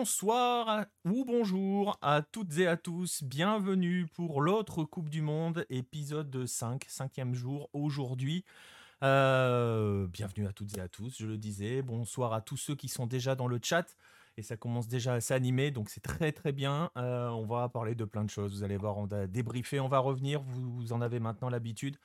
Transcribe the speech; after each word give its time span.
Bonsoir 0.00 0.86
ou 1.04 1.26
bonjour 1.26 1.98
à 2.00 2.22
toutes 2.22 2.56
et 2.56 2.66
à 2.66 2.78
tous. 2.78 3.22
Bienvenue 3.22 4.06
pour 4.06 4.40
l'autre 4.40 4.82
Coupe 4.82 5.10
du 5.10 5.20
Monde, 5.20 5.66
épisode 5.68 6.46
5, 6.46 6.86
cinquième 6.88 7.34
jour 7.34 7.68
aujourd'hui. 7.74 8.46
Euh, 9.02 10.06
bienvenue 10.06 10.46
à 10.46 10.54
toutes 10.54 10.74
et 10.78 10.80
à 10.80 10.88
tous, 10.88 11.18
je 11.18 11.26
le 11.26 11.36
disais. 11.36 11.82
Bonsoir 11.82 12.32
à 12.32 12.40
tous 12.40 12.56
ceux 12.56 12.74
qui 12.74 12.88
sont 12.88 13.06
déjà 13.06 13.34
dans 13.34 13.46
le 13.46 13.60
chat. 13.62 13.94
Et 14.38 14.42
ça 14.42 14.56
commence 14.56 14.88
déjà 14.88 15.12
à 15.12 15.20
s'animer, 15.20 15.70
donc 15.70 15.90
c'est 15.90 16.00
très 16.00 16.32
très 16.32 16.52
bien. 16.52 16.90
Euh, 16.96 17.28
on 17.28 17.44
va 17.44 17.68
parler 17.68 17.94
de 17.94 18.06
plein 18.06 18.24
de 18.24 18.30
choses. 18.30 18.56
Vous 18.56 18.62
allez 18.62 18.78
voir, 18.78 18.96
on 18.96 19.04
va 19.04 19.26
débriefer, 19.26 19.80
on 19.80 19.88
va 19.88 19.98
revenir. 19.98 20.40
vous 20.40 20.94
en 20.94 21.02
avez 21.02 21.20
maintenant 21.20 21.50
l'habitude. 21.50 21.98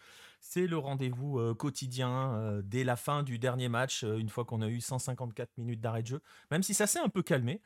C'est 0.48 0.68
le 0.68 0.78
rendez-vous 0.78 1.40
euh, 1.40 1.56
quotidien 1.56 2.36
euh, 2.36 2.62
dès 2.64 2.84
la 2.84 2.96
fin 2.96 3.24
du 3.24 3.40
dernier 3.40 3.68
match, 3.68 4.04
euh, 4.04 4.20
une 4.20 4.30
fois 4.30 4.46
qu'on 4.46 4.62
a 4.62 4.68
eu 4.68 4.80
154 4.80 5.58
minutes 5.58 5.82
d'arrêt 5.82 6.04
de 6.04 6.08
jeu. 6.08 6.22
Même 6.52 6.62
si 6.62 6.76
ça 6.76 6.86
s'est 6.86 7.00
un 7.00 7.10
peu 7.10 7.24
calmé 7.24 7.62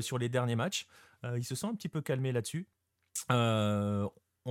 sur 0.00 0.18
les 0.18 0.28
derniers 0.28 0.56
matchs, 0.56 0.88
il 1.36 1.44
se 1.44 1.54
sent 1.54 1.66
un 1.66 1.74
petit 1.74 1.88
peu 1.88 2.02
calmé 2.02 2.32
là-dessus. 2.32 2.66
on 3.30 4.10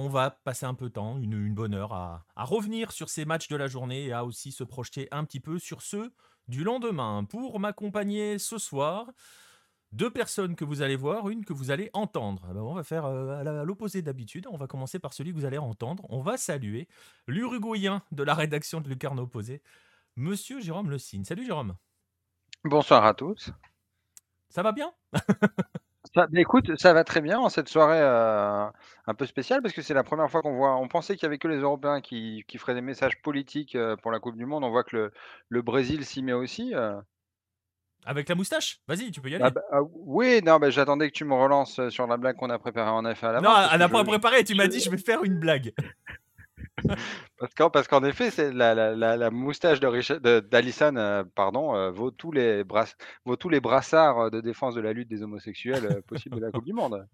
va 0.10 0.32
passer 0.32 0.66
un 0.66 0.74
peu 0.76 0.86
de 0.86 0.94
temps, 0.94 1.20
une, 1.20 1.54
bonne 1.54 1.74
heure, 1.74 1.92
à, 1.94 2.26
revenir 2.38 2.94
sur 2.94 3.10
ces 3.10 3.26
matchs 3.26 3.50
de 3.50 3.58
la 3.58 3.68
journée 3.68 4.06
et 4.06 4.14
à 4.14 4.24
aussi 4.24 4.54
se 4.54 4.64
projeter 4.64 5.10
un 5.12 5.26
petit 5.26 5.42
peu 5.42 5.60
sur 5.60 5.82
ceux 5.82 6.14
du 6.48 6.64
lendemain. 6.64 7.26
Pour 7.26 7.60
m'accompagner 7.60 8.40
ce 8.40 8.58
soir, 8.58 9.08
deux 9.92 10.10
personnes 10.10 10.56
que 10.56 10.66
vous 10.66 10.82
allez 10.82 10.96
voir, 10.96 11.30
une 11.30 11.46
que 11.46 11.54
vous 11.54 11.72
allez 11.72 11.90
entendre. 11.94 12.44
Ah 12.50 12.54
ben, 12.54 12.62
on 12.62 12.74
va 12.74 12.84
faire 12.84 13.06
euh, 13.06 13.40
à 13.40 13.64
l'opposé 13.64 14.02
d'habitude. 14.02 14.48
On 14.52 14.58
va 14.58 14.68
commencer 14.68 15.00
par 15.00 15.14
celui 15.14 15.32
que 15.32 15.38
vous 15.38 15.46
allez 15.46 15.58
entendre. 15.58 16.06
On 16.10 16.22
va 16.22 16.38
saluer 16.38 16.88
l'Uruguayen 17.28 18.02
de 18.12 18.24
la 18.24 18.34
rédaction 18.34 18.82
de 18.82 18.90
Lucarne 18.90 19.20
Opposé, 19.20 19.62
Monsieur 20.16 20.60
Jérôme 20.60 20.90
Le 20.90 20.98
Signe. 20.98 21.24
Salut 21.24 21.46
Jérôme. 21.46 21.76
Bonsoir 22.64 23.06
à 23.06 23.14
tous. 23.14 23.52
Ça 24.50 24.64
va 24.64 24.72
bien? 24.72 24.92
Ça, 26.14 26.26
Écoute, 26.36 26.78
ça 26.78 26.94
va 26.94 27.04
très 27.04 27.20
bien 27.20 27.38
en 27.38 27.50
cette 27.50 27.68
soirée 27.68 28.00
euh, 28.00 28.66
un 29.08 29.14
peu 29.14 29.26
spéciale 29.26 29.62
parce 29.62 29.74
que 29.74 29.82
c'est 29.82 29.94
la 29.94 30.04
première 30.04 30.32
fois 30.32 30.42
qu'on 30.42 30.56
voit. 30.56 30.78
On 30.78 30.88
pensait 30.88 31.18
qu'il 31.18 31.28
n'y 31.28 31.32
avait 31.32 31.38
que 31.38 31.50
les 31.50 31.58
Européens 31.58 32.00
qui, 32.00 32.46
feraient 32.58 32.76
des 32.76 32.82
messages 32.82 33.22
politiques 33.22 33.76
euh, 33.76 33.98
pour 33.98 34.12
la 34.12 34.20
Coupe 34.20 34.38
du 34.38 34.46
Monde. 34.46 34.64
On 34.64 34.70
voit 34.70 34.86
que 34.86 34.96
le, 34.96 35.12
le 35.50 35.62
Brésil 35.62 36.06
s'y 36.06 36.24
met 36.24 36.32
aussi. 36.32 36.74
Avec 38.06 38.30
la 38.30 38.36
moustache? 38.36 38.80
Vas-y, 38.88 39.12
tu 39.12 39.22
peux 39.22 39.30
y 39.30 39.36
aller. 39.36 39.44
Ah 39.44 39.50
bah, 39.50 39.62
ah 39.72 39.82
oui, 39.84 40.42
non, 40.46 40.60
mais 40.60 40.72
j'attendais 40.72 41.10
que 41.10 41.14
tu 41.14 41.26
me 41.26 41.34
relances 41.34 41.80
euh, 41.80 41.90
sur 41.90 42.08
la 42.08 42.18
blague 42.18 42.38
qu'on 42.38 42.50
a 42.50 42.58
préparée 42.58 42.90
en 42.90 43.06
effet 43.06 43.28
à 43.28 43.34
la 43.34 43.42
Non, 43.42 43.54
elle 43.72 43.80
n'a 43.80 43.90
pas 43.90 44.04
préparé, 44.04 44.44
tu 44.44 44.56
m'as 44.56 44.68
dit 44.68 44.80
je 44.80 44.90
vais 44.90 44.98
faire 44.98 45.24
une 45.24 45.40
blague. 45.40 45.74
parce 47.72 47.88
qu'en 47.88 48.04
effet, 48.04 48.32
c'est 48.32 48.54
la, 48.54 48.74
la, 48.74 49.18
la, 49.18 49.32
moustache 49.32 49.80
de, 49.80 49.88
euh, 49.88 51.24
pardon, 51.36 51.76
euh, 51.76 51.92
vaut, 51.92 52.12
tous 52.12 52.32
les 52.32 52.64
vaut 53.26 53.36
tous 53.36 53.50
les 53.50 53.60
brassards 53.60 54.32
de 54.32 54.42
défense 54.42 54.76
de 54.76 54.82
la 54.82 54.94
lutte 54.94 55.10
des 55.10 55.24
homosexuels 55.24 56.02
possibles 56.08 56.38
de 56.38 56.42
la 56.42 56.52
Coupe 56.52 56.66
du 56.66 56.74
Monde. 56.74 57.08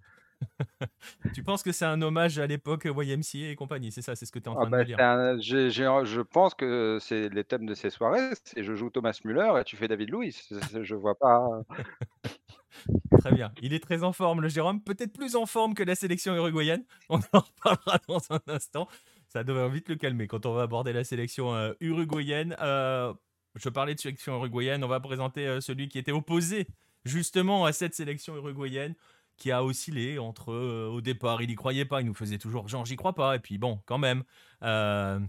Tu 1.34 1.44
penses 1.44 1.64
que 1.64 1.72
c'est 1.72 1.86
un 1.86 2.02
hommage 2.02 2.40
à 2.40 2.48
l'époque 2.48 2.86
YMCA 2.86 3.50
et 3.50 3.56
compagnie, 3.56 3.92
c'est 3.92 4.02
ça, 4.02 4.16
c'est 4.16 4.26
ce 4.26 4.31
que 4.31 4.40
tu 4.40 4.46
es 4.46 4.50
en 4.50 4.54
ah 4.54 4.62
train 4.62 4.66
de 4.66 4.72
bah, 4.72 4.84
dire. 4.84 4.98
je 4.98 6.22
pense 6.22 6.54
que 6.54 6.98
c'est 7.02 7.30
les 7.30 7.44
thèmes 7.44 7.66
de 7.66 7.74
ces 7.74 7.90
soirées, 7.90 8.30
c'est 8.44 8.64
je 8.64 8.76
joue 8.76 8.90
Thomas 8.90 9.20
Müller 9.24 9.54
et 9.59 9.64
tu 9.64 9.76
fais 9.76 9.88
David 9.88 10.09
Louis. 10.09 10.36
Je 10.81 10.96
vois 10.96 11.16
pas. 11.16 11.42
très 13.20 13.31
bien. 13.31 13.52
Il 13.62 13.74
est 13.74 13.80
très 13.80 14.04
en 14.04 14.14
forme, 14.14 14.42
le 14.42 14.50
Jérôme. 14.50 14.81
Peut-être 14.81 15.14
plus 15.14 15.36
en 15.36 15.46
forme 15.46 15.74
que 15.74 15.84
la 15.84 15.96
sélection 15.96 16.36
uruguayenne. 16.36 16.84
On 17.10 17.20
en 17.34 17.40
reparlera 17.40 18.00
dans 18.08 18.22
un 18.31 18.40
instant. 18.48 18.88
Ça 19.28 19.44
devrait 19.44 19.70
vite 19.70 19.90
le 19.90 19.96
calmer 19.96 20.28
quand 20.28 20.46
on 20.46 20.54
va 20.54 20.64
aborder 20.64 20.94
la 20.94 21.04
sélection 21.04 21.56
euh, 21.56 21.74
uruguayenne. 21.80 22.56
Euh, 22.62 23.14
je 23.56 23.70
parlais 23.70 23.96
de 23.96 24.00
sélection 24.00 24.36
uruguayenne. 24.38 24.84
On 24.84 24.88
va 24.88 25.00
présenter 25.00 25.48
euh, 25.48 25.62
celui 25.62 25.88
qui 25.88 25.98
était 25.98 26.12
opposé 26.12 26.68
justement 27.06 27.66
à 27.66 27.74
cette 27.74 27.94
sélection 27.94 28.36
uruguayenne 28.36 28.96
qui 29.38 29.52
a 29.52 29.64
oscillé 29.64 30.20
entre 30.20 30.52
euh, 30.52 30.90
au 30.90 31.02
départ 31.02 31.42
il 31.42 31.52
y 31.52 31.56
croyait 31.56 31.86
pas, 31.86 32.02
il 32.02 32.08
nous 32.08 32.14
faisait 32.14 32.38
toujours 32.38 32.68
genre 32.68 32.86
j'y 32.86 32.96
crois 32.96 33.14
pas 33.14 33.36
et 33.36 33.40
puis 33.40 33.58
bon 33.58 33.82
quand 33.86 33.98
même 33.98 34.24
euh, 34.64 35.20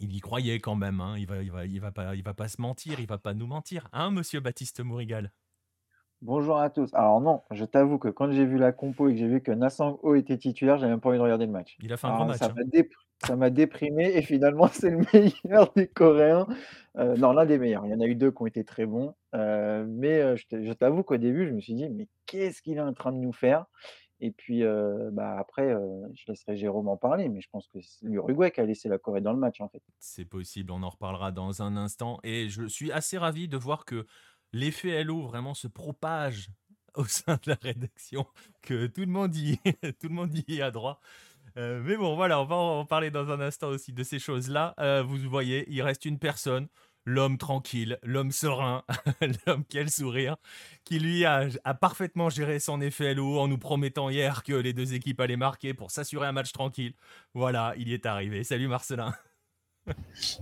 il 0.00 0.14
y 0.14 0.20
croyait 0.20 0.60
quand 0.60 0.76
même, 0.76 1.00
hein. 1.00 1.16
il 1.18 1.26
va 1.26 1.42
il 1.42 1.80
va 1.80 1.92
pas 1.92 2.14
il 2.14 2.22
va 2.22 2.34
pas 2.34 2.48
se 2.48 2.60
mentir, 2.60 3.00
il 3.00 3.06
va 3.06 3.18
pas 3.18 3.34
nous 3.34 3.46
mentir, 3.46 3.88
hein 3.92 4.10
Monsieur 4.10 4.40
Baptiste 4.40 4.80
Mourigal? 4.80 5.32
Bonjour 6.20 6.58
à 6.58 6.68
tous. 6.68 6.92
Alors 6.94 7.20
non, 7.20 7.42
je 7.52 7.64
t'avoue 7.64 7.98
que 7.98 8.08
quand 8.08 8.30
j'ai 8.32 8.44
vu 8.44 8.58
la 8.58 8.72
compo 8.72 9.08
et 9.08 9.12
que 9.12 9.18
j'ai 9.18 9.28
vu 9.28 9.40
que 9.40 9.52
Nassang 9.52 10.00
O 10.02 10.16
était 10.16 10.36
titulaire, 10.36 10.76
j'avais 10.78 10.90
même 10.90 11.00
pas 11.00 11.10
envie 11.10 11.18
de 11.18 11.22
regarder 11.22 11.46
le 11.46 11.52
match. 11.52 11.76
Il 11.80 11.92
a 11.92 11.96
fait 11.96 12.08
un 12.08 12.14
grand 12.14 12.26
match. 12.26 12.38
Ça 12.38 12.46
hein 12.46 12.82
ça 13.24 13.36
m'a 13.36 13.50
déprimé 13.50 14.12
et 14.14 14.22
finalement 14.22 14.68
c'est 14.72 14.90
le 14.90 15.04
meilleur 15.12 15.72
des 15.74 15.88
Coréens. 15.88 16.46
Euh, 16.96 17.16
non, 17.16 17.32
l'un 17.32 17.46
des 17.46 17.58
meilleurs. 17.58 17.86
Il 17.86 17.92
y 17.92 17.94
en 17.94 18.00
a 18.00 18.06
eu 18.06 18.14
deux 18.14 18.30
qui 18.30 18.42
ont 18.42 18.46
été 18.46 18.64
très 18.64 18.86
bons. 18.86 19.14
Euh, 19.34 19.84
mais 19.88 20.20
euh, 20.20 20.36
je 20.36 20.72
t'avoue 20.72 21.02
qu'au 21.02 21.16
début, 21.16 21.46
je 21.46 21.52
me 21.52 21.60
suis 21.60 21.74
dit, 21.74 21.88
mais 21.88 22.08
qu'est-ce 22.26 22.62
qu'il 22.62 22.78
est 22.78 22.80
en 22.80 22.94
train 22.94 23.12
de 23.12 23.18
nous 23.18 23.32
faire? 23.32 23.66
Et 24.20 24.32
puis 24.32 24.64
bah, 25.12 25.36
après, 25.38 25.72
je 26.14 26.24
laisserai 26.26 26.56
Jérôme 26.56 26.88
en 26.88 26.96
parler, 26.96 27.28
mais 27.28 27.40
je 27.40 27.48
pense 27.52 27.68
que 27.68 27.78
c'est 27.80 28.04
l'Uruguay 28.04 28.50
qui 28.50 28.60
a 28.60 28.64
laissé 28.64 28.88
la 28.88 28.98
Corée 28.98 29.20
dans 29.20 29.32
le 29.32 29.38
match 29.38 29.60
en 29.60 29.68
fait. 29.68 29.80
C'est 30.00 30.24
possible, 30.24 30.72
on 30.72 30.82
en 30.82 30.88
reparlera 30.88 31.30
dans 31.30 31.62
un 31.62 31.76
instant. 31.76 32.18
Et 32.24 32.48
je 32.48 32.66
suis 32.66 32.90
assez 32.90 33.16
ravi 33.16 33.46
de 33.46 33.56
voir 33.56 33.84
que 33.84 34.06
l'effet 34.52 35.02
LO 35.04 35.22
vraiment 35.22 35.54
se 35.54 35.68
propage 35.68 36.50
au 36.94 37.04
sein 37.04 37.38
de 37.44 37.50
la 37.50 37.58
rédaction, 37.60 38.26
que 38.62 38.86
tout 38.86 39.02
le 39.02 39.06
monde 39.06 39.34
y, 39.36 39.58
tout 40.00 40.08
le 40.08 40.14
monde 40.14 40.36
y 40.48 40.60
a 40.60 40.70
droit. 40.70 41.00
Euh, 41.56 41.82
mais 41.84 41.96
bon, 41.96 42.14
voilà, 42.14 42.40
on 42.40 42.44
va 42.44 42.56
en 42.56 42.84
parler 42.84 43.10
dans 43.10 43.30
un 43.30 43.40
instant 43.40 43.68
aussi 43.68 43.92
de 43.92 44.02
ces 44.02 44.18
choses-là. 44.18 44.74
Euh, 44.78 45.02
vous 45.02 45.18
voyez, 45.28 45.66
il 45.70 45.82
reste 45.82 46.04
une 46.04 46.18
personne, 46.18 46.68
l'homme 47.04 47.38
tranquille, 47.38 47.98
l'homme 48.02 48.30
serein, 48.30 48.84
l'homme 49.46 49.64
qui 49.64 49.78
a 49.78 49.82
le 49.82 49.88
sourire, 49.88 50.36
qui 50.84 50.98
lui 50.98 51.24
a, 51.24 51.48
parfaitement 51.80 52.30
géré 52.30 52.60
son 52.60 52.80
effet 52.80 53.14
LO 53.14 53.38
en 53.38 53.48
nous 53.48 53.58
promettant 53.58 54.10
hier 54.10 54.42
que 54.42 54.52
les 54.52 54.72
deux 54.72 54.94
équipes 54.94 55.20
allaient 55.20 55.36
marquer 55.36 55.74
pour 55.74 55.90
s'assurer 55.90 56.26
un 56.26 56.32
match 56.32 56.52
tranquille. 56.52 56.94
Voilà, 57.34 57.74
il 57.76 57.88
y 57.88 57.94
est 57.94 58.06
arrivé. 58.06 58.44
Salut 58.44 58.68
Marcelin. 58.68 59.14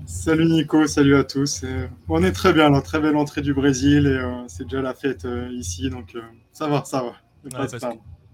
Salut 0.07 0.47
Nico, 0.47 0.87
salut 0.87 1.17
à 1.17 1.25
tous. 1.25 1.63
Euh, 1.65 1.87
on 2.09 2.23
est 2.23 2.33
très 2.33 2.53
bien 2.53 2.71
là, 2.71 2.81
très 2.81 3.01
belle 3.01 3.17
entrée 3.17 3.43
du 3.43 3.55
Brésil 3.55 4.07
et 4.07 4.49
c'est 4.49 4.65
déjà 4.65 4.83
la 4.83 4.95
fête 4.95 5.27
ici, 5.53 5.91
donc 5.91 6.17
ça 6.53 6.69
va, 6.69 6.85
ça 6.85 7.03
va 7.03 7.13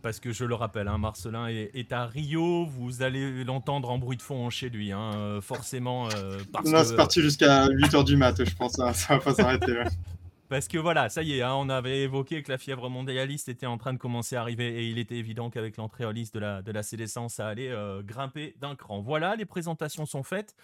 parce 0.03 0.21
que 0.21 0.33
je 0.33 0.45
le 0.45 0.55
rappelle, 0.55 0.89
hein, 0.89 0.99
Marcelin 0.99 1.47
est, 1.49 1.93
à 1.93 2.07
Rio, 2.07 2.67
vous 2.67 3.03
allez 3.03 3.45
l'entendre 3.45 3.89
en 3.89 3.99
bruit 3.99 4.17
de 4.17 4.23
fond 4.23 4.51
chez 4.51 4.69
lui, 4.69 4.93
hein, 4.93 5.13
euh, 5.15 5.41
forcément. 5.41 6.09
Euh, 6.11 6.39
c'est 6.65 6.97
parti 6.97 7.23
jusqu'à 7.23 7.69
8h 7.69 8.05
du 8.05 8.17
mat, 8.17 8.45
je 8.45 8.55
pense, 8.55 8.79
hein, 8.81 8.93
ça 8.93 9.15
va 9.15 9.21
pas 9.21 9.35
s'arrêter. 9.35 9.83
Parce 10.49 10.69
que 10.69 10.77
voilà, 10.77 11.09
ça 11.09 11.23
y 11.23 11.39
est, 11.39 11.45
on 11.45 11.71
avait 11.71 12.03
évoqué 12.03 12.43
que 12.43 12.53
la 12.53 12.59
fièvre 12.59 12.91
mondialiste 12.91 13.49
était 13.49 13.65
en 13.65 13.79
train 13.79 13.95
de 13.95 13.99
commencer 13.99 14.37
à 14.37 14.43
arriver 14.43 14.83
et 14.83 14.89
il 14.89 14.99
était 14.99 15.15
évident 15.15 15.49
qu'avec 15.49 15.79
l'entrée 15.79 16.05
en 16.05 16.11
liste 16.11 16.35
de 16.35 16.41
la, 16.41 16.61
de 16.61 16.71
la 16.73 16.83
CDC, 16.83 17.21
ça 17.29 17.47
allait 17.47 17.71
euh, 17.71 18.03
grimper 18.03 18.55
d'un 18.61 18.75
cran. 18.75 19.01
Voilà, 19.01 19.35
les 19.35 19.47
présentations 19.47 20.05
sont 20.05 20.23
faites. 20.23 20.55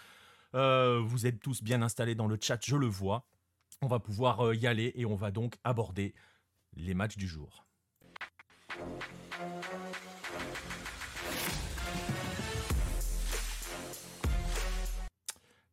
Vous 0.52 1.26
êtes 1.26 1.40
tous 1.40 1.62
bien 1.62 1.82
installés 1.82 2.14
dans 2.14 2.26
le 2.26 2.38
chat, 2.40 2.58
je 2.64 2.76
le 2.76 2.86
vois. 2.86 3.26
On 3.82 3.86
va 3.86 4.00
pouvoir 4.00 4.54
y 4.54 4.66
aller 4.66 4.92
et 4.96 5.04
on 5.04 5.14
va 5.14 5.30
donc 5.30 5.56
aborder 5.62 6.14
les 6.74 6.94
matchs 6.94 7.16
du 7.16 7.28
jour. 7.28 7.64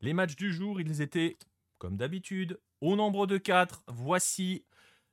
Les 0.02 0.14
matchs 0.14 0.36
du 0.36 0.54
jour, 0.54 0.80
ils 0.80 1.02
étaient, 1.02 1.36
comme 1.80 1.98
d'habitude, 1.98 2.60
au 2.80 2.96
nombre 2.96 3.26
de 3.26 3.40
4. 3.40 3.84
Voici 3.88 4.64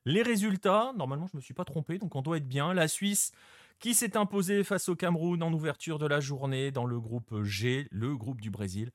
les 0.04 0.22
résultats. 0.22 0.92
Normalement, 0.96 1.26
je 1.26 1.34
ne 1.34 1.38
me 1.38 1.42
suis 1.42 1.54
pas 1.54 1.64
trompé, 1.64 1.98
donc 1.98 2.14
on 2.14 2.20
doit 2.20 2.36
être 2.36 2.48
bien. 2.48 2.74
La 2.74 2.88
Suisse 2.88 3.32
qui 3.78 3.94
s'est 3.94 4.18
imposée 4.18 4.64
face 4.64 4.90
au 4.90 4.94
Cameroun 4.94 5.42
en 5.42 5.52
ouverture 5.52 5.98
de 5.98 6.06
la 6.06 6.20
journée 6.20 6.70
dans 6.70 6.84
le 6.84 7.00
groupe 7.00 7.42
G, 7.42 7.88
le 7.90 8.16
groupe 8.18 8.42
du 8.42 8.50
Brésil. 8.50 8.90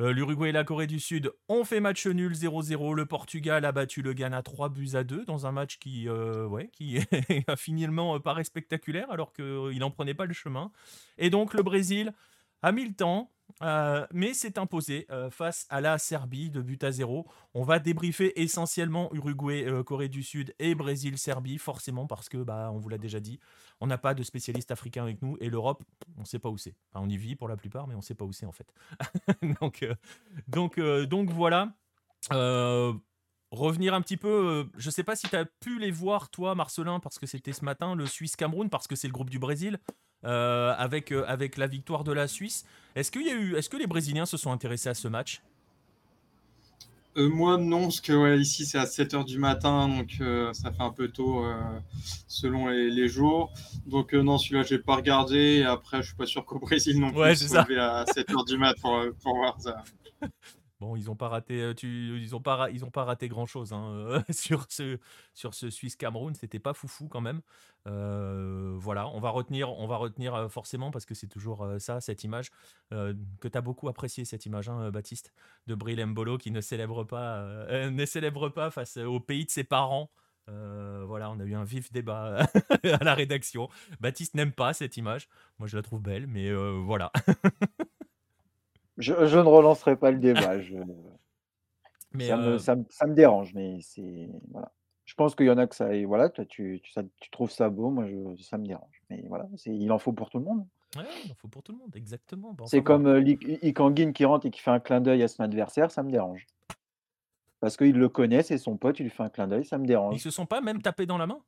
Euh, 0.00 0.12
L'Uruguay 0.12 0.50
et 0.50 0.52
la 0.52 0.64
Corée 0.64 0.86
du 0.86 1.00
Sud 1.00 1.32
ont 1.48 1.64
fait 1.64 1.80
match 1.80 2.06
nul 2.06 2.32
0-0. 2.32 2.94
Le 2.94 3.06
Portugal 3.06 3.64
a 3.64 3.72
battu 3.72 4.02
le 4.02 4.12
Ghana 4.12 4.42
3 4.42 4.68
buts 4.68 4.90
à 4.94 5.04
2 5.04 5.24
dans 5.24 5.46
un 5.46 5.52
match 5.52 5.78
qui, 5.78 6.08
euh, 6.08 6.46
ouais, 6.46 6.68
qui 6.72 6.98
a 7.46 7.56
finalement 7.56 8.20
paraît 8.20 8.44
spectaculaire 8.44 9.10
alors 9.10 9.32
qu'il 9.32 9.78
n'en 9.78 9.90
prenait 9.90 10.14
pas 10.14 10.26
le 10.26 10.34
chemin. 10.34 10.70
Et 11.16 11.30
donc 11.30 11.54
le 11.54 11.62
Brésil 11.62 12.12
a 12.62 12.72
mis 12.72 12.84
le 12.84 12.94
temps, 12.94 13.32
euh, 13.62 14.06
mais 14.12 14.34
s'est 14.34 14.58
imposé 14.58 15.06
euh, 15.10 15.30
face 15.30 15.66
à 15.70 15.80
la 15.80 15.98
Serbie 15.98 16.50
de 16.50 16.60
but 16.60 16.82
à 16.84 16.92
zéro. 16.92 17.26
On 17.54 17.62
va 17.62 17.78
débriefer 17.78 18.40
essentiellement 18.40 19.12
Uruguay, 19.14 19.64
euh, 19.66 19.82
Corée 19.82 20.08
du 20.08 20.22
Sud 20.22 20.54
et 20.58 20.74
Brésil, 20.74 21.16
Serbie, 21.16 21.58
forcément 21.58 22.06
parce 22.06 22.28
que, 22.28 22.38
bah, 22.38 22.70
on 22.72 22.78
vous 22.78 22.88
l'a 22.88 22.98
déjà 22.98 23.20
dit, 23.20 23.40
on 23.80 23.86
n'a 23.86 23.98
pas 23.98 24.14
de 24.14 24.22
spécialiste 24.22 24.70
africain 24.70 25.02
avec 25.02 25.22
nous 25.22 25.36
et 25.40 25.48
l'Europe, 25.48 25.82
on 26.16 26.20
ne 26.20 26.26
sait 26.26 26.38
pas 26.38 26.50
où 26.50 26.58
c'est. 26.58 26.74
On 26.94 27.08
y 27.08 27.16
vit 27.16 27.34
pour 27.34 27.48
la 27.48 27.56
plupart, 27.56 27.86
mais 27.86 27.94
on 27.94 27.98
ne 27.98 28.02
sait 28.02 28.14
pas 28.14 28.24
où 28.24 28.32
c'est 28.32 28.46
en 28.46 28.52
fait. 28.52 28.72
donc, 29.60 29.86
donc, 30.48 30.80
donc 30.80 31.30
voilà. 31.30 31.72
revenir 33.50 33.94
un 33.94 34.02
petit 34.02 34.16
peu, 34.18 34.68
je 34.76 34.88
ne 34.88 34.92
sais 34.92 35.04
pas 35.04 35.16
si 35.16 35.28
tu 35.28 35.36
as 35.36 35.46
pu 35.46 35.78
les 35.78 35.90
voir, 35.90 36.28
toi, 36.30 36.54
Marcelin, 36.54 37.00
parce 37.00 37.18
que 37.18 37.26
c'était 37.26 37.52
ce 37.52 37.64
matin, 37.64 37.94
le 37.94 38.06
Suisse-Cameroun, 38.06 38.68
parce 38.68 38.86
que 38.86 38.96
c'est 38.96 39.08
le 39.08 39.14
groupe 39.14 39.30
du 39.30 39.38
Brésil. 39.38 39.78
Euh, 40.24 40.74
avec, 40.76 41.12
euh, 41.12 41.24
avec 41.28 41.56
la 41.56 41.66
victoire 41.66 42.02
de 42.02 42.12
la 42.12 42.26
Suisse. 42.26 42.64
Est-ce, 42.96 43.12
qu'il 43.12 43.26
y 43.26 43.30
a 43.30 43.34
eu, 43.34 43.54
est-ce 43.54 43.68
que 43.68 43.76
les 43.76 43.86
Brésiliens 43.86 44.26
se 44.26 44.36
sont 44.36 44.50
intéressés 44.50 44.88
à 44.88 44.94
ce 44.94 45.08
match? 45.08 45.42
Euh, 47.16 47.28
moi, 47.28 47.58
non, 47.58 47.82
parce 47.82 48.00
que 48.00 48.12
ouais, 48.12 48.38
ici, 48.38 48.66
c'est 48.66 48.78
à 48.78 48.86
7h 48.86 49.24
du 49.24 49.38
matin, 49.38 49.88
donc 49.88 50.20
ça 50.54 50.72
fait 50.72 50.82
un 50.82 50.90
peu 50.90 51.08
tôt 51.08 51.44
selon 52.26 52.68
les, 52.68 53.08
jours. 53.08 53.52
Donc, 53.86 54.14
non, 54.14 54.36
celui-là, 54.36 54.64
j'ai 54.64 54.78
pas 54.78 54.96
regardé. 54.96 55.58
Et 55.58 55.64
après, 55.64 56.02
je 56.02 56.08
suis 56.08 56.16
pas 56.16 56.26
sûr 56.26 56.44
qu'au 56.44 56.58
Brésil 56.58 56.98
non 56.98 57.10
plus, 57.10 57.20
ouais, 57.20 57.36
c'est 57.36 57.48
ça. 57.48 57.60
à 57.60 58.04
7h 58.04 58.46
du 58.46 58.58
matin 58.58 58.80
pour, 58.80 59.00
pour 59.22 59.36
voir 59.36 59.60
ça. 59.60 59.84
Bon, 60.78 60.94
ils 60.94 61.06
n'ont 61.06 61.16
pas 61.16 61.28
raté, 61.28 61.62
euh, 61.62 61.74
tu, 61.74 62.20
ils 62.20 62.36
ont 62.36 62.40
pas, 62.42 62.68
ils 62.70 62.84
ont 62.84 62.90
pas 62.90 63.04
raté 63.04 63.28
grand 63.28 63.46
chose 63.46 63.72
hein, 63.72 63.92
euh, 63.92 64.20
sur 64.30 64.66
ce, 64.68 64.98
sur 65.32 65.54
ce 65.54 65.70
Suisse 65.70 65.96
Cameroun. 65.96 66.34
C'était 66.34 66.58
pas 66.58 66.74
foufou 66.74 67.08
quand 67.08 67.22
même. 67.22 67.40
Euh, 67.86 68.74
voilà, 68.78 69.08
on 69.08 69.20
va 69.20 69.30
retenir, 69.30 69.70
on 69.70 69.86
va 69.86 69.96
retenir 69.96 70.50
forcément 70.50 70.90
parce 70.90 71.06
que 71.06 71.14
c'est 71.14 71.28
toujours 71.28 71.66
ça, 71.78 72.00
cette 72.00 72.24
image 72.24 72.50
que 72.90 73.48
tu 73.48 73.56
as 73.56 73.60
beaucoup 73.60 73.88
apprécié 73.88 74.24
cette 74.24 74.44
image, 74.44 74.68
hein, 74.68 74.90
Baptiste, 74.90 75.32
de 75.66 75.74
Bril 75.74 76.04
Mbolo 76.04 76.36
qui 76.36 76.50
ne 76.50 76.60
célèbre 76.60 77.04
pas, 77.04 77.66
ne 77.90 78.04
célèbre 78.04 78.48
pas 78.50 78.70
face 78.70 78.98
au 78.98 79.20
pays 79.20 79.46
de 79.46 79.50
ses 79.50 79.64
parents. 79.64 80.10
voilà, 80.48 81.30
on 81.30 81.40
a 81.40 81.44
eu 81.44 81.54
un 81.54 81.64
vif 81.64 81.90
débat 81.92 82.46
à 82.84 83.04
la 83.04 83.14
rédaction. 83.14 83.68
Baptiste 84.00 84.34
n'aime 84.34 84.52
pas 84.52 84.74
cette 84.74 84.96
image. 84.96 85.28
Moi, 85.58 85.68
je 85.68 85.76
la 85.76 85.82
trouve 85.82 86.02
belle, 86.02 86.26
mais 86.26 86.52
voilà. 86.52 87.12
Je, 88.98 89.12
ne 89.12 89.42
relancerai 89.42 89.96
pas 89.96 90.10
le 90.10 90.18
débat. 90.18 90.56
Mais 92.12 92.28
ça, 92.28 92.36
me, 92.36 92.42
euh 92.44 92.58
ça, 92.58 92.76
me, 92.76 93.14
dérange, 93.14 93.52
mais 93.54 93.78
c'est 93.82 94.28
voilà. 94.50 94.72
Je 95.04 95.14
pense 95.14 95.34
qu'il 95.34 95.46
y 95.46 95.50
en 95.50 95.58
a 95.58 95.66
que 95.66 95.74
ça, 95.74 95.94
et 95.94 96.04
voilà, 96.04 96.30
toi, 96.30 96.44
tu, 96.44 96.80
tu, 96.82 96.92
tu 97.20 97.30
trouves 97.30 97.50
ça 97.50 97.68
beau, 97.68 97.90
moi, 97.90 98.06
je, 98.06 98.42
ça 98.42 98.58
me 98.58 98.66
dérange. 98.66 99.02
Mais 99.10 99.24
voilà, 99.28 99.46
il 99.66 99.92
en 99.92 99.98
faut 99.98 100.12
pour 100.12 100.30
tout 100.30 100.38
le 100.38 100.44
monde. 100.44 100.66
Ouais, 100.96 101.04
il 101.24 101.30
en 101.30 101.34
faut 101.34 101.48
pour 101.48 101.62
tout 101.62 101.72
le 101.72 101.78
monde, 101.78 101.94
exactement. 101.94 102.56
c'est 102.64 102.82
comme 102.82 103.06
euh, 103.06 103.36
Ikangin 103.62 104.12
qui 104.12 104.24
rentre 104.24 104.46
et 104.46 104.50
qui 104.50 104.60
fait 104.60 104.70
un 104.70 104.80
clin 104.80 105.00
d'œil 105.00 105.22
à 105.22 105.28
son 105.28 105.42
adversaire, 105.42 105.90
ça 105.90 106.02
me 106.02 106.10
dérange. 106.10 106.46
Parce 107.60 107.76
qu'il 107.76 107.96
le 107.96 108.08
connaît, 108.08 108.42
c'est 108.42 108.58
son 108.58 108.76
pote, 108.76 108.98
il 109.00 109.04
lui 109.04 109.10
fait 109.10 109.22
un 109.22 109.28
clin 109.28 109.46
d'œil, 109.46 109.64
ça 109.64 109.78
me 109.78 109.86
dérange. 109.86 110.16
Ils 110.16 110.20
se 110.20 110.30
sont 110.30 110.46
pas 110.46 110.60
même 110.60 110.80
tapés 110.80 111.06
dans 111.06 111.18
la 111.18 111.26
main? 111.26 111.40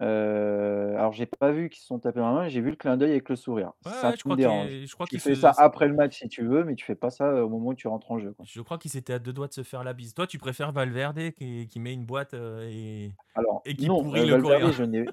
Euh, 0.00 0.94
alors 0.96 1.12
j'ai 1.12 1.26
pas 1.26 1.52
vu 1.52 1.68
qu'ils 1.68 1.80
se 1.80 1.86
sont 1.86 1.98
tapés 1.98 2.20
dans 2.20 2.32
la 2.32 2.42
main, 2.42 2.48
j'ai 2.48 2.60
vu 2.60 2.70
le 2.70 2.76
clin 2.76 2.96
d'œil 2.96 3.10
avec 3.10 3.28
le 3.28 3.36
sourire. 3.36 3.72
ça 3.84 4.14
je, 4.16 4.22
crois 4.22 4.36
je 4.36 4.92
crois 4.94 5.06
Tu 5.06 5.18
fais 5.18 5.34
ça 5.34 5.52
après 5.58 5.88
le 5.88 5.94
match 5.94 6.18
si 6.18 6.28
tu 6.28 6.44
veux, 6.44 6.64
mais 6.64 6.74
tu 6.74 6.84
fais 6.84 6.94
pas 6.94 7.10
ça 7.10 7.44
au 7.44 7.48
moment 7.48 7.68
où 7.68 7.74
tu 7.74 7.88
rentres 7.88 8.10
en 8.10 8.18
jeu. 8.18 8.34
Je 8.44 8.60
crois 8.62 8.78
qu'ils 8.78 8.96
étaient 8.96 9.12
à 9.12 9.18
deux 9.18 9.32
doigts 9.32 9.48
de 9.48 9.52
se 9.52 9.62
faire 9.62 9.84
la 9.84 9.92
bise. 9.92 10.14
Toi, 10.14 10.26
tu 10.26 10.38
préfères 10.38 10.72
Valverde 10.72 11.32
qui, 11.32 11.68
qui 11.68 11.80
met 11.80 11.92
une 11.92 12.06
boîte 12.06 12.34
euh, 12.34 12.66
et, 12.70 13.12
Alors 13.34 13.62
et 13.66 13.74
qui 13.74 13.86
non, 13.86 14.02
pourrit 14.02 14.26
le 14.26 14.36
Valverde, 14.36 14.72
je 14.72 14.84
n'ai 14.84 15.04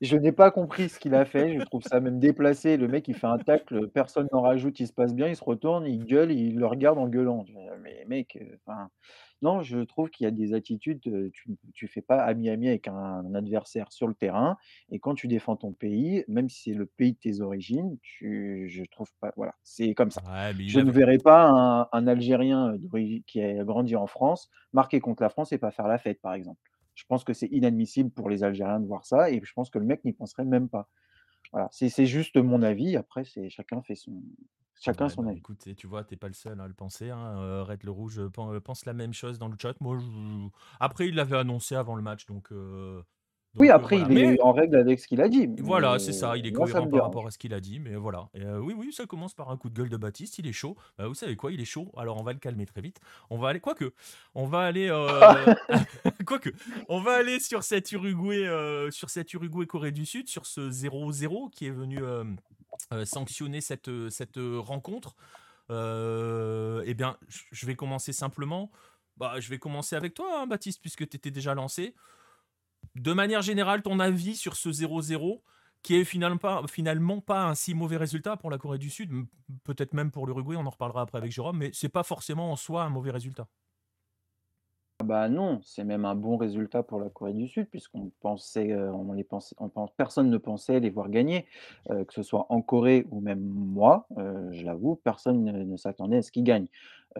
je 0.00 0.16
n'ai 0.16 0.32
pas 0.32 0.50
compris 0.50 0.88
ce 0.88 0.98
qu'il 0.98 1.14
a 1.14 1.24
fait. 1.24 1.58
Je 1.58 1.64
trouve 1.64 1.82
ça 1.82 2.00
même 2.00 2.18
déplacé. 2.18 2.76
Le 2.76 2.88
mec, 2.88 3.06
il 3.08 3.14
fait 3.14 3.26
un 3.26 3.38
tacle, 3.38 3.88
personne 3.88 4.28
n'en 4.32 4.40
rajoute, 4.40 4.80
il 4.80 4.86
se 4.86 4.92
passe 4.92 5.14
bien, 5.14 5.28
il 5.28 5.36
se 5.36 5.44
retourne, 5.44 5.86
il 5.86 6.04
gueule, 6.04 6.32
il 6.32 6.58
le 6.58 6.66
regarde 6.66 6.98
en 6.98 7.08
gueulant. 7.08 7.44
Mais 7.82 8.04
mec, 8.08 8.38
euh, 8.40 8.56
enfin, 8.66 8.88
non, 9.44 9.62
je 9.62 9.78
trouve 9.80 10.08
qu'il 10.08 10.24
y 10.24 10.26
a 10.26 10.30
des 10.30 10.54
attitudes, 10.54 11.00
tu 11.00 11.50
ne 11.50 11.88
fais 11.88 12.00
pas 12.00 12.24
ami-ami 12.24 12.68
avec 12.68 12.88
un 12.88 13.34
adversaire 13.34 13.92
sur 13.92 14.08
le 14.08 14.14
terrain 14.14 14.56
et 14.90 14.98
quand 14.98 15.14
tu 15.14 15.28
défends 15.28 15.54
ton 15.54 15.72
pays, 15.72 16.24
même 16.28 16.48
si 16.48 16.70
c'est 16.70 16.76
le 16.76 16.86
pays 16.86 17.12
de 17.12 17.18
tes 17.18 17.40
origines, 17.42 17.98
tu 18.00 18.66
je 18.70 18.82
trouve 18.90 19.12
pas 19.20 19.34
voilà, 19.36 19.54
c'est 19.62 19.92
comme 19.92 20.10
ça. 20.10 20.22
Je 20.66 20.80
ne 20.80 20.90
verrai 20.90 21.18
pas 21.18 21.88
un 21.92 22.06
Algérien, 22.06 22.78
qui 23.26 23.42
a 23.42 23.62
grandi 23.64 23.96
en 23.96 24.06
France, 24.06 24.50
marquer 24.72 25.00
contre 25.00 25.22
la 25.22 25.28
France 25.28 25.52
et 25.52 25.58
pas 25.58 25.70
faire 25.70 25.88
la 25.88 25.98
fête, 25.98 26.22
par 26.22 26.32
exemple. 26.32 26.60
Je 26.94 27.04
pense 27.06 27.22
que 27.22 27.34
c'est 27.34 27.48
inadmissible 27.48 28.08
pour 28.08 28.30
les 28.30 28.44
Algériens 28.44 28.80
de 28.80 28.86
voir 28.86 29.04
ça 29.04 29.30
et 29.30 29.40
je 29.42 29.52
pense 29.52 29.68
que 29.68 29.78
le 29.78 29.84
mec 29.84 30.02
n'y 30.06 30.14
penserait 30.14 30.46
même 30.46 30.70
pas. 30.70 30.88
Voilà, 31.52 31.68
c'est 31.70 32.06
juste 32.06 32.38
mon 32.38 32.62
avis, 32.62 32.96
après 32.96 33.24
c'est 33.24 33.50
chacun 33.50 33.82
fait 33.82 33.94
son 33.94 34.22
Chacun 34.80 35.08
son 35.08 35.22
bah, 35.22 35.30
avis. 35.30 35.38
écoute, 35.38 35.68
tu 35.76 35.86
vois, 35.86 36.04
t'es 36.04 36.16
pas 36.16 36.28
le 36.28 36.34
seul 36.34 36.60
à 36.60 36.66
le 36.66 36.74
penser. 36.74 37.10
Hein. 37.10 37.36
Euh, 37.38 37.64
Red 37.64 37.84
le 37.84 37.90
Rouge 37.90 38.18
euh, 38.18 38.30
euh, 38.38 38.60
pense 38.60 38.84
la 38.86 38.92
même 38.92 39.14
chose 39.14 39.38
dans 39.38 39.48
le 39.48 39.56
chat. 39.60 39.74
Moi, 39.80 39.98
après, 40.80 41.08
il 41.08 41.14
l'avait 41.14 41.36
annoncé 41.36 41.74
avant 41.74 41.96
le 41.96 42.02
match, 42.02 42.26
donc. 42.26 42.48
oui, 43.58 43.70
après, 43.70 44.00
il 44.00 44.18
est 44.18 44.40
en 44.40 44.52
règle 44.52 44.76
avec 44.76 44.98
ce 44.98 45.06
qu'il 45.06 45.20
a 45.20 45.28
dit. 45.28 45.48
Voilà, 45.58 45.98
c'est 45.98 46.12
ça, 46.12 46.36
il 46.36 46.46
est 46.46 46.52
cohérent 46.52 46.88
par 46.88 47.04
rapport 47.04 47.26
à 47.26 47.30
ce 47.30 47.38
qu'il 47.38 47.54
a 47.54 47.60
dit, 47.60 47.78
mais 47.78 47.94
voilà. 47.94 48.28
oui, 48.34 48.74
oui, 48.76 48.92
ça 48.92 49.06
commence 49.06 49.34
par 49.34 49.50
un 49.50 49.56
coup 49.56 49.70
de 49.70 49.74
gueule 49.74 49.88
de 49.88 49.96
Baptiste, 49.96 50.38
il 50.38 50.46
est 50.46 50.52
chaud. 50.52 50.76
Bah, 50.98 51.06
vous 51.06 51.14
savez 51.14 51.36
quoi, 51.36 51.52
il 51.52 51.60
est 51.60 51.66
chaud, 51.66 51.90
alors 51.96 52.20
on 52.20 52.22
va 52.22 52.32
le 52.32 52.38
calmer 52.38 52.66
très 52.66 52.80
vite. 52.80 52.98
On 53.30 53.38
va 53.38 53.48
aller, 53.48 53.60
quoique, 53.60 53.92
on 54.34 54.46
va 54.46 54.60
aller, 54.60 54.88
quoique, 56.26 56.50
on 56.88 57.00
va 57.00 57.12
aller 57.12 57.38
sur 57.40 57.62
cet 57.62 57.92
Uruguay, 57.92 58.48
sur 58.90 59.08
cet 59.08 59.32
Uruguay 59.32 59.66
Corée 59.66 59.92
du 59.92 60.04
Sud, 60.04 60.28
sur 60.28 60.46
ce 60.46 60.70
0-0 60.70 61.50
qui 61.50 61.66
est 61.66 61.70
venu 61.70 62.02
euh, 62.02 62.24
sanctionner 63.04 63.60
cette, 63.60 63.88
euh, 63.88 64.10
cette 64.10 64.38
euh, 64.38 64.58
rencontre 64.58 65.16
Eh 65.70 66.94
bien, 66.94 67.16
je 67.28 67.66
vais 67.66 67.76
commencer 67.76 68.12
simplement. 68.12 68.70
Bah, 69.16 69.38
je 69.38 69.48
vais 69.48 69.58
commencer 69.58 69.96
avec 69.96 70.14
toi, 70.14 70.40
hein, 70.40 70.46
Baptiste, 70.46 70.80
puisque 70.80 71.08
tu 71.08 71.16
étais 71.16 71.30
déjà 71.30 71.54
lancé. 71.54 71.94
De 72.96 73.12
manière 73.12 73.42
générale, 73.42 73.82
ton 73.82 74.00
avis 74.00 74.36
sur 74.36 74.56
ce 74.56 74.68
0-0 74.68 75.42
qui 75.82 75.96
est 75.96 76.04
finalement 76.04 76.38
pas, 76.38 76.62
finalement 76.66 77.20
pas 77.20 77.44
un 77.44 77.54
si 77.54 77.74
mauvais 77.74 77.98
résultat 77.98 78.38
pour 78.38 78.50
la 78.50 78.56
Corée 78.56 78.78
du 78.78 78.88
Sud, 78.88 79.26
peut-être 79.64 79.92
même 79.92 80.10
pour 80.10 80.26
l'Uruguay, 80.26 80.56
on 80.56 80.64
en 80.64 80.70
reparlera 80.70 81.02
après 81.02 81.18
avec 81.18 81.30
Jérôme, 81.30 81.58
mais 81.58 81.70
c'est 81.74 81.90
pas 81.90 82.02
forcément 82.02 82.50
en 82.50 82.56
soi 82.56 82.84
un 82.84 82.88
mauvais 82.88 83.10
résultat. 83.10 83.48
Bah 85.02 85.28
non, 85.28 85.60
c'est 85.64 85.82
même 85.82 86.04
un 86.04 86.14
bon 86.14 86.36
résultat 86.36 86.84
pour 86.84 87.00
la 87.00 87.10
Corée 87.10 87.32
du 87.32 87.48
Sud 87.48 87.66
puisqu'on 87.68 88.12
pensait, 88.20 88.70
euh, 88.72 88.92
personne 89.96 90.30
ne 90.30 90.38
pensait 90.38 90.78
les 90.78 90.88
voir 90.88 91.10
gagner, 91.10 91.46
euh, 91.90 92.04
que 92.04 92.14
ce 92.14 92.22
soit 92.22 92.46
en 92.48 92.62
Corée 92.62 93.04
ou 93.10 93.20
même 93.20 93.40
moi, 93.40 94.06
euh, 94.18 94.48
je 94.52 94.64
l'avoue, 94.64 94.94
personne 95.02 95.42
ne 95.44 95.76
s'attendait 95.76 96.18
à 96.18 96.22
ce 96.22 96.30
qu'ils 96.30 96.44
gagnent. 96.44 96.68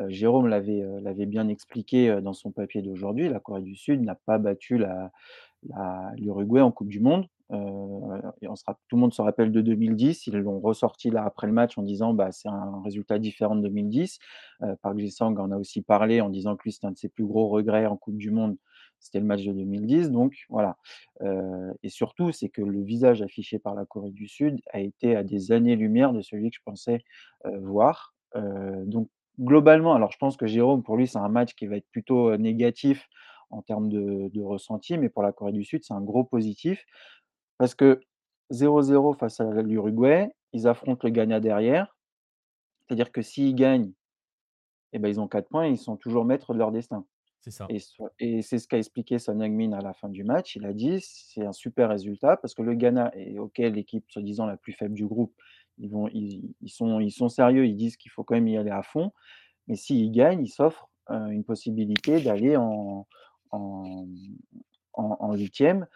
Jérôme 0.08 0.48
l'avait, 0.48 1.26
bien 1.26 1.46
expliqué, 1.46 2.20
dans 2.20 2.32
son 2.32 2.50
papier 2.50 2.82
d'aujourd'hui, 2.82 3.28
la 3.28 3.38
Corée 3.38 3.62
du 3.62 3.76
Sud 3.76 4.02
n'a 4.02 4.16
pas 4.16 4.38
battu 4.38 4.82
l'Uruguay 6.16 6.60
en 6.60 6.72
coupe 6.72 6.88
du 6.88 7.00
monde. 7.00 7.26
Euh, 7.52 8.30
on 8.42 8.56
sera, 8.56 8.78
tout 8.88 8.96
le 8.96 9.00
monde 9.00 9.12
se 9.12 9.22
rappelle 9.22 9.52
de 9.52 9.60
2010. 9.60 10.26
Ils 10.26 10.36
l'ont 10.36 10.60
ressorti 10.60 11.10
là 11.10 11.24
après 11.24 11.46
le 11.46 11.52
match 11.52 11.76
en 11.76 11.82
disant 11.82 12.14
bah, 12.14 12.32
c'est 12.32 12.48
un 12.48 12.82
résultat 12.82 13.18
différent 13.18 13.56
de 13.56 13.62
2010. 13.62 14.18
Euh, 14.62 14.74
Park 14.82 14.98
Ji-sang 14.98 15.36
en 15.36 15.50
a 15.50 15.56
aussi 15.56 15.82
parlé 15.82 16.20
en 16.20 16.30
disant 16.30 16.56
que 16.56 16.64
lui 16.64 16.72
c'était 16.72 16.86
un 16.86 16.92
de 16.92 16.98
ses 16.98 17.08
plus 17.08 17.26
gros 17.26 17.48
regrets 17.48 17.86
en 17.86 17.96
Coupe 17.96 18.16
du 18.16 18.30
Monde. 18.30 18.56
C'était 18.98 19.20
le 19.20 19.26
match 19.26 19.44
de 19.44 19.52
2010. 19.52 20.10
Donc 20.10 20.44
voilà. 20.48 20.76
Euh, 21.20 21.72
et 21.82 21.90
surtout, 21.90 22.32
c'est 22.32 22.48
que 22.48 22.62
le 22.62 22.82
visage 22.82 23.20
affiché 23.20 23.58
par 23.58 23.74
la 23.74 23.84
Corée 23.84 24.12
du 24.12 24.28
Sud 24.28 24.60
a 24.72 24.80
été 24.80 25.14
à 25.16 25.22
des 25.22 25.52
années-lumière 25.52 26.12
de 26.12 26.22
celui 26.22 26.50
que 26.50 26.56
je 26.56 26.62
pensais 26.64 27.04
voir. 27.44 28.14
donc 28.86 29.08
globalement, 29.38 29.94
alors 29.94 30.12
je 30.12 30.16
pense 30.16 30.36
que 30.36 30.46
Jérôme, 30.46 30.82
pour 30.82 30.96
lui, 30.96 31.06
c'est 31.06 31.18
un 31.18 31.28
match 31.28 31.54
qui 31.54 31.66
va 31.66 31.76
être 31.76 31.88
plutôt 31.90 32.36
négatif 32.36 33.08
en 33.54 33.62
termes 33.62 33.88
de, 33.88 34.42
ressenti, 34.42 34.98
mais 34.98 35.08
pour 35.08 35.22
la 35.22 35.32
Corée 35.32 35.52
du 35.52 35.64
Sud, 35.64 35.84
c'est 35.84 35.94
un 35.94 36.00
gros 36.00 36.24
positif 36.24 36.84
parce 37.58 37.74
que 37.74 38.00
0-0 38.50 39.16
face 39.16 39.40
à 39.40 39.44
l'Uruguay, 39.62 40.30
ils 40.52 40.68
affrontent 40.68 41.06
le 41.06 41.10
Ghana 41.10 41.40
derrière. 41.40 41.96
C'est-à-dire 42.86 43.12
que 43.12 43.22
s'ils 43.22 43.54
gagnent, 43.54 43.92
eh 44.92 44.98
ben, 44.98 45.08
ils 45.08 45.20
ont 45.20 45.28
4 45.28 45.48
points 45.48 45.66
et 45.66 45.70
ils 45.70 45.78
sont 45.78 45.96
toujours 45.96 46.24
maîtres 46.24 46.52
de 46.52 46.58
leur 46.58 46.70
destin. 46.70 47.04
C'est 47.40 47.50
ça. 47.50 47.66
Et, 48.20 48.40
c'est 48.40 48.58
ce 48.58 48.66
qu'a 48.66 48.78
expliqué 48.78 49.18
Son 49.18 49.38
Heung-min 49.40 49.72
à 49.72 49.82
la 49.82 49.92
fin 49.92 50.08
du 50.08 50.24
match. 50.24 50.56
Il 50.56 50.64
a 50.64 50.72
dit 50.72 51.00
c'est 51.00 51.44
un 51.44 51.52
super 51.52 51.90
résultat 51.90 52.38
parce 52.38 52.54
que 52.54 52.62
le 52.62 52.74
Ghana 52.74 53.10
est 53.14 53.38
OK, 53.38 53.58
l'équipe 53.58 54.10
soi-disant 54.10 54.46
la 54.46 54.56
plus 54.56 54.72
faible 54.72 54.94
du 54.94 55.06
groupe. 55.06 55.34
Ils, 55.76 55.90
vont, 55.90 56.08
ils, 56.08 56.54
sont, 56.68 57.00
ils 57.00 57.10
sont 57.10 57.28
sérieux, 57.28 57.66
ils 57.66 57.74
disent 57.74 57.96
qu'il 57.96 58.10
faut 58.10 58.24
quand 58.24 58.34
même 58.34 58.48
y 58.48 58.56
aller 58.56 58.70
à 58.70 58.82
fond. 58.82 59.12
Mais 59.66 59.76
s'ils 59.76 60.10
gagnent, 60.12 60.42
ils 60.42 60.48
s'offrent 60.48 60.88
une 61.10 61.44
possibilité 61.44 62.20
d'aller 62.20 62.56
en, 62.56 63.06
en, 63.50 64.06
en, 64.94 65.34
huitième 65.34 65.86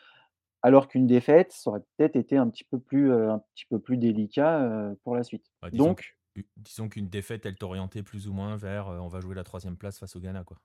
alors 0.68 0.86
qu'une 0.88 1.06
défaite, 1.06 1.52
ça 1.52 1.70
aurait 1.70 1.82
peut-être 1.96 2.16
été 2.16 2.36
un 2.36 2.48
petit 2.50 2.64
peu 2.64 2.78
plus, 2.78 3.10
un 3.12 3.40
petit 3.54 3.64
peu 3.70 3.78
plus 3.80 3.96
délicat 3.96 4.92
pour 5.02 5.16
la 5.16 5.22
suite. 5.24 5.46
disons, 5.72 5.94
Donc, 5.94 6.16
disons 6.56 6.88
qu'une 6.88 7.08
défaite, 7.08 7.46
elle 7.46 7.56
t'orientait 7.56 8.02
plus 8.02 8.28
ou 8.28 8.32
moins 8.34 8.56
vers, 8.56 8.88
on 8.88 9.08
va 9.08 9.20
jouer 9.20 9.34
la 9.34 9.44
troisième 9.44 9.78
place 9.78 9.98
face 9.98 10.14
au 10.14 10.20
Ghana, 10.20 10.44
quoi. 10.44 10.58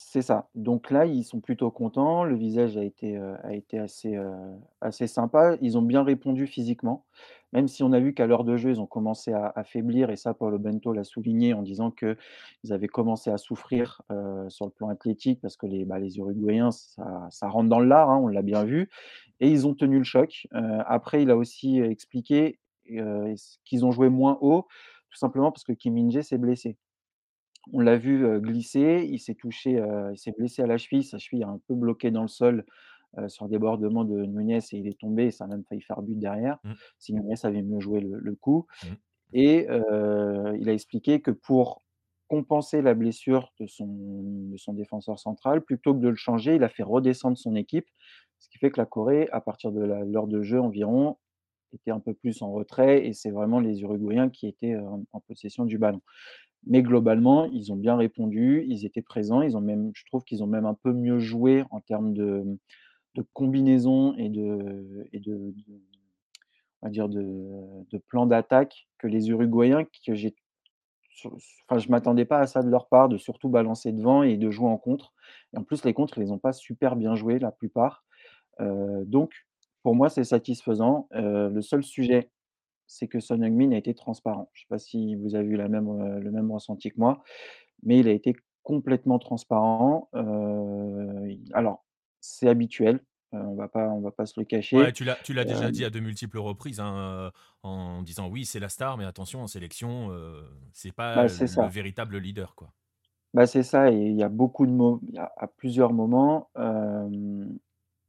C'est 0.00 0.22
ça. 0.22 0.48
Donc 0.54 0.92
là, 0.92 1.06
ils 1.06 1.24
sont 1.24 1.40
plutôt 1.40 1.72
contents. 1.72 2.22
Le 2.22 2.36
visage 2.36 2.76
a 2.76 2.84
été, 2.84 3.18
assez, 4.80 5.06
sympa. 5.08 5.56
Ils 5.60 5.76
ont 5.76 5.82
bien 5.82 6.04
répondu 6.04 6.46
physiquement, 6.46 7.04
même 7.52 7.66
si 7.66 7.82
on 7.82 7.92
a 7.92 7.98
vu 7.98 8.14
qu'à 8.14 8.26
l'heure 8.28 8.44
de 8.44 8.56
jeu, 8.56 8.70
ils 8.70 8.80
ont 8.80 8.86
commencé 8.86 9.32
à 9.32 9.64
faiblir 9.64 10.10
et 10.10 10.16
ça, 10.16 10.34
Paulo 10.34 10.58
Bento 10.60 10.92
l'a 10.92 11.02
souligné 11.02 11.52
en 11.52 11.62
disant 11.62 11.90
qu'ils 11.90 12.16
avaient 12.70 12.86
commencé 12.86 13.30
à 13.30 13.38
souffrir, 13.38 14.02
sur 14.48 14.66
le 14.66 14.70
plan 14.70 14.88
athlétique 14.88 15.40
parce 15.40 15.56
que 15.56 15.66
les, 15.66 15.84
bah, 15.84 15.98
Uruguayens, 16.00 16.70
ça 16.70 17.48
rentre 17.48 17.68
dans 17.68 17.80
l'art, 17.80 18.08
hein, 18.08 18.20
on 18.22 18.28
l'a 18.28 18.42
bien 18.42 18.62
vu 18.64 18.88
et 19.40 19.50
ils 19.50 19.66
ont 19.66 19.74
tenu 19.74 19.98
le 19.98 20.04
choc. 20.04 20.46
Après, 20.52 21.22
il 21.22 21.30
a 21.30 21.36
aussi 21.36 21.80
expliqué, 21.80 22.60
qu'ils 22.84 23.84
ont 23.84 23.90
joué 23.90 24.08
moins 24.10 24.38
haut, 24.42 24.66
tout 25.10 25.18
simplement 25.18 25.50
parce 25.50 25.64
que 25.64 25.72
Kim 25.72 25.94
Min-jae 25.94 26.22
s'est 26.22 26.38
blessé. 26.38 26.76
On 27.72 27.80
l'a 27.80 27.96
vu, 27.98 28.40
glisser, 28.40 29.06
il 29.10 29.18
s'est 29.18 29.34
touché, 29.34 29.72
il 30.12 30.18
s'est 30.18 30.32
blessé 30.36 30.62
à 30.62 30.66
la 30.66 30.78
cheville, 30.78 31.04
sa 31.04 31.18
cheville 31.18 31.44
a 31.44 31.48
un 31.48 31.60
peu 31.68 31.74
bloqué 31.74 32.10
dans 32.10 32.22
le 32.22 32.28
sol, 32.28 32.64
heu, 33.18 33.28
sur 33.28 33.48
débordement 33.48 34.04
de 34.04 34.24
Nunez 34.24 34.58
et 34.72 34.76
il 34.78 34.88
est 34.88 34.98
tombé 35.00 35.26
et 35.26 35.30
ça 35.32 35.44
a 35.44 35.48
même 35.48 35.64
failli 35.68 35.82
faire 35.82 36.02
but 36.02 36.18
derrière, 36.18 36.58
Mmh. 36.64 36.78
si 36.98 37.14
Nunez 37.14 37.34
avait 37.44 37.62
mieux 37.62 37.80
joué 37.80 38.00
le 38.00 38.18
le 38.18 38.34
coup 38.36 38.66
Mmh. 38.82 38.98
et 39.32 39.66
il 39.68 40.68
a 40.68 40.72
expliqué 40.72 41.20
que 41.22 41.30
pour 41.30 41.82
compenser 42.28 42.82
la 42.82 42.94
blessure 42.94 43.52
de 43.60 43.66
son 43.66 43.86
de 43.88 44.56
son 44.56 44.74
défenseur 44.74 45.18
central, 45.18 45.62
plutôt 45.64 45.94
que 45.94 46.00
de 46.00 46.08
le 46.08 46.16
changer, 46.16 46.56
il 46.56 46.64
a 46.64 46.68
fait 46.68 46.82
redescendre 46.82 47.38
son 47.38 47.54
équipe. 47.56 47.86
Ce 48.38 48.48
qui 48.50 48.58
fait 48.58 48.70
que 48.70 48.80
la 48.80 48.86
Corée, 48.86 49.28
à 49.32 49.40
partir 49.40 49.72
de 49.72 49.80
l'heure 49.82 50.26
de 50.28 50.42
jeu 50.42 50.60
environ, 50.60 51.18
était 51.74 51.90
un 51.92 52.00
peu 52.00 52.14
plus 52.14 52.42
en 52.42 52.52
retrait 52.52 53.06
et 53.06 53.12
c'est 53.14 53.30
vraiment 53.30 53.60
les 53.60 53.82
Uruguayens 53.82 54.30
qui 54.30 54.46
étaient, 54.48 54.76
en 55.12 55.20
possession 55.20 55.64
du 55.66 55.78
ballon. 55.78 56.02
Mais 56.66 56.82
globalement, 56.82 57.46
ils 57.46 57.72
ont 57.72 57.76
bien 57.76 57.96
répondu, 57.96 58.64
ils 58.68 58.84
étaient 58.84 59.02
présents, 59.02 59.42
ils 59.42 59.56
ont 59.56 59.60
même 59.60 59.90
je 59.94 60.04
trouve 60.06 60.24
qu'ils 60.24 60.42
ont 60.42 60.46
même 60.46 60.66
un 60.66 60.74
peu 60.74 60.92
mieux 60.92 61.18
joué 61.18 61.64
en 61.70 61.80
termes 61.80 62.12
de 62.14 62.44
de 63.16 63.22
combinaison 63.34 64.14
et 64.16 64.28
de 64.30 65.08
et 65.12 65.20
de 65.20 65.54
on 66.82 66.86
va 66.86 66.90
dire 66.90 67.08
de 67.08 67.24
de 67.90 67.98
plan 67.98 68.26
d'attaque 68.26 68.88
que 68.98 69.06
les 69.06 69.30
Uruguayens 69.30 69.84
que 70.06 70.14
j'ai 70.14 70.34
enfin, 71.68 71.78
je 71.78 71.88
m'attendais 71.90 72.24
pas 72.24 72.38
à 72.40 72.46
ça 72.46 72.62
de 72.62 72.68
leur 72.68 72.88
part, 72.88 73.08
de 73.08 73.18
surtout 73.18 73.48
balancer 73.48 73.92
devant 73.92 74.22
et 74.22 74.36
de 74.36 74.50
jouer 74.50 74.68
en 74.68 74.78
contre. 74.78 75.12
Et 75.54 75.58
en 75.58 75.64
plus 75.64 75.84
les 75.84 75.94
contres, 75.94 76.18
ils 76.18 76.22
les 76.22 76.30
ont 76.30 76.38
pas 76.38 76.52
super 76.52 76.96
bien 76.96 77.14
joués 77.16 77.38
la 77.38 77.50
plupart, 77.52 78.04
heu, 78.60 79.04
donc 79.06 79.32
pour 79.84 79.94
moi, 79.96 80.10
c'est 80.10 80.24
satisfaisant, 80.24 81.08
heu, 81.14 81.50
le 81.50 81.62
seul 81.62 81.84
sujet, 81.84 82.30
c'est 82.88 83.08
que 83.08 83.20
Son 83.20 83.42
Heung-min 83.42 83.72
a 83.72 83.78
été 83.78 83.94
transparent. 83.94 84.50
Je 84.54 84.62
sais 84.62 84.68
pas 84.70 84.78
si 84.80 85.16
vous 85.16 85.36
avez 85.36 85.48
eu 85.48 85.56
la 85.56 85.68
même, 85.68 85.88
heu, 85.90 86.20
le 86.20 86.32
même 86.32 86.52
ressenti 86.52 86.90
que 86.90 86.98
moi, 87.00 87.22
mais 87.82 87.98
il 88.00 88.08
a 88.08 88.12
été 88.12 88.34
complètement 88.64 89.18
transparent, 89.20 90.10
il 90.14 91.50
alors 91.54 91.84
c'est 92.20 92.48
habituel, 92.48 93.00
heu, 93.34 93.38
on 93.38 93.54
va 93.56 93.68
pas 93.68 93.88
on 93.90 94.00
va 94.00 94.10
pas 94.12 94.26
se 94.26 94.38
le 94.40 94.44
Ouais, 94.72 94.92
cacher, 94.92 94.92
tu 94.92 95.04
l'as 95.04 95.16
tu 95.16 95.32
l'as 95.32 95.46
déjà 95.46 95.70
dit 95.70 95.82
hem 95.82 95.86
à 95.86 95.90
de 95.90 95.98
multiples 95.98 96.36
reprises, 96.38 96.78
hein, 96.80 97.32
en 97.62 98.02
disant: 98.02 98.28
«Oui, 98.28 98.44
c'est 98.44 98.60
la 98.60 98.68
star, 98.68 98.98
mais 98.98 99.04
attention 99.06 99.42
en 99.42 99.46
sélection, 99.46 100.10
c'est 100.74 100.92
pas 100.92 101.14
bah, 101.14 101.26
le 101.26 101.66
véritable 101.66 102.18
leader, 102.18 102.54
quoi». 102.54 102.74
Bah, 103.34 103.46
c'est 103.46 103.62
ça 103.62 103.90
et 103.92 103.96
il 103.96 104.16
y 104.16 104.22
a 104.22 104.28
beaucoup 104.30 104.66
de 104.66 104.70
mo 104.72 105.00
il 105.06 105.14
y 105.14 105.18
a 105.18 105.30
à 105.36 105.46
plusieurs 105.48 105.92
moments, 105.92 106.50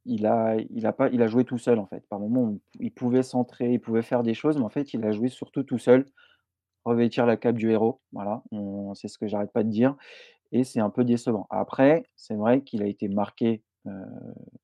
il 0.06 0.26
a 0.26 0.56
il 0.70 0.86
a 0.86 0.92
pas 0.92 1.08
il 1.10 1.22
a 1.22 1.28
joué 1.28 1.44
tout 1.44 1.58
seul, 1.58 1.78
en 1.78 1.86
fait. 1.86 2.06
Par 2.08 2.20
moments, 2.20 2.56
il 2.80 2.92
pouvait 2.92 3.22
centrer, 3.22 3.72
il 3.74 3.80
pouvait 3.80 4.02
faire 4.02 4.22
des 4.22 4.34
choses, 4.34 4.56
mais 4.58 4.64
en 4.64 4.68
fait, 4.70 4.94
il 4.94 5.04
a 5.04 5.12
joué 5.12 5.28
surtout 5.28 5.62
tout 5.64 5.78
seul, 5.78 6.06
revêtir 6.84 7.26
la 7.26 7.36
cape 7.36 7.56
du 7.56 7.70
héros, 7.70 8.00
voilà, 8.12 8.42
c'est 8.94 9.08
ce 9.08 9.18
que 9.18 9.28
j'arrête 9.28 9.52
pas 9.52 9.64
de 9.64 9.70
dire 9.70 9.96
et 10.52 10.64
c'est 10.64 10.80
un 10.80 10.90
peu 10.90 11.04
décevant. 11.04 11.46
Après, 11.50 12.04
c'est 12.16 12.34
vrai 12.36 12.62
qu'il 12.62 12.82
a 12.82 12.86
été 12.86 13.08
marqué, 13.08 13.62
heu, 13.86 13.92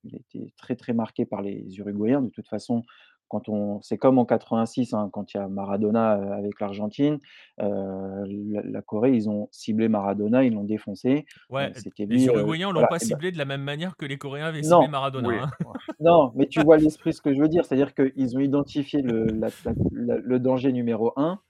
il 0.04 0.14
a 0.16 0.18
été 0.18 0.52
très, 0.56 0.76
très 0.76 0.92
marqué 0.94 1.26
par 1.26 1.42
les 1.42 1.76
Uruguayens. 1.78 2.22
De 2.22 2.30
toute 2.30 2.48
façon, 2.48 2.82
quand 3.28 3.48
on 3.48 3.80
c'est 3.82 3.98
comme 3.98 4.18
en 4.18 4.24
86, 4.24 4.94
hein, 4.94 5.10
quand 5.12 5.34
il 5.34 5.36
y 5.36 5.40
a 5.40 5.48
Maradona, 5.48 6.12
avec 6.34 6.60
l'Argentine, 6.60 7.18
la 7.58 8.24
la 8.64 8.82
Corée, 8.82 9.12
ils 9.14 9.28
ont 9.28 9.48
ciblé 9.50 9.88
Maradona, 9.88 10.44
ils 10.44 10.54
l'ont 10.54 10.64
défoncé, 10.64 11.26
Ouais, 11.50 11.72
les 11.98 12.28
heu, 12.28 12.32
Uruguayens 12.32 12.68
l'ont 12.68 12.74
voilà 12.74 12.88
pas 12.88 12.96
bah 12.96 12.98
ciblé 12.98 13.32
de 13.32 13.38
la 13.38 13.44
même 13.44 13.62
manière 13.62 13.96
que 13.96 14.06
les 14.06 14.18
Coréens 14.18 14.46
avaient 14.46 14.62
ciblé 14.62 14.88
Maradona, 14.88 15.28
Oui, 15.28 15.36
hein. 15.36 15.50
non, 16.00 16.32
mais 16.34 16.46
tu 16.46 16.60
vois 16.62 16.76
l'esprit, 16.78 17.12
ce 17.12 17.20
que 17.20 17.34
je 17.34 17.40
veux 17.40 17.48
dire, 17.48 17.64
c'est-à-dire 17.64 17.94
qu'ils 17.94 18.36
ont 18.36 18.40
identifié 18.40 19.02
le 19.02 19.24
la 19.26 19.48
la 19.64 19.72
la 19.92 20.16
le 20.18 20.38
danger 20.40 20.72
numéro 20.72 21.12
1 21.16 21.40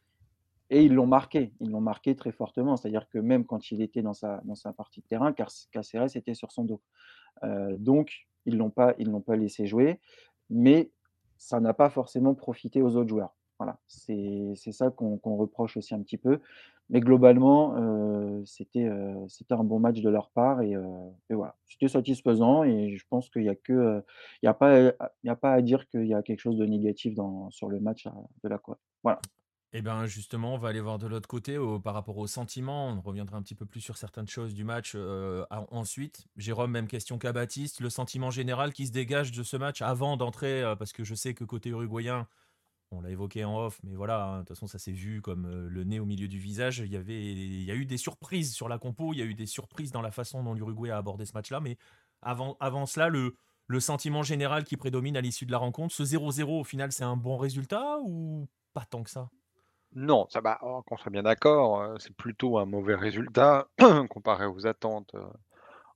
et 0.70 0.82
ils 0.82 0.94
l'ont 0.94 1.06
marqué. 1.06 1.52
Ils 1.60 1.70
l'ont 1.70 1.80
marqué 1.80 2.16
très 2.16 2.32
fortement. 2.32 2.76
C'est-à-dire 2.76 3.08
que 3.08 3.18
même 3.18 3.44
quand 3.44 3.70
il 3.70 3.82
était 3.82 4.02
dans 4.02 4.14
sa 4.14 4.40
dans 4.44 4.54
sa 4.54 4.72
partie 4.72 5.00
de 5.00 5.06
terrain, 5.06 5.32
Caceres 5.32 6.16
était 6.16 6.34
sur 6.34 6.52
son 6.52 6.64
dos. 6.64 6.80
Donc 7.78 8.26
ils 8.46 8.56
l'ont 8.56 8.70
pas 8.70 8.94
ils 8.98 9.08
l'ont 9.10 9.20
pas 9.20 9.36
laissé 9.36 9.66
jouer, 9.66 10.00
mais 10.50 10.90
ça 11.38 11.60
n'a 11.60 11.74
pas 11.74 11.90
forcément 11.90 12.34
profité 12.34 12.82
aux 12.82 12.96
autres 12.96 13.08
joueurs. 13.08 13.34
Voilà, 13.58 13.78
c'est 13.88 14.54
ça 14.72 14.90
qu'on 14.90 15.18
reproche 15.36 15.76
aussi 15.78 15.94
un 15.94 16.02
petit 16.02 16.18
peu. 16.18 16.40
Mais 16.90 17.00
globalement, 17.00 17.74
c'était, 18.44 18.84
heu, 18.84 19.14
c'était 19.28 19.54
un 19.54 19.64
bon 19.64 19.80
match 19.80 20.00
de 20.00 20.10
leur 20.10 20.30
part 20.30 20.60
et 20.62 20.72
et 21.30 21.34
voilà. 21.34 21.56
C'était 21.66 21.88
satisfaisant 21.88 22.62
et 22.64 22.96
je 22.96 23.04
pense 23.08 23.28
qu'il 23.30 23.42
y 23.44 23.48
a 23.48 23.54
que, 23.56 24.02
il 24.42 24.48
a 24.48 24.54
pas, 24.54 24.92
il 25.24 25.30
a 25.30 25.36
pas 25.36 25.52
à 25.52 25.62
dire 25.62 25.88
qu'il 25.88 26.06
y 26.06 26.14
a 26.14 26.22
quelque 26.22 26.40
chose 26.40 26.58
de 26.58 26.66
négatif 26.66 27.14
dans 27.14 27.50
sur 27.50 27.68
le 27.68 27.80
match, 27.80 28.06
de 28.44 28.48
la 28.48 28.58
Corée. 28.58 28.78
Voilà. 29.02 29.20
Et 29.76 29.82
ben, 29.82 30.06
justement, 30.06 30.54
on 30.54 30.56
va 30.56 30.70
aller 30.70 30.80
voir 30.80 30.96
de 30.98 31.06
l'autre 31.06 31.28
côté, 31.28 31.58
par 31.84 31.92
rapport 31.92 32.16
aux 32.16 32.26
sentiments. 32.26 32.88
On 32.88 33.02
reviendra 33.02 33.36
un 33.36 33.42
petit 33.42 33.54
peu 33.54 33.66
plus 33.66 33.82
sur 33.82 33.98
certaines 33.98 34.26
choses 34.26 34.54
du 34.54 34.64
match, 34.64 34.94
heu, 34.94 35.44
a 35.50 35.66
ensuite. 35.70 36.24
Jérôme, 36.38 36.70
même 36.70 36.86
question 36.88 37.18
qu'à 37.18 37.34
Baptiste. 37.34 37.80
Le 37.80 37.90
sentiment 37.90 38.30
général 38.30 38.72
qui 38.72 38.86
se 38.86 38.92
dégage 38.92 39.32
de 39.32 39.42
ce 39.42 39.58
match 39.58 39.82
avant 39.82 40.16
d'entrer, 40.16 40.62
heu, 40.62 40.76
parce 40.76 40.94
que 40.94 41.04
je 41.04 41.14
sais 41.14 41.34
que 41.34 41.44
côté 41.44 41.68
uruguayen, 41.68 42.26
on 42.92 43.02
l'a 43.02 43.10
évoqué 43.10 43.44
en 43.44 43.58
off, 43.58 43.80
mais 43.84 43.96
voilà, 43.96 44.24
hein, 44.26 44.34
de 44.36 44.40
toute 44.40 44.50
façon, 44.50 44.66
ça 44.66 44.78
s'est 44.78 44.92
vu 44.92 45.22
comme, 45.22 45.46
heu, 45.46 45.68
le 45.68 45.84
nez 45.84 46.00
au 46.00 46.06
milieu 46.06 46.28
du 46.28 46.38
visage. 46.38 46.78
Il 46.78 46.92
y 46.92 46.96
avait 46.96 47.70
a 47.70 47.74
eu 47.76 47.86
des 47.86 47.98
surprises 47.98 48.54
sur 48.54 48.68
la 48.68 48.78
compo, 48.78 49.12
il 49.12 49.18
y 49.18 49.22
a 49.22 49.26
eu 49.26 49.34
des 49.34 49.46
surprises 49.46 49.92
dans 49.92 50.02
la 50.02 50.12
façon 50.12 50.42
dont 50.44 50.54
l'Uruguay 50.54 50.90
a 50.90 50.98
abordé 50.98 51.26
ce 51.26 51.34
match-là, 51.34 51.60
mais 51.60 51.78
avant 52.22 52.86
cela, 52.86 53.08
le 53.08 53.36
le 53.68 53.80
sentiment 53.80 54.22
général 54.22 54.64
qui 54.64 54.76
prédomine 54.76 55.16
à 55.16 55.20
l'issue 55.20 55.46
de 55.46 55.52
la 55.52 55.58
rencontre, 55.58 55.94
ce 55.94 56.04
0-0 56.04 56.60
au 56.60 56.64
final, 56.64 56.92
c'est 56.92 57.04
un 57.04 57.16
bon 57.16 57.36
résultat 57.36 57.98
ou 58.04 58.46
pas 58.74 58.84
tant 58.86 59.02
que 59.02 59.10
ça? 59.10 59.28
Non, 59.96 60.26
ça 60.30 60.40
va, 60.42 60.58
oh, 60.62 60.82
qu'on 60.86 60.96
soit 60.98 61.10
bien 61.10 61.22
d'accord, 61.24 61.82
heu, 61.82 61.96
c'est 61.98 62.14
plutôt 62.16 62.58
un 62.58 62.66
mauvais 62.66 62.94
résultat 62.94 63.68
comparé 64.10 64.46
aux 64.46 64.66
attentes, 64.66 65.14
heu, 65.16 65.22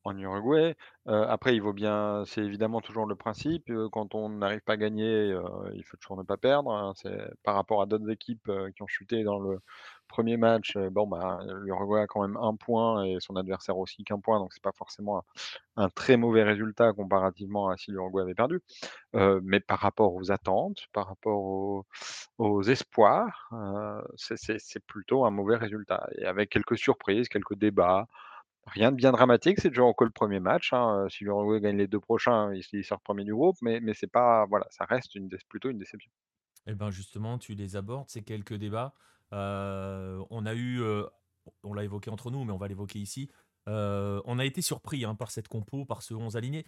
en 0.04 0.19
Uruguay. 0.19 0.76
Heu, 1.09 1.25
après 1.28 1.54
il 1.57 1.62
vaut 1.62 1.73
bien 1.75 2.25
c'est 2.26 2.42
évidemment 2.42 2.80
toujours 2.83 3.07
le 3.07 3.16
principe, 3.16 3.71
quand 3.92 4.14
on 4.14 4.28
n'arrive 4.30 4.62
pas 4.62 4.75
à 4.75 4.78
gagner, 4.78 5.35
il 5.75 5.85
faut 5.85 5.97
toujours 5.99 6.16
ne 6.19 6.25
pas 6.25 6.37
perdre, 6.38 6.73
hein. 6.73 6.92
C'est 6.97 7.19
par 7.45 7.54
rapport 7.57 7.83
à 7.83 7.87
d'autres 7.87 8.11
équipes, 8.11 8.50
qui 8.76 8.83
ont 8.83 8.88
chuté 8.88 9.25
dans 9.25 9.38
le 9.40 9.61
premier 10.11 10.37
match, 10.37 10.76
bon, 10.76 11.07
bah, 11.07 11.40
l'Uruguay 11.62 12.00
a 12.00 12.07
quand 12.07 12.21
même 12.21 12.37
un 12.37 12.55
point 12.57 13.05
et 13.05 13.17
son 13.21 13.37
adversaire 13.37 13.79
aussi 13.79 14.05
qu'un 14.05 14.19
point, 14.19 14.38
donc 14.38 14.52
c'est 14.52 14.62
pas 14.62 14.73
forcément 14.73 15.25
un 15.76 15.88
très 15.88 16.17
mauvais 16.17 16.43
résultat 16.43 16.93
comparativement 16.93 17.69
à 17.69 17.76
si 17.76 17.90
l'Uruguay 17.90 18.23
avait 18.23 18.35
perdu. 18.35 18.61
Mais 19.14 19.61
par 19.61 19.79
rapport 19.79 20.14
aux 20.14 20.31
attentes, 20.31 20.87
par 20.93 21.07
rapport 21.07 21.85
aux 22.38 22.62
espoirs, 22.62 23.50
c'est 24.17 24.85
plutôt 24.87 25.25
un 25.25 25.31
mauvais 25.31 25.57
résultat 25.57 26.07
et 26.19 26.26
avec 26.26 26.50
quelques 26.50 26.76
surprises, 26.76 27.29
quelques 27.29 27.55
débats. 27.57 28.07
Rien 28.67 28.93
de 28.93 28.97
bien 28.97 29.11
dramatique, 29.11 29.59
c'est 29.59 29.71
toujours 29.71 29.97
que 29.97 30.05
le 30.05 30.11
premier 30.11 30.38
match, 30.38 30.75
hein, 30.75 31.07
si 31.09 31.25
l'Uruguay 31.25 31.61
gagne 31.61 31.79
les 31.79 31.88
2 31.88 31.99
prochains, 31.99 32.52
il 32.55 32.85
sort 32.85 33.00
premier 33.00 33.25
du 33.25 33.35
groupe, 33.35 33.57
mais 33.62 33.81
pas 34.12 34.45
voilà, 34.47 34.67
ça 34.71 34.85
reste 34.85 35.14
une 35.14 35.31
plutôt 35.49 35.71
une 35.71 35.79
déception. 35.79 36.11
Eh 36.67 36.75
ben, 36.75 36.90
justement, 36.90 37.38
tu 37.38 37.55
les 37.55 37.75
abordes, 37.76 38.11
ces 38.11 38.23
quelques 38.23 38.55
débats. 38.55 38.93
Heu, 39.33 40.25
on 40.31 40.47
a 40.47 40.55
eu, 40.55 40.81
heu, 40.81 41.09
on 41.65 41.75
l'a 41.75 41.85
évoqué 41.85 42.11
entre 42.11 42.31
nous, 42.31 42.45
mais 42.45 42.53
on 42.53 42.59
va 42.59 42.69
l'évoquer 42.69 42.99
ici. 42.99 43.31
Heu, 43.69 44.23
on 44.27 44.39
a 44.39 44.45
été 44.45 44.63
surpris, 44.63 45.05
hein, 45.05 45.15
par 45.15 45.31
cette 45.31 45.49
compo, 45.49 45.85
par 45.85 46.03
ce 46.03 46.15
11 46.15 46.37
aligné. 46.37 46.65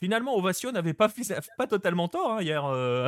Finalement, 0.00 0.36
Ovation 0.36 0.72
n'avait 0.72 0.94
pas 0.94 1.08
pas 1.58 1.66
totalement 1.68 2.08
tort, 2.08 2.32
hein, 2.34 2.42
hier, 2.42 2.64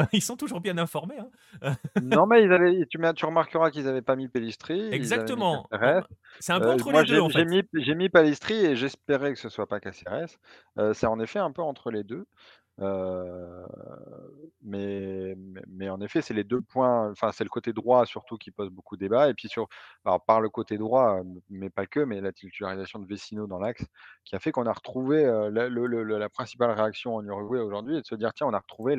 ils 0.12 0.22
sont 0.22 0.36
toujours 0.36 0.60
bien 0.60 0.78
informés, 0.78 1.18
hein. 1.20 1.76
Non, 1.96 2.26
mais 2.26 2.42
ils 2.44 2.52
avaient 2.52 2.86
tu 2.86 2.98
tu 3.16 3.26
remarqueras 3.26 3.70
qu'ils 3.70 3.88
avaient 3.88 4.00
pas 4.02 4.14
mis 4.16 4.28
Pellistri, 4.28 4.78
Exactement, 4.90 5.70
Caceres. 5.70 6.06
c'est 6.40 6.52
un 6.52 6.60
peu 6.60 6.70
entre 6.70 6.92
les 6.92 7.04
2 7.04 7.20
j'ai 7.20 7.20
en 7.20 7.30
j'ai 7.30 7.44
fait. 7.46 7.46
mis 7.46 7.62
mis 7.96 8.08
Pellistri 8.08 8.54
et 8.64 8.76
j'espérais 8.76 9.32
que 9.34 9.38
ce 9.40 9.48
soit 9.48 9.66
pas 9.68 9.80
Caceres. 9.80 10.38
C'est 10.94 11.06
en 11.06 11.20
effet 11.20 11.38
un 11.40 11.52
peu 11.52 11.62
entre 11.62 11.90
les 11.90 12.04
2. 12.04 12.26
Mais 14.62 15.34
en 15.90 16.00
effet, 16.00 16.22
c'est 16.22 16.34
les 16.34 16.44
2 16.44 16.60
points 16.62 17.10
enfin, 17.10 17.32
c'est 17.32 17.44
le 17.44 17.50
côté 17.50 17.72
droit 17.72 18.06
surtout 18.06 18.36
qui 18.36 18.50
pose 18.50 18.70
beaucoup 18.70 18.96
de 18.96 19.00
débat 19.00 19.28
et 19.30 19.34
puis 19.34 19.48
sur 19.48 19.68
alors 20.04 20.24
par 20.24 20.40
le 20.40 20.48
côté 20.48 20.78
droit, 20.78 21.20
mais 21.48 21.70
pas 21.70 21.86
que, 21.86 22.00
mais 22.00 22.20
la 22.20 22.32
titularisation 22.32 22.98
de 22.98 23.06
Vecino 23.06 23.46
dans 23.46 23.58
l'axe 23.58 23.84
qui 24.24 24.36
a 24.36 24.38
fait 24.38 24.52
qu'on 24.52 24.66
a 24.66 24.72
retrouvé, 24.72 25.24
la 25.24 25.68
le 25.68 25.86
le 25.86 26.02
le 26.04 26.18
la 26.18 26.28
principale 26.28 26.70
réaction 26.72 27.14
en 27.16 27.24
Uruguay 27.24 27.60
aujourd'hui 27.60 27.96
est 27.96 28.02
de 28.02 28.06
se 28.06 28.14
dire: 28.14 28.32
«Tiens, 28.34 28.46
on 28.48 28.54
a 28.54 28.58
retrouvé 28.60 28.96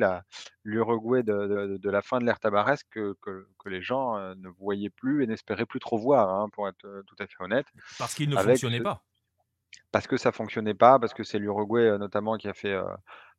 l'Uruguay 0.64 1.22
de 1.22 1.32
de 1.46 1.76
de 1.78 1.90
la 1.90 2.02
fin 2.02 2.18
de 2.18 2.24
l'ère 2.24 2.40
Tabarès 2.40 2.82
que 2.84 3.14
que 3.22 3.46
que 3.58 3.68
les 3.68 3.82
gens, 3.82 4.16
ne 4.34 4.48
voyaient 4.48 4.90
plus 4.90 5.22
et 5.24 5.26
n'espéraient 5.26 5.66
plus 5.66 5.80
trop 5.80 5.98
voir», 5.98 6.28
hein, 6.30 6.48
pour 6.52 6.68
être, 6.68 7.02
tout 7.06 7.16
à 7.18 7.26
fait 7.26 7.36
honnête. 7.40 7.66
Parce 7.98 8.14
qu'il 8.14 8.28
ne 8.30 8.36
fonctionnait 8.36 8.80
pas. 8.80 9.02
parce 9.92 10.06
que 10.06 10.16
ça 10.16 10.32
fonctionnait 10.32 10.74
pas, 10.74 10.98
parce 10.98 11.14
que 11.14 11.22
c'est 11.22 11.38
l'Uruguay, 11.38 11.96
notamment 11.98 12.36
qui 12.36 12.48
a 12.48 12.54
fait, 12.54 12.76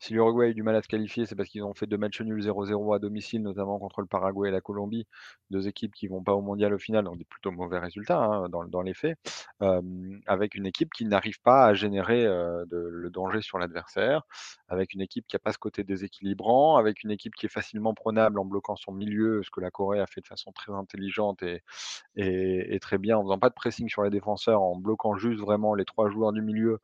si 0.04 0.14
l'Uruguay 0.14 0.48
a 0.48 0.50
eu 0.50 0.54
du 0.54 0.64
mal 0.64 0.76
à 0.76 0.82
se 0.82 0.88
qualifier, 0.90 1.26
c'est 1.26 1.36
parce 1.36 1.48
qu'ils 1.48 1.64
ont 1.64 1.74
fait 1.74 1.88
2 1.88 1.98
matchs 1.98 2.22
nuls 2.22 2.42
0-0 2.42 2.94
à 2.94 3.00
domicile, 3.00 3.42
notamment 3.42 3.80
contre 3.80 4.02
le 4.02 4.08
Paraguay 4.08 4.50
et 4.50 4.52
la 4.52 4.60
Colombie, 4.60 5.08
2 5.52 5.68
équipes 5.70 5.94
qui 5.94 6.08
vont 6.08 6.22
pas 6.22 6.34
au 6.34 6.42
mondial 6.42 6.74
au 6.74 6.78
final, 6.78 7.06
donc 7.06 7.18
des 7.18 7.24
plutôt 7.24 7.52
mauvais 7.52 7.80
résultats, 7.80 8.20
hein, 8.20 8.50
dans 8.50 8.82
les 8.82 8.94
faits. 8.94 9.18
Avec 10.28 10.56
une 10.56 10.66
équipe 10.66 10.92
qui 10.94 11.06
n'arrive 11.06 11.40
pas 11.42 11.66
à 11.66 11.74
générer, 11.74 12.24
le 12.26 13.10
danger 13.10 13.42
sur 13.42 13.60
l'adversaire, 13.60 14.24
avec 14.68 14.94
une 14.94 15.02
équipe 15.02 15.26
qui 15.28 15.36
a 15.36 15.40
pas 15.40 15.54
ce 15.54 15.58
côté 15.58 15.84
déséquilibrant, 15.84 16.76
avec 16.76 17.04
une 17.04 17.12
équipe 17.12 17.36
qui 17.36 17.46
est 17.46 17.50
facilement 17.50 17.94
prenable 17.94 18.40
en 18.40 18.46
bloquant 18.46 18.76
son 18.76 18.92
milieu, 18.92 19.42
ce 19.44 19.52
que 19.52 19.62
la 19.62 19.72
Corée 19.72 20.02
a 20.02 20.08
fait 20.08 20.22
de 20.22 20.28
façon 20.28 20.52
très 20.52 20.74
intelligente 20.74 21.44
et 21.44 21.62
et 22.16 22.80
très 22.82 22.98
bien, 22.98 23.18
en 23.18 23.24
faisant 23.24 23.40
pas 23.40 23.50
de 23.50 23.54
pressing 23.54 23.90
sur 23.90 24.04
les 24.04 24.10
défenseurs, 24.10 24.62
en 24.62 24.76
bloquant 24.76 25.16
juste 25.16 25.40
vraiment 25.40 25.76
les 25.76 25.86
3 25.86 26.10
joueurs 26.10 26.34
du 26.34 26.42
milieu 26.42 26.80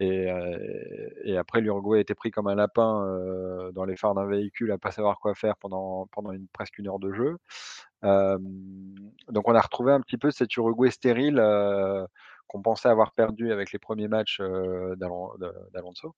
et 0.00 1.36
après 1.36 1.60
l'Uruguay 1.60 1.98
a 1.98 2.00
été 2.00 2.14
pris 2.14 2.30
comme 2.30 2.46
un 2.46 2.54
lapin, 2.54 3.04
dans 3.72 3.84
les 3.84 3.96
phares 3.96 4.14
d'un 4.14 4.26
véhicule 4.26 4.72
à 4.72 4.78
pas 4.78 4.92
savoir 4.92 5.18
quoi 5.18 5.34
faire 5.34 5.56
pendant 5.56 6.06
pendant 6.12 6.32
une 6.32 6.48
presque 6.48 6.80
1 6.80 6.86
heure 6.86 6.98
de 6.98 7.12
jeu. 7.12 7.36
Donc 8.02 9.48
on 9.48 9.54
a 9.54 9.60
retrouvé 9.60 9.92
un 9.92 10.00
petit 10.00 10.18
peu 10.18 10.30
cet 10.30 10.56
Uruguay 10.56 10.90
stérile, 10.90 11.42
qu'on 12.46 12.62
pensait 12.62 12.88
avoir 12.88 13.12
perdu 13.12 13.52
avec 13.52 13.72
les 13.72 13.78
premiers 13.78 14.08
matchs, 14.08 14.40
d'Alonso 14.40 16.14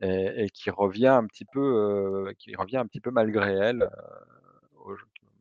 et 0.00 0.48
qui 0.52 0.70
revient 0.70 1.06
un 1.08 1.26
petit 1.26 1.44
peu, 1.44 2.32
qui 2.38 2.56
revient 2.56 2.78
un 2.78 2.86
petit 2.86 3.00
peu 3.00 3.10
malgré 3.10 3.52
elle, 3.52 3.88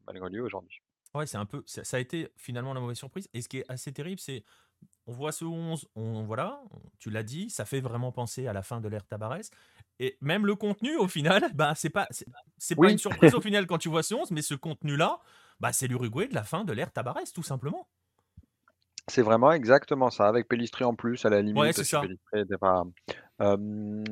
malgré 0.05 0.29
lui 0.29 0.41
aujourd'hui. 0.41 0.81
Ouais, 1.15 1.25
c'est 1.25 1.37
un 1.37 1.45
peu 1.45 1.63
ça 1.65 1.97
a 1.97 1.99
été 1.99 2.27
finalement 2.35 2.73
la 2.73 2.81
mauvaise 2.81 2.97
surprise 2.97 3.29
et 3.33 3.41
ce 3.41 3.47
qui 3.47 3.59
est 3.59 3.65
assez 3.69 3.93
terrible, 3.93 4.19
c'est 4.19 4.43
on 5.07 5.13
voit 5.13 5.31
ce 5.31 5.45
11, 5.45 5.87
on 5.95 6.23
voilà, 6.23 6.61
tu 6.99 7.09
l'as 7.09 7.23
dit, 7.23 7.49
ça 7.49 7.65
fait 7.65 7.79
vraiment 7.79 8.11
penser 8.11 8.47
à 8.47 8.53
la 8.53 8.61
fin 8.61 8.81
de 8.81 8.87
l'ère 8.87 9.05
Tabarès 9.05 9.49
et 9.99 10.17
même 10.21 10.45
le 10.45 10.55
contenu 10.55 10.95
au 10.97 11.07
final, 11.07 11.41
bah, 11.55 11.73
c'est 11.75 11.89
pas 11.89 12.07
c'est 12.11 12.27
c'est 12.57 12.75
pas 12.75 12.91
une 12.91 12.97
surprise 12.97 13.33
au 13.33 13.41
final 13.41 13.65
quand 13.67 13.77
tu 13.77 13.89
vois 13.89 14.03
ce 14.03 14.13
11, 14.13 14.31
mais 14.31 14.41
ce 14.41 14.53
contenu-là, 14.53 15.19
bah, 15.59 15.73
c'est 15.73 15.87
l'Uruguay 15.87 16.27
de 16.27 16.35
la 16.35 16.43
fin 16.43 16.63
de 16.63 16.73
l'ère 16.73 16.91
Tabarès 16.91 17.31
tout 17.31 17.43
simplement. 17.43 17.87
C'est 19.09 19.21
vraiment 19.21 19.53
exactement 19.53 20.09
ça, 20.09 20.27
avec 20.27 20.49
Pellistri 20.49 20.83
en 20.83 20.93
plus 20.93 21.25
à 21.25 21.29
la 21.29 21.37
Ouais, 21.37 21.43
limite, 21.43 21.73
c'est 21.73 21.85
si 21.85 21.91
ça. 21.91 22.01
Pas 22.59 22.83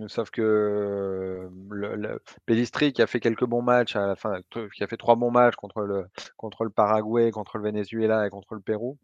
sauf 0.07 0.29
que, 0.29 1.49
le 1.69 1.95
le 1.95 2.21
Pellistri 2.45 2.93
qui 2.93 3.01
a 3.01 3.07
fait 3.07 3.19
quelques 3.19 3.43
bons 3.43 3.61
matchs 3.61 3.97
à 3.97 4.07
la 4.07 4.15
fin, 4.15 4.39
qui 4.73 4.83
a 4.83 4.87
fait 4.87 4.95
3 4.95 5.17
bons 5.17 5.31
matchs 5.31 5.55
contre 5.55 5.81
le 5.81 6.07
contre 6.37 6.63
le 6.63 6.69
Paraguay, 6.69 7.31
contre 7.31 7.57
le 7.57 7.63
Venezuela 7.63 8.25
et 8.25 8.29
contre 8.29 8.55
le 8.55 8.61
Pérou. 8.61 8.97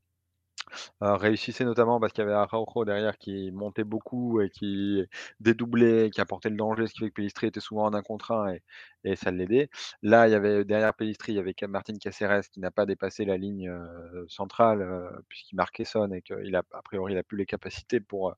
Heu, 1.03 1.13
réussissait 1.15 1.65
notamment 1.65 1.99
parce 1.99 2.13
qu'il 2.13 2.23
y 2.23 2.27
avait 2.27 2.33
Araujo 2.35 2.85
derrière 2.85 3.17
qui 3.17 3.51
montait 3.51 3.83
beaucoup 3.83 4.41
et 4.41 4.49
qui 4.49 5.03
dédoublait, 5.39 6.09
qui 6.11 6.21
apportait 6.21 6.49
le 6.49 6.55
danger, 6.57 6.87
ce 6.87 6.93
qui 6.93 6.99
fait 6.99 7.09
que 7.09 7.15
Pellistri 7.15 7.47
était 7.47 7.59
souvent 7.59 7.85
en 7.85 7.93
1 7.93 8.01
contre 8.01 8.31
1 8.31 8.55
et 9.03 9.15
ça 9.15 9.31
l'aidait. 9.31 9.69
Là, 10.03 10.27
il 10.27 10.31
y 10.31 10.35
avait 10.35 10.63
derrière 10.65 10.93
Pellistri, 10.93 11.33
il 11.33 11.35
y 11.35 11.39
avait 11.39 11.55
Martin 11.67 11.93
Caceres 11.99 12.49
qui 12.51 12.59
n'a 12.59 12.71
pas 12.71 12.85
dépassé 12.85 13.25
la 13.25 13.37
ligne, 13.37 13.69
heu, 13.69 14.25
centrale, 14.29 14.81
heu, 14.81 15.09
puisqu'il 15.29 15.55
marquait 15.55 15.85
Son 15.85 16.11
et 16.11 16.21
qu'il 16.21 16.55
a 16.55 16.63
a 16.73 16.81
priori, 16.83 17.13
il 17.13 17.17
a 17.17 17.23
plus 17.23 17.37
les 17.37 17.45
capacités 17.45 17.99
pour, 17.99 18.35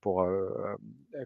pour, 0.00 0.26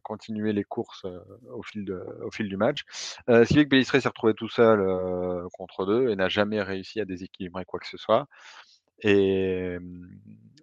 continuer 0.02 0.52
les 0.52 0.64
courses, 0.64 1.06
au 1.52 1.62
fil 1.62 1.84
de 1.84 2.02
au 2.24 2.30
fil 2.30 2.48
du 2.48 2.56
match. 2.56 2.84
Ce 3.28 3.44
qui 3.46 3.54
fait 3.54 3.64
que 3.64 3.70
Pellistri 3.70 4.00
s'est 4.00 4.08
retrouvé 4.08 4.34
tout 4.34 4.48
seul, 4.48 4.80
contre 5.52 5.86
2 5.86 6.08
et 6.10 6.16
n'a 6.16 6.28
jamais 6.28 6.62
réussi 6.62 7.00
à 7.00 7.04
déséquilibrer 7.04 7.64
quoi 7.64 7.80
que 7.80 7.86
ce 7.88 7.96
soit 7.98 8.26
et 9.02 9.78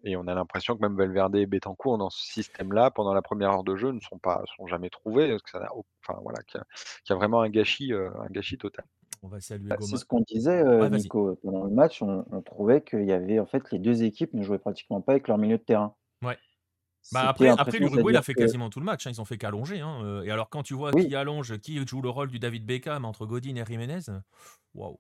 et 0.04 0.16
on 0.18 0.28
a 0.28 0.34
l'impression 0.36 0.76
que 0.78 0.82
même 0.82 0.98
Valverde 0.98 1.36
et 1.36 1.46
Bentancur 1.46 1.98
dans 1.98 2.10
ce 2.10 2.24
système-là, 2.24 2.92
pendant 2.92 3.14
la 3.14 3.22
1re 3.22 3.52
heure 3.52 3.64
de 3.64 3.76
jeu, 3.76 3.92
ne 3.92 4.00
sont 4.02 4.20
pas 4.20 4.44
sont 4.58 4.68
jamais 4.68 4.90
trouvés, 4.90 5.30
parce 5.30 5.42
que 5.44 5.50
ça 5.52 5.60
n'a 5.60 5.74
au 5.76 5.86
enfin 6.08 6.20
voilà, 6.24 6.42
qu'il 6.44 6.60
y 6.60 6.62
a 6.62 6.66
qu'il 7.06 7.14
y 7.14 7.14
a 7.14 7.18
vraiment 7.18 7.42
un 7.42 7.50
gâchis, 7.50 7.94
un 7.94 8.28
gâchis 8.32 8.58
total. 8.58 8.86
On 9.24 9.28
va 9.30 9.40
saluer 9.42 9.72
Bah, 9.72 9.78
c'est 9.80 9.98
ce 9.98 10.06
qu'on 10.06 10.20
disait, 10.22 10.62
vas-y. 10.90 11.12
Nico, 11.12 11.36
pendant 11.42 11.64
le 11.64 11.70
match, 11.72 12.02
on 12.02 12.26
on 12.32 12.42
trouvait 12.42 12.84
qu'il 12.84 13.06
y 13.06 13.14
avait 13.14 13.40
en 13.40 13.46
fait, 13.46 13.72
les 13.72 13.80
2 13.80 14.04
équipes 14.04 14.34
ne 14.34 14.44
jouaient 14.44 14.60
pratiquement 14.60 15.02
pas 15.02 15.14
avec 15.14 15.28
leur 15.28 15.38
milieu 15.38 15.58
de 15.58 15.64
terrain. 15.64 15.96
Ouais. 16.22 16.38
Bah, 17.12 17.28
après 17.30 17.54
après 17.58 17.80
l'Uruguay, 17.80 18.12
il 18.12 18.18
a 18.18 18.22
fait 18.22 18.34
que 18.34 18.40
quasiment 18.40 18.70
tout 18.70 18.80
le 18.80 18.86
match, 18.86 19.06
hein, 19.06 19.12
ils 19.12 19.22
ont 19.22 19.26
fait 19.26 19.38
qu'allonger, 19.38 19.82
hein, 19.82 20.24
et 20.24 20.32
alors 20.32 20.50
quand 20.50 20.64
tu 20.64 20.74
vois 20.74 20.94
Oui. 20.94 21.14
qui 21.14 21.16
allonge, 21.16 21.58
qui 21.60 21.86
joue 21.88 22.02
le 22.02 22.10
rôle 22.10 22.30
du 22.30 22.40
David 22.40 22.66
Beckham 22.66 23.06
entre 23.06 23.26
Godin 23.28 23.56
et 23.56 23.66
Jiménez, 23.66 24.00
waouh! 24.74 25.00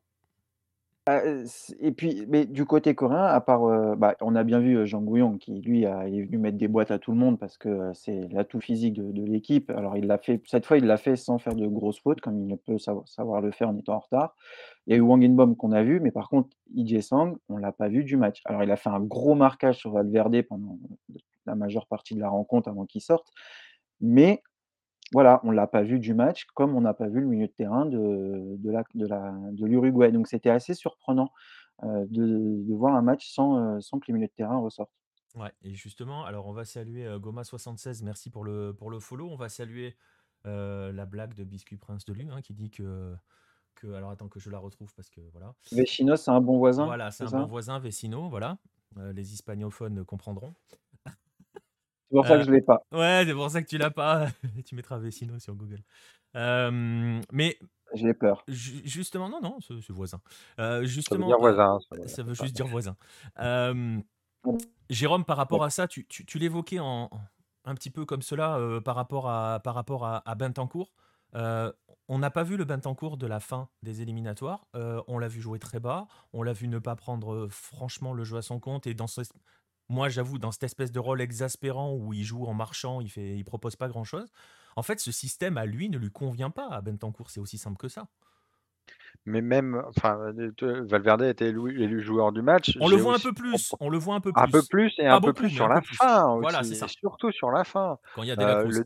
C 1.45 1.75
et 1.81 1.91
puis 1.91 2.25
mais 2.29 2.45
du 2.45 2.65
côté 2.65 2.95
coréen, 2.95 3.25
à 3.25 3.41
part, 3.41 3.97
bah, 3.97 4.15
on 4.21 4.35
a 4.35 4.43
bien 4.45 4.59
vu, 4.59 4.87
Jang 4.87 5.03
Woo-young 5.05 5.37
qui 5.37 5.59
lui 5.59 5.85
a 5.85 6.07
il 6.07 6.17
est 6.17 6.23
venu 6.23 6.37
mettre 6.37 6.57
des 6.57 6.69
boîtes 6.69 6.91
à 6.91 6.99
tout 6.99 7.11
le 7.11 7.17
monde 7.17 7.37
parce 7.37 7.57
que, 7.57 7.91
c'est 7.93 8.29
l'atout 8.31 8.61
physique 8.61 8.93
de 8.93 9.25
l'équipe. 9.25 9.69
Alors 9.71 9.97
il 9.97 10.07
l'a 10.07 10.17
fait 10.17 10.41
cette 10.45 10.65
fois, 10.65 10.77
il 10.77 10.85
l'a 10.85 10.95
fait 10.95 11.17
sans 11.17 11.39
faire 11.39 11.55
de 11.55 11.67
grosses 11.67 11.99
fautes 11.99 12.21
comme 12.21 12.39
il 12.39 12.49
le 12.49 12.55
peut 12.55 12.77
savoir 12.77 13.41
le 13.41 13.51
faire 13.51 13.67
en 13.69 13.77
étant 13.77 13.95
en 13.95 13.99
retard. 13.99 14.35
Il 14.87 14.91
y 14.91 14.93
a 14.93 14.97
eu 14.97 15.01
Hwang 15.01 15.25
In-beom 15.25 15.57
qu'on 15.57 15.73
a 15.73 15.83
vu, 15.83 15.99
mais 15.99 16.11
par 16.11 16.29
contre, 16.29 16.55
Lee 16.73 16.87
Jae-sang, 16.87 17.35
on 17.49 17.57
l'a 17.57 17.73
pas 17.73 17.89
vu 17.89 18.05
du 18.05 18.15
match. 18.15 18.41
Alors 18.45 18.63
il 18.63 18.71
a 18.71 18.77
fait 18.77 18.89
un 18.89 19.01
gros 19.01 19.35
marquage 19.35 19.79
sur 19.79 19.91
Valverde 19.91 20.41
pendant 20.43 20.77
la 21.45 21.55
majeure 21.55 21.87
partie 21.87 22.15
de 22.15 22.21
la 22.21 22.29
rencontre 22.29 22.69
avant 22.69 22.85
qu'il 22.85 23.01
sorte, 23.01 23.27
mais 23.99 24.41
voilà, 25.13 25.39
on 25.43 25.51
l'a 25.51 25.67
pas 25.67 25.83
vu 25.83 25.99
du 25.99 26.13
match, 26.13 26.45
comme 26.55 26.75
on 26.75 26.81
n'a 26.81 26.93
pas 26.93 27.07
vu 27.07 27.21
le 27.21 27.27
milieu 27.27 27.47
de 27.47 27.51
terrain 27.53 27.85
de 27.85 28.55
de 28.57 28.71
la 28.71 28.83
de 28.95 29.07
la 29.07 29.33
de 29.51 29.65
l'Uruguay. 29.65 30.11
Donc 30.11 30.27
c'était 30.27 30.49
assez 30.49 30.73
surprenant, 30.73 31.31
de 31.83 32.05
de 32.07 32.73
voir 32.75 32.95
un 32.95 33.01
match 33.01 33.29
sans, 33.31 33.79
sans 33.81 33.99
que 33.99 34.05
les 34.07 34.13
milieux 34.13 34.27
de 34.27 34.33
terrain 34.33 34.57
ressortent. 34.57 34.91
Ouais 35.35 35.51
et 35.63 35.73
justement, 35.73 36.25
alors 36.25 36.45
on 36.45 36.53
va 36.53 36.63
saluer, 36.63 37.05
heu, 37.05 37.17
Goma76, 37.17 38.03
merci 38.03 38.29
pour 38.29 38.43
le 38.43 38.73
pour 38.77 38.91
le 38.91 38.99
follow. 38.99 39.29
On 39.29 39.35
va 39.35 39.49
saluer, 39.49 39.95
la 40.45 41.05
blague 41.05 41.33
de 41.33 41.43
Biscuit 41.43 41.77
Prince 41.77 42.05
de 42.05 42.13
Lu, 42.13 42.27
hein, 42.31 42.41
qui 42.41 42.53
dit 42.53 42.69
que 42.69 43.15
que 43.75 43.93
alors 43.93 44.11
attends 44.11 44.29
que 44.29 44.39
je 44.39 44.49
la 44.49 44.59
retrouve 44.59 44.93
parce 44.93 45.09
que 45.09 45.21
voilà. 45.31 45.55
Vecino, 45.71 46.15
c'est 46.15 46.31
un 46.31 46.41
bon 46.41 46.57
voisin, 46.57 46.85
Voilà, 46.85 47.11
c'est 47.11 47.23
un 47.25 47.31
bon 47.31 47.45
voisin, 47.47 47.79
Vecino, 47.79 48.29
voilà, 48.29 48.57
les 48.95 49.33
hispanophones 49.33 50.05
comprendront. 50.05 50.53
C'est 52.13 52.17
pour 52.17 52.27
ça 52.27 52.37
que 52.37 52.43
je 52.43 52.51
l'ai 52.51 52.61
pas. 52.61 52.83
ouais, 52.93 53.23
c'est 53.25 53.33
pour 53.33 53.49
ça 53.49 53.61
que 53.63 53.67
tu 53.67 53.77
l'as 53.79 53.89
pas, 53.89 54.27
tu 54.65 54.75
mettras 54.75 54.99
Vecino 54.99 55.39
sur 55.39 55.55
Google. 55.55 55.79
Hem, 56.35 57.21
mais 57.31 57.57
J'ai 57.95 58.13
peur. 58.13 58.43
ju 58.47 58.81
justement 58.85 59.29
non, 59.29 59.41
non, 59.41 59.57
c'est 59.61 59.73
c'est 59.81 59.93
voisin. 59.93 60.21
Heu, 60.59 60.63
Ça 60.63 60.77
veut 60.77 60.87
justement, 60.87 61.27
dire 61.27 61.39
voisin, 61.39 61.79
ça 62.07 62.23
veut 62.23 62.33
ça 62.35 62.43
juste 62.43 62.55
dire 62.55 62.67
voisin. 62.67 62.95
Jérôme, 64.89 65.25
par 65.25 65.37
rapport 65.37 65.63
à 65.63 65.69
ça, 65.69 65.87
tu 65.87 66.05
tu 66.05 66.23
tu 66.25 66.37
l'évoquais 66.37 66.79
en 66.79 67.09
un 67.65 67.75
petit 67.75 67.89
peu 67.89 68.05
comme 68.05 68.21
cela, 68.21 68.59
par 68.85 68.95
rapport 68.95 69.29
à 69.29 69.59
par 69.63 69.73
rapport 69.73 70.05
à. 70.05 70.23
Heu, 71.35 71.73
on 72.09 72.19
n'a 72.19 72.29
pas 72.29 72.43
vu 72.43 72.57
le 72.57 72.65
Bentancur 72.65 73.17
de 73.17 73.25
la 73.25 73.39
fin 73.39 73.69
des 73.81 74.01
éliminatoires, 74.01 74.67
on 75.07 75.17
l'a 75.17 75.27
vu 75.27 75.41
jouer 75.41 75.57
très 75.57 75.79
bas, 75.79 76.07
on 76.33 76.43
l'a 76.43 76.53
vu 76.53 76.67
ne 76.67 76.77
pas 76.79 76.95
prendre, 76.95 77.47
franchement 77.49 78.13
le 78.13 78.23
jeu 78.23 78.37
à 78.37 78.41
son 78.41 78.59
compte 78.59 78.87
et 78.87 78.93
dans 78.93 79.07
ce 79.07 79.21
moi 79.89 80.09
j'avoue, 80.09 80.39
dans 80.39 80.51
cette 80.51 80.63
espèce 80.63 80.91
de 80.91 80.99
rôle 80.99 81.21
exaspérant 81.21 81.93
où 81.93 82.13
il 82.13 82.23
joue 82.23 82.45
en 82.45 82.53
marchant, 82.53 83.01
il 83.01 83.09
fait 83.09 83.43
propose 83.45 83.75
pas 83.75 83.87
grand 83.87 84.03
chose. 84.03 84.29
En 84.75 84.83
fait, 84.83 84.99
ce 84.99 85.11
système 85.11 85.57
à 85.57 85.65
lui 85.65 85.89
ne 85.89 85.97
lui 85.97 86.11
convient 86.11 86.49
pas 86.49 86.67
à 86.69 86.81
Bentancur, 86.81 87.29
c'est 87.29 87.39
aussi 87.39 87.57
simple 87.57 87.77
que 87.77 87.89
ça. 87.89 88.07
Mais 89.25 89.41
même, 89.41 89.81
enfin, 89.87 90.17
heu, 90.37 90.53
te 90.57 90.65
Valverde 90.65 91.21
a 91.23 91.29
été 91.29 91.47
élu 91.47 91.81
élu 91.81 92.01
joueur 92.01 92.31
du 92.33 92.41
match. 92.41 92.77
On 92.79 92.87
le 92.87 92.95
voit 92.95 93.13
un 93.15 93.19
peu 93.19 93.33
plus, 93.33 93.75
on 93.79 93.89
le 93.89 93.97
voit 93.97 94.15
un 94.15 94.19
peu 94.21 94.33
un 94.35 94.47
peu 94.47 94.63
plus. 94.63 94.69
plus 94.69 94.93
et 94.99 95.07
Pas 95.07 95.17
un 95.17 95.21
peu 95.21 95.33
beaucoup, 95.33 95.47
plus 95.49 95.49
sur 95.49 95.67
un 95.67 95.69
peu 95.69 95.79
la 95.79 95.81
plus. 95.81 95.99
fin 95.99 96.37
Voilà, 96.39 96.63
c'est 96.63 96.75
ça. 96.75 96.93
surtout 97.01 97.31
sur 97.31 97.51
la 97.51 97.63
fin. 97.63 97.97
Quand 98.15 98.21
il 98.23 98.27
y 98.29 98.31
a 98.31 98.35
De 98.35 98.45
la 98.45 98.55
Heu, 98.55 98.55
Cruz. 98.55 98.83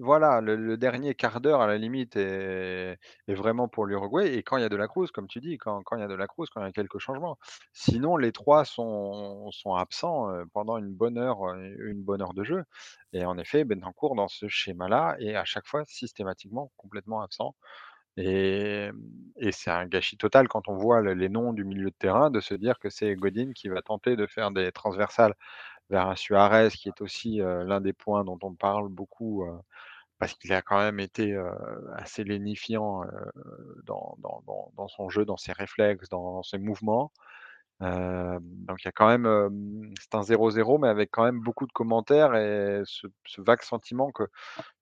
voilà, 0.00 0.40
le 0.40 0.56
le 0.56 0.76
dernier 0.76 1.10
1/4 1.10 1.40
d'heure 1.40 1.60
à 1.60 1.66
la 1.68 1.78
limite 1.78 2.16
est 2.16 2.98
est 3.28 3.34
vraiment 3.34 3.68
pour 3.68 3.86
l'Uruguay 3.86 4.34
et 4.34 4.42
quand 4.42 4.56
il 4.56 4.62
y 4.62 4.64
a 4.64 4.68
De 4.68 4.76
la 4.76 4.88
Cruz, 4.88 5.08
comme 5.14 5.28
tu 5.28 5.40
dis, 5.40 5.58
quand 5.58 5.82
quand 5.84 5.96
il 5.96 6.00
y 6.00 6.04
a 6.04 6.08
De 6.08 6.14
la 6.14 6.26
Cruz, 6.26 6.46
quand 6.52 6.60
il 6.62 6.64
y 6.66 6.68
a 6.68 6.72
quelques 6.72 6.98
changements. 6.98 7.38
Sinon 7.72 8.16
les 8.16 8.32
3 8.32 8.64
sont 8.64 9.50
sont 9.52 9.74
absents, 9.74 10.28
pendant 10.52 10.78
une 10.78 10.92
bonne 10.94 11.18
heure, 11.18 11.46
heu, 11.50 11.90
une 11.90 12.02
bonne 12.02 12.22
heure 12.22 12.34
de 12.34 12.44
jeu 12.44 12.64
et 13.12 13.24
en 13.24 13.38
effet, 13.38 13.64
Bentancur 13.64 14.14
dans 14.16 14.28
ce 14.28 14.48
schéma-là 14.48 15.16
est 15.20 15.34
à 15.36 15.44
chaque 15.44 15.66
fois 15.66 15.84
systématiquement 15.86 16.72
complètement 16.76 17.22
absent 17.22 17.54
et 18.16 18.90
c'est 19.52 19.70
un 19.70 19.86
gâchis 19.86 20.16
total 20.16 20.48
quand 20.48 20.68
on 20.68 20.76
voit 20.76 21.00
le 21.00 21.14
les 21.14 21.28
noms 21.28 21.52
du 21.52 21.64
milieu 21.64 21.90
de 21.90 21.94
terrain, 21.98 22.30
de 22.30 22.40
se 22.40 22.54
dire 22.54 22.78
que 22.78 22.90
c'est 22.90 23.14
Godin 23.14 23.52
qui 23.54 23.68
va 23.68 23.82
tenter 23.82 24.16
de 24.16 24.26
faire 24.26 24.50
des 24.50 24.72
transversales 24.72 25.34
vers 25.90 26.06
un 26.08 26.16
Suárez 26.16 26.70
qui 26.70 26.88
est 26.88 27.00
aussi, 27.00 27.38
l'un 27.38 27.80
des 27.80 27.92
points 27.92 28.24
dont 28.24 28.38
on 28.42 28.54
parle 28.54 28.88
beaucoup, 28.88 29.44
parce 30.18 30.34
qu'il 30.34 30.52
a 30.52 30.62
quand 30.62 30.78
même 30.78 31.00
été, 31.00 31.36
assez 31.96 32.24
lénifiant, 32.24 33.02
dans 33.84 34.88
son 34.88 35.08
jeu, 35.08 35.24
dans 35.24 35.36
ses 35.36 35.52
réflexes, 35.52 36.08
dans 36.08 36.42
ses 36.42 36.58
mouvements. 36.58 37.12
Donc 37.80 38.82
il 38.82 38.84
y 38.84 38.88
a 38.88 38.92
quand 38.92 39.08
même, 39.08 39.94
c'est 40.00 40.14
un 40.14 40.20
0-0 40.22 40.78
mais 40.78 40.88
avec 40.88 41.10
quand 41.10 41.24
même 41.24 41.40
beaucoup 41.40 41.66
de 41.66 41.72
commentaires 41.72 42.34
et 42.34 42.82
ce 42.84 43.40
vague 43.40 43.62
sentiment 43.62 44.12
que 44.12 44.24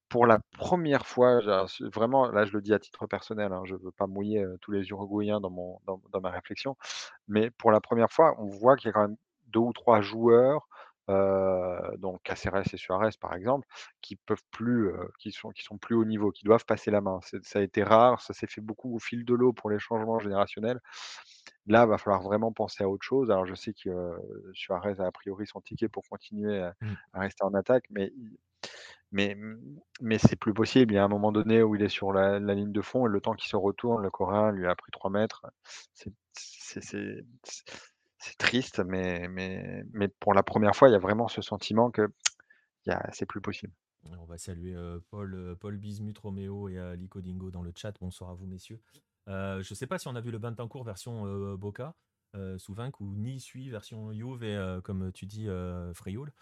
pour 0.08 0.26
la 0.26 0.38
première 0.58 1.06
fois, 1.06 1.40
vraiment 1.80 2.28
là 2.30 2.44
je 2.46 2.52
le 2.52 2.62
dis 2.62 2.74
à 2.74 2.78
titre 2.78 3.06
personnel, 3.06 3.52
hein, 3.52 3.62
je 3.66 3.74
veux 3.76 3.92
pas 3.92 4.06
mouiller, 4.06 4.44
tous 4.60 4.70
les 4.72 4.88
Uruguayens 4.90 5.40
dans 5.40 5.50
mon 5.50 5.80
dans 5.86 6.00
dans 6.12 6.20
ma 6.20 6.30
réflexion, 6.30 6.76
mais 7.28 7.50
pour 7.50 7.70
la 7.72 7.80
première 7.80 8.10
fois, 8.12 8.34
on 8.38 8.46
voit 8.46 8.76
qu'il 8.76 8.88
y 8.88 8.90
a 8.90 8.92
quand 8.94 9.08
même 9.08 9.16
2 9.48 9.60
ou 9.60 9.72
3 9.72 10.00
joueurs, 10.02 10.68
donc 11.98 12.22
Caceres 12.22 12.62
et 12.74 12.76
Suarez 12.76 13.10
par 13.20 13.34
exemple, 13.34 13.66
qui 14.02 14.16
peuvent 14.16 14.42
plus, 14.50 14.92
qui 15.18 15.32
sont 15.32 15.50
qui 15.52 15.62
sont 15.64 15.78
plus 15.78 15.94
haut 15.96 16.04
niveau, 16.04 16.30
qui 16.32 16.44
doivent 16.44 16.64
passer 16.66 16.90
la 16.90 17.00
main. 17.00 17.20
Ça 17.42 17.58
a 17.60 17.62
été 17.62 17.82
rare, 17.82 18.20
ça 18.22 18.34
s'est 18.34 18.46
fait 18.46 18.60
beaucoup 18.60 18.94
au 18.94 18.98
fil 18.98 19.24
de 19.24 19.34
l'eau 19.34 19.52
pour 19.52 19.70
les 19.70 19.78
changements 19.78 20.18
générationnels. 20.20 20.80
Là, 21.66 21.86
va 21.86 21.98
falloir 21.98 22.22
vraiment 22.22 22.52
penser 22.52 22.84
à 22.84 22.88
autre 22.88 23.04
chose. 23.04 23.30
Alors 23.30 23.46
je 23.46 23.54
sais 23.54 23.72
que, 23.74 23.90
Suarez 24.54 25.00
a 25.00 25.06
a 25.06 25.12
priori 25.12 25.46
son 25.46 25.60
ticket 25.60 25.88
pour 25.88 26.04
continuer 26.08 26.60
à 26.62 26.74
Mmh. 26.80 26.98
à 27.14 27.20
rester 27.20 27.44
en 27.44 27.54
attaque, 27.54 27.84
mais 27.90 28.12
il 28.16 28.38
mais 29.12 29.36
mais 30.00 30.18
c'est 30.18 30.36
plus 30.36 30.54
possible. 30.54 30.92
Il 30.92 30.96
y 30.96 30.98
a 30.98 31.04
un 31.04 31.08
moment 31.08 31.32
donné 31.32 31.62
où 31.62 31.74
il 31.76 31.82
est 31.82 31.88
sur 31.88 32.12
la 32.12 32.38
ligne 32.38 32.72
de 32.72 32.82
fond 32.82 33.06
et 33.06 33.10
le 33.10 33.20
temps 33.20 33.34
qu'il 33.34 33.48
se 33.48 33.56
retourne, 33.56 34.02
le 34.02 34.10
Coréen 34.10 34.52
lui 34.52 34.66
a 34.66 34.74
pris 34.74 34.90
3 34.92 35.10
mètres. 35.10 35.46
C'est 35.92 36.12
triste, 38.38 38.80
mais 38.80 39.28
mais 39.28 39.84
mais 39.92 40.08
pour 40.08 40.34
la 40.34 40.42
première 40.42 40.76
fois, 40.76 40.88
il 40.88 40.92
y 40.92 40.96
a 40.96 41.00
vraiment 41.00 41.28
ce 41.28 41.42
sentiment 41.42 41.90
que 41.90 42.08
c'est 43.12 43.26
plus 43.26 43.40
possible. 43.40 43.72
On 44.18 44.24
va 44.24 44.38
saluer, 44.38 44.74
heu, 44.74 45.02
Paul, 45.10 45.34
heu, 45.34 45.56
Paul 45.56 45.76
Bismuth, 45.76 46.18
Roméo 46.18 46.68
et 46.68 46.78
Aliko 46.78 47.20
Dingo 47.20 47.50
dans 47.50 47.62
le 47.62 47.72
chat. 47.74 47.92
Bonsoir 48.00 48.30
à 48.30 48.34
vous 48.34 48.46
messieurs. 48.46 48.80
Je 49.26 49.74
sais 49.74 49.86
pas 49.86 49.98
si 49.98 50.08
on 50.08 50.16
a 50.16 50.20
vu 50.20 50.30
le 50.30 50.38
Bentancur 50.38 50.84
version, 50.84 51.26
heu, 51.26 51.56
Boca, 51.56 51.94
sous 52.56 52.74
Vaincre 52.74 53.00
ou 53.00 53.14
Nisui 53.16 53.70
version 53.70 54.12
Juve 54.12 54.44
et 54.44 54.78
comme 54.84 55.12
tu 55.12 55.26
dis, 55.26 55.48
Frioul. 55.94 56.32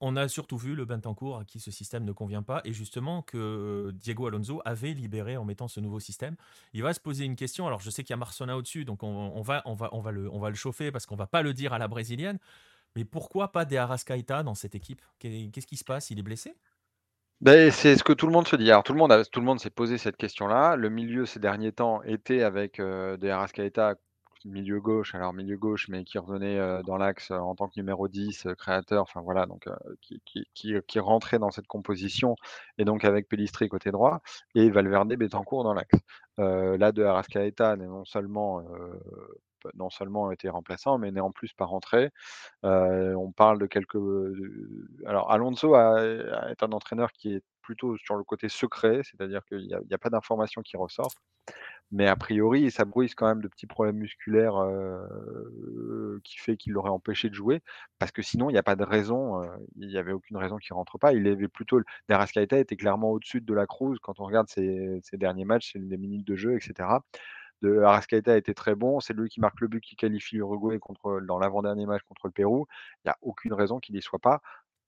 On 0.00 0.14
a 0.14 0.28
surtout 0.28 0.56
vu 0.56 0.76
le 0.76 0.84
Bentancur 0.84 1.38
à 1.38 1.44
qui 1.44 1.58
ce 1.58 1.72
système 1.72 2.04
ne 2.04 2.12
convient 2.12 2.44
pas 2.44 2.60
et 2.64 2.72
justement 2.72 3.22
que 3.22 3.90
Diego 3.94 4.26
Alonso 4.28 4.62
avait 4.64 4.92
libéré 4.94 5.36
en 5.36 5.44
mettant 5.44 5.66
ce 5.66 5.80
nouveau 5.80 5.98
système. 5.98 6.36
Il 6.72 6.82
va 6.82 6.94
se 6.94 7.00
poser 7.00 7.24
une 7.24 7.34
question, 7.34 7.66
alors 7.66 7.80
je 7.80 7.90
sais 7.90 8.04
qu'il 8.04 8.12
y 8.12 8.14
a 8.14 8.16
Marsona 8.16 8.56
au-dessus, 8.56 8.84
donc 8.84 9.02
on 9.02 9.42
va 9.42 9.62
on 9.64 9.74
va 9.74 9.88
on 9.92 10.00
va 10.00 10.12
le 10.12 10.30
on 10.32 10.38
va 10.38 10.50
le 10.50 10.54
chauffer 10.56 10.92
parce 10.92 11.04
qu'on 11.04 11.16
va 11.16 11.26
pas 11.26 11.42
le 11.42 11.52
dire 11.52 11.72
à 11.72 11.78
la 11.78 11.88
brésilienne, 11.88 12.38
mais 12.96 13.04
pourquoi 13.04 13.52
pas 13.52 13.64
De 13.64 13.76
Arrascaeta 13.76 14.42
dans 14.44 14.54
cette 14.54 14.74
équipe? 14.76 15.02
Qu'est 15.18 15.50
qu'est-ce 15.52 15.66
qui 15.66 15.76
se 15.76 15.84
passe? 15.84 16.10
Il 16.10 16.18
est 16.20 16.22
blessé? 16.22 16.56
Beh, 17.40 17.70
c'est 17.70 17.96
ce 17.96 18.02
que 18.02 18.12
tout 18.12 18.26
le 18.26 18.32
monde 18.32 18.48
se 18.48 18.56
dit. 18.56 18.70
Alors 18.70 18.82
tout 18.82 18.92
le 18.92 18.98
monde 18.98 19.12
monde 19.36 19.60
s'est 19.60 19.70
posé 19.70 19.96
cette 19.98 20.16
question-là. 20.16 20.74
Le 20.76 20.88
milieu 20.90 21.24
ces 21.24 21.38
derniers 21.38 21.72
temps 21.72 22.02
était 22.02 22.42
avec, 22.42 22.80
heu, 22.80 23.16
De 23.16 23.28
Arrascaeta, 23.28 23.94
milieu 24.44 24.80
gauche, 24.80 25.14
alors 25.14 25.32
milieu 25.32 25.56
gauche, 25.56 25.88
mais 25.88 26.04
qui 26.04 26.18
revenait, 26.18 26.82
dans 26.84 26.96
l'axe, 26.96 27.30
en 27.30 27.54
tant 27.54 27.68
que 27.68 27.74
numéro 27.76 28.08
10, 28.08 28.46
heu, 28.46 28.54
créateur, 28.54 29.02
enfin 29.02 29.20
voilà 29.20 29.46
donc, 29.46 29.68
qui 30.00 30.20
qui 30.24 30.46
qui, 30.86 30.98
rentrait 30.98 31.38
dans 31.38 31.50
cette 31.50 31.66
composition 31.66 32.36
et 32.78 32.84
donc 32.84 33.04
avec 33.04 33.28
Pellistri 33.28 33.68
côté 33.68 33.90
droit 33.90 34.20
et 34.54 34.70
Valverde, 34.70 35.14
Bentancur 35.16 35.64
dans 35.64 35.74
l'axe. 35.74 35.98
Là, 36.38 36.92
De 36.92 37.02
Arrascaeta 37.04 37.76
n'est 37.76 37.86
non 37.86 38.04
seulement, 38.04 38.62
non 39.74 39.90
seulement 39.90 40.30
était 40.30 40.48
remplaçant, 40.48 40.98
mais 40.98 41.10
n'est 41.10 41.20
en 41.20 41.32
plus 41.32 41.52
pas 41.52 41.64
rentré. 41.64 42.10
On 42.62 43.32
parle 43.32 43.58
de 43.58 43.66
quelques, 43.66 43.98
alors 45.06 45.30
Alonso 45.30 45.74
est 45.76 46.62
un 46.62 46.72
entraîneur 46.72 47.12
qui 47.12 47.34
est 47.34 47.42
plutôt 47.68 47.98
sur 47.98 48.16
le 48.16 48.24
côté 48.24 48.48
secret, 48.48 49.02
c'est-à-dire 49.04 49.44
qu'il 49.44 49.66
y 49.66 49.94
a 49.94 49.98
pas 49.98 50.08
d'informations 50.08 50.62
qui 50.62 50.78
ressortent. 50.78 51.18
Mais 51.90 52.06
a 52.06 52.16
priori, 52.16 52.70
ça 52.70 52.86
bruisse 52.86 53.14
quand 53.14 53.26
même 53.26 53.42
de 53.42 53.48
petits 53.48 53.66
problèmes 53.66 53.98
musculaires, 53.98 54.56
qui 56.24 56.38
fait 56.38 56.56
qu'il 56.56 56.72
l'aurait 56.72 56.88
empêché 56.88 57.28
de 57.28 57.34
jouer. 57.34 57.60
Parce 57.98 58.10
que 58.10 58.22
sinon, 58.22 58.48
il 58.48 58.54
y 58.54 58.58
a 58.58 58.62
pas 58.62 58.74
de 58.74 58.84
raison, 58.84 59.42
il 59.76 59.90
y 59.90 59.98
avait 59.98 60.12
aucune 60.12 60.38
raison 60.38 60.56
qu'il 60.56 60.72
rentre 60.72 60.96
pas. 60.96 61.12
Il 61.12 61.28
avait 61.28 61.48
plutôt 61.48 61.78
De 61.78 61.84
Arrascaeta 62.08 62.58
était 62.58 62.76
clairement 62.76 63.10
au-dessus 63.10 63.42
de 63.42 63.54
la 63.54 63.66
Cruz 63.66 63.98
quand 64.00 64.18
on 64.18 64.24
regarde 64.24 64.48
ses 64.48 65.02
derniers 65.12 65.44
matchs, 65.44 65.72
ses 65.74 65.78
minutes 65.78 66.26
de 66.26 66.36
jeu 66.36 66.56
et 66.56 66.60
cetera. 66.60 67.04
De 67.60 67.80
Arrascaeta 67.80 68.36
était 68.38 68.54
très 68.54 68.76
bon, 68.76 69.00
c'est 69.00 69.12
lui 69.12 69.28
qui 69.28 69.40
marque 69.40 69.60
le 69.60 69.68
but 69.68 69.82
qui 69.82 69.96
qualifie 69.96 70.36
l'Uruguay 70.36 70.78
contre 70.78 71.20
dans 71.26 71.38
l'avant-dernier 71.38 71.86
match 71.86 72.02
contre 72.08 72.28
le 72.28 72.32
Pérou. 72.32 72.66
Il 73.04 73.08
y 73.08 73.10
a 73.10 73.16
aucune 73.20 73.52
raison 73.52 73.78
qu'il 73.78 73.96
y 73.96 74.00
soit 74.00 74.20
pas, 74.20 74.40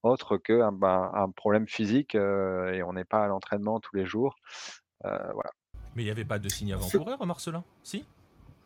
autre 0.03 0.37
qu'un, 0.37 0.73
ben, 0.73 1.11
un 1.15 1.31
problème 1.31 1.67
physique, 1.69 2.15
et 2.15 2.83
on 2.87 2.93
n'est 2.93 3.05
pas 3.05 3.25
à 3.25 3.29
l'entraînement 3.29 3.81
tous 3.81 3.97
les 3.97 4.07
jours. 4.07 4.37
Voilà. 5.03 5.51
Mais 5.97 6.05
il 6.05 6.07
y 6.07 6.11
avait 6.11 6.25
pas 6.25 6.39
de 6.39 6.49
signe 6.49 6.73
avant-coureur, 6.73 7.25
Marcelin? 7.27 7.65
Si? 7.83 8.05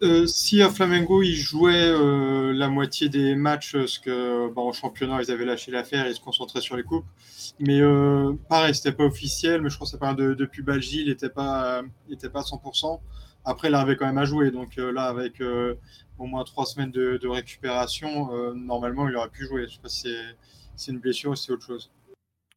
Heu, 0.03 0.27
si 0.27 0.61
à 0.61 0.69
Flamengo, 0.71 1.23
il 1.23 1.35
jouait, 1.37 1.89
heu, 1.89 2.53
la 2.53 2.69
moitié 2.69 3.09
des 3.09 3.35
matchs, 3.37 3.73
parce 3.73 3.99
que, 3.99 4.53
bah, 4.53 4.61
en 4.61 4.73
championnat, 4.73 5.23
ils 5.23 5.31
avaient 5.31 5.45
lâché 5.45 5.71
l'affaire, 5.71 6.07
ils 6.09 6.15
se 6.15 6.21
concentraient 6.21 6.61
sur 6.61 6.77
les 6.77 6.83
coupes. 6.83 7.07
Mais, 7.61 7.81
heu, 7.81 8.37
pareil, 8.49 8.75
c'était 8.75 8.93
pas 8.93 9.05
officiel, 9.05 9.63
mais 9.63 9.71
je 9.71 9.77
crois 9.77 9.87
que 9.87 9.93
ça 9.93 9.99
parle 9.99 10.17
de 10.17 10.35
de 10.35 10.45
pubalgie, 10.45 11.03
il 11.03 11.09
était 11.11 11.31
pas, 11.31 11.83
il 12.09 12.15
était 12.15 12.29
pas 12.29 12.41
à 12.41 12.43
100 12.43 13.01
Après, 13.45 13.69
il 13.69 13.75
arrivait 13.75 13.97
quand 13.97 14.07
même 14.07 14.19
à 14.19 14.25
jouer, 14.25 14.51
donc, 14.51 14.77
là, 14.77 15.05
avec, 15.05 15.41
au 16.19 16.27
moins 16.27 16.45
3 16.45 16.67
semaines 16.67 16.91
de 16.91 17.17
de 17.17 17.29
récupération, 17.29 18.31
normalement, 18.55 19.09
il 19.09 19.17
aurait 19.17 19.31
pu 19.31 19.47
jouer. 19.47 19.67
Je 19.69 19.75
sais 19.75 19.81
pas 19.81 19.89
si 19.89 20.15
c'est 20.77 20.93
une 20.93 20.99
blessure 20.99 21.31
ou 21.31 21.37
c'est 21.37 21.53
autre 21.53 21.65
chose. 21.65 21.91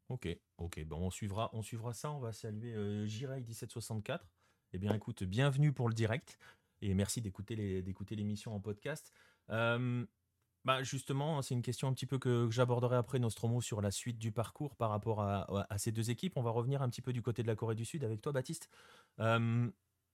OK, 0.09 0.27
OK. 0.57 0.83
Bon, 0.85 0.97
on 0.97 1.09
suivra 1.09 1.49
on 1.53 1.61
suivra 1.61 1.93
ça. 1.93 2.11
On 2.11 2.19
va 2.19 2.31
saluer, 2.31 2.73
heu, 2.73 3.05
Jireil1764. 3.05 4.19
Eh 4.73 4.77
bien, 4.77 4.93
écoute, 4.93 5.23
bienvenue 5.23 5.73
pour 5.73 5.89
le 5.89 5.93
direct 5.93 6.37
et 6.81 6.93
merci 6.93 7.21
d'écouter 7.21 7.55
l'émission 7.55 8.55
en 8.55 8.59
podcast. 8.59 9.11
Hem, 9.49 10.07
bah, 10.65 10.83
justement, 10.83 11.41
c'est 11.41 11.55
une 11.55 11.61
question 11.61 11.87
un 11.87 11.93
petit 11.93 12.05
peu 12.05 12.19
que 12.19 12.49
j'aborderai 12.51 12.97
après 12.97 13.19
Nostromo 13.19 13.61
sur 13.61 13.81
la 13.81 13.91
suite 13.91 14.17
du 14.17 14.31
parcours 14.31 14.75
par 14.75 14.89
rapport 14.89 15.21
à 15.21 15.77
ces 15.77 15.91
2 15.91 16.09
équipes. 16.09 16.33
On 16.35 16.41
va 16.41 16.51
revenir 16.51 16.81
un 16.81 16.89
petit 16.89 17.01
peu 17.01 17.13
du 17.13 17.21
côté 17.21 17.41
de 17.41 17.47
la 17.47 17.55
Corée 17.55 17.75
du 17.75 17.85
Sud 17.85 18.03
avec 18.03 18.21
toi, 18.21 18.33
Baptiste. 18.33 18.69
Hem, 19.17 19.71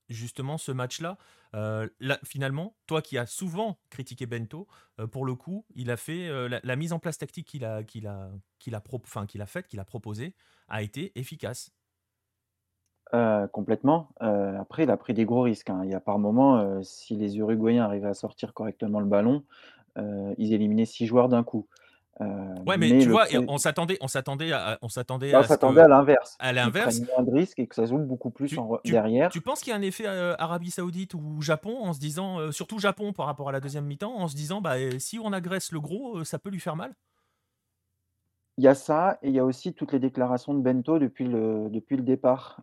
justement, 0.08 0.58
ce 0.58 0.72
match-là, 0.72 1.18
là, 1.52 2.18
finalement, 2.24 2.76
toi 2.86 3.00
qui 3.02 3.16
as 3.18 3.26
souvent 3.26 3.78
critiqué 3.90 4.26
Bento, 4.26 4.66
heu, 5.00 5.06
pour 5.06 5.24
le 5.26 5.34
coup, 5.34 5.66
il 5.74 5.90
a 5.90 5.96
fait, 5.96 6.28
heu, 6.28 6.48
la 6.62 6.76
mise 6.76 6.92
en 6.92 6.98
place 6.98 7.18
tactique 7.18 7.46
qu'il 7.48 7.64
a 7.64 7.82
qu'il 7.84 8.06
a 8.06 9.46
faite, 9.46 9.68
qu'il 9.68 9.80
a 9.80 9.84
proposée, 9.84 10.34
a 10.68 10.82
été 10.82 11.18
efficace. 11.18 11.70
Complètement. 13.52 14.08
Après, 14.20 14.84
il 14.84 14.90
a 14.90 14.96
pris 14.96 15.14
des 15.14 15.24
gros 15.24 15.42
risques, 15.42 15.70
hein. 15.70 15.82
Il 15.84 15.90
y 15.90 15.94
a 15.94 16.00
par 16.00 16.18
moments, 16.18 16.58
heu, 16.60 16.82
si 16.82 17.14
les 17.16 17.38
Uruguayens 17.38 17.84
arrivaient 17.84 18.08
à 18.08 18.14
sortir 18.14 18.54
correctement 18.54 19.00
le 19.00 19.06
ballon, 19.06 19.44
ils 20.38 20.52
éliminaient 20.52 20.86
6 20.86 21.06
joueurs 21.06 21.28
d'un 21.28 21.44
coup. 21.44 21.68
Heu, 22.20 22.26
Ouais, 22.66 22.78
mais 22.78 22.94
mais 22.96 22.96
tu 22.96 23.10
vois, 23.10 23.26
on 23.46 23.58
s'attendait 23.58 23.98
on 24.00 24.08
s'attendait 24.08 24.52
à 24.52 24.78
on 24.80 24.88
s'attendait 24.88 25.34
on 25.34 25.42
à 25.42 25.42
s'attendait 25.42 25.82
à 25.82 25.88
l'inverse, 25.88 26.38
à 26.38 26.52
l'inverse. 26.54 27.02
moins 27.06 27.22
de 27.22 27.30
risques 27.30 27.58
et 27.58 27.66
que 27.66 27.74
ça 27.74 27.84
joue 27.86 27.98
beaucoup 27.98 28.30
plus 28.30 28.48
Tu 28.48 28.58
en 28.58 28.68
re 28.68 28.80
tu 28.82 28.98
tu 29.30 29.40
derrière. 29.40 29.40
penses 29.40 29.62
qu'il 29.62 29.70
y 29.70 29.72
a 29.74 29.76
un 29.76 29.82
effet, 29.82 30.06
heu, 30.06 30.40
Arabie 30.40 30.70
Saoudite 30.70 31.14
ou 31.14 31.40
Japon 31.40 31.78
en 31.82 31.92
se 31.92 31.98
disant, 31.98 32.40
heu, 32.40 32.52
surtout 32.52 32.78
Japon 32.78 33.12
par 33.12 33.26
rapport 33.26 33.48
à 33.48 33.52
la 33.52 33.60
deuxième 33.60 33.86
mi-temps, 33.86 34.14
en 34.14 34.28
se 34.28 34.36
disant: 34.36 34.60
«Bah, 34.60 34.76
si 35.00 35.18
on 35.18 35.32
agresse 35.32 35.72
le 35.72 35.80
gros, 35.80 36.22
ça 36.24 36.38
peut 36.38 36.50
lui 36.50 36.60
faire 36.60 36.76
mal»? 36.76 36.94
Il 38.56 38.64
y 38.64 38.68
a 38.68 38.74
ça 38.74 39.18
et 39.22 39.28
il 39.28 39.34
y 39.34 39.38
a 39.38 39.44
aussi 39.44 39.74
toutes 39.74 39.92
les 39.92 39.98
déclarations 40.00 40.54
de 40.54 40.60
Bento 40.60 40.98
depuis 40.98 41.24
le 41.26 41.68
depuis 41.70 41.96
le 41.96 42.02
départ. 42.02 42.62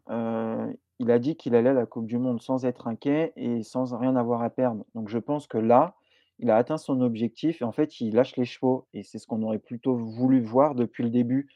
Il 0.99 1.11
a 1.11 1.19
dit 1.19 1.35
qu'il 1.35 1.55
allait 1.55 1.69
à 1.71 1.73
la 1.73 1.85
coupe 1.85 2.05
du 2.05 2.17
monde 2.17 2.41
sans 2.41 2.63
être 2.65 2.87
inquiet 2.87 3.33
et 3.35 3.63
sans 3.63 3.97
rien 3.97 4.15
avoir 4.15 4.41
à 4.41 4.49
perdre. 4.49 4.85
Donc 4.95 5.09
je 5.09 5.17
pense 5.17 5.47
que 5.47 5.57
là, 5.57 5.95
il 6.41 6.49
a 6.49 6.57
atteint 6.57 6.77
son 6.77 6.99
objectif 7.01 7.61
et 7.61 7.65
en 7.65 7.71
fait, 7.71 8.01
il 8.01 8.15
lâche 8.15 8.35
les 8.35 8.45
chevaux 8.45 8.87
et 8.93 9.03
c'est 9.03 9.19
ce 9.19 9.27
qu'on 9.27 9.41
aurait 9.43 9.59
plutôt 9.59 9.95
voulu 9.95 10.41
voir 10.41 10.75
depuis 10.75 11.03
le 11.03 11.09
début. 11.09 11.47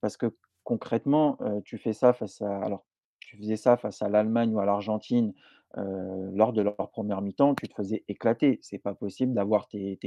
Parce 0.00 0.16
que 0.16 0.36
concrètement, 0.62 1.38
tu 1.64 1.78
fais 1.78 1.92
ça 1.92 2.12
face 2.12 2.40
alors 2.42 2.84
tu 3.18 3.36
faisais 3.38 3.56
ça 3.56 3.76
face 3.76 4.02
à 4.02 4.08
l'Allemagne 4.08 4.54
ou 4.54 4.60
à 4.60 4.66
l'Argentine, 4.66 5.32
lors 5.74 6.52
de 6.52 6.60
leur 6.62 6.90
première 6.90 7.22
mi-temps, 7.22 7.54
tu 7.54 7.66
te 7.66 7.74
faisais 7.74 8.04
éclater. 8.06 8.58
C'est 8.62 8.78
pas 8.78 8.94
possible 8.94 9.32
d'avoir 9.32 9.68
tes 9.68 9.98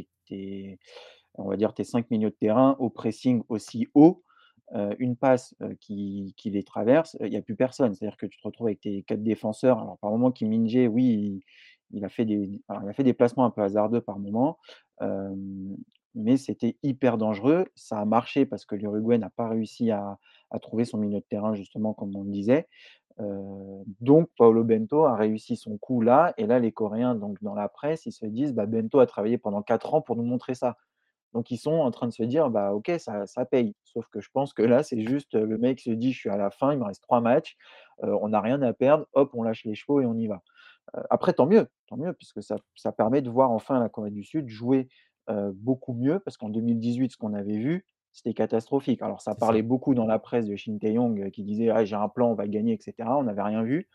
on 1.37 1.49
va 1.49 1.57
dire 1.57 1.73
tes 1.73 1.83
5 1.83 2.09
milieux 2.11 2.29
de 2.29 2.35
terrain 2.35 2.77
au 2.79 2.89
pressing 2.89 3.43
aussi 3.49 3.87
haut, 3.93 4.23
une 4.99 5.15
passe, 5.15 5.55
qui 5.81 6.33
les 6.45 6.63
traverse, 6.63 7.17
il 7.19 7.33
y 7.33 7.37
a 7.37 7.41
plus 7.41 7.55
personne. 7.55 7.93
C'est-à-dire 7.93 8.17
que 8.17 8.27
tu 8.27 8.37
te 8.37 8.43
retrouves 8.47 8.67
avec 8.67 8.81
tes 8.81 9.03
4 9.03 9.23
défenseurs. 9.23 9.79
Alors 9.79 9.97
par 9.97 10.11
moment, 10.11 10.31
Kim 10.31 10.49
Min-jae, 10.49 10.87
oui, 10.87 11.43
il 11.91 12.03
a 12.05 12.09
fait 12.09 12.25
des 12.25 13.13
placements 13.13 13.45
un 13.45 13.49
peu 13.51 13.61
hasardeux 13.61 14.01
par 14.01 14.19
moment, 14.19 14.57
mais 16.15 16.37
c'était 16.37 16.77
hyper 16.83 17.17
dangereux. 17.17 17.65
Ça 17.75 17.99
a 17.99 18.05
marché 18.05 18.45
parce 18.45 18.65
que 18.65 18.75
l'Uruguay 18.75 19.17
n'a 19.17 19.29
pas 19.29 19.49
réussi 19.49 19.91
à 19.91 20.17
trouver 20.61 20.85
son 20.85 20.97
milieu 20.97 21.19
de 21.19 21.25
terrain 21.25 21.53
justement 21.55 21.93
comme 21.93 22.15
on 22.15 22.23
le 22.23 22.31
disait. 22.31 22.67
Donc 24.01 24.29
Paulo 24.37 24.63
Bento 24.65 25.05
a 25.05 25.15
réussi 25.15 25.55
son 25.55 25.77
coup 25.77 26.01
là 26.01 26.33
et 26.37 26.45
là 26.47 26.59
les 26.59 26.71
Coréens 26.73 27.15
donc 27.15 27.41
dans 27.41 27.55
la 27.55 27.69
presse, 27.69 28.05
ils 28.05 28.11
se 28.11 28.25
disent: 28.25 28.53
«Bah, 28.53 28.65
Bento 28.65 28.99
a 28.99 29.05
travaillé 29.05 29.37
pendant 29.37 29.61
4 29.61 29.93
ans 29.93 30.01
pour 30.01 30.15
nous 30.17 30.23
montrer 30.23 30.53
ça». 30.53 30.75
Donc 31.33 31.51
ils 31.51 31.57
sont 31.57 31.73
en 31.73 31.91
train 31.91 32.07
de 32.07 32.13
se 32.13 32.23
dire: 32.23 32.49
«Bah, 32.49 32.73
OK, 32.73 32.91
ça 32.99 33.25
ça 33.25 33.45
paye». 33.45 33.75
Sauf 33.83 34.07
que 34.09 34.21
je 34.21 34.29
pense 34.33 34.53
que 34.53 34.63
là, 34.63 34.83
c'est 34.83 35.01
juste, 35.07 35.35
le 35.35 35.57
mec 35.57 35.79
se 35.81 35.91
dit: 35.91 36.11
«Je 36.13 36.19
suis 36.19 36.29
à 36.29 36.37
la 36.37 36.51
fin, 36.51 36.73
il 36.73 36.79
me 36.79 36.85
reste 36.85 37.03
3 37.03 37.21
matchs, 37.21 37.57
on 37.99 38.29
n'a 38.29 38.41
rien 38.41 38.61
à 38.61 38.73
perdre, 38.73 39.05
hop, 39.13 39.31
on 39.33 39.43
lâche 39.43 39.65
les 39.65 39.75
chevaux 39.75 40.01
et 40.01 40.05
on 40.05 40.15
y 40.17 40.27
va». 40.27 40.43
Après 41.09 41.33
tant 41.33 41.47
mieux, 41.47 41.67
tant 41.87 41.97
mieux 41.97 42.13
puisque 42.13 42.43
ça 42.43 42.57
ça 42.75 42.91
permet 42.91 43.21
de 43.21 43.29
voir 43.29 43.51
enfin 43.51 43.79
la 43.79 43.89
Corée 43.89 44.11
du 44.11 44.23
Sud 44.23 44.47
jouer, 44.49 44.87
beaucoup 45.53 45.93
mieux 45.93 46.19
parce 46.19 46.37
qu'en 46.37 46.49
2018, 46.49 47.11
ce 47.13 47.17
qu'on 47.17 47.33
avait 47.33 47.57
vu, 47.57 47.85
c'était 48.13 48.33
catastrophique. 48.33 49.01
Alors 49.01 49.21
ça 49.21 49.35
parlait 49.35 49.63
beaucoup 49.63 49.95
dans 49.95 50.05
la 50.07 50.19
presse 50.19 50.45
de 50.47 50.55
Shin 50.55 50.77
Tae-yong, 50.79 51.31
qui 51.31 51.43
disait: 51.43 51.69
«Ah, 51.69 51.85
j'ai 51.85 51.95
un 51.95 52.09
plan, 52.09 52.29
on 52.31 52.35
va 52.35 52.47
gagner 52.47 52.73
et 52.73 52.79
cetera». 52.81 53.17
On 53.17 53.23
n'avait 53.23 53.41
rien 53.43 53.63
vu. 53.63 53.87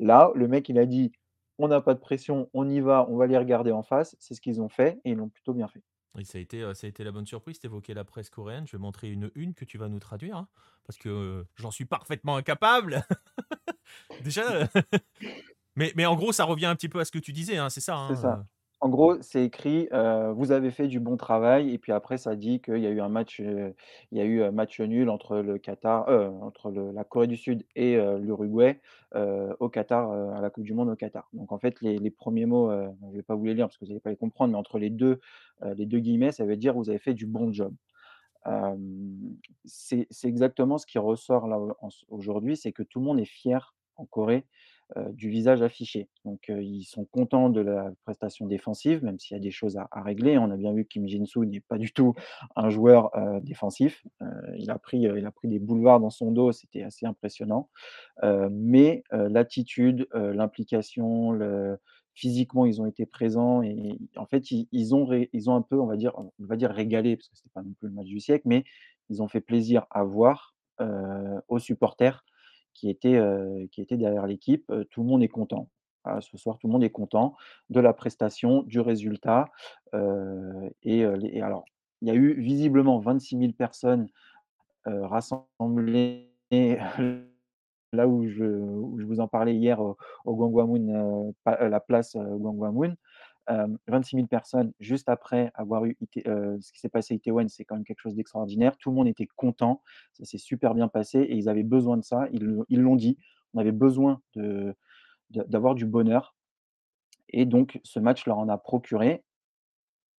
Là, 0.00 0.32
le 0.34 0.48
mec, 0.48 0.68
il 0.70 0.78
a 0.78 0.86
dit: 0.86 1.12
«On 1.58 1.68
n'a 1.68 1.80
pas 1.82 1.94
de 1.94 2.00
pression, 2.00 2.50
on 2.54 2.68
y 2.70 2.80
va, 2.80 3.06
on 3.10 3.16
va 3.16 3.26
les 3.28 3.38
regarder 3.38 3.72
en 3.72 3.82
face». 3.82 4.16
C'est 4.20 4.34
ce 4.34 4.40
qu'ils 4.42 4.62
ont 4.62 4.68
fait 4.70 5.00
et 5.04 5.12
ils 5.12 5.16
l'ont 5.16 5.28
plutôt 5.30 5.54
bien 5.54 5.68
fait. 5.68 5.82
Et 6.18 6.24
ça 6.24 6.38
a 6.38 6.40
été, 6.40 6.62
heu, 6.62 6.74
ça 6.74 6.86
a 6.86 6.90
été 6.90 7.04
la 7.04 7.12
bonne 7.12 7.26
surprise. 7.26 7.58
Tu 7.60 7.66
évoquais 7.66 7.94
la 7.94 8.04
presse 8.04 8.30
coréenne, 8.30 8.66
je 8.66 8.72
vais 8.76 8.80
montrer 8.80 9.10
une 9.10 9.30
une 9.34 9.54
que 9.54 9.64
tu 9.64 9.78
vas 9.78 9.88
nous 9.88 10.00
traduire, 10.00 10.36
hein, 10.36 10.48
parce 10.84 10.98
que, 10.98 11.46
j'en 11.56 11.70
suis 11.70 11.84
parfaitement 11.84 12.36
incapable. 12.36 13.04
Déjà, 14.24 14.42
mais 15.76 15.92
mais 15.96 16.06
en 16.06 16.16
gros, 16.16 16.32
ça 16.32 16.44
revient 16.44 16.66
un 16.66 16.76
petit 16.76 16.88
peu 16.88 17.00
à 17.00 17.04
ce 17.04 17.12
que 17.12 17.18
tu 17.18 17.32
disais, 17.32 17.56
hein, 17.58 17.70
c'est 17.70 17.80
ça, 17.80 17.96
C'est 18.08 18.14
hein, 18.14 18.16
ça. 18.16 18.42
heu? 18.42 18.44
En 18.82 18.88
gros, 18.88 19.20
c'est 19.20 19.44
écrit, 19.44 19.88
«Vous 19.92 20.52
avez 20.52 20.70
fait 20.70 20.88
du 20.88 21.00
bon 21.00 21.18
travail» 21.18 21.70
et 21.74 21.78
puis 21.78 21.92
après 21.92 22.16
ça 22.16 22.34
dit 22.34 22.62
qu'il 22.62 22.78
y 22.78 22.86
a 22.86 22.90
eu 22.90 23.00
un 23.02 23.10
match, 23.10 23.38
il 23.38 23.74
y 24.12 24.20
a 24.22 24.24
eu 24.24 24.42
un 24.42 24.52
match 24.52 24.80
nul 24.80 25.10
entre 25.10 25.36
le 25.38 25.58
Qatar, 25.58 26.08
entre 26.42 26.70
le 26.70 26.90
la 26.90 27.04
Corée 27.04 27.26
du 27.26 27.36
Sud 27.36 27.66
et 27.76 27.96
l'Uruguay, 28.18 28.80
au 29.14 29.68
Qatar, 29.68 30.10
à 30.34 30.40
la 30.40 30.48
coupe 30.48 30.64
du 30.64 30.72
monde 30.72 30.88
au 30.88 30.96
Qatar. 30.96 31.28
Donc 31.34 31.52
en 31.52 31.58
fait, 31.58 31.82
les 31.82 31.98
les 31.98 32.10
1 32.10 32.46
mots, 32.46 32.70
je 33.12 33.16
vais 33.16 33.22
pas 33.22 33.34
vous 33.34 33.44
les 33.44 33.52
lire 33.54 33.66
parce 33.66 33.76
que 33.76 33.84
vous 33.84 33.90
allez 33.90 34.00
pas 34.00 34.10
les 34.10 34.16
comprendre, 34.16 34.52
mais 34.52 34.58
entre 34.58 34.78
les 34.78 34.88
2, 34.90 35.20
heu, 35.62 35.74
les 35.74 35.84
2 35.84 35.98
guillemets, 35.98 36.32
ça 36.32 36.46
veut 36.46 36.56
dire: 36.56 36.72
«Vous 36.74 36.88
avez 36.88 36.98
fait 36.98 37.12
du 37.14 37.26
bon 37.26 37.52
job». 37.52 37.74
C'est 39.64 40.06
exactement 40.24 40.78
ce 40.78 40.86
qui 40.86 40.98
ressort 40.98 41.48
là, 41.48 41.58
aujourd'hui, 42.08 42.56
c'est 42.56 42.72
que 42.72 42.82
tout 42.82 42.98
le 43.00 43.04
monde 43.06 43.20
est 43.20 43.24
fier 43.26 43.74
en 43.96 44.06
Corée, 44.06 44.46
du 45.12 45.28
visage 45.28 45.62
affiché. 45.62 46.08
Donc, 46.24 46.48
ils 46.48 46.84
sont 46.84 47.04
contents 47.04 47.50
de 47.50 47.60
la 47.60 47.92
prestation 48.04 48.46
défensive, 48.46 49.04
même 49.04 49.18
s'il 49.18 49.36
y 49.36 49.40
a 49.40 49.42
des 49.42 49.50
choses 49.50 49.76
à 49.76 49.88
régler. 50.02 50.38
On 50.38 50.50
a 50.50 50.56
bien 50.56 50.72
vu 50.72 50.84
que 50.84 50.88
Kim 50.88 51.08
Jin-soo 51.08 51.44
n'est 51.44 51.60
pas 51.60 51.78
du 51.78 51.92
tout 51.92 52.14
un 52.56 52.70
joueur, 52.70 53.10
défensif. 53.42 54.04
Il 54.56 54.70
a 54.70 54.78
pris, 54.78 55.00
il 55.00 55.26
a 55.26 55.30
pris 55.30 55.48
des 55.48 55.58
boulevards 55.58 56.00
dans 56.00 56.10
son 56.10 56.32
dos, 56.32 56.52
c'était 56.52 56.82
assez 56.82 57.06
impressionnant. 57.06 57.68
Mais, 58.50 59.02
l'attitude, 59.12 60.08
l'implication, 60.12 61.38
physiquement, 62.14 62.66
ils 62.66 62.82
ont 62.82 62.86
été 62.86 63.06
présents 63.06 63.62
et 63.62 63.98
en 64.16 64.26
fait, 64.26 64.50
ils 64.50 64.94
ont 64.94 65.08
ils 65.32 65.50
ont 65.50 65.54
un 65.54 65.62
peu, 65.62 65.80
on 65.80 65.86
va 65.86 65.96
dire 65.96 66.12
on 66.18 66.32
va 66.38 66.56
dire 66.56 66.70
régalé, 66.70 67.16
parce 67.16 67.28
que 67.28 67.36
c'était 67.36 67.50
pas 67.54 67.62
non 67.62 67.72
plus 67.78 67.88
le 67.88 67.94
match 67.94 68.08
du 68.08 68.20
siècle, 68.20 68.42
mais 68.46 68.64
ils 69.08 69.22
ont 69.22 69.28
fait 69.28 69.40
plaisir 69.40 69.86
à 69.90 70.04
voir, 70.04 70.54
aux 71.48 71.58
supporters 71.58 72.24
qui 72.74 72.90
étaient, 72.90 73.16
heu, 73.18 73.68
qui 73.72 73.80
étaient 73.82 73.96
derrière 73.98 74.26
l'équipe. 74.26 74.72
Tout 74.90 75.02
le 75.02 75.08
monde 75.08 75.22
est 75.22 75.28
content. 75.28 75.68
Ce 76.20 76.36
soir, 76.38 76.58
tout 76.58 76.66
le 76.68 76.72
monde 76.72 76.84
est 76.84 76.90
content 76.90 77.34
de 77.70 77.80
la 77.80 77.92
prestation, 77.92 78.62
du 78.62 78.80
résultat, 78.80 79.46
et 80.82 81.04
alors, 81.42 81.64
il 82.02 82.08
y 82.08 82.10
a 82.10 82.14
eu 82.14 82.40
visiblement 82.40 82.98
26 83.00 83.36
000 83.38 83.54
personnes, 83.54 84.08
rassemblées 84.86 86.30
là 87.92 88.08
où 88.08 88.26
je 88.28 88.44
je 88.98 89.04
vous 89.06 89.20
en 89.20 89.28
parlais 89.28 89.54
hier 89.56 89.80
au 89.80 89.96
au 90.24 90.34
la 91.68 91.80
place, 91.80 92.16
heu, 92.16 92.38
Gwanghwamun. 93.50 93.74
Hem, 93.74 93.78
26 93.88 94.16
000 94.16 94.26
personnes 94.26 94.72
juste 94.80 95.08
après 95.08 95.50
avoir 95.54 95.84
eu 95.84 95.96
ce 96.14 96.72
qui 96.72 96.80
s'est 96.80 96.88
passé 96.88 97.14
à 97.14 97.16
Itaewon, 97.16 97.48
c'est 97.48 97.64
quand 97.64 97.76
même 97.76 97.84
quelque 97.84 98.00
chose 98.00 98.14
d'extraordinaire. 98.14 98.76
Tout 98.76 98.90
le 98.90 98.96
monde 98.96 99.08
était 99.08 99.28
content, 99.36 99.82
ça 100.12 100.24
s'est 100.24 100.38
super 100.38 100.74
bien 100.74 100.88
passé 100.88 101.20
et 101.20 101.36
ils 101.36 101.48
avaient 101.48 101.62
besoin 101.62 101.96
de 101.96 102.04
ça. 102.04 102.26
Ils 102.32 102.80
l'ont 102.80 102.96
dit, 102.96 103.18
on 103.54 103.60
avait 103.60 103.72
besoin 103.72 104.20
de 104.34 104.74
de 105.30 105.42
d'avoir 105.44 105.74
du 105.74 105.86
bonheur 105.86 106.34
et 107.28 107.46
donc 107.46 107.80
ce 107.84 108.00
match 108.00 108.26
leur 108.26 108.38
en 108.38 108.48
a 108.48 108.58
procuré 108.58 109.22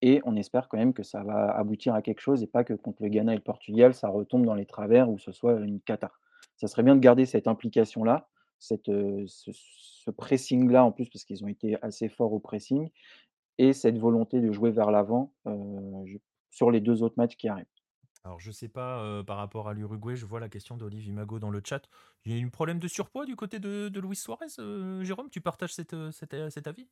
et 0.03 0.23
on 0.25 0.37
espère 0.37 0.69
quand 0.69 0.79
même 0.79 0.95
que 0.95 1.03
ça 1.03 1.23
va 1.23 1.51
aboutir 1.51 1.95
à 1.95 2.03
quelque 2.03 2.21
chose 2.21 2.43
et 2.43 2.47
pas 2.47 2.65
que 2.65 2.75
contre 2.75 3.03
le 3.03 3.09
Ghana 3.09 3.33
et 3.33 3.37
le 3.37 3.43
Portugal, 3.43 3.93
ça 3.93 4.09
retombe 4.09 4.47
dans 4.47 4.55
les 4.55 4.67
travers 4.67 5.11
ou 5.11 5.19
ce 5.19 5.33
soit 5.33 5.59
une 5.61 5.81
cata. 5.81 6.11
Ça 6.57 6.69
serait 6.69 6.83
bien 6.83 6.95
de 6.95 7.01
garder 7.01 7.27
cette 7.27 7.47
implication-là, 7.47 8.29
cette, 8.61 8.91
ce 9.27 10.11
pressing-là 10.11 10.85
en 10.85 10.93
plus 10.93 11.09
parce 11.11 11.25
qu'ils 11.25 11.45
ont 11.45 11.49
été 11.49 11.77
assez 11.83 12.09
forts 12.09 12.33
au 12.33 12.41
pressing 12.41 12.91
et 13.59 13.73
cette 13.75 13.99
volonté 13.99 14.41
de 14.41 14.53
jouer 14.53 14.71
vers 14.73 14.91
l'avant, 14.91 15.35
sur 16.51 16.71
les 16.71 16.81
2 16.81 17.03
autres 17.03 17.17
matchs 17.19 17.37
qui 17.37 17.49
arrivent. 17.49 17.67
Alors 18.25 18.39
je 18.41 18.51
sais 18.51 18.69
pas, 18.69 19.23
par 19.25 19.37
rapport 19.39 19.69
à 19.69 19.73
l'Uruguay, 19.75 20.17
je 20.17 20.27
vois 20.27 20.41
la 20.41 20.49
question 20.49 20.77
d'Olive 20.77 21.07
Imago 21.07 21.39
dans 21.39 21.51
le 21.51 21.63
chat. 21.65 21.89
Il 22.25 22.33
y 22.33 22.35
a 22.35 22.39
eu 22.39 22.45
un 22.47 22.51
problème 22.51 22.79
de 22.79 22.89
surpoids 22.89 23.25
du 23.27 23.37
côté 23.37 23.59
de 23.61 23.89
de 23.89 24.01
Luis 24.01 24.17
Suarez, 24.17 24.47
Jérôme? 25.03 25.31
Tu 25.31 25.41
partages 25.41 25.75
cet, 25.75 25.95
heu, 25.95 26.11
cet, 26.13 26.35
heu, 26.35 26.51
cet 26.51 26.67
avis? 26.67 26.89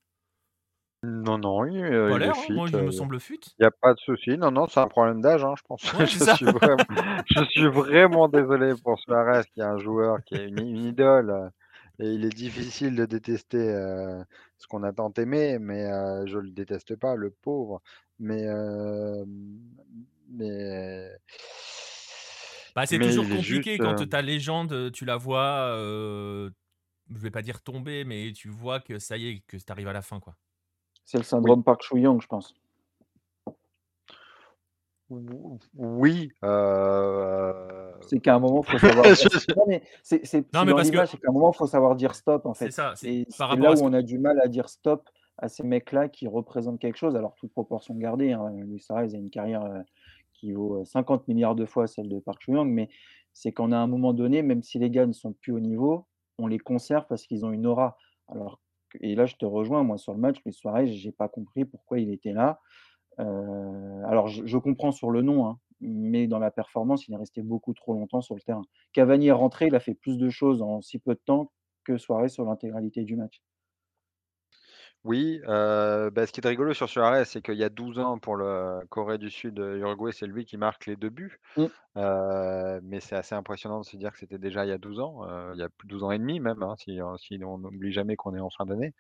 Non, 1.03 1.39
non, 1.39 1.65
il, 1.67 1.77
heu, 1.85 2.13
Pas 2.13 2.17
il 2.17 2.25
est 2.25 2.35
hein, 2.35 2.35
fit, 2.35 2.51
moi, 2.51 2.69
il 2.69 2.75
heu, 2.75 2.85
me 2.85 2.91
semble 2.91 3.21
fit. 3.21 3.39
il 3.59 3.63
y 3.63 3.67
a 3.67 3.71
pas 3.71 3.95
de 3.95 3.99
souci. 4.01 4.37
Non, 4.39 4.51
non, 4.51 4.67
c'est 4.69 4.81
un 4.81 4.89
problème 4.89 5.21
d'âge, 5.21 5.45
hein, 5.45 5.55
je 5.59 5.63
pense. 5.65 5.93
Ouais, 5.93 6.07
c'est 6.07 6.21
Je 6.21 6.25
ça. 6.25 6.39
suis 6.39 6.47
vraiment 6.47 6.87
je 7.27 7.45
suis 7.45 7.69
vraiment 7.69 8.29
désolé 8.29 8.75
pour 8.77 8.99
Suarez 9.01 9.43
qui 9.53 9.61
est 9.61 9.65
un 9.65 9.79
joueur 9.79 10.23
qui 10.25 10.37
est 10.37 10.47
une 10.49 10.59
une 10.61 10.85
idole, 10.87 11.31
heu 11.31 11.51
et 12.01 12.13
il 12.15 12.25
est 12.25 12.31
difficile 12.35 12.95
de 12.97 13.07
détester, 13.07 13.59
heu, 13.75 14.25
ce 14.59 14.67
qu'on 14.69 14.83
a 14.85 14.93
tant 14.93 15.13
aimé, 15.15 15.59
mais 15.61 15.87
heu, 15.91 16.27
je 16.27 16.39
le 16.39 16.51
déteste 16.51 16.97
pas, 16.97 17.17
le 17.17 17.31
pauvre. 17.31 17.83
Mais 18.21 18.47
mais 20.29 21.19
Bah, 22.77 22.87
c'est 22.87 23.01
mais 23.01 23.01
toujours 23.01 23.27
il 23.27 23.33
est 23.33 23.41
juste, 23.41 23.71
compliqué 23.79 23.81
quand 23.81 23.95
ta 24.09 24.23
légende, 24.23 24.93
tu 24.93 25.05
la 25.05 25.17
vois, 25.17 25.71
heu, 25.77 26.53
je 27.11 27.19
vais 27.19 27.31
pas 27.31 27.43
dire 27.43 27.63
tomber, 27.63 28.05
mais 28.05 28.33
tu 28.33 28.49
vois 28.51 28.81
que 28.81 28.99
ça 28.99 29.17
y 29.17 29.29
est, 29.29 29.41
que 29.47 29.57
tu 29.57 29.65
arrives 29.73 29.89
à 29.89 29.93
la 29.93 30.03
fin, 30.03 30.21
quoi. 30.21 30.37
C'est 31.09 31.17
le 31.17 31.23
oui. 31.23 31.27
syndrome 31.27 31.65
Park 31.65 31.83
Chu-young, 31.83 32.21
je 32.21 32.27
pense. 32.27 32.53
Ou 35.09 35.59
oui, 35.75 36.31
heu, 36.45 37.93
C'est 38.03 38.21
qu'à 38.21 38.35
un 38.35 38.39
moment, 38.39 38.61
il 38.61 38.71
faut 38.71 38.79
savoir 38.79 39.07
non, 39.57 39.65
mais 39.67 39.83
c'est 40.03 40.21
qu'à 40.21 41.31
un 41.31 41.33
moment, 41.33 41.51
il 41.51 41.57
faut 41.57 41.67
savoir 41.67 41.97
dire 41.97 42.15
stop, 42.15 42.45
en 42.45 42.53
c'est 42.53 42.67
fait 42.67 42.73
ça, 42.73 42.93
c'est 42.95 43.09
et 43.09 43.25
par 43.25 43.49
c'est 43.49 43.57
rapport 43.57 43.71
là 43.71 43.77
ce 43.77 43.83
où 43.83 43.87
on 43.87 43.93
a 43.95 44.03
du 44.03 44.19
mal 44.19 44.39
à 44.45 44.49
dire 44.49 44.69
stop 44.69 45.09
à 45.39 45.49
ces 45.49 45.63
mecs-là 45.63 46.11
qui 46.11 46.27
représentent 46.29 46.79
quelque 46.79 46.99
chose, 46.99 47.17
alors 47.17 47.35
toute 47.37 47.53
proportion 47.53 47.95
gardée, 47.95 48.33
hein. 48.33 48.51
Luis 48.67 48.81
Suarez 48.81 49.15
a 49.15 49.17
une 49.17 49.31
carrière, 49.31 49.65
heu, 49.65 49.81
qui 50.35 50.53
vaut, 50.53 50.83
heu, 50.83 50.85
50 50.85 51.25
000 51.27 51.55
de 51.55 51.65
fois 51.65 51.87
celle 51.87 52.11
de 52.11 52.19
Park 52.19 52.43
Chu-young, 52.43 52.69
mais 52.69 52.91
c'est 53.33 53.53
qu'en 53.53 53.73
à 53.73 53.79
un 53.79 53.87
moment 53.87 54.13
donné, 54.13 54.43
même 54.43 54.63
si 54.63 54.79
les 54.79 54.91
gars 54.91 55.07
ne 55.07 55.13
sont 55.15 55.33
plus 55.33 55.53
au 55.53 55.61
niveau, 55.61 56.05
on 56.39 56.49
les 56.49 56.59
conserve 56.59 57.07
parce 57.09 57.25
qu'ils 57.25 57.47
ont 57.47 57.53
une 57.53 57.65
aura. 57.65 57.97
Alors 58.29 58.61
et 59.01 59.15
là, 59.15 59.27
je 59.27 59.37
te 59.37 59.45
rejoins, 59.47 59.83
moi, 59.85 59.99
sur 59.99 60.13
le 60.15 60.21
match, 60.21 60.39
Luis 60.45 60.53
Suarez, 60.53 60.87
j'ai 60.89 61.13
pas 61.13 61.29
compris 61.29 61.65
pourquoi 61.65 61.99
il 62.01 62.11
était 62.13 62.33
là. 62.33 62.61
Heu, 63.21 63.25
alors 64.07 64.29
je 64.29 64.47
je 64.47 64.59
comprends 64.59 64.93
sur 64.93 65.11
le 65.11 65.23
nom, 65.23 65.47
hein, 65.47 65.59
mais 65.81 66.27
dans 66.29 66.39
la 66.39 66.51
performance, 66.51 67.09
il 67.09 67.15
est 67.15 67.17
resté 67.19 67.43
beaucoup 67.43 67.75
trop 67.75 67.95
longtemps 67.95 68.21
sur 68.23 68.35
le 68.37 68.41
terrain. 68.43 68.67
Cavani 68.93 69.29
est 69.29 69.33
rentré, 69.33 69.67
il 69.69 69.75
a 69.75 69.81
fait 69.81 69.95
plus 69.95 70.19
de 70.19 70.29
choses 70.31 70.63
en 70.63 70.81
si 70.83 70.99
peu 70.99 71.15
de 71.15 71.21
temps 71.25 71.53
que 71.85 71.99
Suarez 71.99 72.29
sur 72.31 72.45
l'intégralité 72.45 73.05
du 73.05 73.17
match. 73.17 73.43
Oui, 75.09 75.41
bah, 75.47 76.27
ce 76.27 76.33
qui 76.33 76.41
est 76.45 76.47
rigolo 76.47 76.75
sur 76.75 76.87
Suarez, 76.91 77.25
c'est 77.25 77.41
qu'il 77.41 77.55
y 77.55 77.65
a 77.65 77.71
12 77.71 77.99
ans 77.99 78.19
pour 78.19 78.37
le 78.37 78.81
Corée 78.91 79.17
du 79.17 79.31
Sud, 79.31 79.59
Uruguay, 79.59 80.13
c'est 80.13 80.27
lui 80.27 80.45
qui 80.45 80.59
marque 80.59 80.85
les 80.85 80.97
2 80.97 81.09
buts. 81.09 81.41
Mmh. 81.57 81.69
Mais 81.97 83.01
c'est 83.01 83.17
assez 83.17 83.35
impressionnant 83.35 83.81
de 83.81 83.87
se 83.87 83.97
dire 83.97 84.13
que 84.13 84.19
c'était 84.19 84.39
déjà 84.39 84.67
il 84.67 84.69
y 84.69 84.73
a 84.73 84.79
12 84.79 85.01
ans, 85.01 85.23
il 85.55 85.61
y 85.61 85.63
a 85.63 85.71
plus 85.71 85.89
12 85.89 86.05
ans 86.05 86.11
et 86.11 86.19
demi 86.19 86.41
même, 86.41 86.63
hein, 86.63 86.75
si, 86.79 87.01
heu, 87.01 87.05
si 87.19 87.41
on 87.43 87.59
n'oublie 87.59 87.93
jamais 87.93 88.17
qu'on 88.17 88.35
est 88.35 88.41
en 88.41 88.51
fin 88.51 88.67
d'année. 88.67 88.95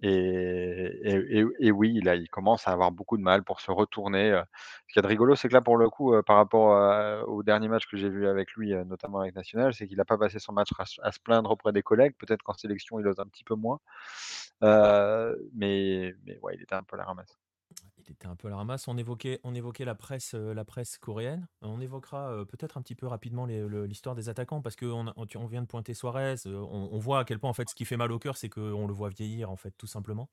Et 0.00 1.00
et 1.38 1.44
et 1.60 1.72
oui, 1.72 2.00
là, 2.00 2.14
il 2.14 2.28
commence 2.28 2.68
à 2.68 2.72
avoir 2.72 2.92
beaucoup 2.92 3.16
de 3.16 3.22
mal 3.22 3.42
pour 3.42 3.60
se 3.60 3.70
retourner. 3.72 4.30
Ce 4.86 4.92
qu'il 4.92 4.96
y 4.96 4.98
a 5.00 5.02
de 5.02 5.08
rigolo, 5.08 5.34
c'est 5.34 5.48
que 5.48 5.54
là, 5.54 5.60
pour 5.60 5.76
le 5.76 5.90
coup, 5.90 6.14
par 6.24 6.36
rapport 6.36 6.76
à 6.76 7.24
au 7.26 7.42
dernier 7.42 7.66
match 7.68 7.86
que 7.88 7.96
j'ai 7.96 8.08
vu 8.08 8.28
avec 8.28 8.52
lui, 8.52 8.72
notamment 8.86 9.20
avec 9.20 9.34
National, 9.34 9.74
c'est 9.74 9.88
qu'il 9.88 10.00
a 10.00 10.04
pas 10.04 10.16
passé 10.18 10.38
son 10.38 10.52
match 10.52 10.68
à 10.78 10.84
se 10.86 11.00
à 11.02 11.10
se 11.12 11.18
plaindre 11.20 11.50
auprès 11.50 11.72
des 11.72 11.82
collègues. 11.82 12.14
Peut-être 12.18 12.42
qu'en 12.44 12.54
sélection, 12.54 13.00
il 13.00 13.06
ose 13.08 13.18
un 13.18 13.26
petit 13.26 13.44
peu 13.44 13.54
moins. 13.56 13.80
Heu, 14.62 15.50
mais 15.54 16.14
mais 16.26 16.38
ouais, 16.42 16.54
il 16.56 16.62
était 16.62 16.74
un 16.76 16.84
peu 16.84 16.96
à 16.96 16.98
la 17.00 17.04
ramasse. 17.06 17.38
Il 18.08 18.12
était 18.12 18.26
un 18.26 18.36
peu 18.36 18.48
la 18.48 18.56
ramasse. 18.56 18.88
On 18.88 18.96
évoquait, 18.96 19.40
on 19.44 19.54
évoquait 19.54 19.84
la 19.84 19.94
presse, 19.94 20.34
euh, 20.34 20.54
la 20.54 20.64
presse 20.64 20.98
coréenne. 20.98 21.46
On 21.60 21.80
évoquera 21.80 22.30
euh, 22.30 22.44
peut-être 22.44 22.78
un 22.78 22.82
petit 22.82 22.94
peu 22.94 23.06
rapidement 23.06 23.46
l'histoire 23.46 24.14
des 24.14 24.28
attaquants 24.28 24.62
parce 24.62 24.76
qu'on 24.76 25.12
on, 25.16 25.46
vient 25.46 25.62
de 25.62 25.66
pointer 25.66 25.94
Suarez. 25.94 26.36
euh, 26.46 26.56
on, 26.70 26.98
voit 26.98 27.20
à 27.20 27.24
quel 27.24 27.38
point 27.38 27.50
en 27.50 27.54
fait 27.54 27.68
ce 27.68 27.74
qui 27.74 27.84
fait 27.84 27.96
mal 27.96 28.10
au 28.12 28.18
cœur, 28.18 28.36
c'est 28.36 28.48
qu'on 28.48 28.86
le 28.86 28.92
voit 28.92 29.10
vieillir 29.10 29.50
en 29.50 29.56
fait 29.56 29.72
tout 29.76 29.86
simplement. 29.86 30.28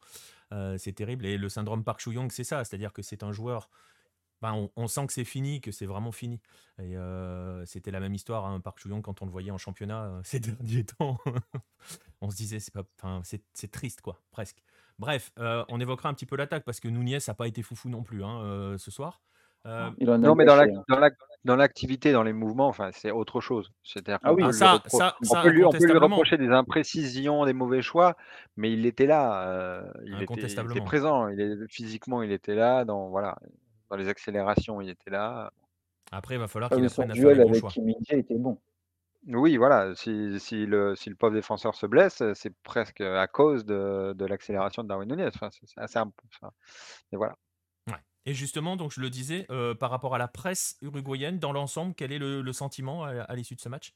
C'est 0.77 0.93
terrible. 0.93 1.25
Et 1.25 1.37
le 1.37 1.49
syndrome 1.49 1.83
Park 1.83 1.99
Chu-young, 1.99 2.31
c'est 2.31 2.45
ça, 2.45 2.63
c'est-à-dire 2.63 2.93
que 2.93 3.01
c'est 3.01 3.23
un 3.23 3.33
joueur. 3.33 3.69
ben, 4.41 4.69
on, 4.75 4.87
sent 4.87 5.07
que 5.07 5.13
c'est 5.13 5.25
fini, 5.25 5.59
que 5.59 5.71
c'est 5.71 5.85
vraiment 5.85 6.11
fini. 6.13 6.39
C'était 7.65 7.91
la 7.91 7.99
même 7.99 8.13
histoire, 8.13 8.45
hein, 8.45 8.61
Park 8.61 8.79
Chu-young, 8.79 9.01
quand 9.01 9.21
on 9.21 9.25
le 9.25 9.31
voyait 9.31 9.51
en 9.51 9.57
championnat 9.57 10.21
ces 10.23 10.39
derniers 10.39 10.85
temps. 10.85 11.17
on 12.21 12.29
se 12.29 12.37
disait, 12.37 12.59
c'est 12.59 12.73
c'est 13.53 13.71
triste 13.71 14.01
quoi, 14.01 14.21
presque. 14.31 14.63
Bref, 14.99 15.31
euh, 15.39 15.63
on 15.69 15.79
évoquera 15.79 16.09
un 16.09 16.13
petit 16.13 16.25
peu 16.25 16.35
l'attaque 16.37 16.63
parce 16.63 16.79
que 16.79 16.87
Nunez 16.87 17.17
n'a 17.27 17.33
pas 17.33 17.47
été 17.47 17.61
foufou 17.61 17.89
non 17.89 18.03
plus 18.03 18.23
hein, 18.23 18.41
euh, 18.43 18.77
ce 18.77 18.91
soir. 18.91 19.21
Euh, 19.65 19.89
Il 19.97 20.09
en 20.11 20.13
a 20.13 20.17
Non, 20.19 20.35
mais 20.35 20.45
dans 20.45 20.55
la- 20.55 20.67
gâché, 20.67 20.77
hein. 20.77 20.83
dans 20.87 20.99
la- 20.99 21.09
dans 21.43 21.55
l'activité, 21.55 22.11
dans 22.11 22.21
les 22.21 22.33
mouvements, 22.33 22.67
enfin, 22.67 22.91
c'est 22.93 23.09
autre 23.11 23.41
chose. 23.41 23.71
C'est-à-dire 23.83 24.19
Ah 24.21 24.29
qu'on 24.29 24.35
oui. 24.35 24.41
peut 24.43 24.47
Ah, 24.47 24.51
lui 24.51 24.57
ça- 24.57 24.73
repro- 24.75 24.97
ça- 24.97 25.15
on 25.21 25.25
ça, 25.25 25.41
peut 25.41 25.49
lui- 25.49 25.63
on 25.65 25.69
peut 25.71 25.77
lui 25.77 25.83
incontestablement. 25.85 26.15
reprocher 26.15 26.37
des 26.37 26.49
imprécisions, 26.49 27.45
des 27.45 27.53
mauvais 27.53 27.81
choix, 27.81 28.15
mais 28.57 28.71
il 28.71 28.85
était 28.85 29.07
là. 29.07 29.47
euh, 29.49 29.81
il, 30.05 30.21
était, 30.21 30.33
il 30.41 30.71
était 30.71 30.81
présent. 30.81 31.27
Il 31.29 31.41
est, 31.41 31.67
physiquement, 31.71 32.21
il 32.21 32.31
était 32.31 32.53
là. 32.55 32.85
Dans, 32.85 33.09
voilà, 33.09 33.37
dans 33.89 33.95
les 33.97 34.07
accélérations, 34.07 34.81
il 34.81 34.89
était 34.89 35.09
là. 35.09 35.51
Après, 36.11 36.35
il 36.35 36.37
va 36.39 36.47
falloir 36.47 36.69
Ah, 36.71 36.75
qu'il 36.75 36.85
apprenne 36.85 37.11
à 37.11 37.15
faire 37.15 37.27
les 37.29 37.35
duel 37.35 37.47
bons 37.47 37.53
choix. 37.59 37.71
Était 38.11 38.35
bon. 38.37 38.59
Oui, 39.27 39.57
voilà. 39.57 39.95
Si, 39.95 40.39
si 40.39 40.65
le, 40.65 40.95
si 40.95 41.09
le 41.09 41.15
pauvre 41.15 41.33
défenseur 41.33 41.73
se 41.73 41.87
blesse, 41.87 42.21
c'est 42.35 42.53
presque 42.61 43.01
à 43.01 43.27
cause 43.27 43.65
de, 43.65 44.13
de 44.15 44.25
l'accélération 44.25 44.83
de 44.83 44.87
Darwin 44.87 45.09
Nunez. 45.09 45.27
Enfin, 45.33 45.49
c'est 45.51 45.65
c'est 45.65 45.79
assez 45.79 45.97
imp- 45.97 46.13
enfin, 46.27 46.51
et 47.11 47.17
voilà. 47.17 47.35
Ouais. 47.87 47.97
Et 48.27 48.33
justement, 48.33 48.75
donc 48.75 48.91
je 48.91 49.01
le 49.01 49.09
disais, 49.09 49.47
euh, 49.49 49.73
par 49.73 49.89
rapport 49.89 50.13
à 50.13 50.19
la 50.19 50.27
presse 50.27 50.77
uruguayenne, 50.81 51.39
dans 51.39 51.53
l'ensemble, 51.53 51.95
quel 51.95 52.11
est 52.11 52.19
le, 52.19 52.41
le 52.41 52.53
sentiment 52.53 53.03
à, 53.03 53.21
à 53.21 53.35
l'issue 53.35 53.55
de 53.55 53.61
ce 53.61 53.69
match? 53.69 53.95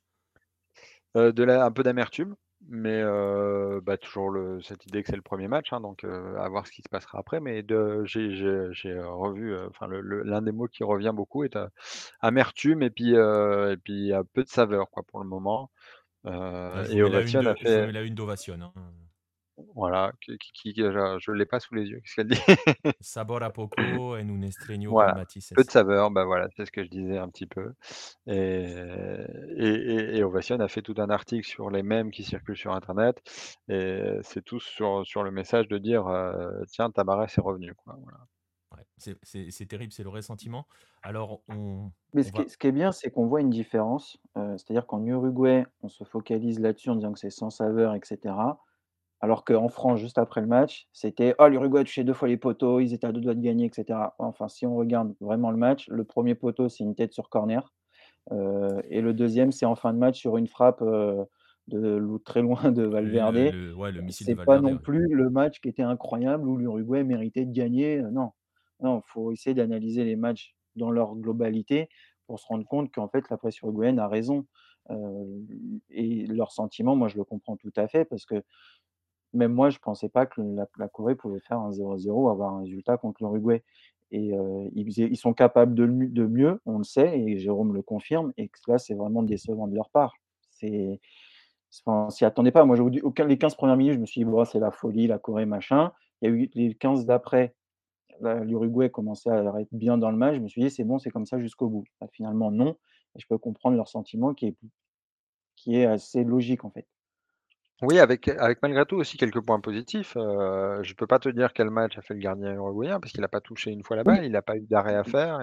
Euh, 1.15 1.31
de 1.31 1.43
la, 1.43 1.65
un 1.65 1.71
peu 1.71 1.83
d'amertume, 1.83 2.35
mais 2.67 3.01
euh, 3.01 3.79
bah, 3.81 3.97
toujours 3.97 4.29
le, 4.29 4.61
cette 4.61 4.85
idée 4.85 5.01
que 5.03 5.09
c'est 5.09 5.15
le 5.15 5.21
premier 5.21 5.47
match, 5.47 5.71
hein, 5.73 5.79
donc 5.81 6.03
euh, 6.03 6.35
à 6.37 6.49
voir 6.49 6.67
ce 6.67 6.71
qui 6.71 6.81
se 6.81 6.89
passera 6.89 7.19
après. 7.19 7.39
Mais 7.39 7.63
de, 7.63 8.03
j'ai, 8.05 8.35
j'ai, 8.35 8.67
j'ai 8.71 8.99
revu, 8.99 9.53
euh, 9.53 9.67
enfin 9.69 9.87
le, 9.87 10.01
le- 10.01 10.23
l'un 10.23 10.41
des 10.41 10.51
mots 10.51 10.67
qui 10.67 10.83
revient 10.83 11.11
beaucoup 11.15 11.43
est 11.43 11.55
euh, 11.55 11.67
amertume 12.21 12.83
et 12.83 12.89
puis 12.89 13.15
euh, 13.15 13.73
et 13.73 13.77
puis 13.77 14.13
un 14.13 14.23
peu 14.23 14.43
de 14.43 14.49
saveur 14.49 14.89
quoi 14.91 15.03
pour 15.03 15.19
le 15.21 15.27
moment. 15.27 15.71
Euh, 16.27 16.85
Je 16.85 16.89
et 16.89 16.97
vous 16.97 17.01
mets 17.01 17.09
la 17.09 17.21
une 17.21 17.39
Ovation 17.39 17.43
de- 17.43 17.47
a 17.47 17.55
je 17.63 17.75
vous 17.75 17.83
mets 17.83 17.91
fait, 17.91 17.93
la 17.93 18.01
une 18.03 18.15
d'Ovation. 18.15 18.55
hein. 18.61 18.73
Voilà, 19.75 20.11
qui, 20.21 20.37
qui, 20.37 20.73
qui- 20.73 20.81
je, 20.81 21.17
je 21.19 21.31
l'ai 21.31 21.45
pas 21.45 21.59
sous 21.59 21.75
les 21.75 21.85
yeux. 21.87 21.99
Qu'est-ce 22.01 22.15
qu'elle 22.15 22.27
dit? 22.27 22.37
Sabor 23.01 23.43
a 23.43 23.49
poco 23.51 24.15
en 24.15 24.29
un 24.29 24.41
estreño 24.41 24.91
Voilà, 24.91 25.11
con 25.13 25.19
matices. 25.19 25.53
peu 25.55 25.63
de 25.63 25.71
saveur, 25.71 26.11
bah 26.11 26.25
voilà, 26.25 26.47
c'est 26.55 26.65
ce 26.65 26.71
que 26.71 26.83
je 26.83 26.89
disais 26.89 27.17
un 27.17 27.29
petit 27.29 27.45
peu. 27.45 27.73
Et, 28.27 28.73
et, 29.57 29.67
et- 29.67 30.17
et 30.17 30.23
Ovation 30.23 30.59
a 30.59 30.67
fait 30.67 30.81
tout 30.81 30.95
un 30.97 31.09
article 31.09 31.47
sur 31.47 31.69
les 31.69 31.83
mèmes 31.83 32.11
qui 32.11 32.23
circulent 32.23 32.57
sur 32.57 32.73
Internet. 32.73 33.21
Et 33.69 34.17
c'est 34.23 34.43
tous 34.43 34.59
sur, 34.61 35.05
sur 35.05 35.23
le 35.23 35.31
message 35.31 35.67
de 35.67 35.77
dire 35.77 36.07
euh, 36.07 36.63
tiens, 36.67 36.89
Tabarès 36.91 37.37
est 37.37 37.41
revenu. 37.41 37.73
Quoi, 37.75 37.97
voilà. 38.01 38.19
Ouais, 38.75 38.83
c'est- 38.97 39.17
c'est 39.23 39.49
c'est 39.51 39.65
terrible, 39.65 39.91
c'est 39.91 40.03
le 40.03 40.09
ressentiment. 40.09 40.67
Alors, 41.01 41.41
on, 41.47 41.89
Mais 42.13 42.21
on 42.21 42.25
ce 42.25 42.31
qui 42.31 42.37
va. 42.39 42.45
est, 42.45 42.49
ce 42.49 42.57
qui 42.57 42.67
est 42.67 42.71
bien, 42.71 42.91
c'est 42.91 43.09
qu'on 43.11 43.25
voit 43.27 43.41
une 43.41 43.49
différence. 43.49 44.17
euh, 44.37 44.57
C'est-à-dire 44.57 44.85
qu'en 44.85 45.03
Uruguay, 45.05 45.65
on 45.81 45.89
se 45.89 46.03
focalise 46.03 46.59
là-dessus 46.59 46.89
en 46.89 46.95
disant 46.95 47.13
que 47.13 47.19
c'est 47.19 47.29
sans 47.31 47.49
saveur, 47.49 47.95
etc. 47.95 48.35
Alors 49.21 49.43
qu'en 49.45 49.67
France, 49.69 49.99
juste 49.99 50.17
après 50.17 50.41
le 50.41 50.47
match, 50.47 50.87
c'était 50.93 51.35
Oh, 51.39 51.47
l'Uruguay 51.47 51.81
a 51.81 51.83
touché 51.83 52.03
deux 52.05 52.13
fois 52.13 52.27
les 52.29 52.37
poteaux, 52.37 52.79
ils 52.79 52.93
étaient 52.93 53.07
à 53.07 53.11
deux 53.11 53.21
doigts 53.21 53.35
de 53.35 53.41
gagner, 53.41 53.65
etc. 53.67 54.15
Enfin, 54.19 54.47
si 54.47 54.65
on 54.65 54.75
regarde 54.75 55.13
vraiment 55.19 55.51
le 55.51 55.57
match, 55.57 55.87
le 55.89 56.03
premier 56.05 56.35
poteau, 56.35 56.69
c'est 56.69 56.83
une 56.85 56.95
tête 56.95 57.13
sur 57.13 57.29
corner. 57.29 57.73
euh, 58.31 58.81
et 58.89 59.01
le 59.01 59.13
deuxième, 59.13 59.51
c'est 59.51 59.65
en 59.65 59.75
fin 59.75 59.93
de 59.93 59.99
match 59.99 60.19
sur 60.19 60.37
une 60.37 60.47
frappe 60.47 60.81
euh, 60.81 61.25
de 61.67 62.01
très 62.25 62.41
loin 62.41 62.71
de 62.71 62.83
Valverde. 62.83 63.35
Le, 63.37 63.51
le- 63.51 63.75
ouais, 63.75 63.91
C'est 64.09 64.35
pas 64.35 64.59
Valverde. 64.59 64.63
non 64.63 64.77
ouais. 64.77 64.83
plus 64.83 65.07
le 65.13 65.29
match 65.29 65.59
qui 65.61 65.69
était 65.69 65.83
incroyable 65.83 66.47
où 66.47 66.57
l'Uruguay 66.57 67.03
méritait 67.03 67.45
de 67.45 67.51
gagner. 67.53 67.99
euh, 67.99 68.09
Non, 68.11 68.31
non, 68.81 69.01
faut 69.05 69.31
essayer 69.31 69.53
d'analyser 69.53 70.03
les 70.05 70.15
matchs 70.15 70.55
dans 70.75 70.91
leur 70.91 71.15
globalité 71.15 71.89
pour 72.27 72.39
se 72.39 72.45
rendre 72.47 72.65
compte 72.65 72.91
qu'en 72.93 73.09
fait 73.09 73.29
la 73.29 73.37
presse 73.37 73.59
uruguayenne 73.61 73.99
a 73.99 74.07
raison. 74.07 74.45
Euh, 74.91 75.25
et 75.89 76.25
leur 76.27 76.51
sentiment, 76.51 76.95
moi 76.95 77.07
je 77.09 77.17
le 77.17 77.23
comprends 77.23 77.57
tout 77.57 77.71
à 77.75 77.87
fait 77.87 78.05
parce 78.05 78.25
que 78.25 78.41
même 79.33 79.53
moi 79.53 79.69
je 79.69 79.79
pensais 79.79 80.09
pas 80.09 80.25
que 80.25 80.41
la, 80.41 80.87
Corée 80.87 81.15
pouvait 81.15 81.39
faire 81.39 81.59
un 81.59 81.71
0-0, 81.71 82.31
avoir 82.31 82.55
un 82.55 82.59
résultat 82.61 82.97
contre 82.97 83.23
l'Uruguay. 83.23 83.63
Et 84.11 84.33
euh, 84.33 84.67
ils, 84.73 85.17
sont 85.17 85.33
capables 85.33 85.75
de, 85.75 85.85
mieux, 85.85 86.59
on 86.65 86.79
le 86.79 86.83
sait, 86.83 87.19
et 87.19 87.37
Jérôme 87.37 87.75
le 87.75 87.83
confirme, 87.83 88.33
et 88.37 88.47
que 88.47 88.57
là 88.67 88.79
c'est 88.79 88.95
vraiment 88.95 89.21
décevant 89.21 89.67
de 89.67 89.75
leur 89.75 89.89
part. 89.91 90.15
C'est 90.49 90.99
Enfin, 91.85 92.09
s'y 92.09 92.25
attendait 92.25 92.51
pas. 92.51 92.65
Moi, 92.65 92.75
je 92.75 92.81
vous 92.81 92.89
dis, 92.89 93.01
les 93.27 93.37
15 93.37 93.55
premières 93.55 93.77
minutes, 93.77 93.93
je 93.93 93.99
me 93.99 94.05
suis 94.05 94.23
dit, 94.23 94.31
c'est 94.51 94.59
la 94.59 94.71
folie, 94.71 95.07
la 95.07 95.19
Corée, 95.19 95.45
machin. 95.45 95.91
Il 96.21 96.29
y 96.29 96.31
a 96.31 96.35
eu 96.35 96.49
les 96.55 96.73
15 96.75 97.05
d'après, 97.05 97.55
l'Uruguay 98.21 98.89
commençait 98.89 99.29
à 99.29 99.53
être 99.59 99.73
bien 99.73 99.97
dans 99.97 100.11
le 100.11 100.17
match. 100.17 100.35
Je 100.35 100.41
me 100.41 100.47
suis 100.47 100.61
dit, 100.61 100.69
c'est 100.69 100.83
bon, 100.83 100.99
c'est 100.99 101.11
comme 101.11 101.25
ça 101.25 101.39
jusqu'au 101.39 101.69
bout. 101.69 101.85
Bah, 102.01 102.07
finalement, 102.11 102.51
non. 102.51 102.75
Et 103.15 103.19
je 103.19 103.27
peux 103.27 103.37
comprendre 103.37 103.77
leur 103.77 103.87
sentiment 103.87 104.33
qui 104.33 104.47
est, 104.47 104.55
qui 105.55 105.75
est 105.75 105.85
assez 105.85 106.23
logique, 106.23 106.65
en 106.65 106.71
fait. 106.71 106.87
Oui, 107.81 107.97
avec, 107.97 108.27
avec 108.27 108.61
malgré 108.61 108.85
tout 108.85 108.97
aussi 108.97 109.15
quelques 109.17 109.39
points 109.39 109.61
positifs. 109.61 110.13
Euh, 110.17 110.83
je 110.83 110.93
peux 110.95 111.07
pas 111.07 111.17
te 111.19 111.29
dire 111.29 111.53
quel 111.53 111.69
match 111.69 111.97
a 111.97 112.01
fait 112.01 112.13
le 112.13 112.19
gardien 112.19 112.53
uruguayen 112.53 112.99
parce 112.99 113.13
qu'il 113.13 113.21
n'a 113.21 113.29
pas 113.29 113.39
touché 113.39 113.71
une 113.71 113.83
fois 113.83 113.95
la 113.95 114.03
balle, 114.03 114.25
il 114.25 114.31
n'a 114.33 114.41
pas 114.41 114.57
eu 114.57 114.65
d'arrêt 114.69 114.95
à 114.95 115.05
faire. 115.05 115.39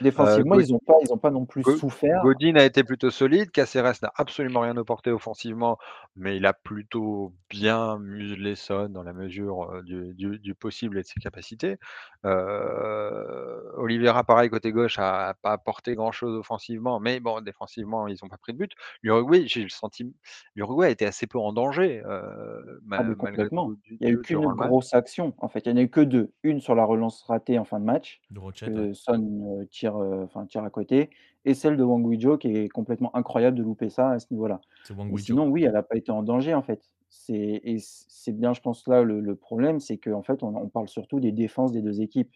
Défensivement, 0.00 0.56
Go- 0.56 0.60
ils 0.60 0.72
n'ont 0.72 0.80
pas, 0.80 0.94
ils 1.02 1.12
ont 1.12 1.18
pas 1.18 1.30
non 1.30 1.44
plus 1.46 1.62
Go- 1.62 1.76
souffert. 1.76 2.22
Godin 2.24 2.56
a 2.56 2.64
été 2.64 2.82
plutôt 2.82 3.10
solide, 3.10 3.52
Caceres 3.52 3.92
n'a 4.02 4.12
absolument 4.16 4.60
rien 4.60 4.76
apporté 4.76 5.12
offensivement, 5.12 5.78
mais 6.16 6.36
il 6.36 6.44
a 6.46 6.52
plutôt 6.52 7.32
bien 7.50 7.98
muselé 7.98 8.56
Son 8.56 8.88
dans 8.88 9.04
la 9.04 9.12
mesure 9.12 9.70
euh, 9.72 9.82
du, 9.82 10.12
du- 10.14 10.40
du 10.40 10.54
possible 10.56 10.98
et 10.98 11.02
de 11.02 11.06
ses 11.06 11.20
capacités. 11.20 11.76
Euh, 12.24 13.60
Oliveira, 13.76 14.24
pareil, 14.24 14.50
côté 14.50 14.72
gauche, 14.72 14.98
a, 14.98 15.28
a 15.28 15.34
pas 15.34 15.52
apporté 15.52 15.94
grand-chose 15.94 16.36
offensivement, 16.36 16.98
mais 16.98 17.20
bon, 17.20 17.40
défensivement, 17.42 18.08
ils 18.08 18.16
n'ont 18.22 18.28
pas 18.28 18.38
pris 18.38 18.52
de 18.54 18.58
but. 18.58 18.72
L'Uruguay, 19.02 19.44
j'ai 19.46 19.62
le 19.62 19.68
sentiment, 19.68 20.10
l'Uruguay 20.56 20.86
a 20.86 20.90
été 20.90 21.06
assez 21.06 21.26
peu 21.26 21.38
en 21.38 21.52
danger, 21.52 21.75
euh, 21.82 22.78
ma- 22.84 22.98
Ah, 22.98 23.04
complètement. 23.14 23.70
du- 23.70 23.96
Il 24.00 24.06
n'y 24.06 24.06
a 24.06 24.10
eu 24.10 24.20
qu'une 24.20 24.38
grosse 24.54 24.94
action. 24.94 25.34
En 25.38 25.48
fait, 25.48 25.60
il 25.66 25.72
n'y 25.72 25.78
en 25.78 25.82
a 25.82 25.84
eu 25.84 25.90
que 25.90 26.00
deux. 26.00 26.32
Une 26.42 26.60
sur 26.60 26.74
la 26.74 26.84
relance 26.84 27.22
ratée 27.22 27.58
en 27.58 27.64
fin 27.64 27.80
de 27.80 27.84
match. 27.84 28.20
De 28.30 28.40
Rochette, 28.40 28.76
ouais. 28.76 28.90
Son 28.94 29.58
euh, 29.60 29.64
tire, 29.66 29.96
euh, 29.96 30.24
enfin, 30.24 30.46
tire 30.46 30.64
à 30.64 30.70
côté, 30.70 31.10
et 31.44 31.54
celle 31.54 31.76
de 31.76 31.84
Wang 31.84 32.04
Guizhou 32.08 32.38
qui 32.38 32.48
est 32.48 32.68
complètement 32.68 33.14
incroyable 33.16 33.56
de 33.56 33.62
louper 33.62 33.88
ça 33.90 34.10
à 34.10 34.18
ce 34.18 34.26
niveau-là. 34.30 34.60
Sinon, 35.18 35.48
oui, 35.48 35.64
elle 35.64 35.72
n'a 35.72 35.82
pas 35.82 35.96
été 35.96 36.10
en 36.12 36.22
danger 36.22 36.54
en 36.54 36.62
fait. 36.62 36.82
C'est 37.08 37.60
et 37.62 37.76
c'est 37.80 38.32
bien, 38.32 38.52
je 38.52 38.60
pense 38.60 38.86
là 38.88 39.02
le, 39.02 39.20
le 39.20 39.36
problème, 39.36 39.78
c'est 39.80 39.96
qu'en 39.98 40.22
fait, 40.22 40.42
on, 40.42 40.54
on 40.56 40.68
parle 40.68 40.88
surtout 40.88 41.20
des 41.20 41.32
défenses 41.32 41.72
des 41.72 41.82
deux 41.82 42.00
équipes 42.00 42.34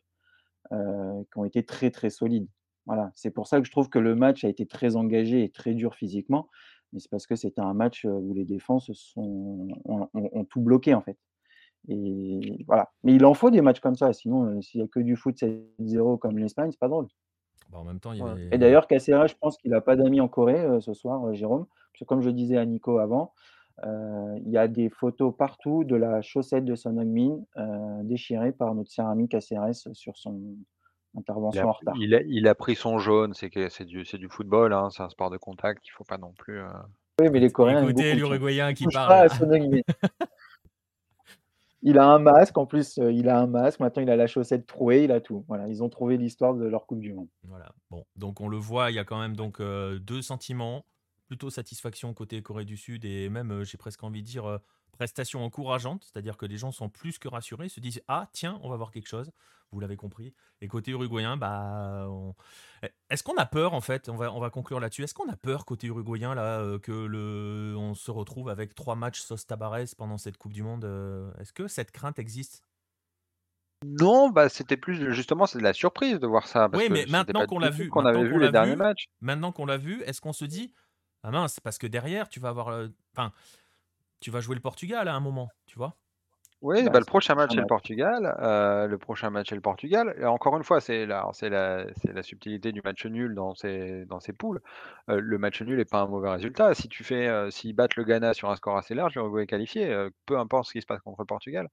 euh, 0.72 1.22
qui 1.32 1.38
ont 1.38 1.44
été 1.44 1.64
très 1.64 1.90
très 1.90 2.10
solides. 2.10 2.48
Voilà, 2.86 3.12
c'est 3.14 3.30
pour 3.30 3.46
ça 3.46 3.60
que 3.60 3.66
je 3.66 3.70
trouve 3.70 3.88
que 3.88 3.98
le 3.98 4.14
match 4.14 4.44
a 4.44 4.48
été 4.48 4.66
très 4.66 4.96
engagé 4.96 5.44
et 5.44 5.50
très 5.50 5.74
dur 5.74 5.94
physiquement, 5.94 6.48
mais 6.92 7.00
c'est 7.00 7.10
parce 7.10 7.26
que 7.26 7.36
c'était 7.36 7.60
un 7.62 7.74
match 7.74 8.04
où 8.04 8.32
les 8.34 8.44
défenses 8.44 8.90
sont, 8.92 9.68
ont, 9.84 10.08
ont- 10.14 10.30
ont 10.32 10.44
tout 10.44 10.60
bloqué 10.60 10.94
en 10.94 11.00
fait. 11.02 11.18
Et 11.88 12.64
voilà. 12.66 12.90
Mais 13.04 13.14
il 13.14 13.24
en 13.24 13.34
faut 13.34 13.50
des 13.50 13.62
matchs 13.62 13.80
comme 13.80 13.96
ça, 13.96 14.12
sinon, 14.12 14.60
s'il 14.62 14.80
n'y 14.80 14.84
a 14.86 14.88
que 14.88 15.00
du 15.00 15.16
foot 15.16 15.36
7-0 15.38 16.18
comme 16.18 16.38
l'Espagne, 16.38 16.70
c'est 16.72 16.80
pas 16.80 16.88
drôle. 16.88 17.08
Bah, 17.70 17.78
en 17.78 17.84
même 17.84 18.00
temps, 18.00 18.12
il 18.12 18.18
y 18.18 18.22
Ouais. 18.22 18.30
avait. 18.30 18.48
Et 18.52 18.58
d'ailleurs, 18.58 18.86
Caceres, 18.86 19.28
je 19.28 19.34
pense 19.40 19.56
qu'il 19.56 19.70
n'a 19.70 19.80
pas 19.80 19.96
d'amis 19.96 20.20
en 20.20 20.28
Corée 20.28 20.60
euh, 20.60 20.80
ce 20.80 20.92
soir, 20.92 21.24
euh, 21.26 21.32
Jérôme. 21.34 21.66
Parce 21.92 22.00
que 22.00 22.04
comme 22.04 22.20
je 22.20 22.30
disais 22.30 22.56
à 22.56 22.64
Nico 22.66 22.98
avant, 22.98 23.32
euh, 23.84 24.36
il 24.44 24.50
y 24.50 24.58
a 24.58 24.68
des 24.68 24.90
photos 24.90 25.34
partout 25.36 25.84
de 25.84 25.96
la 25.96 26.20
chaussette 26.22 26.64
de 26.64 26.74
Son 26.74 26.98
Heung-min 26.98 27.40
déchirée 28.04 28.52
par 28.52 28.74
notre 28.74 28.90
cher 28.90 29.06
ami 29.06 29.28
Caceres 29.28 29.74
sur 29.92 30.16
son 30.18 30.56
Il 31.14 31.18
intervention 31.20 31.62
a, 31.62 31.66
en 31.66 31.72
retard. 31.72 31.94
il 31.98 32.14
a- 32.14 32.22
il 32.22 32.46
a 32.46 32.54
pris 32.54 32.76
son 32.76 32.98
jaune, 32.98 33.34
c'est 33.34 33.50
que 33.50 33.68
c'est 33.68 33.84
du, 33.84 34.04
c'est 34.04 34.18
du 34.18 34.28
football, 34.28 34.72
hein, 34.72 34.90
c'est 34.90 35.02
un 35.02 35.08
sport 35.08 35.30
de 35.30 35.36
contact, 35.38 35.86
il 35.86 35.90
faut 35.90 36.04
pas 36.04 36.18
non 36.18 36.32
plus. 36.32 36.60
euh, 36.60 36.68
Oui, 37.20 37.28
mais 37.30 37.40
les 37.40 37.50
Coréens, 37.50 37.82
Écoutez 37.82 38.14
l'Uruguayen 38.14 38.72
qui 38.74 38.84
parle. 38.86 39.28
Il 41.82 41.98
a 41.98 42.06
un 42.06 42.18
masque, 42.18 42.58
en 42.58 42.66
plus, 42.66 42.98
euh, 42.98 43.10
il 43.10 43.28
a 43.30 43.38
un 43.40 43.46
masque. 43.46 43.80
Maintenant, 43.80 44.02
il 44.02 44.10
a 44.10 44.16
la 44.16 44.26
chaussette 44.26 44.66
trouée, 44.66 45.04
il 45.04 45.12
a 45.12 45.20
tout. 45.22 45.44
Voilà, 45.48 45.66
ils 45.66 45.82
ont 45.82 45.88
trouvé 45.88 46.18
l'histoire 46.18 46.54
de 46.54 46.66
leur 46.66 46.86
Coupe 46.86 47.00
du 47.00 47.14
Monde. 47.14 47.28
Voilà. 47.44 47.72
Bon, 47.90 48.04
donc 48.16 48.42
on 48.42 48.48
le 48.48 48.58
voit, 48.58 48.90
il 48.90 48.96
y 48.96 48.98
a 48.98 49.04
quand 49.04 49.18
même 49.18 49.34
donc 49.34 49.60
euh, 49.60 49.98
deux 49.98 50.20
sentiments, 50.20 50.84
plutôt 51.26 51.48
satisfaction 51.48 52.12
côté 52.12 52.42
Corée 52.42 52.66
du 52.66 52.76
Sud 52.76 53.06
et 53.06 53.30
même, 53.30 53.50
euh, 53.50 53.64
j'ai 53.64 53.78
presque 53.78 54.02
envie 54.04 54.20
de 54.22 54.26
dire, 54.26 54.44
euh, 54.44 54.58
prestation 54.92 55.42
encourageante, 55.42 56.04
c'est-à-dire 56.04 56.36
que 56.36 56.44
les 56.44 56.58
gens 56.58 56.70
sont 56.70 56.90
plus 56.90 57.18
que 57.18 57.28
rassurés, 57.28 57.70
se 57.70 57.80
disent 57.80 58.02
ah 58.08 58.28
tiens, 58.34 58.60
on 58.62 58.68
va 58.68 58.76
voir 58.76 58.90
quelque 58.90 59.08
chose. 59.08 59.30
Vous 59.72 59.80
l'avez 59.80 59.96
compris. 59.96 60.34
Et 60.60 60.68
côté 60.68 60.90
uruguayen, 60.90 61.36
bah, 61.36 62.06
on- 62.08 62.34
est-ce 63.08 63.22
qu'on 63.22 63.36
a 63.36 63.46
peur 63.46 63.72
en 63.72 63.80
fait? 63.80 64.08
On 64.08 64.16
va 64.16 64.32
on 64.32 64.40
va 64.40 64.50
conclure 64.50 64.80
là-dessus. 64.80 65.04
Est-ce 65.04 65.14
qu'on 65.14 65.28
a 65.28 65.36
peur 65.36 65.64
côté 65.64 65.86
uruguayen 65.86 66.34
là 66.34 66.58
euh, 66.60 66.78
que 66.78 66.92
le 66.92 67.74
on 67.78 67.94
se 67.94 68.10
retrouve 68.10 68.48
avec 68.48 68.74
trois 68.74 68.96
matchs 68.96 69.20
sauce 69.20 69.46
Tabarès 69.46 69.94
pendant 69.94 70.18
cette 70.18 70.38
Coupe 70.38 70.52
du 70.52 70.62
Monde 70.62 70.84
euh, 70.84 71.30
Est-ce 71.38 71.52
que 71.52 71.68
cette 71.68 71.92
crainte 71.92 72.18
existe? 72.18 72.64
Non, 73.82 74.28
bah 74.28 74.48
c'était 74.50 74.76
plus 74.76 75.14
justement 75.14 75.46
c'est 75.46 75.58
de 75.58 75.62
la 75.62 75.72
surprise 75.72 76.18
de 76.20 76.26
voir 76.26 76.46
ça 76.46 76.68
parce 76.68 76.82
Oui, 76.82 76.90
mais 76.90 77.06
maintenant 77.06 77.46
qu'on 77.46 77.58
l'a 77.58 77.70
vu, 77.70 77.88
qu'on 77.88 78.04
avait 78.04 78.24
vu 78.24 78.38
les 78.38 78.50
derniers 78.50 78.72
vu, 78.72 78.76
matchs. 78.76 79.08
maintenant 79.22 79.52
qu'on 79.52 79.64
l'a 79.64 79.78
vu, 79.78 80.02
est-ce 80.02 80.20
qu'on 80.20 80.34
se 80.34 80.44
dit 80.44 80.74
ah 81.22 81.30
mince 81.30 81.60
parce 81.60 81.78
que 81.78 81.86
derrière 81.86 82.28
tu 82.28 82.40
vas 82.40 82.50
avoir, 82.50 82.68
euh, 82.68 82.88
enfin, 83.16 83.32
tu 84.20 84.30
vas 84.30 84.40
jouer 84.40 84.54
le 84.54 84.60
Portugal 84.60 85.08
à 85.08 85.14
un 85.14 85.20
moment, 85.20 85.48
tu 85.66 85.78
vois? 85.78 85.96
Oui, 86.62 86.90
Bah, 86.90 86.90
bah, 86.90 86.98
le 86.98 87.06
prochain 87.06 87.34
match, 87.34 87.54
c'est 87.54 87.62
le. 87.62 87.66
Portugal. 87.66 88.36
Heu, 88.38 88.86
le 88.86 88.98
prochain 88.98 89.30
match, 89.30 89.48
c'est 89.48 89.54
le 89.54 89.62
Portugal 89.62 90.14
et 90.18 90.26
encore 90.26 90.58
une 90.58 90.62
fois, 90.64 90.80
c'est 90.82 91.06
la 91.06 91.26
c'est 91.32 91.48
la 91.48 91.86
c'est 91.96 92.12
la 92.12 92.22
subtilité 92.22 92.70
du 92.72 92.82
match 92.84 93.06
nul 93.06 93.34
dans 93.34 93.54
ces 93.54 94.04
dans 94.04 94.20
ces 94.20 94.34
poules. 94.34 94.60
Heu, 95.08 95.20
le 95.20 95.38
match 95.38 95.62
nul 95.62 95.80
est 95.80 95.86
pas 95.90 96.00
un 96.02 96.06
mauvais 96.06 96.28
résultat. 96.30 96.74
Si 96.74 96.88
tu 96.90 97.02
fais, 97.02 97.28
heu, 97.28 97.50
s'ils 97.50 97.74
battent 97.74 97.96
le 97.96 98.04
Ghana 98.04 98.34
sur 98.34 98.50
un 98.50 98.56
score 98.56 98.76
assez 98.76 98.94
large, 98.94 99.14
l'Uruguay 99.14 99.44
est 99.44 99.46
qualifié, 99.46 99.90
heu, 99.90 100.10
peu 100.26 100.38
importe 100.38 100.66
ce 100.68 100.72
qui 100.72 100.82
se 100.82 100.86
passe 100.86 101.00
contre 101.00 101.22
le 101.22 101.26
Portugal. 101.26 101.66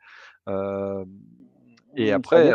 Et 1.95 2.11
après, 2.13 2.51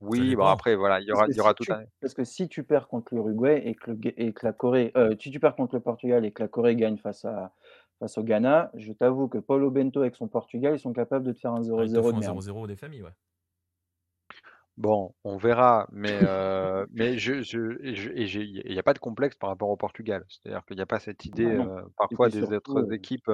oui, 0.00 0.36
bon 0.36 0.46
après 0.46 0.76
voilà, 0.76 1.00
il 1.00 1.06
y 1.06 1.12
aura 1.12 1.28
il 1.32 1.36
y 1.36 1.40
aura 1.40 1.54
si 1.54 1.54
tout 1.54 1.64
tu 1.64 1.72
un 1.72 1.84
parce 2.00 2.14
que 2.14 2.24
si 2.24 2.48
tu 2.48 2.64
perds 2.64 2.88
contre 2.88 3.14
l'Uruguay 3.14 3.62
et 3.66 3.74
que 3.74 3.90
le 3.90 3.96
Ghé 3.96 4.14
et 4.16 4.32
que 4.32 4.46
la 4.46 4.52
Corée, 4.52 4.92
si 5.20 5.30
tu 5.30 5.40
perds 5.40 5.54
contre 5.56 5.74
le 5.74 5.80
Portugal 5.82 6.24
et 6.24 6.32
que 6.32 6.42
la 6.42 6.48
Corée 6.48 6.76
gagne 6.76 6.96
face 6.98 7.24
à 7.24 7.54
face 8.00 8.18
au 8.18 8.24
Ghana, 8.24 8.72
je 8.74 8.92
t'avoue 8.92 9.28
que 9.28 9.38
Paulo 9.38 9.70
Bento 9.70 10.00
avec 10.00 10.16
son 10.16 10.26
Portugal, 10.28 10.74
ils 10.74 10.80
sont 10.80 10.92
capables 10.92 11.24
de 11.26 11.32
te 11.32 11.38
faire 11.38 11.52
un 11.52 11.62
Ah, 11.76 11.84
ils 11.86 11.92
te 11.92 12.00
0-0 12.00 12.02
font 12.02 12.16
un 12.16 12.20
merde. 12.20 12.38
0-0 12.40 12.66
des 12.66 12.76
familles, 12.76 13.02
ouais. 13.04 13.14
Bon, 14.80 15.14
on 15.24 15.36
verra, 15.36 15.86
mais 15.92 16.22
heu, 16.22 16.86
mais 16.90 17.18
je 17.18 17.42
je 17.42 17.58
et 17.82 18.24
il 18.24 18.72
y 18.72 18.78
a 18.78 18.82
pas 18.82 18.94
de 18.94 18.98
complexe 18.98 19.36
par 19.36 19.50
rapport 19.50 19.68
au 19.68 19.76
Portugal. 19.76 20.24
C'est-à-dire 20.30 20.64
qu'il 20.64 20.78
y 20.78 20.80
a 20.80 20.86
pas 20.86 20.98
cette 21.00 21.26
idée, 21.26 21.44
Ah 21.44 21.54
non. 21.54 21.66
heu, 21.66 21.82
Et 22.10 22.16
parfois 22.16 22.30
des 22.30 22.50
surtout, 22.50 22.52
autres 22.52 22.86
heu 22.86 22.94
équipes, 22.94 23.28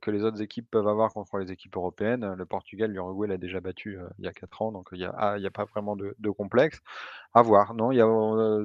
que 0.00 0.10
les 0.10 0.24
autres 0.24 0.42
équipes 0.42 0.68
peuvent 0.70 0.88
avoir 0.88 1.12
contre 1.12 1.38
les 1.38 1.52
équipes 1.52 1.76
européennes. 1.76 2.34
Le 2.34 2.46
Portugal, 2.46 2.90
l'Uruguay 2.92 3.28
l'a 3.28 3.38
déjà 3.38 3.60
battu, 3.60 3.98
il 4.18 4.24
y 4.24 4.28
a 4.28 4.32
4 4.32 4.62
ans, 4.62 4.72
donc 4.72 4.88
il 4.92 4.98
y 5.00 5.04
a 5.04 5.10
ah, 5.16 5.36
a 5.42 5.50
pas 5.50 5.64
vraiment 5.64 5.96
de 5.96 6.14
de 6.18 6.30
complexe. 6.30 6.80
À 7.34 7.42
voir. 7.42 7.74
Non, 7.74 7.92
y 7.92 8.00
a, 8.02 8.06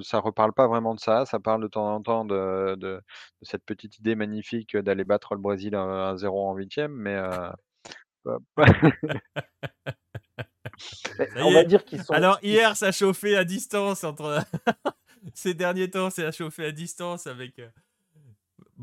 ça 0.03 0.19
reparle 0.19 0.53
pas 0.53 0.67
vraiment 0.67 0.95
de 0.95 0.99
ça. 1.01 1.25
Ça 1.25 1.39
parle 1.39 1.63
de 1.63 1.67
temps 1.69 1.93
en 1.95 2.01
temps 2.03 2.25
de 2.25 2.75
de 2.77 2.97
de 2.97 3.01
cette 3.43 3.65
petite 3.65 3.99
idée 3.99 4.15
magnifique 4.15 4.77
d'aller 4.77 5.05
battre 5.05 5.35
le 5.35 5.41
Brésil, 5.41 5.75
heu, 5.75 5.79
1-0 5.79 6.47
en 6.49 6.55
huitième, 6.55 6.93
mais 6.93 7.17
on 11.37 11.51
va 11.51 11.63
dire 11.63 11.83
qu'ils 11.85 12.03
sont 12.03 12.13
Alors 12.13 12.39
hier, 12.41 12.75
ça 12.75 12.91
chauffait 12.91 13.35
à 13.35 13.43
distance 13.43 14.03
entre 14.03 14.43
ces 15.33 15.53
derniers 15.53 15.89
temps, 15.89 16.09
ça 16.09 16.27
a 16.27 16.31
chauffé 16.31 16.65
à 16.65 16.71
distance 16.71 17.27
avec, 17.27 17.59
heu, 17.59 17.69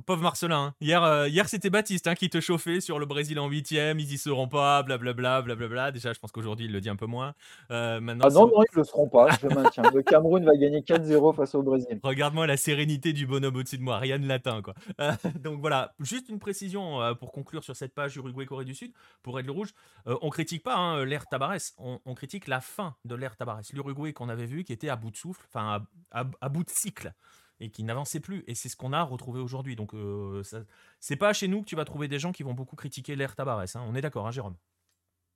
pauvre 0.07 0.23
Marcelin, 0.23 0.67
hein. 0.67 0.75
Hier, 0.81 1.03
heu, 1.03 1.29
hier 1.29 1.49
c'était 1.49 1.71
Baptiste, 1.71 2.07
hein, 2.07 2.15
qui 2.15 2.29
te 2.31 2.41
chauffait 2.41 2.81
sur 2.81 2.99
le 2.99 3.07
Brésil 3.07 3.39
en 3.39 3.49
huitième, 3.49 3.99
ils 4.01 4.13
y 4.13 4.19
seront 4.19 4.49
pas, 4.49 4.83
blablabla, 4.83 5.43
blablabla. 5.43 5.91
Déjà, 5.93 6.13
je 6.13 6.19
pense 6.21 6.33
qu'aujourd'hui, 6.33 6.67
il 6.67 6.73
le 6.73 6.81
dit 6.81 6.89
un 6.89 6.97
peu 6.97 7.07
moins. 7.07 7.35
Heu, 7.71 8.01
maintenant, 8.01 8.27
ah 8.27 8.31
non, 8.31 8.47
non, 8.49 8.63
ils 8.63 8.77
le 8.77 8.85
seront 8.85 9.09
pas, 9.09 9.29
je 9.41 9.49
maintiens. 9.49 9.85
Le 9.95 10.03
Cameroun 10.03 10.45
va 10.45 10.57
gagner 10.57 10.83
4-0 10.83 11.33
face 11.35 11.55
au 11.55 11.63
Brésil. 11.63 12.01
Regarde-moi 12.03 12.47
la 12.47 12.57
sérénité 12.57 13.13
du 13.13 13.27
bonhomme 13.27 13.57
au-dessus 13.57 13.79
de 13.79 13.83
moi, 13.83 13.99
rien 13.99 14.19
ne 14.19 14.27
l'atteint 14.27 14.63
quoi. 14.63 14.75
Heu, 15.01 15.11
donc 15.41 15.61
voilà, 15.61 15.95
juste 16.01 16.29
une 16.29 16.39
précision, 16.39 17.01
pour 17.19 17.33
conclure 17.33 17.65
sur 17.65 17.77
cette 17.77 17.95
page 17.95 18.17
Uruguay-Corée 18.17 18.65
du 18.65 18.75
Sud, 18.75 18.93
pour 19.23 19.39
Aigle 19.39 19.51
Rouge, 19.51 19.71
heu, 20.07 20.17
on 20.23 20.31
critique 20.31 20.63
pas, 20.63 20.77
hein, 20.77 21.05
l'ère 21.05 21.27
Tabarès, 21.27 21.75
on 21.79 22.01
on 22.05 22.15
critique 22.15 22.49
la 22.49 22.61
fin 22.61 22.97
de 23.05 23.15
l'ère 23.15 23.37
Tabarès. 23.37 23.73
L'Uruguay 23.73 24.13
qu'on 24.13 24.29
avait 24.29 24.47
vu 24.47 24.65
qui 24.65 24.73
était 24.73 24.89
à 24.89 24.97
bout 24.97 25.11
de 25.11 25.17
souffle, 25.17 25.47
enfin 25.49 25.85
à 26.13 26.21
à 26.23 26.25
à 26.41 26.49
bout 26.49 26.65
de 26.65 26.71
cycle 26.71 27.13
et 27.61 27.71
qui 27.71 27.83
n'avançait 27.85 28.21
plus 28.21 28.45
et 28.47 28.55
c'est 28.55 28.69
ce 28.69 28.77
qu'on 28.77 28.93
a 28.93 29.03
retrouvé 29.03 29.41
aujourd'hui 29.41 29.77
donc 29.77 29.95
heu, 29.95 30.43
ça 30.45 30.61
c'est 31.01 31.17
pas 31.17 31.33
chez 31.33 31.49
nous 31.49 31.61
que 31.63 31.67
tu 31.67 31.77
vas 31.77 31.85
trouver 31.85 32.09
des 32.09 32.19
gens 32.19 32.33
qui 32.33 32.43
vont 32.43 32.55
beaucoup 32.55 32.77
critiquer 32.77 33.17
l'ère 33.17 33.35
Tabarès, 33.37 33.75
hein. 33.77 33.85
On 33.89 33.95
est 33.95 34.01
d'accord, 34.03 34.27
hein, 34.27 34.31
Jérôme? 34.33 34.57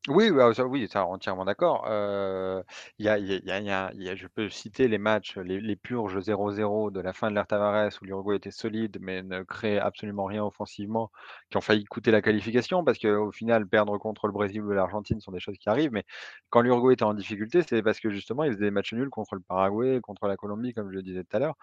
Oui, 0.06 0.30
bah, 0.30 0.50
oui, 0.66 0.88
ça 0.88 1.04
entièrement 1.06 1.44
d'accord. 1.44 1.84
Il 2.98 3.04
y 3.04 3.08
a 3.08 4.14
je 4.14 4.26
peux 4.28 4.48
citer 4.48 4.86
les 4.88 4.96
matchs, 4.98 5.36
les 5.36 5.76
purges 5.76 6.20
0-0 6.20 6.90
de 6.90 7.00
la 7.00 7.12
fin 7.12 7.30
de 7.30 7.34
l'ère 7.34 7.46
Tavares 7.48 7.90
où 8.00 8.04
l'Uruguay 8.04 8.36
était 8.36 8.50
solide, 8.52 8.98
mais 9.00 9.22
ne 9.22 9.42
créait 9.42 9.78
absolument 9.78 10.24
rien 10.24 10.44
offensivement, 10.44 11.10
qui 11.50 11.56
ont 11.56 11.60
failli 11.60 11.84
coûter 11.84 12.10
la 12.12 12.22
qualification 12.22 12.84
parce 12.84 12.98
qu'au 12.98 13.32
final, 13.32 13.66
perdre 13.68 13.98
contre 13.98 14.28
le 14.28 14.32
Brésil 14.32 14.62
ou 14.62 14.70
l'Argentine 14.70 15.20
sont 15.20 15.32
des 15.32 15.40
choses 15.40 15.58
qui 15.58 15.68
arrivent. 15.68 15.92
Mais 15.92 16.04
quand 16.48 16.60
l'Uruguay 16.62 16.94
était 16.94 17.02
en 17.04 17.12
difficulté, 17.14 17.62
c'est 17.68 17.82
parce 17.82 17.98
que 18.00 18.08
justement, 18.10 18.44
ils 18.44 18.52
faisaient 18.52 18.66
des 18.66 18.70
matchs 18.70 18.94
nuls 18.94 19.10
contre 19.10 19.34
le 19.34 19.42
Paraguay, 19.42 20.00
contre 20.00 20.26
la 20.28 20.36
Colombie, 20.36 20.72
comme 20.74 20.88
je 20.90 20.94
le 20.96 21.02
disais 21.02 21.24
tout 21.24 21.36
à 21.36 21.40
l'heure. 21.40 21.56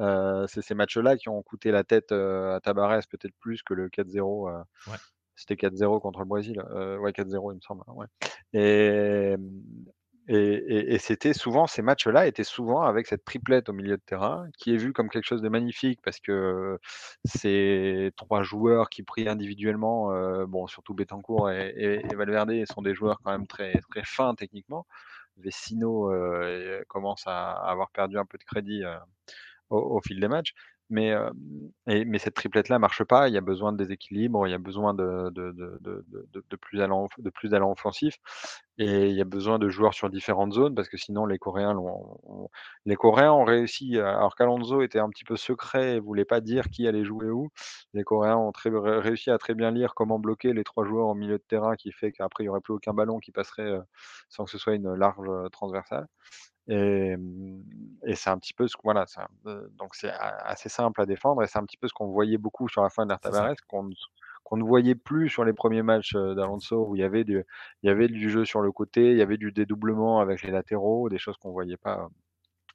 Heu, 0.00 0.46
c'est 0.48 0.62
ces 0.62 0.74
matchs-là 0.74 1.16
qui 1.16 1.28
ont 1.28 1.42
coûté 1.42 1.70
la 1.72 1.84
tête, 1.84 2.12
à 2.12 2.60
Tavares, 2.62 3.02
peut-être 3.10 3.34
plus 3.40 3.62
que 3.62 3.74
le 3.74 3.88
4-0, 3.90 4.48
heu 4.48 4.62
Ouais. 4.86 5.00
C'était 5.40 5.56
4-0 5.56 6.00
contre 6.00 6.20
le 6.20 6.26
Brésil, 6.26 6.62
heu, 6.72 6.98
ouais 7.00 7.12
4-0 7.14 7.52
il 7.52 7.56
me 7.56 7.60
semble, 7.62 7.82
ouais 7.88 8.06
et 8.54 9.36
et 10.28 10.94
et 10.94 10.98
c'était 10.98 11.32
souvent 11.34 11.66
ces 11.66 11.82
matchs-là 11.82 12.26
étaient 12.28 12.44
souvent 12.44 12.82
avec 12.82 13.06
cette 13.08 13.24
triplette 13.24 13.68
au 13.70 13.72
milieu 13.72 13.96
de 13.96 14.02
terrain, 14.06 14.46
qui 14.58 14.74
est 14.74 14.76
vue 14.78 14.92
comme 14.92 15.08
quelque 15.10 15.24
chose 15.26 15.42
de 15.42 15.48
magnifique 15.50 16.00
parce 16.04 16.20
que 16.20 16.78
ces 17.24 18.12
3 18.16 18.42
joueurs 18.44 18.90
qui 18.90 19.02
prient 19.04 19.28
individuellement, 19.28 20.12
heu, 20.14 20.46
bon 20.46 20.66
surtout 20.68 20.94
Bentancur 20.94 21.50
et 21.50 22.02
Valverde 22.16 22.52
sont 22.66 22.82
des 22.82 22.94
joueurs 22.94 23.20
quand 23.24 23.32
même 23.32 23.46
très 23.48 23.80
très 23.90 24.02
fins 24.04 24.34
techniquement. 24.36 24.86
Vecino, 25.38 26.12
heu, 26.12 26.84
commence 26.88 27.24
à 27.26 27.52
avoir 27.52 27.90
perdu 27.92 28.18
un 28.18 28.26
peu 28.26 28.38
de 28.38 28.44
crédit, 28.44 28.82
au 29.70 30.00
fil 30.02 30.20
des 30.20 30.28
matchs. 30.28 30.52
Mais, 30.92 31.14
mais 31.86 32.18
cette 32.18 32.34
triplette-là 32.34 32.80
marche 32.80 33.04
pas. 33.04 33.28
Il 33.28 33.34
y 33.34 33.38
a 33.38 33.40
besoin 33.40 33.72
de 33.72 33.76
déséquilibre, 33.78 34.46
il 34.48 34.50
y 34.50 34.54
a 34.54 34.58
besoin 34.58 34.92
de 34.92 35.30
de 35.30 35.52
de 35.52 36.04
de 36.34 36.56
plus 36.56 36.80
allant 36.82 37.08
de 37.18 37.30
plus 37.30 37.48
d'allant 37.50 37.70
offensif 37.70 38.16
et 38.78 39.08
il 39.08 39.14
y 39.14 39.20
a 39.20 39.24
besoin 39.24 39.58
de 39.58 39.68
joueurs 39.68 39.94
sur 39.94 40.10
différentes 40.10 40.52
zones 40.52 40.74
parce 40.74 40.88
que 40.88 40.96
sinon 40.96 41.26
les 41.26 41.38
Coréens 41.38 41.76
ont 41.76 42.48
les 42.86 42.96
Coréens 42.96 43.32
ont 43.32 43.44
réussi, 43.44 43.98
alors 43.98 44.34
qu'Alonso 44.36 44.82
était 44.82 44.98
un 44.98 45.08
petit 45.10 45.24
peu 45.24 45.36
secret 45.36 45.96
et 45.96 46.00
voulait 46.00 46.24
pas 46.24 46.40
dire 46.40 46.68
qui 46.70 46.88
allait 46.88 47.04
jouer 47.04 47.30
où. 47.30 47.50
Les 47.94 48.02
Coréens 48.04 48.36
ont 48.38 48.52
très 48.52 48.70
ré 48.70 48.98
réussi 49.00 49.30
à 49.30 49.38
très 49.38 49.54
bien 49.54 49.70
lire 49.70 49.94
comment 49.94 50.18
bloquer 50.18 50.52
les 50.54 50.64
3 50.64 50.84
joueurs 50.84 51.08
au 51.08 51.14
milieu 51.14 51.38
de 51.38 51.44
terrain 51.46 51.76
qui 51.76 51.92
fait 51.92 52.12
qu'après 52.12 52.44
il 52.44 52.46
y 52.46 52.48
aurait 52.50 52.60
plus 52.60 52.74
aucun 52.74 52.94
ballon 52.94 53.18
qui 53.20 53.32
passerait, 53.32 53.78
sans 54.28 54.44
que 54.44 54.50
ce 54.50 54.58
soit 54.58 54.74
une 54.74 54.92
large, 54.94 55.28
transversale. 55.52 56.06
Et 56.70 57.16
et 58.06 58.16
c'est 58.16 58.30
un 58.30 58.38
petit 58.38 58.54
peu 58.54 58.68
ce 58.68 58.76
que 58.76 58.82
voilà, 58.84 59.06
ça, 59.06 59.28
donc 59.44 59.94
c'est 59.94 60.10
a 60.10 60.36
assez 60.46 60.70
simple 60.70 61.02
à 61.02 61.06
défendre 61.06 61.42
et 61.44 61.48
c'est 61.48 61.58
un 61.58 61.64
petit 61.66 61.76
peu 61.78 61.88
ce 61.88 61.94
qu'on 61.94 62.08
voyait 62.08 62.38
beaucoup 62.38 62.68
sur 62.68 62.82
la 62.82 62.90
fin 62.90 63.06
de 63.06 63.14
qu'on 63.68 63.84
ne 63.84 63.94
qu'on 64.44 64.56
ne 64.58 64.64
voyait 64.64 64.94
plus 64.96 65.28
sur 65.30 65.44
les 65.44 65.52
premiers 65.54 65.82
matchs, 65.82 66.14
d'Alonso 66.14 66.86
où 66.88 66.96
il 66.96 67.00
y 67.02 67.04
avait 67.04 67.24
du 67.24 67.44
il 67.82 67.88
y 67.88 67.90
avait 67.90 68.08
du 68.08 68.30
jeu 68.30 68.44
sur 68.46 68.62
le 68.62 68.72
côté, 68.72 69.12
il 69.12 69.18
y 69.18 69.22
avait 69.22 69.38
du 69.38 69.52
dédoublement 69.52 70.20
avec 70.20 70.42
les 70.42 70.50
latéraux, 70.52 71.08
des 71.10 71.18
choses 71.18 71.36
qu'on 71.38 71.52
voyait 71.52 71.76
pas 71.78 72.08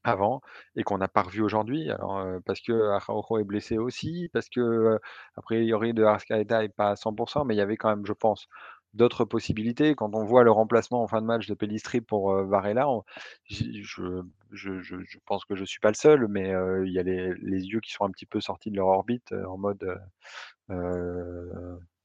avant 0.05 0.41
et 0.77 0.83
qu'on 0.83 0.97
n'a 0.99 1.07
pas 1.09 1.23
revu 1.23 1.41
aujourd'hui. 1.43 1.91
Alors, 1.91 2.25
parce 2.45 2.61
que 2.61 2.73
Araujo 2.91 3.39
est 3.39 3.43
blessé 3.45 3.77
aussi, 3.79 4.29
parce 4.33 4.49
que, 4.49 4.61
heu, 4.61 4.99
a 5.37 5.41
priori 5.43 5.93
de 5.93 6.03
Arrascaeta 6.03 6.63
est 6.65 6.69
pas 6.69 6.91
à 6.91 6.95
100 6.97 7.45
mais 7.45 7.55
il 7.55 7.57
y 7.59 7.61
avait 7.61 7.77
quand 7.77 7.89
même, 7.89 8.05
je 8.07 8.13
pense, 8.13 8.47
d'autres 8.95 9.25
possibilités. 9.25 9.95
Quand 9.95 10.15
on 10.15 10.23
voit 10.25 10.43
le 10.43 10.51
remplacement 10.51 11.03
en 11.03 11.07
fin 11.07 11.21
de 11.21 11.27
match 11.27 11.47
de 11.47 11.53
Pellistri 11.53 12.01
pour, 12.01 12.31
heu, 12.33 12.45
Varela, 12.45 12.89
on 12.89 13.03
je 13.49 14.21
je 14.51 14.81
je 14.81 14.95
je 15.03 15.17
pense 15.25 15.45
que 15.45 15.55
je 15.55 15.65
suis 15.65 15.79
pas 15.79 15.89
le 15.89 15.95
seul, 15.95 16.27
mais, 16.27 16.53
heu, 16.53 16.85
il 16.87 16.93
y 16.93 16.99
a 16.99 17.03
les 17.03 17.33
les 17.35 17.65
yeux 17.67 17.79
qui 17.81 17.91
sont 17.91 18.05
un 18.05 18.11
petit 18.11 18.25
peu 18.25 18.41
sortis 18.41 18.71
de 18.71 18.77
leur 18.77 18.87
orbite, 18.87 19.31
heu, 19.33 19.47
en 19.47 19.57
mode, 19.57 19.85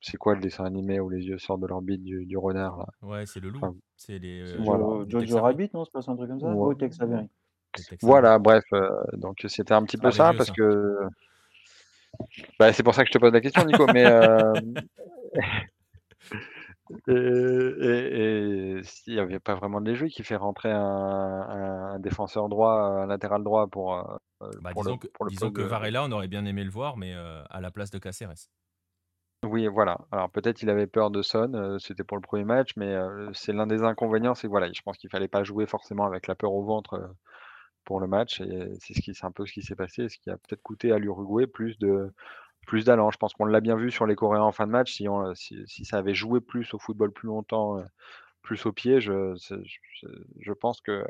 c'est 0.01 0.17
quoi 0.17 0.35
le 0.35 0.41
dessin 0.41 0.65
animé 0.65 1.01
où 1.01 1.09
les 1.11 1.25
yeux 1.27 1.39
sortent 1.39 1.61
de 1.61 1.67
l'orbite 1.67 2.03
du 2.03 2.27
du 2.27 2.37
renard 2.37 2.79
là? 2.79 2.87
Ouais, 3.03 3.27
c'est 3.27 3.41
le 3.41 3.51
loup, 3.51 3.69
Enfin, 3.69 3.77
c'est 3.97 4.19
les, 4.19 4.43
voilà. 4.57 4.87
Jojo 5.09 5.41
Rabbit, 5.41 5.71
non, 5.75 5.85
c'est 5.85 5.93
pas 5.93 6.01
un 6.11 6.17
truc 6.17 6.29
comme 6.29 6.41
ça? 6.41 6.57
Tex 6.79 7.01
Avery. 7.01 7.29
voilà, 8.03 8.39
bref, 8.39 8.65
donc 9.15 9.39
c'était 9.49 9.75
un 9.75 9.85
petit 9.85 9.99
peu 9.99 10.09
Ah 10.09 10.13
ça 10.13 10.33
vieux 10.33 10.35
parce 10.35 10.51
ça. 10.51 10.57
que 10.57 10.63
bah, 12.59 12.73
c'est 12.73 12.83
pour 12.83 12.95
ça 12.95 13.03
que 13.03 13.09
je 13.09 13.13
te 13.13 13.19
pose 13.19 13.33
la 13.33 13.41
question 13.41 13.65
Nico, 13.65 13.89
mais, 13.89 14.07
et 17.09 17.13
et 17.13 18.79
et 18.79 18.83
s'il 18.85 19.15
y 19.15 19.21
avait 19.21 19.41
pas 19.41 19.55
vraiment 19.55 19.81
de 19.81 19.95
jeu 19.95 20.09
qui 20.09 20.23
fait 20.25 20.37
rentrer 20.37 20.71
un 20.71 21.99
défenseur 22.01 22.49
droit, 22.49 22.73
un 22.75 23.07
latéral 23.07 23.43
droit 23.45 23.69
pour, 23.69 23.95
heu, 23.95 24.51
Bah, 24.61 24.73
pour 24.73 24.85
le 24.85 24.93
disons 24.93 24.99
que 24.99 25.09
pour 25.15 25.25
le 25.27 25.31
disons 25.31 25.51
que 25.53 25.61
Varela, 25.63 26.05
on 26.05 26.13
aurait 26.13 26.29
bien 26.29 26.45
aimé 26.45 26.63
le 26.65 26.71
voir, 26.71 26.97
mais 26.97 27.15
heu, 27.15 27.43
à 27.49 27.61
la 27.61 27.71
place 27.71 27.91
de 27.91 27.99
Caceres. 27.99 28.49
oui, 29.45 29.67
voilà. 29.69 29.99
Alors 30.13 30.31
peut-être 30.31 30.63
il 30.63 30.69
avait 30.69 30.87
peur 30.87 31.11
de 31.11 31.23
Son, 31.23 31.79
c'était 31.79 32.05
pour 32.05 32.17
le 32.19 32.21
premier 32.23 32.45
match, 32.45 32.73
mais, 32.77 32.95
c'est 33.33 33.53
l'un 33.55 33.67
des 33.67 33.83
inconvénients, 33.83 34.35
c'est 34.35 34.47
que 34.49 34.51
voilà, 34.51 34.71
je 34.73 34.83
pense 34.83 34.99
qu'il 34.99 35.09
fallait 35.11 35.29
pas 35.29 35.45
jouer 35.45 35.67
forcément 35.67 36.05
avec 36.05 36.27
la 36.27 36.35
peur 36.35 36.53
au 36.53 36.63
ventre, 36.65 37.15
pour 37.85 38.01
le 38.01 38.07
match 38.09 38.41
et 38.43 38.71
c'est 38.81 38.95
ce 38.95 39.03
qui 39.03 39.13
un 39.23 39.33
peu 39.33 39.47
ce 39.47 39.55
qui 39.55 39.63
s'est 39.63 39.77
passé, 39.77 40.09
ce 40.09 40.19
qui 40.19 40.31
a 40.31 40.37
peut-être 40.39 40.63
coûté 40.63 40.93
à 40.93 40.99
l'Uruguay 40.99 41.47
plus 41.49 41.79
de 41.79 42.13
plus 42.67 42.85
d'allant. 42.85 43.11
Je 43.11 43.19
pense 43.19 43.35
qu'on 43.35 43.45
l'a 43.47 43.61
bien 43.61 43.77
vu 43.77 43.91
sur 43.91 44.07
les 44.07 44.15
Coréens 44.17 44.43
en 44.43 44.53
fin 44.53 44.67
de 44.67 44.73
match, 44.73 44.93
si 44.95 45.09
on, 45.09 45.35
si 45.35 45.65
si 45.67 45.85
ça 45.85 45.99
avait 45.99 46.15
joué 46.15 46.41
plus 46.41 46.73
au 46.75 46.79
football 46.79 47.13
plus 47.13 47.29
longtemps, 47.29 47.79
heu, 47.81 47.85
plus 48.43 48.67
au 48.67 48.73
pied, 48.73 49.01
je 49.01 49.35
je 49.37 50.09
je 50.41 50.53
pense 50.55 50.81
que, 50.83 50.93
heu, 50.93 51.07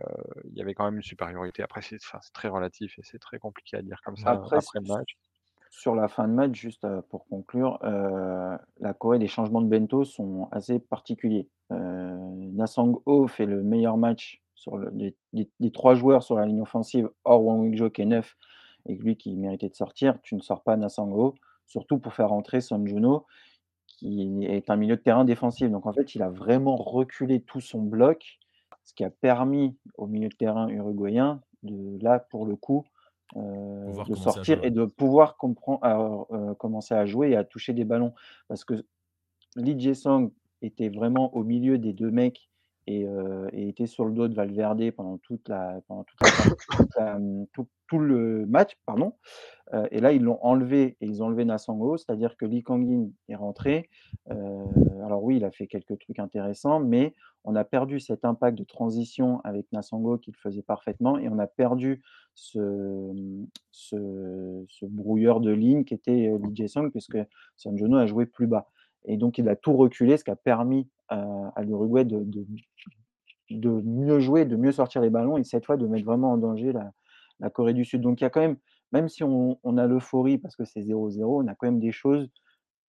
il 0.46 0.58
y 0.58 0.62
avait 0.62 0.74
quand 0.74 0.84
même 0.86 0.96
une 0.96 1.02
supériorité. 1.02 1.62
Après 1.62 1.82
c'est 1.82 1.96
enfin, 2.04 2.20
très 2.34 2.48
relatif 2.48 2.98
et 2.98 3.02
c'est 3.04 3.18
très 3.20 3.38
compliqué 3.38 3.76
à 3.78 3.82
dire 3.82 4.00
comme 4.04 4.16
ça 4.18 4.32
Après, 4.32 4.60
le 4.74 4.86
match. 4.86 5.16
sur 5.70 5.94
la 5.94 6.08
fin 6.08 6.26
de 6.28 6.32
match, 6.34 6.54
juste, 6.58 6.84
heu, 6.84 7.02
pour 7.08 7.26
conclure, 7.26 7.78
heu, 7.84 8.58
la 8.80 8.94
Corée, 8.94 9.18
les 9.18 9.28
changements 9.28 9.60
de 9.62 9.68
Bento 9.68 10.04
sont 10.04 10.48
assez 10.52 10.78
particuliers. 10.78 11.48
Heu, 11.72 11.76
Na 12.52 12.66
fait 13.28 13.46
le 13.46 13.62
meilleur 13.62 13.96
match 13.96 14.42
sur 14.54 14.76
le 14.76 14.90
les 15.32 15.70
3 15.72 15.94
joueurs 15.94 16.22
sur 16.22 16.36
la 16.36 16.46
ligne 16.46 16.60
offensive, 16.62 17.10
hors 17.24 17.44
Wang 17.44 17.62
Wijô 17.62 17.90
qui 17.90 18.02
est 18.02 18.06
neuf 18.06 18.36
et 18.86 18.94
lui 18.94 19.16
qui 19.16 19.36
méritait 19.36 19.68
de 19.68 19.74
sortir. 19.74 20.18
Tu 20.22 20.34
ne 20.34 20.40
sors 20.40 20.62
pas 20.62 20.76
Na 20.76 20.88
surtout 21.66 21.98
pour 21.98 22.14
faire 22.14 22.28
rentrer 22.30 22.60
Son 22.60 22.84
Juno 22.86 23.26
qui 23.86 24.46
est 24.46 24.70
un 24.70 24.76
milieu 24.76 24.96
de 24.96 25.02
terrain 25.02 25.24
défensif. 25.24 25.70
Donc 25.70 25.86
en 25.86 25.92
fait, 25.92 26.14
il 26.14 26.22
a 26.22 26.30
vraiment 26.30 26.76
reculé 26.76 27.40
tout 27.40 27.60
son 27.60 27.82
bloc, 27.82 28.38
ce 28.84 28.94
qui 28.94 29.04
a 29.04 29.10
permis 29.10 29.76
au 29.98 30.06
milieu 30.06 30.28
de 30.28 30.34
terrain 30.34 30.68
uruguayen 30.68 31.40
de 31.62 32.02
là, 32.02 32.18
pour 32.18 32.46
le 32.46 32.56
coup, 32.56 32.84
euh, 33.36 34.04
de 34.04 34.14
sortir 34.14 34.64
et 34.64 34.70
de 34.70 34.86
pouvoir 34.86 35.36
euh, 35.42 36.54
commencer 36.54 36.94
à 36.94 37.04
jouer 37.04 37.30
et 37.30 37.36
à 37.36 37.44
toucher 37.44 37.74
des 37.74 37.84
ballons. 37.84 38.14
Parce 38.48 38.64
que 38.64 38.84
Lee 39.56 39.78
Jae-song 39.78 40.30
était 40.62 40.88
vraiment 40.88 41.34
au 41.34 41.44
milieu 41.44 41.78
des 41.78 41.92
deux 41.92 42.10
mecs 42.10 42.49
et, 42.90 43.06
euh, 43.06 43.48
était 43.52 43.86
sur 43.86 44.04
le 44.04 44.12
dos 44.12 44.26
de 44.28 44.34
Valverde 44.34 44.90
pendant 44.90 45.18
tout, 45.18 45.38
le 47.92 48.46
match, 48.46 48.76
pardon. 48.86 49.14
Euh, 49.74 49.86
et 49.90 50.00
là, 50.00 50.12
ils 50.12 50.22
l'ont 50.22 50.38
enlevé 50.42 50.96
et 51.00 51.06
ils 51.06 51.22
ont 51.22 51.26
enlevé 51.26 51.44
Nasango, 51.44 51.96
c'est-à-dire 51.96 52.36
que 52.36 52.44
Lee 52.44 52.62
Kangin 52.62 53.10
est 53.28 53.36
rentré. 53.36 53.88
Euh, 54.30 54.64
alors 55.04 55.22
oui, 55.22 55.36
il 55.36 55.44
a 55.44 55.50
fait 55.50 55.66
quelques 55.66 55.98
trucs 55.98 56.18
intéressants, 56.18 56.80
mais 56.80 57.14
on 57.44 57.54
a 57.56 57.64
perdu 57.64 58.00
cet 58.00 58.24
impact 58.24 58.58
de 58.58 58.64
transition 58.64 59.40
avec 59.44 59.66
Nasango 59.72 60.18
qu'il 60.18 60.34
faisait 60.34 60.62
parfaitement 60.62 61.18
et 61.18 61.28
on 61.28 61.38
a 61.38 61.46
perdu 61.46 62.02
ce, 62.34 63.12
ce, 63.70 64.86
brouilleur 64.86 65.40
de 65.40 65.50
ligne 65.50 65.84
qui 65.84 65.94
était 65.94 66.32
Lee 66.42 66.54
Jae-sung 66.54 66.90
puisque 66.90 67.18
Sanjono 67.56 67.96
a 67.96 68.06
joué 68.06 68.26
plus 68.26 68.46
bas. 68.46 68.68
Et 69.06 69.16
donc, 69.16 69.38
il 69.38 69.48
a 69.48 69.56
tout 69.56 69.72
reculé, 69.72 70.16
ce 70.16 70.24
qui 70.24 70.30
a 70.30 70.36
permis 70.36 70.86
à, 71.08 71.62
l'Uruguay 71.62 72.04
de, 72.04 72.24
mieux 73.50 74.20
jouer, 74.20 74.44
de 74.44 74.56
mieux 74.56 74.72
sortir 74.72 75.00
les 75.00 75.10
ballons 75.10 75.36
et 75.36 75.44
cette 75.44 75.66
fois 75.66 75.76
de 75.76 75.86
mettre 75.86 76.04
vraiment 76.04 76.32
en 76.32 76.36
danger 76.36 76.72
la, 76.72 77.50
Corée 77.50 77.72
du 77.72 77.84
Sud. 77.84 78.02
Donc, 78.02 78.20
il 78.20 78.24
y 78.24 78.26
a 78.26 78.30
quand 78.30 78.40
même, 78.40 78.56
même 78.92 79.08
si 79.08 79.24
on, 79.24 79.56
a 79.78 79.86
l'euphorie 79.86 80.38
parce 80.38 80.56
que 80.56 80.64
c'est 80.64 80.80
0-0, 80.80 81.22
on 81.24 81.48
a 81.48 81.54
quand 81.54 81.66
même 81.66 81.80
des 81.80 81.92
choses 81.92 82.28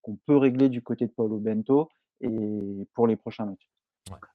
qu'on 0.01 0.17
peut 0.25 0.35
régler 0.35 0.67
du 0.67 0.81
côté 0.81 1.05
de 1.05 1.11
Paulo 1.11 1.37
Bento 1.37 1.89
et 2.19 2.87
pour 2.93 3.07
les 3.07 3.15
prochains 3.15 3.45
matchs. 3.45 3.69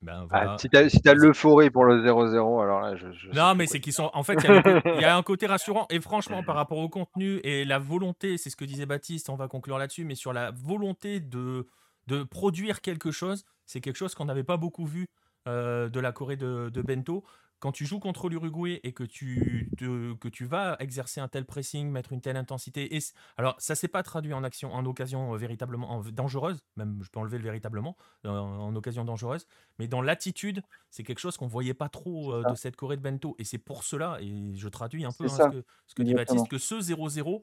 Ben 0.00 0.26
ah, 0.30 0.56
si 0.58 0.68
tu 0.70 0.76
as, 0.76 1.14
l'euphorie 1.14 1.70
pour 1.70 1.84
le 1.84 2.02
0-0, 2.02 2.62
alors 2.62 2.80
là, 2.80 2.96
je. 2.96 3.06
non, 3.34 3.54
mais 3.54 3.66
c'est 3.66 3.80
qu'ils 3.80 3.92
sont. 3.92 4.10
En 4.14 4.22
fait, 4.22 4.34
il 4.34 5.00
y, 5.00 5.04
a 5.04 5.16
un 5.16 5.22
côté 5.22 5.46
rassurant. 5.46 5.86
Et 5.90 6.00
franchement, 6.00 6.42
par 6.42 6.54
rapport 6.54 6.78
au 6.78 6.88
contenu 6.88 7.40
et 7.42 7.64
la 7.64 7.78
volonté, 7.78 8.38
c'est 8.38 8.48
ce 8.48 8.56
que 8.56 8.64
disait 8.64 8.86
Baptiste, 8.86 9.28
on 9.28 9.34
va 9.34 9.48
conclure 9.48 9.76
là-dessus, 9.76 10.04
mais 10.04 10.14
sur 10.14 10.32
la 10.32 10.52
volonté 10.52 11.20
de, 11.20 11.66
de 12.06 12.22
produire 12.22 12.80
quelque 12.80 13.10
chose, 13.10 13.44
c'est 13.66 13.80
quelque 13.80 13.96
chose 13.96 14.14
qu'on 14.14 14.26
n'avait 14.26 14.44
pas 14.44 14.56
beaucoup 14.56 14.86
vu 14.86 15.08
euh, 15.46 15.88
de 15.88 16.00
la 16.00 16.12
Corée 16.12 16.36
de, 16.36 16.70
de 16.72 16.82
Bento. 16.82 17.24
Quand 17.58 17.72
tu 17.72 17.86
joues 17.86 18.00
contre 18.00 18.28
l'Uruguay 18.28 18.80
et 18.82 18.92
que 18.92 19.02
tu, 19.02 19.70
que 19.78 20.28
tu 20.28 20.44
vas 20.44 20.76
exercer 20.78 21.20
un 21.20 21.28
tel 21.28 21.46
pressing, 21.46 21.90
mettre 21.90 22.12
une 22.12 22.20
telle 22.20 22.36
intensité, 22.36 22.94
et 22.94 23.00
alors 23.38 23.54
ça 23.58 23.74
s'est 23.74 23.88
pas 23.88 24.02
traduit 24.02 24.34
en 24.34 24.44
action, 24.44 24.74
en 24.74 24.84
occasion 24.84 25.32
euh, 25.32 25.38
véritablement 25.38 26.02
dangereuse, 26.12 26.62
même 26.76 27.00
je 27.02 27.08
peux 27.08 27.18
enlever 27.18 27.38
le 27.38 27.44
véritablement, 27.44 27.96
euh, 28.26 28.30
en, 28.30 28.76
occasion 28.76 29.04
dangereuse, 29.04 29.46
mais 29.78 29.88
dans 29.88 30.02
l'attitude, 30.02 30.62
c'est 30.90 31.02
quelque 31.02 31.18
chose 31.18 31.38
qu'on 31.38 31.46
voyait 31.46 31.74
pas 31.74 31.88
trop 31.88 32.34
euh, 32.34 32.44
de 32.50 32.54
cette 32.54 32.76
Corée 32.76 32.98
de 32.98 33.02
Bento, 33.02 33.34
et 33.38 33.44
c'est 33.44 33.58
pour 33.58 33.84
cela, 33.84 34.18
et 34.20 34.54
je 34.54 34.68
traduis 34.68 35.06
un 35.06 35.12
peu 35.12 35.24
hein, 35.24 35.28
ce, 35.28 35.42
que, 35.48 35.64
ce 35.86 35.94
que 35.94 36.02
dit 36.02 36.12
Baptiste, 36.12 36.48
que 36.48 36.58
ce 36.58 36.74
0-0, 36.74 37.40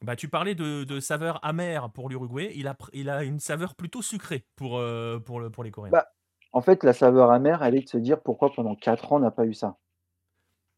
bah, 0.00 0.16
tu 0.16 0.28
parlais 0.28 0.54
de, 0.54 1.00
saveur 1.00 1.44
amère 1.44 1.90
pour 1.90 2.08
l'Uruguay, 2.08 2.50
il 2.54 2.66
a, 2.66 2.76
il 2.94 3.10
a 3.10 3.24
une 3.24 3.40
saveur 3.40 3.74
plutôt 3.74 4.00
sucrée 4.00 4.46
pour, 4.56 4.82
pour, 5.26 5.50
pour 5.50 5.64
les 5.64 5.70
Coréens. 5.70 5.92
Bah, 5.92 6.08
en 6.54 6.60
fait, 6.60 6.84
la 6.84 6.92
saveur 6.92 7.32
amère, 7.32 7.64
elle 7.64 7.74
est 7.74 7.82
de 7.82 7.88
se 7.88 7.98
dire 7.98 8.20
pourquoi 8.20 8.52
pendant 8.52 8.76
4 8.76 9.12
ans 9.12 9.16
on 9.16 9.20
n'a 9.20 9.32
pas 9.32 9.44
eu 9.44 9.54
ça. 9.54 9.76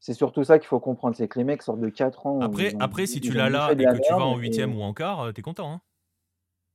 C'est 0.01 0.15
surtout 0.15 0.43
ça 0.43 0.59
qu'il 0.59 0.69
faut 0.69 0.81
comprendre, 0.81 1.15
c'est 1.17 1.29
que 1.29 1.39
les 1.39 1.45
mecs 1.45 1.63
sortent 1.63 1.81
de 1.81 1.91
4 1.91 2.27
ans. 2.27 2.41
Après, 2.41 2.75
après 2.81 3.07
si 3.07 3.21
tu 3.21 3.33
l'as 3.33 3.51
là 3.51 3.73
et 3.73 3.77
que 3.77 4.03
tu 4.03 4.13
vas 4.13 4.25
en 4.25 4.37
huitième 4.39 4.75
ou 4.75 4.83
en 4.83 4.95
quart, 4.95 5.21
euh, 5.21 5.33
t'es 5.33 5.43
content. 5.43 5.71
Hein 5.71 5.81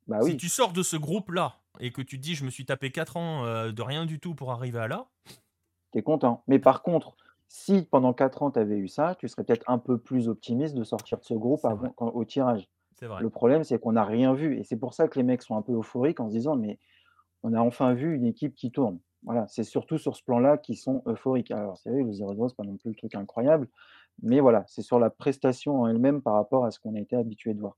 bah 0.07 0.19
oui. 0.21 0.31
Si 0.31 0.37
tu 0.37 0.49
sors 0.49 0.71
de 0.71 0.83
ce 0.83 0.97
groupe-là 0.97 1.55
et 1.79 1.91
que 1.91 2.03
tu 2.03 2.17
te 2.17 2.21
dis 2.21 2.35
je 2.35 2.45
me 2.45 2.51
suis 2.51 2.65
tapé 2.65 2.91
4 2.91 3.17
ans 3.17 3.45
euh, 3.45 3.71
de 3.71 3.81
rien 3.81 4.05
du 4.05 4.19
tout 4.19 4.35
pour 4.35 4.51
arriver 4.51 4.79
à 4.79 4.87
là. 4.87 5.07
T'es 5.91 6.03
content. 6.03 6.43
Mais 6.47 6.59
par 6.59 6.83
contre, 6.83 7.15
si 7.47 7.81
pendant 7.81 8.13
4 8.13 8.43
ans 8.43 8.51
tu 8.51 8.59
avais 8.59 8.77
eu 8.77 8.87
ça, 8.87 9.15
tu 9.17 9.27
serais 9.27 9.43
peut-être 9.43 9.67
un 9.67 9.79
peu 9.79 9.97
plus 9.97 10.29
optimiste 10.29 10.75
de 10.75 10.83
sortir 10.83 11.17
de 11.17 11.23
ce 11.23 11.33
groupe 11.33 11.65
avant, 11.65 11.91
au 11.97 12.23
tirage. 12.23 12.69
Vrai. 13.01 13.23
Le 13.23 13.31
problème, 13.31 13.63
c'est 13.63 13.79
qu'on 13.79 13.93
n'a 13.93 14.05
rien 14.05 14.35
vu. 14.35 14.59
Et 14.59 14.63
c'est 14.63 14.77
pour 14.77 14.93
ça 14.93 15.07
que 15.07 15.17
les 15.17 15.23
mecs 15.23 15.41
sont 15.41 15.57
un 15.57 15.63
peu 15.63 15.73
euphoriques 15.73 16.19
en 16.19 16.27
se 16.27 16.33
disant 16.33 16.55
mais 16.55 16.77
on 17.43 17.53
a 17.53 17.59
enfin 17.59 17.93
vu 17.93 18.15
une 18.15 18.25
équipe 18.25 18.55
qui 18.55 18.71
tourne. 18.71 18.99
Voilà, 19.23 19.47
c'est 19.47 19.63
surtout 19.63 19.97
sur 19.97 20.15
ce 20.15 20.23
plan-là 20.23 20.57
qu'ils 20.57 20.77
sont 20.77 21.03
euphoriques. 21.05 21.51
Alors, 21.51 21.77
c'est 21.77 21.91
vrai, 21.91 22.01
le 22.01 22.11
0-0, 22.11 22.49
ce 22.49 22.55
pas 22.55 22.63
non 22.63 22.77
plus 22.77 22.89
le 22.89 22.95
truc 22.95 23.13
incroyable, 23.15 23.67
mais 24.23 24.39
voilà, 24.39 24.63
c'est 24.67 24.81
sur 24.81 24.99
la 24.99 25.09
prestation 25.09 25.81
en 25.81 25.87
elle-même 25.87 26.21
par 26.21 26.33
rapport 26.33 26.65
à 26.65 26.71
ce 26.71 26.79
qu'on 26.79 26.95
a 26.95 26.99
été 26.99 27.15
habitué 27.15 27.53
de 27.53 27.59
voir. 27.59 27.77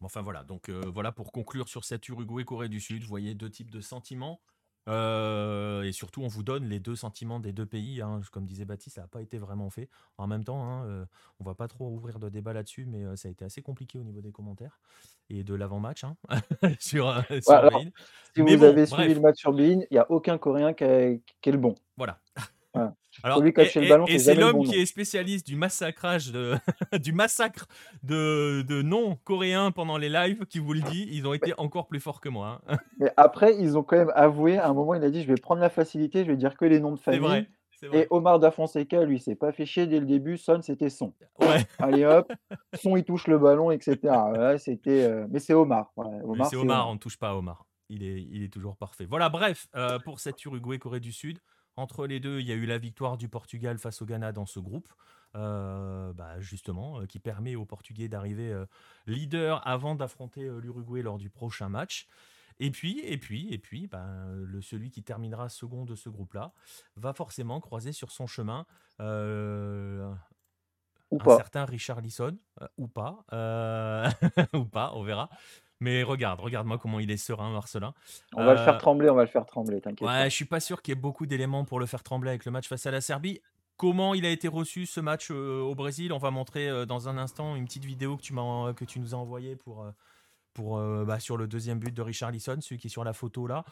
Enfin 0.00 0.20
voilà, 0.22 0.44
donc 0.44 0.68
euh, 0.68 0.82
voilà 0.92 1.12
pour 1.12 1.32
conclure 1.32 1.68
sur 1.68 1.84
cette 1.84 2.08
Uruguay-Corée 2.08 2.68
du 2.68 2.80
Sud, 2.80 3.02
vous 3.02 3.08
voyez 3.08 3.34
deux 3.34 3.50
types 3.50 3.70
de 3.70 3.80
sentiments. 3.80 4.40
Euh, 4.88 5.82
et 5.82 5.92
surtout, 5.92 6.22
on 6.22 6.28
vous 6.28 6.42
donne 6.42 6.64
les 6.68 6.78
deux 6.78 6.96
sentiments 6.96 7.40
des 7.40 7.52
deux 7.52 7.66
pays. 7.66 8.00
Hein. 8.00 8.20
Comme 8.32 8.46
disait 8.46 8.64
Baptiste, 8.64 8.96
ça 8.96 9.02
n'a 9.02 9.08
pas 9.08 9.22
été 9.22 9.38
vraiment 9.38 9.70
fait. 9.70 9.88
En 10.18 10.26
même 10.26 10.44
temps, 10.44 10.64
hein, 10.64 10.84
euh, 10.86 11.04
on 11.40 11.44
va 11.44 11.54
pas 11.54 11.68
trop 11.68 11.88
ouvrir 11.88 12.18
de 12.18 12.28
débat 12.28 12.52
là-dessus, 12.52 12.86
mais 12.86 13.04
euh, 13.04 13.16
ça 13.16 13.28
a 13.28 13.30
été 13.30 13.44
assez 13.44 13.62
compliqué 13.62 13.98
au 13.98 14.04
niveau 14.04 14.20
des 14.20 14.32
commentaires 14.32 14.78
et 15.28 15.42
de 15.42 15.54
l'avant-match 15.54 16.04
hein, 16.04 16.16
sur, 16.78 17.12
sur 17.42 17.70
Si 18.34 18.40
vous 18.42 18.62
avez 18.62 18.86
suivi 18.86 19.14
le 19.14 19.20
match 19.20 19.38
sur 19.38 19.52
Bein, 19.52 19.80
il 19.80 19.88
n'y 19.90 19.98
a 19.98 20.08
aucun 20.10 20.38
Coréen 20.38 20.72
qui, 20.72 20.84
est 20.84 21.20
le 21.46 21.58
bon. 21.58 21.74
Voilà. 21.96 22.20
Alors, 23.22 23.42
et, 23.44 24.18
c'est 24.18 24.34
l'homme 24.34 24.64
qui 24.64 24.76
est 24.76 24.86
spécialiste 24.86 25.46
du 25.46 25.56
massacrage 25.56 26.32
de, 26.32 26.54
du 27.00 27.12
massacre 27.12 27.66
de, 28.02 28.62
de 28.62 28.82
non-coréens 28.82 29.70
pendant 29.70 29.96
les 29.96 30.08
lives 30.08 30.44
qui 30.46 30.58
vous 30.58 30.74
le 30.74 30.82
dit. 30.82 31.08
Ils 31.10 31.26
ont 31.26 31.32
été 31.32 31.54
encore 31.56 31.86
plus 31.86 32.00
forts 32.00 32.20
que 32.20 32.28
moi. 32.28 32.60
Hein. 32.68 32.76
Mais 32.98 33.10
après, 33.16 33.56
ils 33.58 33.78
ont 33.78 33.82
quand 33.82 33.96
même 33.96 34.12
avoué. 34.14 34.58
À 34.58 34.68
un 34.68 34.74
moment, 34.74 34.94
il 34.94 35.02
a 35.02 35.10
dit 35.10 35.22
Je 35.22 35.28
vais 35.28 35.40
prendre 35.40 35.60
la 35.60 35.70
facilité, 35.70 36.24
je 36.24 36.30
vais 36.30 36.36
dire 36.36 36.56
que 36.56 36.64
les 36.64 36.80
noms 36.80 36.92
de 36.92 37.00
famille. 37.00 37.20
Vrai. 37.20 37.48
Et 37.92 38.06
Omar 38.08 38.38
Da 38.38 38.50
Fonseca, 38.50 39.04
lui, 39.04 39.18
s'est 39.18 39.34
pas 39.34 39.52
fait 39.52 39.66
chier 39.66 39.86
dès 39.86 40.00
le 40.00 40.06
début. 40.06 40.38
Son, 40.38 40.62
c'était 40.62 40.88
son. 40.88 41.12
Ouais. 41.40 41.66
Allez 41.78 42.06
hop, 42.06 42.32
son, 42.80 42.96
il 42.96 43.04
touche 43.04 43.26
le 43.26 43.38
ballon, 43.38 43.70
etc. 43.70 43.98
c'était. 44.58 45.04
Euh, 45.04 45.26
mais 45.30 45.40
c'est 45.40 45.52
Omar. 45.54 45.92
Omar 45.96 46.48
c'est 46.48 46.56
Omar, 46.56 46.88
on 46.88 46.94
ne 46.94 46.98
touche 46.98 47.18
pas 47.18 47.30
à 47.30 47.34
Omar. 47.34 47.66
Il 47.88 48.02
est, 48.02 48.22
il 48.30 48.42
est 48.42 48.52
toujours 48.52 48.76
parfait. 48.76 49.06
Voilà, 49.08 49.28
bref, 49.28 49.68
euh, 49.76 49.98
pour 50.00 50.20
cette 50.20 50.42
Uruguay-Corée 50.44 51.00
du 51.00 51.12
Sud. 51.12 51.38
Entre 51.76 52.06
les 52.06 52.20
deux, 52.20 52.40
il 52.40 52.46
y 52.46 52.52
a 52.52 52.54
eu 52.54 52.64
la 52.64 52.78
victoire 52.78 53.18
du 53.18 53.28
Portugal 53.28 53.76
face 53.78 54.00
au 54.00 54.06
Ghana 54.06 54.32
dans 54.32 54.46
ce 54.46 54.58
groupe, 54.58 54.88
euh, 55.34 56.12
bah, 56.14 56.40
justement, 56.40 57.00
euh, 57.00 57.06
qui 57.06 57.18
permet 57.18 57.54
aux 57.54 57.66
Portugais 57.66 58.08
d'arriver 58.08 58.50
euh, 58.50 58.64
leader 59.06 59.66
avant 59.66 59.94
d'affronter 59.94 60.48
l'Uruguay 60.60 61.02
lors 61.02 61.18
du 61.18 61.28
prochain 61.28 61.68
match. 61.68 62.08
Et 62.58 62.70
puis, 62.70 63.00
et 63.00 63.18
puis, 63.18 63.52
et 63.52 63.58
puis, 63.58 63.86
ben, 63.88 64.32
le, 64.32 64.62
celui 64.62 64.90
qui 64.90 65.02
terminera 65.02 65.50
second 65.50 65.84
de 65.84 65.94
ce 65.94 66.08
groupe-là 66.08 66.54
va 66.96 67.12
forcément 67.12 67.60
croiser 67.60 67.92
sur 67.92 68.10
son 68.10 68.26
chemin 68.26 68.64
un 68.98 70.16
certain 71.10 71.66
Richard 71.66 72.00
Lisson, 72.00 72.38
ou 72.78 72.88
pas, 72.88 73.26
ou 74.54 74.64
pas, 74.64 74.92
on 74.94 75.02
verra. 75.02 75.28
Mais 75.80 76.02
regarde, 76.02 76.40
regarde-moi 76.40 76.78
comment 76.78 77.00
il 77.00 77.10
est 77.10 77.16
serein, 77.16 77.50
Marcelin. 77.50 77.92
On 78.34 78.44
va 78.44 78.52
le 78.52 78.58
faire 78.58 78.76
euh, 78.76 78.78
trembler, 78.78 79.10
on 79.10 79.14
va 79.14 79.24
le 79.24 79.28
faire 79.28 79.44
trembler, 79.44 79.80
t'inquiète. 79.80 80.08
Ouais, 80.08 80.24
je 80.24 80.34
suis 80.34 80.46
pas 80.46 80.60
sûr 80.60 80.80
qu'il 80.80 80.92
y 80.92 80.96
ait 80.96 81.00
beaucoup 81.00 81.26
d'éléments 81.26 81.64
pour 81.64 81.78
le 81.80 81.86
faire 81.86 82.02
trembler 82.02 82.30
avec 82.30 82.46
le 82.46 82.50
match 82.50 82.66
face 82.66 82.86
à 82.86 82.90
la 82.90 83.00
Serbie. 83.00 83.40
Comment 83.76 84.14
il 84.14 84.24
a 84.24 84.30
été 84.30 84.48
reçu 84.48 84.86
ce 84.86 85.00
match 85.00 85.28
euh, 85.30 85.60
au 85.60 85.74
Brésil? 85.74 86.14
On 86.14 86.18
va 86.18 86.30
montrer 86.30 86.68
euh, 86.68 86.86
dans 86.86 87.10
un 87.10 87.18
instant 87.18 87.56
une 87.56 87.66
petite 87.66 87.84
vidéo 87.84 88.16
que 88.16 88.22
tu, 88.22 88.32
que 88.32 88.84
tu 88.86 89.00
nous 89.00 89.14
as 89.14 89.18
envoyée 89.18 89.54
pour, 89.54 89.86
pour, 90.54 90.80
bah, 91.04 91.20
sur 91.20 91.36
le 91.36 91.46
deuxième 91.46 91.78
but 91.78 91.92
de 91.92 92.02
Richard 92.02 92.30
Lisson, 92.30 92.56
celui 92.60 92.78
qui 92.78 92.86
est 92.86 92.90
sur 92.90 93.04
la 93.04 93.12
photo 93.12 93.46
là. 93.46 93.64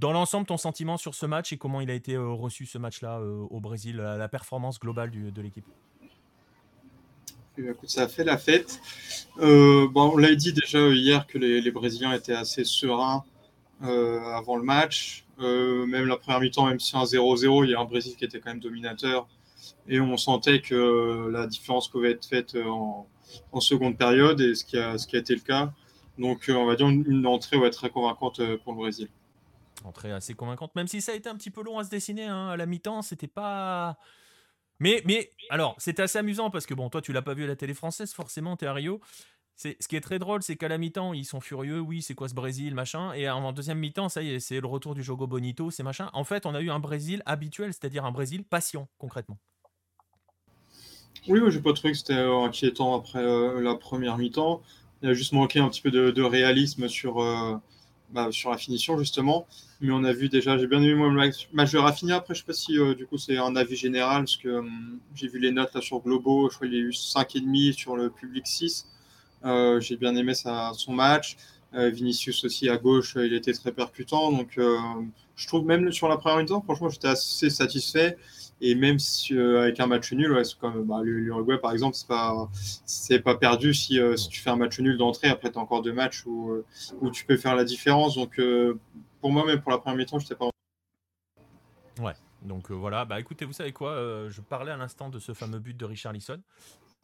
Dans 0.00 0.10
l'ensemble, 0.10 0.46
ton 0.46 0.56
sentiment 0.56 0.96
sur 0.96 1.14
ce 1.14 1.24
match 1.24 1.52
et 1.52 1.56
comment 1.56 1.80
il 1.80 1.88
a 1.88 1.94
été 1.94 2.16
reçu 2.16 2.66
ce 2.66 2.78
match-là 2.78 3.20
au 3.20 3.60
Brésil, 3.60 3.98
la 3.98 4.28
performance 4.28 4.80
globale 4.80 5.12
de 5.12 5.40
l'équipe? 5.40 5.66
Ça 7.86 8.02
a 8.02 8.08
fait 8.08 8.24
la 8.24 8.38
fête. 8.38 8.80
Euh, 9.38 9.88
bon, 9.88 10.12
on 10.14 10.16
l'a 10.16 10.34
dit 10.34 10.52
déjà 10.52 10.88
hier 10.88 11.26
que 11.26 11.38
les, 11.38 11.70
Brésiliens 11.70 12.12
étaient 12.12 12.34
assez 12.34 12.64
sereins 12.64 13.24
euh, 13.82 14.20
avant 14.34 14.56
le 14.56 14.64
match. 14.64 15.24
Euh, 15.40 15.84
même 15.86 16.06
la 16.06 16.16
première 16.16 16.40
mi-temps, 16.40 16.66
même 16.66 16.80
si 16.80 16.96
un 16.96 17.04
0-0, 17.04 17.64
il 17.64 17.70
y 17.70 17.74
a 17.74 17.80
un 17.80 17.84
Brésil 17.84 18.14
qui 18.16 18.24
était 18.24 18.40
quand 18.40 18.50
même 18.50 18.60
dominateur. 18.60 19.26
Et 19.88 20.00
on 20.00 20.16
sentait 20.16 20.60
que 20.60 21.28
la 21.30 21.46
différence 21.46 21.88
pouvait 21.88 22.12
être 22.12 22.26
faite 22.26 22.56
en, 22.56 23.06
seconde 23.60 23.96
période, 23.96 24.40
et 24.40 24.54
ce 24.54 24.64
qui, 24.64 24.78
a, 24.78 24.98
ce 24.98 25.06
qui 25.06 25.16
a 25.16 25.18
été 25.18 25.34
le 25.34 25.40
cas. 25.40 25.72
Donc, 26.18 26.44
on 26.48 26.66
va 26.66 26.76
dire 26.76 26.88
une, 26.88 27.26
entrée 27.26 27.58
va 27.58 27.66
être 27.66 27.76
très 27.76 27.90
convaincante 27.90 28.40
pour 28.58 28.72
le 28.72 28.78
Brésil. 28.78 29.08
Entrée 29.84 30.12
assez 30.12 30.34
convaincante, 30.34 30.74
même 30.76 30.86
si 30.86 31.00
ça 31.00 31.12
a 31.12 31.14
été 31.14 31.28
un 31.28 31.34
petit 31.34 31.50
peu 31.50 31.62
long 31.62 31.78
à 31.78 31.84
se 31.84 31.90
dessiner 31.90 32.26
hein, 32.26 32.48
à 32.48 32.56
la 32.56 32.66
mi-temps, 32.66 33.02
c'était 33.02 33.26
pas 33.26 33.98
mais, 34.84 35.02
mais 35.06 35.30
alors, 35.48 35.74
c'était 35.78 36.02
assez 36.02 36.18
amusant 36.18 36.50
parce 36.50 36.66
que 36.66 36.74
bon, 36.74 36.90
toi, 36.90 37.00
tu 37.00 37.12
l'as 37.12 37.22
pas 37.22 37.32
vu 37.32 37.44
à 37.44 37.46
la 37.46 37.56
télé 37.56 37.72
française, 37.72 38.12
forcément, 38.12 38.56
tu 38.56 38.66
es 38.66 38.68
à 38.68 38.74
Rio. 38.74 39.00
C'est, 39.56 39.76
ce 39.80 39.88
qui 39.88 39.96
est 39.96 40.00
très 40.00 40.18
drôle, 40.18 40.42
c'est 40.42 40.56
qu'à 40.56 40.68
la 40.68 40.76
mi-temps, 40.76 41.14
ils 41.14 41.24
sont 41.24 41.40
furieux. 41.40 41.80
Oui, 41.80 42.02
c'est 42.02 42.14
quoi 42.14 42.28
ce 42.28 42.34
Brésil, 42.34 42.74
machin. 42.74 43.14
Et 43.14 43.30
en 43.30 43.52
deuxième 43.52 43.78
mi-temps, 43.78 44.10
ça 44.10 44.22
y 44.22 44.34
est, 44.34 44.40
c'est 44.40 44.60
le 44.60 44.66
retour 44.66 44.94
du 44.94 45.02
Jogo 45.02 45.26
Bonito, 45.26 45.70
c'est 45.70 45.82
machin. 45.82 46.10
En 46.12 46.24
fait, 46.24 46.44
on 46.44 46.54
a 46.54 46.60
eu 46.60 46.70
un 46.70 46.80
Brésil 46.80 47.22
habituel, 47.24 47.72
c'est-à-dire 47.72 48.04
un 48.04 48.12
Brésil 48.12 48.44
patient, 48.44 48.88
concrètement. 48.98 49.38
Oui, 51.28 51.40
oui 51.40 51.50
j'ai 51.50 51.60
pas 51.60 51.72
trouvé 51.72 51.92
que 51.92 51.98
c'était 51.98 52.12
euh, 52.12 52.42
inquiétant 52.42 52.94
après 52.94 53.22
euh, 53.22 53.60
la 53.62 53.74
première 53.76 54.18
mi-temps. 54.18 54.60
Il 55.02 55.08
a 55.08 55.14
juste 55.14 55.32
manqué 55.32 55.60
un 55.60 55.68
petit 55.68 55.80
peu 55.80 55.90
de, 55.90 56.22
réalisme 56.22 56.88
sur, 56.88 57.22
euh, 57.22 57.56
bah, 58.10 58.28
sur 58.30 58.50
la 58.50 58.58
finition 58.58 58.98
justement. 58.98 59.46
Mais 59.80 59.92
on 59.92 60.04
a 60.04 60.12
vu 60.12 60.28
déjà, 60.28 60.56
j'ai 60.58 60.66
bien 60.66 60.82
aimé 60.82 60.94
moi, 60.94 61.08
le 61.08 61.32
match 61.52 61.72
de 61.72 61.78
Rafinha. 61.78 62.16
Après, 62.16 62.34
je 62.34 62.40
sais 62.40 62.46
pas 62.46 62.52
si 62.52 62.78
du 62.96 63.06
coup 63.06 63.18
c'est 63.18 63.36
un 63.36 63.56
avis 63.56 63.76
général, 63.76 64.24
parce 64.24 64.36
que 64.36 64.48
hum, 64.48 64.98
j'ai 65.14 65.28
vu 65.28 65.38
les 65.38 65.50
notes 65.50 65.74
là 65.74 65.80
sur 65.80 66.00
Globo, 66.00 66.48
je 66.50 66.56
crois 66.56 66.68
qu'il 66.68 66.76
y 66.76 66.80
a 66.80 66.84
eu 66.84 66.90
5,5 66.90 67.72
sur 67.72 67.96
le 67.96 68.10
public 68.10 68.46
6. 68.46 68.86
j'ai 69.44 69.96
bien 69.96 70.14
aimé 70.16 70.34
sa, 70.34 70.72
son 70.74 70.92
match. 70.92 71.36
Vinicius 71.72 72.44
aussi 72.44 72.68
à 72.68 72.76
gauche, 72.76 73.16
il 73.16 73.34
était 73.34 73.52
très 73.52 73.72
percutant. 73.72 74.30
Donc 74.30 74.58
je 75.36 75.46
trouve 75.48 75.64
même 75.66 75.90
sur 75.92 76.08
la 76.08 76.16
première 76.16 76.38
mi-temps, 76.38 76.62
franchement, 76.62 76.88
j'étais 76.88 77.08
assez 77.08 77.50
satisfait. 77.50 78.16
Et 78.66 78.74
même 78.74 78.98
si, 78.98 79.36
euh, 79.36 79.60
avec 79.60 79.78
un 79.78 79.86
match 79.86 80.10
nul, 80.14 80.34
comme 80.58 80.84
bah, 80.84 81.02
l'Uruguay 81.02 81.58
par 81.58 81.72
exemple, 81.72 81.94
c'est 81.96 82.08
pas 82.08 82.48
c'est 82.86 83.20
pas 83.20 83.34
perdu 83.34 83.74
si, 83.74 84.00
euh, 84.00 84.16
si, 84.16 84.30
tu 84.30 84.40
fais 84.40 84.48
un 84.48 84.56
match 84.56 84.80
nul 84.80 84.96
d'entrée. 84.96 85.28
Après, 85.28 85.52
tu 85.52 85.58
as 85.58 85.60
encore 85.60 85.82
deux 85.82 85.92
matchs 85.92 86.24
où, 86.24 86.50
euh, 86.50 86.64
où 87.02 87.10
tu 87.10 87.26
peux 87.26 87.36
faire 87.36 87.56
la 87.56 87.64
différence. 87.64 88.14
Donc, 88.14 88.40
pour 89.20 89.30
moi, 89.30 89.44
même 89.44 89.60
pour 89.60 89.70
la 89.70 89.76
première 89.76 89.98
mi-temps, 89.98 90.18
je 90.18 90.32
pas. 90.32 90.48
Ouais. 92.00 92.14
Donc 92.40 92.70
voilà. 92.70 93.04
Bah 93.04 93.20
écoutez, 93.20 93.44
vous 93.44 93.52
savez 93.52 93.72
quoi 93.72 93.96
Je 94.30 94.40
parlais 94.40 94.72
à 94.72 94.78
l'instant 94.78 95.10
de 95.10 95.18
ce 95.18 95.34
fameux 95.34 95.58
but 95.58 95.76
de 95.76 95.84
Richard 95.84 96.14
Lisson. 96.14 96.40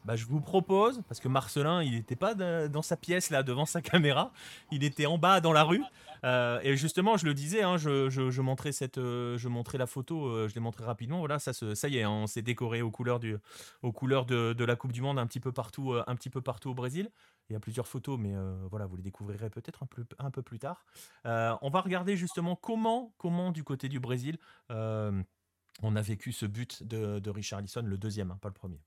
Bah, 0.05 0.17
je 0.17 0.25
vous 0.25 0.41
propose, 0.41 1.03
parce 1.09 1.21
que 1.21 1.29
Marcelin, 1.29 1.83
il 1.83 1.93
n'était 1.93 2.17
pas 2.17 2.35
dans 2.35 2.83
sa 2.83 2.97
pièce 2.97 3.31
là 3.31 3.43
devant 3.43 3.67
sa 3.67 3.83
caméra, 3.83 4.33
il 4.71 4.83
était 4.85 5.07
en 5.07 5.19
bas 5.19 5.41
dans 5.41 5.53
la 5.53 5.63
rue. 5.63 5.83
Euh, 6.25 6.61
et 6.63 6.77
justement, 6.77 7.17
je 7.17 7.27
le 7.27 7.35
disais, 7.35 7.63
hein, 7.63 7.77
je, 7.77 8.41
montrais 8.41 8.73
cette, 8.73 8.99
euh, 8.99 9.39
je 9.39 9.49
montrais 9.49 9.79
la 9.79 9.87
photo, 9.87 10.27
euh, 10.27 10.49
je 10.49 10.55
l'ai 10.55 10.61
montré 10.61 10.85
rapidement. 10.85 11.19
Voilà, 11.19 11.39
ça, 11.39 11.53
y 11.89 11.97
est, 11.97 12.03
hein, 12.03 12.11
on 12.11 12.27
s'est 12.27 12.43
décoré 12.43 12.83
aux 12.83 12.91
couleurs, 12.91 13.21
du, 13.21 13.37
aux 13.83 13.93
couleurs 13.93 14.27
de, 14.27 14.65
la 14.65 14.77
Coupe 14.77 14.93
du 14.93 15.03
Monde 15.03 15.19
un 15.19 15.27
petit 15.27 15.41
peu 15.41 15.53
partout, 15.53 15.95
un 16.07 16.15
petit 16.17 16.31
peu 16.31 16.41
partout 16.41 16.71
au 16.71 16.75
Brésil. 16.75 17.11
Il 17.49 17.55
y 17.55 17.57
a 17.57 17.61
plusieurs 17.61 17.89
photos, 17.89 18.19
mais 18.19 18.33
voilà, 18.71 18.87
vous 18.87 18.97
les 18.97 19.03
découvrirez 19.03 19.51
peut-être 19.51 19.83
un 20.19 20.31
peu, 20.31 20.43
plus 20.43 20.59
tard. 20.59 20.85
on 21.25 21.71
va 21.71 21.81
regarder 21.81 22.17
justement 22.17 22.55
comment, 22.55 23.13
comment 23.19 23.51
du 23.51 23.65
côté 23.65 23.89
du 23.89 23.99
Brésil, 23.99 24.39
on 24.69 25.97
a 25.97 26.03
vécu 26.03 26.33
ce 26.33 26.47
but 26.47 26.85
de, 26.85 27.19
de 27.19 27.31
Richard 27.31 27.61
Lisson, 27.61 27.83
le 27.85 27.99
deuxième, 27.99 28.31
hein, 28.31 28.39
pas 28.41 28.49
le 28.49 28.55
premier. 28.55 28.81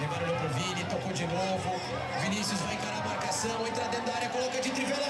Levaram 0.00 0.34
pro 0.34 0.48
Vini, 0.54 0.82
tocou 0.84 1.12
de 1.12 1.26
novo. 1.26 1.78
Vinícius 2.22 2.58
vai 2.62 2.74
encarar 2.74 3.02
a 3.02 3.06
marcação, 3.06 3.66
entra 3.66 3.84
dentro 3.84 4.06
da 4.06 4.14
área, 4.14 4.30
coloca 4.30 4.58
de 4.58 4.70
trivela, 4.70 5.09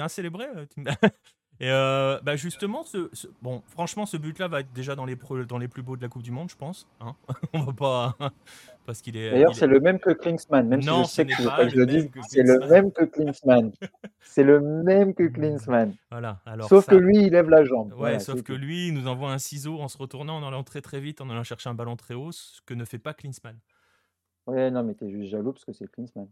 bien 0.00 0.08
célébré. 0.08 0.46
Euh, 0.46 0.64
et 1.60 1.70
euh, 1.70 2.18
bah 2.22 2.36
justement, 2.36 2.84
ce, 2.84 3.10
bon, 3.42 3.62
franchement, 3.66 4.06
ce 4.06 4.16
but-là 4.16 4.48
va 4.48 4.60
être 4.60 4.72
déjà 4.72 4.96
dans 4.96 5.04
les, 5.04 5.16
dans 5.46 5.58
les 5.58 5.68
plus 5.68 5.82
beaux 5.82 5.96
de 5.96 6.02
la 6.02 6.08
Coupe 6.08 6.22
du 6.22 6.30
Monde, 6.30 6.48
je 6.50 6.56
pense. 6.56 6.88
Hein 7.00 7.14
on 7.52 7.60
va 7.60 7.72
pas. 7.72 8.16
parce 8.86 9.02
qu'il 9.02 9.16
est. 9.16 9.30
D'ailleurs, 9.30 9.54
c'est 9.54 9.66
le 9.66 9.78
même 9.78 9.98
que 9.98 10.10
Klinsmann, 10.10 10.66
même 10.68 10.82
non, 10.82 11.04
si 11.04 11.10
je 11.10 11.16
sais 11.16 11.26
que, 11.26 11.68
je 11.68 11.76
le 11.76 11.86
dis, 11.86 12.10
c'est 12.28 12.42
le 12.42 12.66
même 12.66 12.90
que 12.92 13.04
Klinsmann. 13.04 13.72
c'est 14.20 14.42
le 14.42 14.60
même 14.60 15.14
que 15.14 15.24
Klinsmann. 15.24 15.94
Voilà. 16.10 16.40
Alors, 16.46 16.68
sauf 16.68 16.86
que 16.86 16.96
lui, 16.96 17.26
il 17.26 17.32
lève 17.32 17.50
la 17.50 17.64
jambe. 17.64 17.92
Ouais, 17.98 18.18
sauf 18.20 18.42
que 18.42 18.54
lui, 18.54 18.88
il 18.88 18.94
nous 18.94 19.06
envoie 19.06 19.30
un 19.30 19.38
ciseau 19.38 19.80
en 19.80 19.88
se 19.88 19.98
retournant, 19.98 20.38
en 20.38 20.48
allant 20.48 20.64
très 20.64 20.80
très 20.80 21.00
vite, 21.00 21.20
en 21.20 21.28
allant 21.28 21.44
chercher 21.44 21.68
un 21.68 21.74
ballon 21.74 21.96
très 21.96 22.14
haut, 22.14 22.32
ce 22.32 22.62
que 22.64 22.72
ne 22.72 22.86
fait 22.86 22.98
pas 22.98 23.12
Klinsmann. 23.12 23.58
Ouais, 24.46 24.70
non, 24.70 24.82
mais 24.82 24.94
t'es 24.94 25.10
juste 25.10 25.30
jaloux 25.30 25.52
parce 25.52 25.66
que 25.66 25.72
c'est 25.72 25.86
Klinsmann. 25.90 26.28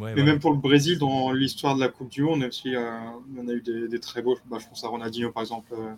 Mais 0.00 0.22
même 0.22 0.38
pour 0.38 0.52
le 0.52 0.58
Brésil, 0.58 0.98
dans 0.98 1.32
l'histoire 1.32 1.74
de 1.74 1.80
la 1.80 1.88
Coupe 1.88 2.08
du 2.08 2.22
Monde, 2.22 2.40
même 2.40 2.52
si 2.52 2.74
euh, 2.74 2.90
on 3.36 3.48
a 3.48 3.52
eu 3.52 3.62
des, 3.62 4.00
très 4.00 4.22
beaux, 4.22 4.36
bah, 4.46 4.58
je 4.60 4.66
pense 4.66 4.84
à 4.84 4.88
Ronaldinho 4.88 5.30
par 5.30 5.42
exemple 5.42 5.74
euh, 5.74 5.94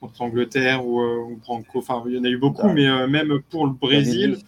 contre 0.00 0.22
l'Angleterre 0.22 0.86
ou, 0.86 1.00
euh, 1.00 1.36
Branco, 1.44 1.78
enfin 1.78 2.02
il 2.06 2.14
y 2.14 2.18
en 2.18 2.24
a 2.24 2.28
eu 2.28 2.38
beaucoup, 2.38 2.68
mais 2.68 3.06
même 3.06 3.40
pour 3.50 3.66
le 3.66 3.72
Brésil, 3.72 4.38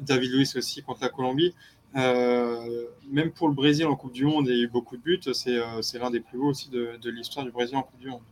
David 0.00 0.32
Luiz 0.32 0.56
aussi 0.56 0.82
contre 0.82 1.02
la 1.02 1.08
Colombie, 1.08 1.54
même 1.94 3.30
pour 3.34 3.48
le 3.48 3.54
Brésil 3.54 3.86
en 3.86 3.96
Coupe 3.96 4.12
du 4.12 4.24
Monde, 4.24 4.46
il 4.48 4.56
y 4.56 4.60
a 4.60 4.62
eu 4.64 4.68
beaucoup 4.68 4.96
de 4.96 5.02
buts, 5.02 5.20
c'est 5.32 5.98
l'un 5.98 6.10
des 6.10 6.20
plus 6.20 6.38
beaux 6.38 6.50
aussi 6.50 6.70
de, 6.70 6.98
l'histoire 7.10 7.44
du 7.44 7.52
Brésil 7.52 7.76
en 7.76 7.82
Coupe 7.82 8.00
du 8.00 8.08
Monde. 8.08 8.22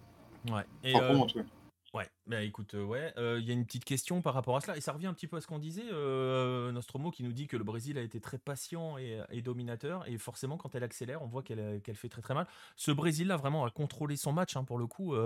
Ouais. 0.51 0.63
Et 0.85 0.95
Ouais, 1.97 2.11
bah 2.27 2.43
écoute, 2.43 2.75
euh, 2.75 2.85
ouais, 2.85 3.15
euh, 3.17 3.39
il 3.41 3.47
y 3.47 3.51
a 3.51 3.55
une 3.55 3.65
petite 3.65 3.87
question 3.87 4.21
par 4.21 4.35
rapport 4.35 4.55
à 4.55 4.61
cela, 4.61 4.77
et 4.77 4.83
ça 4.83 4.93
revient 4.93 5.07
un 5.07 5.15
petit 5.15 5.27
peu 5.27 5.39
à 5.39 5.41
ce 5.41 5.47
qu'on 5.47 5.59
disait, 5.59 5.87
euh, 5.91 6.71
Nostromo 6.71 7.11
qui 7.11 7.23
nous 7.23 7.33
dit 7.33 7.47
que 7.47 7.57
le 7.57 7.65
Brésil 7.65 7.97
a 7.97 8.03
été 8.03 8.21
très 8.21 8.37
patient 8.37 8.99
et, 8.99 9.41
dominateur, 9.41 10.07
et 10.07 10.19
forcément 10.19 10.59
quand 10.59 10.75
elle 10.75 10.85
accélère, 10.85 11.23
on 11.23 11.27
voit 11.27 11.43
qu'elle 11.43 11.81
fait 11.95 12.11
très 12.11 12.21
très 12.21 12.35
mal. 12.35 12.47
Ce 12.77 12.91
Brésil-là 12.91 13.39
vraiment 13.39 13.65
a 13.65 13.71
contrôlé 13.71 14.19
son 14.19 14.35
match, 14.35 14.59
hein, 14.59 14.65
pour 14.65 14.77
le 14.77 14.87
coup. 14.87 15.17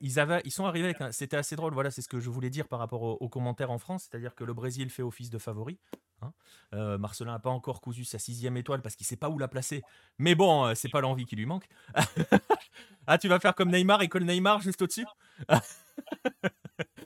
ils, 0.00 0.12
sont 0.52 0.64
arrivés 0.64 0.94
avec 0.94 1.12
C'était 1.12 1.36
assez 1.36 1.56
drôle, 1.56 1.74
voilà, 1.74 1.90
c'est 1.90 2.02
ce 2.02 2.08
que 2.08 2.20
je 2.20 2.30
voulais 2.30 2.50
dire 2.50 2.68
par 2.68 2.78
rapport 2.78 3.02
aux, 3.02 3.28
commentaires 3.28 3.72
en 3.72 3.78
France, 3.78 4.08
c'est-à-dire 4.08 4.36
que 4.36 4.44
le 4.44 4.54
Brésil 4.54 4.90
fait 4.90 5.02
office 5.02 5.30
de 5.30 5.38
favori. 5.38 5.80
Hein. 6.24 6.98
Marcelin 6.98 7.32
n'a 7.32 7.38
pas 7.38 7.50
encore 7.50 7.80
cousu 7.80 8.04
sa 8.04 8.18
sixième 8.18 8.56
étoile 8.56 8.82
parce 8.82 8.96
qu'il 8.96 9.06
sait 9.06 9.16
pas 9.16 9.28
où 9.28 9.38
la 9.38 9.46
placer, 9.46 9.82
mais 10.18 10.34
bon, 10.34 10.74
c'est 10.74 10.88
pas 10.88 11.00
l'envie 11.00 11.24
qui 11.24 11.36
lui 11.36 11.46
manque. 11.46 11.68
ah, 13.06 13.16
tu 13.16 13.28
vas 13.28 13.38
faire 13.38 13.54
comme 13.54 13.70
Neymar 13.70 14.02
et 14.02 14.08
colle 14.08 14.24
Neymar 14.24 14.60
juste 14.60 14.82
au-dessus? 14.82 15.06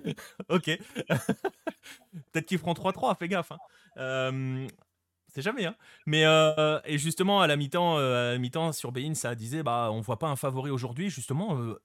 Ok. 0.48 0.64
Peut-être 2.32 2.46
qu'ils 2.46 2.58
feront 2.58 2.72
3-3, 2.72 3.16
fais 3.18 3.28
gaffe. 3.28 3.52
Hein. 3.52 4.66
c'est 5.28 5.42
jamais. 5.42 5.66
Hein. 5.66 5.76
Mais 6.06 6.24
euh, 6.24 6.80
et 6.84 6.98
justement, 6.98 7.40
à 7.40 7.46
la 7.46 7.56
mi-temps, 7.56 7.98
euh, 7.98 8.38
mi 8.38 8.50
sur 8.72 8.92
Bein, 8.92 9.14
ça 9.14 9.34
disait 9.34 9.62
bah, 9.62 9.90
on 9.92 10.00
voit 10.00 10.18
pas 10.18 10.28
un 10.28 10.36
favori 10.36 10.70
aujourd'hui. 10.70 11.10
Justement, 11.10 11.58
euh, 11.58 11.80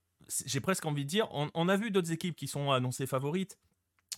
j'ai 0.45 0.61
presque 0.61 0.85
envie 0.85 1.03
de 1.03 1.09
dire 1.09 1.27
on, 1.31 1.49
on 1.53 1.67
a 1.69 1.75
vu 1.75 1.91
d'autres 1.91 2.11
équipes 2.11 2.35
qui 2.35 2.47
sont 2.47 2.71
annoncées 2.71 3.07
favorites. 3.07 3.57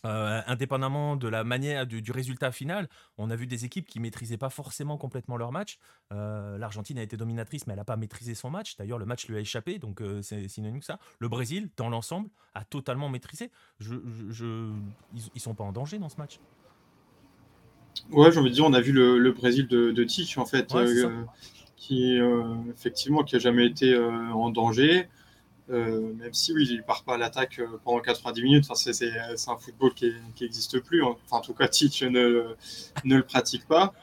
Euh, 0.06 0.42
indépendamment 0.46 1.16
de 1.16 1.28
la 1.28 1.44
manière 1.44 1.88
du, 1.88 2.12
résultat 2.12 2.52
final, 2.52 2.88
on 3.18 3.32
a 3.32 3.36
vu 3.36 3.48
des 3.48 3.66
équipes 3.66 3.88
qui 3.88 4.00
maîtrisaient 4.00 4.38
pas 4.38 4.52
forcément 4.52 4.98
complètement 4.98 5.36
leur 5.36 5.52
match. 5.52 5.80
Euh, 6.14 6.60
L'Argentine 6.60 7.00
a 7.00 7.02
été 7.02 7.18
dominatrice, 7.18 7.66
mais 7.66 7.74
elle 7.74 7.80
n'a 7.80 7.86
pas 7.86 7.98
maîtrisé 7.98 8.36
son 8.36 8.52
match. 8.52 8.76
D'ailleurs, 8.78 9.00
le 9.00 9.06
match 9.06 9.28
lui 9.28 9.36
a 9.36 9.40
échappé, 9.40 9.80
donc 9.80 10.02
euh, 10.02 10.22
c'est 10.22 10.48
synonyme 10.48 10.80
que 10.80 10.86
ça. 10.86 11.00
Le 11.18 11.28
Brésil, 11.28 11.70
dans 11.76 11.90
l'ensemble, 11.90 12.30
a 12.54 12.64
totalement 12.64 13.10
maîtrisé. 13.10 13.50
Je, 13.80 13.96
ils, 15.16 15.22
ne 15.34 15.40
sont 15.40 15.56
pas 15.56 15.64
en 15.64 15.72
danger 15.72 15.98
dans 15.98 16.10
ce 16.10 16.18
match. 16.18 16.40
Ouais, 18.12 18.32
j'ai 18.32 18.40
envie 18.40 18.52
de 18.52 18.56
dire, 18.56 18.66
on 18.66 18.74
a 18.74 18.82
vu 18.82 18.92
le, 18.92 19.32
Brésil 19.32 19.68
de, 19.68 19.90
de 19.92 20.40
en 20.40 20.46
fait, 20.46 20.72
qui 21.78 22.20
effectivement 22.70 23.24
qui 23.24 23.38
a 23.38 23.40
jamais 23.40 23.66
été 23.66 23.98
en 23.98 24.52
danger. 24.52 25.10
Euh, 25.72 26.14
même 26.14 26.34
si 26.34 26.54
oui, 26.54 26.68
il 26.70 26.84
part 26.84 27.04
pas 27.04 27.16
à 27.16 27.18
l'attaque 27.18 27.60
euh, 27.60 27.80
pendant 27.84 28.00
90 28.00 28.44
minutes. 28.44 28.66
Enfin, 28.70 28.92
c'est 28.94 29.50
un 29.50 29.58
football 29.58 29.94
qui 29.94 30.12
n'existe 30.40 30.80
plus. 30.80 31.04
Hein. 31.04 31.16
Enfin, 31.26 31.38
en 31.38 31.42
tout 31.42 31.54
cas, 31.54 31.68
Tite 31.76 32.02
ne, 32.04 32.56
le 33.04 33.22
pratique 33.24 33.68
pas. 33.68 33.94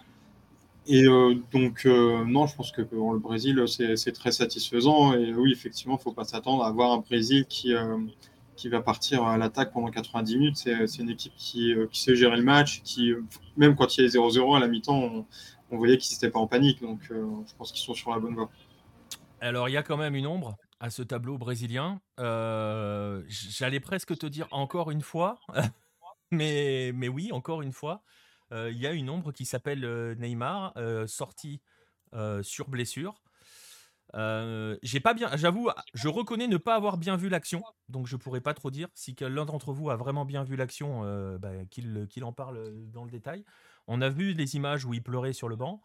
Et 0.88 1.04
euh, 1.06 1.34
donc, 1.52 1.84
non, 1.84 2.46
je 2.46 2.56
pense 2.56 2.72
que 2.72 2.82
le 2.82 3.18
Brésil, 3.18 3.62
c'est 3.68 4.12
très 4.12 4.32
satisfaisant. 4.32 5.14
Et 5.14 5.32
oui, 5.34 5.52
effectivement, 5.52 5.94
il 5.94 5.98
ne 5.98 6.02
faut 6.02 6.12
pas 6.12 6.24
s'attendre 6.24 6.64
à 6.64 6.68
avoir 6.68 6.92
un 6.92 6.98
Brésil 6.98 7.46
qui, 7.48 7.72
va 7.72 8.80
partir 8.80 9.24
à 9.24 9.38
l'attaque 9.38 9.72
pendant 9.72 9.90
90 9.90 10.36
minutes. 10.36 10.56
C'est 10.56 10.98
une 10.98 11.10
équipe 11.10 11.34
qui, 11.36 11.74
sait 11.92 12.16
gérer 12.16 12.36
le 12.36 12.42
match, 12.42 12.82
qui, 12.82 13.12
même 13.56 13.76
quand 13.76 13.96
il 13.96 14.04
y 14.04 14.06
a 14.06 14.10
0-0 14.10 14.56
à 14.56 14.60
la 14.60 14.66
mi-temps, 14.66 15.24
on, 15.70 15.76
voyait 15.76 15.96
qu'ils 15.98 16.16
n'étaient 16.16 16.30
pas 16.30 16.40
en 16.40 16.48
panique. 16.48 16.82
Donc, 16.82 16.98
je 17.08 17.54
pense 17.56 17.70
qu'ils 17.70 17.84
sont 17.84 17.94
sur 17.94 18.10
la 18.10 18.18
bonne 18.18 18.34
voie. 18.34 18.50
Alors, 19.40 19.68
il 19.68 19.72
y 19.72 19.76
a 19.76 19.84
quand 19.84 19.96
même 19.96 20.16
une 20.16 20.26
ombre 20.26 20.56
à 20.82 20.90
ce 20.90 21.02
tableau 21.02 21.38
brésilien. 21.38 22.00
Euh, 22.18 23.22
j'allais 23.28 23.78
presque 23.78 24.18
te 24.18 24.26
dire 24.26 24.48
encore 24.50 24.90
une 24.90 25.00
fois, 25.00 25.38
mais, 26.32 26.90
mais 26.92 27.06
oui, 27.06 27.30
encore 27.30 27.62
une 27.62 27.72
fois, 27.72 28.02
euh, 28.50 28.68
il 28.72 28.78
y 28.78 28.86
a 28.88 28.92
une 28.92 29.08
ombre 29.08 29.30
qui 29.30 29.44
s'appelle 29.44 29.84
euh, 29.84 30.16
Neymar, 30.16 30.74
sorti 31.06 31.62
sur 32.42 32.68
blessure. 32.68 33.22
j'ai 34.12 35.00
pas 35.00 35.14
bien, 35.14 35.30
j'avoue, 35.36 35.70
je 35.94 36.08
reconnais 36.08 36.48
ne 36.48 36.56
pas 36.56 36.74
avoir 36.74 36.98
bien 36.98 37.16
vu 37.16 37.28
l'action, 37.28 37.62
donc 37.88 38.08
je 38.08 38.16
pourrais 38.16 38.42
pas 38.42 38.52
trop 38.52 38.72
dire. 38.72 38.88
Si 38.94 39.14
l'un 39.20 39.44
d'entre 39.44 39.72
vous 39.72 39.88
a 39.88 39.96
vraiment 39.96 40.24
bien 40.24 40.42
vu 40.42 40.56
l'action, 40.56 41.02
bah, 41.38 41.64
qu'il 41.70 42.24
en 42.24 42.32
parle 42.32 42.90
dans 42.90 43.04
le 43.04 43.10
détail. 43.10 43.44
On 43.86 44.02
a 44.02 44.08
vu 44.08 44.34
des 44.34 44.56
images 44.56 44.84
où 44.84 44.92
il 44.94 45.02
pleurait 45.02 45.32
sur 45.32 45.48
le 45.48 45.54
banc. 45.54 45.80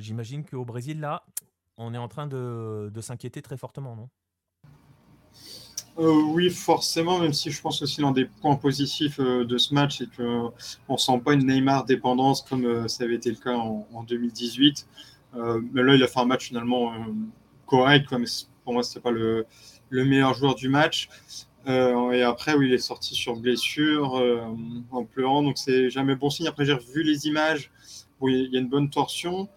J'imagine 0.00 0.44
qu'au 0.44 0.64
Brésil, 0.64 0.98
là, 0.98 1.24
on 1.82 1.94
est 1.94 1.98
en 1.98 2.08
train 2.08 2.26
de, 2.26 2.90
s'inquiéter 3.00 3.42
très 3.42 3.56
fortement, 3.56 3.96
non? 3.96 4.08
Euh, 5.98 6.22
oui, 6.32 6.48
forcément, 6.48 7.18
même 7.18 7.34
si 7.34 7.50
je 7.50 7.60
pense 7.60 7.82
aussi 7.82 8.00
l'un 8.00 8.12
des 8.12 8.24
points 8.24 8.56
positifs 8.56 9.20
euh, 9.20 9.44
de 9.44 9.58
ce 9.58 9.74
match, 9.74 9.98
c'est 9.98 10.16
qu'on 10.16 10.52
ne 10.88 10.96
sent 10.96 11.20
pas 11.22 11.34
une 11.34 11.46
Neymar 11.46 11.84
dépendance 11.84 12.40
comme 12.40 12.64
euh, 12.64 12.88
ça 12.88 13.04
avait 13.04 13.16
été 13.16 13.28
le 13.28 13.36
cas 13.36 13.54
en, 13.54 14.02
2018. 14.02 14.86
mais 15.34 15.82
là, 15.82 15.94
il 15.94 16.02
a 16.02 16.08
fait 16.08 16.20
un 16.20 16.24
match 16.24 16.48
finalement 16.48 16.94
correct, 17.66 18.10
mais 18.12 18.26
pour 18.64 18.72
moi, 18.72 18.82
ce 18.82 18.90
n'était 18.90 19.00
pas 19.00 19.10
le, 19.10 19.46
meilleur 19.90 20.32
joueur 20.32 20.54
du 20.54 20.70
match. 20.70 21.10
et 21.66 22.22
après, 22.22 22.54
oui, 22.54 22.68
il 22.68 22.72
est 22.72 22.78
sorti 22.78 23.14
sur 23.14 23.36
blessure, 23.36 24.14
en 24.90 25.04
pleurant, 25.04 25.42
donc 25.42 25.58
c'est 25.58 25.90
jamais 25.90 26.16
bon 26.16 26.30
signe. 26.30 26.46
Après, 26.46 26.64
j'ai 26.64 26.74
revu 26.74 27.02
les 27.02 27.26
images, 27.26 27.70
oui, 28.20 28.46
il 28.46 28.54
y 28.54 28.56
a 28.56 28.60
une 28.60 28.68
bonne 28.68 28.88
torsion. 28.88 29.48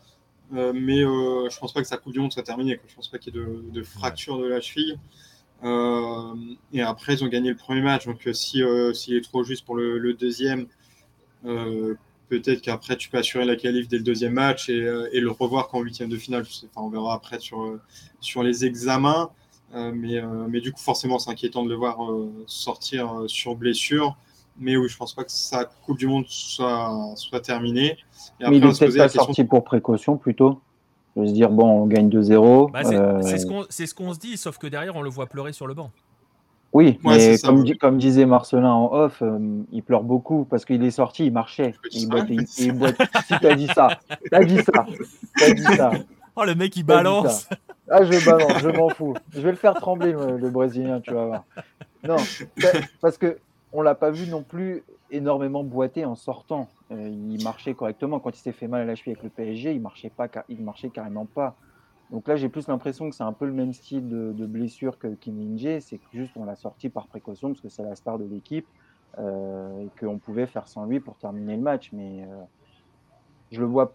Mais 0.52 1.02
je 1.02 1.60
pense 1.60 1.74
pas 1.74 1.82
que 1.82 1.88
sa 1.88 1.98
Coupe 1.98 2.14
du 2.14 2.20
Monde 2.20 2.32
soit 2.32 2.44
terminée. 2.44 2.80
Je 2.88 2.96
pense 2.96 3.08
pas 3.08 3.18
qu'il 3.18 3.36
y 3.36 3.38
ait 3.38 3.42
de, 3.42 3.72
de 3.72 3.84
fracture 3.84 4.38
de 4.38 4.46
la 4.46 4.62
cheville. 4.62 4.98
Euh, 5.64 6.36
et 6.74 6.82
après, 6.82 7.14
ils 7.16 7.24
ont 7.24 7.28
gagné 7.28 7.50
le 7.50 7.56
premier 7.56 7.82
match. 7.82 8.06
Donc, 8.06 8.28
euh, 8.28 8.34
si 8.34 8.64
euh, 8.64 8.94
s'il 8.94 9.16
est 9.16 9.22
trop 9.22 9.44
juste 9.44 9.66
pour 9.66 9.76
le, 9.76 10.14
deuxième, 10.14 10.68
peut-être 12.30 12.62
qu'après, 12.62 12.98
tu 12.98 13.10
peux 13.10 13.18
assurer 13.18 13.46
la 13.46 13.56
qualif 13.56 13.88
dès 13.88 13.98
le 13.98 14.04
deuxième 14.04 14.34
match 14.34 14.70
et, 14.70 14.82
le 15.20 15.32
revoir 15.32 15.68
qu'en 15.68 15.82
huitième 15.82 16.10
de 16.10 16.18
finale. 16.18 16.44
Enfin, 16.44 16.82
on 16.86 16.90
verra 16.90 17.14
après 17.16 17.40
sur, 17.40 17.80
sur 18.20 18.44
les 18.44 18.66
examens. 18.66 19.32
mais, 19.74 20.22
mais 20.50 20.62
du 20.62 20.72
coup, 20.72 20.82
forcément, 20.82 21.20
c'est 21.20 21.32
inquiétant 21.32 21.64
de 21.64 21.70
le 21.70 21.76
voir 21.76 22.00
sortir 22.48 23.24
sur 23.28 23.56
blessure. 23.56 24.18
Mais 24.58 24.78
oui, 24.78 24.88
je 24.88 24.98
pense 24.98 25.14
pas 25.14 25.24
que 25.24 25.32
sa 25.32 25.66
Coupe 25.66 25.98
du 25.98 26.08
Monde 26.08 26.26
soit, 26.28 27.14
soit 27.16 27.42
terminée. 27.42 27.98
Et 28.40 28.50
mais 28.50 28.58
il 28.58 28.66
est 28.66 28.80
peut-être 28.80 28.98
pas 28.98 29.10
sorti 29.10 29.44
pour 29.44 29.64
précaution 29.64 30.18
plutôt 30.18 30.62
de 31.16 31.26
se 31.28 31.32
dire 31.32 31.50
bon, 31.50 31.84
on 31.84 31.86
gagne 31.86 32.10
2-0. 32.10 32.72
Bah, 32.72 32.82
euh, 32.86 33.22
c'est 33.70 33.86
ce 33.88 33.96
qu'on 33.96 34.14
se 34.14 34.20
dit, 34.20 34.38
sauf 34.38 34.58
que 34.58 34.68
derrière, 34.68 34.96
on 34.96 35.02
le 35.02 35.10
voit 35.10 35.28
pleurer 35.28 35.54
sur 35.54 35.68
le 35.68 35.74
banc. 35.74 35.92
Oui, 36.74 37.00
mais 37.06 37.38
comme, 37.38 37.64
comme, 37.78 37.98
disait 37.98 38.26
Marcelin 38.26 38.70
en 38.70 38.92
off, 38.92 39.22
euh, 39.22 39.40
il 39.72 39.82
pleure 39.82 40.04
beaucoup 40.04 40.44
parce 40.44 40.66
qu'il 40.66 40.84
est 40.84 40.92
sorti, 40.92 41.28
il 41.28 41.32
marchait. 41.32 41.74
Il 41.92 42.10
boite, 42.10 42.28
il, 42.30 42.46
si 42.48 42.70
t'as 43.42 43.56
dit 43.56 43.68
ça, 43.68 44.00
t'as 44.30 44.44
dit 44.44 44.62
ça, 44.62 44.86
t'as 45.38 45.54
dit 45.54 45.64
ça. 45.64 45.92
Oh, 46.38 46.44
le 46.44 46.54
mec, 46.54 46.76
il 46.76 46.84
balance. 46.84 47.48
Ah, 47.90 48.04
je 48.04 48.26
balance, 48.26 48.62
je 48.62 48.68
m'en 48.68 48.90
fous. 48.90 49.14
Je 49.34 49.40
vais 49.40 49.52
le 49.52 49.56
faire 49.56 49.74
trembler, 49.76 50.12
le, 50.12 50.50
Brésilien, 50.50 51.00
tu 51.00 51.14
vas 51.14 51.26
voir. 51.28 51.46
Non, 52.06 52.18
parce 53.00 53.18
que 53.18 53.38
on 53.76 53.82
l'a 53.82 53.96
pas 53.96 54.10
vu 54.10 54.30
non 54.30 54.42
plus 54.42 54.84
énormément 55.12 55.64
boiter 55.64 56.06
en 56.06 56.16
sortant. 56.16 56.70
Euh, 56.92 57.10
il 57.10 57.44
marchait 57.44 57.74
correctement. 57.74 58.20
Quand 58.20 58.36
il 58.36 58.40
s'est 58.40 58.54
fait 58.54 58.68
mal 58.68 58.82
à 58.82 58.86
la 58.86 58.96
cheville 58.96 59.14
avec 59.14 59.24
le 59.24 59.30
PSG, 59.30 59.74
il 59.74 59.82
marchait 59.82 60.10
pas, 60.10 60.28
il 60.50 60.64
marchait 60.64 60.90
carrément 60.90 61.26
pas. 61.26 61.56
Donc 62.12 62.28
là, 62.28 62.36
j'ai 62.36 62.50
plus 62.50 62.68
l'impression 62.68 63.10
que 63.10 63.16
c'est 63.16 63.24
un 63.24 63.34
peu 63.34 63.46
le 63.46 63.52
même 63.52 63.74
style 63.74 64.08
de, 64.08 64.46
blessure 64.46 64.98
que 64.98 65.08
Kim 65.16 65.58
C'est 65.80 66.00
juste 66.14 66.32
on 66.38 66.46
l'a 66.46 66.56
sorti 66.56 66.90
par 66.90 67.08
précaution 67.08 67.50
parce 67.50 67.62
que 67.62 67.70
c'est 67.70 67.84
la 67.84 67.96
star 67.96 68.18
de 68.18 68.26
l'équipe 68.26 68.68
euh, 69.18 69.86
et 69.86 69.90
qu'on 70.00 70.20
pouvait 70.20 70.46
faire 70.46 70.68
sans 70.68 70.86
lui 70.86 71.00
pour 71.00 71.18
terminer 71.18 71.56
le 71.56 71.62
match. 71.62 71.90
Mais 71.92 72.24
euh, 72.24 72.44
je 73.52 73.60
le 73.60 73.66
vois 73.66 73.92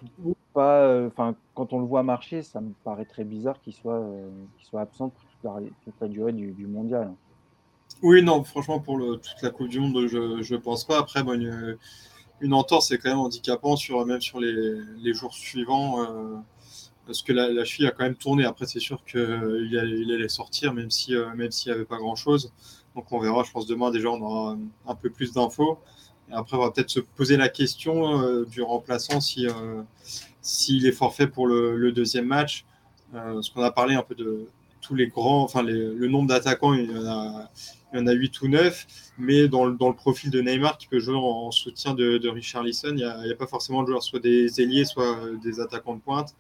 pas. 0.53 1.07
Enfin, 1.07 1.35
quand 1.55 1.73
on 1.73 1.79
le 1.79 1.87
voit 1.87 2.03
marcher, 2.03 2.43
ça 2.43 2.61
me 2.61 2.73
paraît 2.85 3.07
très 3.07 3.25
bizarre 3.25 3.61
qu'il 3.63 3.73
soit 3.73 4.03
absent 4.75 5.09
pour 5.09 5.23
toute 5.83 5.95
la, 6.01 6.09
durée 6.09 6.33
du, 6.33 6.67
mondial. 6.67 7.13
Oui, 8.03 8.23
non, 8.23 8.43
franchement, 8.45 8.81
pour 8.81 8.97
le, 8.97 9.17
toute 9.17 9.43
la 9.43 9.51
Coupe 9.51 9.69
du 9.69 9.79
Monde, 9.79 10.07
je 10.09 10.55
ne 10.55 10.59
pense 10.59 10.85
pas. 10.85 10.99
Après, 10.99 11.21
une 12.41 12.55
entorse, 12.55 12.89
c'est 12.89 12.99
quand 12.99 13.11
même 13.11 13.19
handicapant, 13.19 13.77
sur, 13.77 14.05
même 14.07 14.21
sur 14.23 14.41
les, 14.41 15.15
jours 15.15 15.35
suivants, 15.35 16.03
euh, 16.03 16.37
parce 17.07 17.23
que 17.23 17.33
la, 17.33 17.65
cheville 17.65 17.87
a 17.87 17.91
quand 17.91 18.05
même 18.05 18.15
tourné. 18.15 18.45
Après, 18.47 18.67
c'est 18.67 18.81
sûr 18.81 19.05
qu'il 19.05 19.69
il 19.71 20.13
allait 20.13 20.29
sortir, 20.29 20.73
même 20.73 20.91
s'il 20.91 21.23
si, 21.51 21.69
n'y 21.69 21.75
avait 21.75 21.85
pas 21.85 21.99
grand-chose. 21.99 22.53
Donc, 22.97 23.13
on 23.13 23.19
verra, 23.19 23.45
je 23.45 23.51
pense, 23.51 23.67
demain, 23.67 23.91
déjà, 23.91 24.09
on 24.09 24.23
aura 24.23 24.57
un 24.87 24.95
peu 24.95 25.11
plus 25.11 25.33
d'infos. 25.33 25.79
Et 26.31 26.33
après, 26.33 26.57
on 26.57 26.61
va 26.61 26.71
peut-être 26.71 26.91
se 26.91 27.01
poser 27.01 27.37
la 27.37 27.51
question 27.51 28.23
euh, 28.23 28.47
du 28.47 28.63
remplaçant 28.63 29.21
si, 29.21 29.47
euh, 29.47 29.83
s'il 30.41 30.87
est 30.87 30.93
forfait 30.93 31.27
pour 31.27 31.47
le, 31.47 31.93
deuxième 31.93 32.27
match. 32.27 32.65
parce 33.13 33.51
qu'on 33.51 33.63
a 33.63 33.73
parlé 33.73 33.95
un 33.95 34.03
peu 34.03 34.15
de 34.15 34.47
tous 34.91 34.97
les 34.97 35.07
grands, 35.07 35.45
enfin, 35.45 35.63
le 35.63 36.09
nombre 36.09 36.29
d'attaquants, 36.29 36.75
il 36.75 36.91
y 36.91 36.99
en 36.99 37.07
a 37.07 37.51
il 37.93 37.99
y 37.99 38.03
en 38.03 38.07
a 38.07 38.13
8 38.13 38.43
ou 38.43 38.49
9, 38.49 38.87
mais 39.19 39.49
dans 39.49 39.65
le, 39.65 39.77
dans 39.77 39.89
le 39.89 39.95
profil 39.95 40.31
de 40.31 40.41
Neymar 40.41 40.79
qui 40.79 40.87
peut 40.87 41.01
jouer 41.01 41.17
en, 41.17 41.51
soutien 41.51 41.95
de, 41.95 42.19
de 42.19 42.29
Richard 42.29 42.63
Lisson, 42.63 42.91
il 42.91 42.97
n'y 42.97 43.05
a, 43.05 43.37
pas 43.37 43.47
forcément 43.47 43.83
de 43.83 43.89
joueurs, 43.89 44.03
soit 44.03 44.21
des 44.21 44.61
ailiers, 44.61 44.85
soit 44.85 45.19
euh, 45.19 45.37
des 45.43 45.61
attaquants 45.61 45.97
de 45.97 46.01
pointe. 46.01 46.35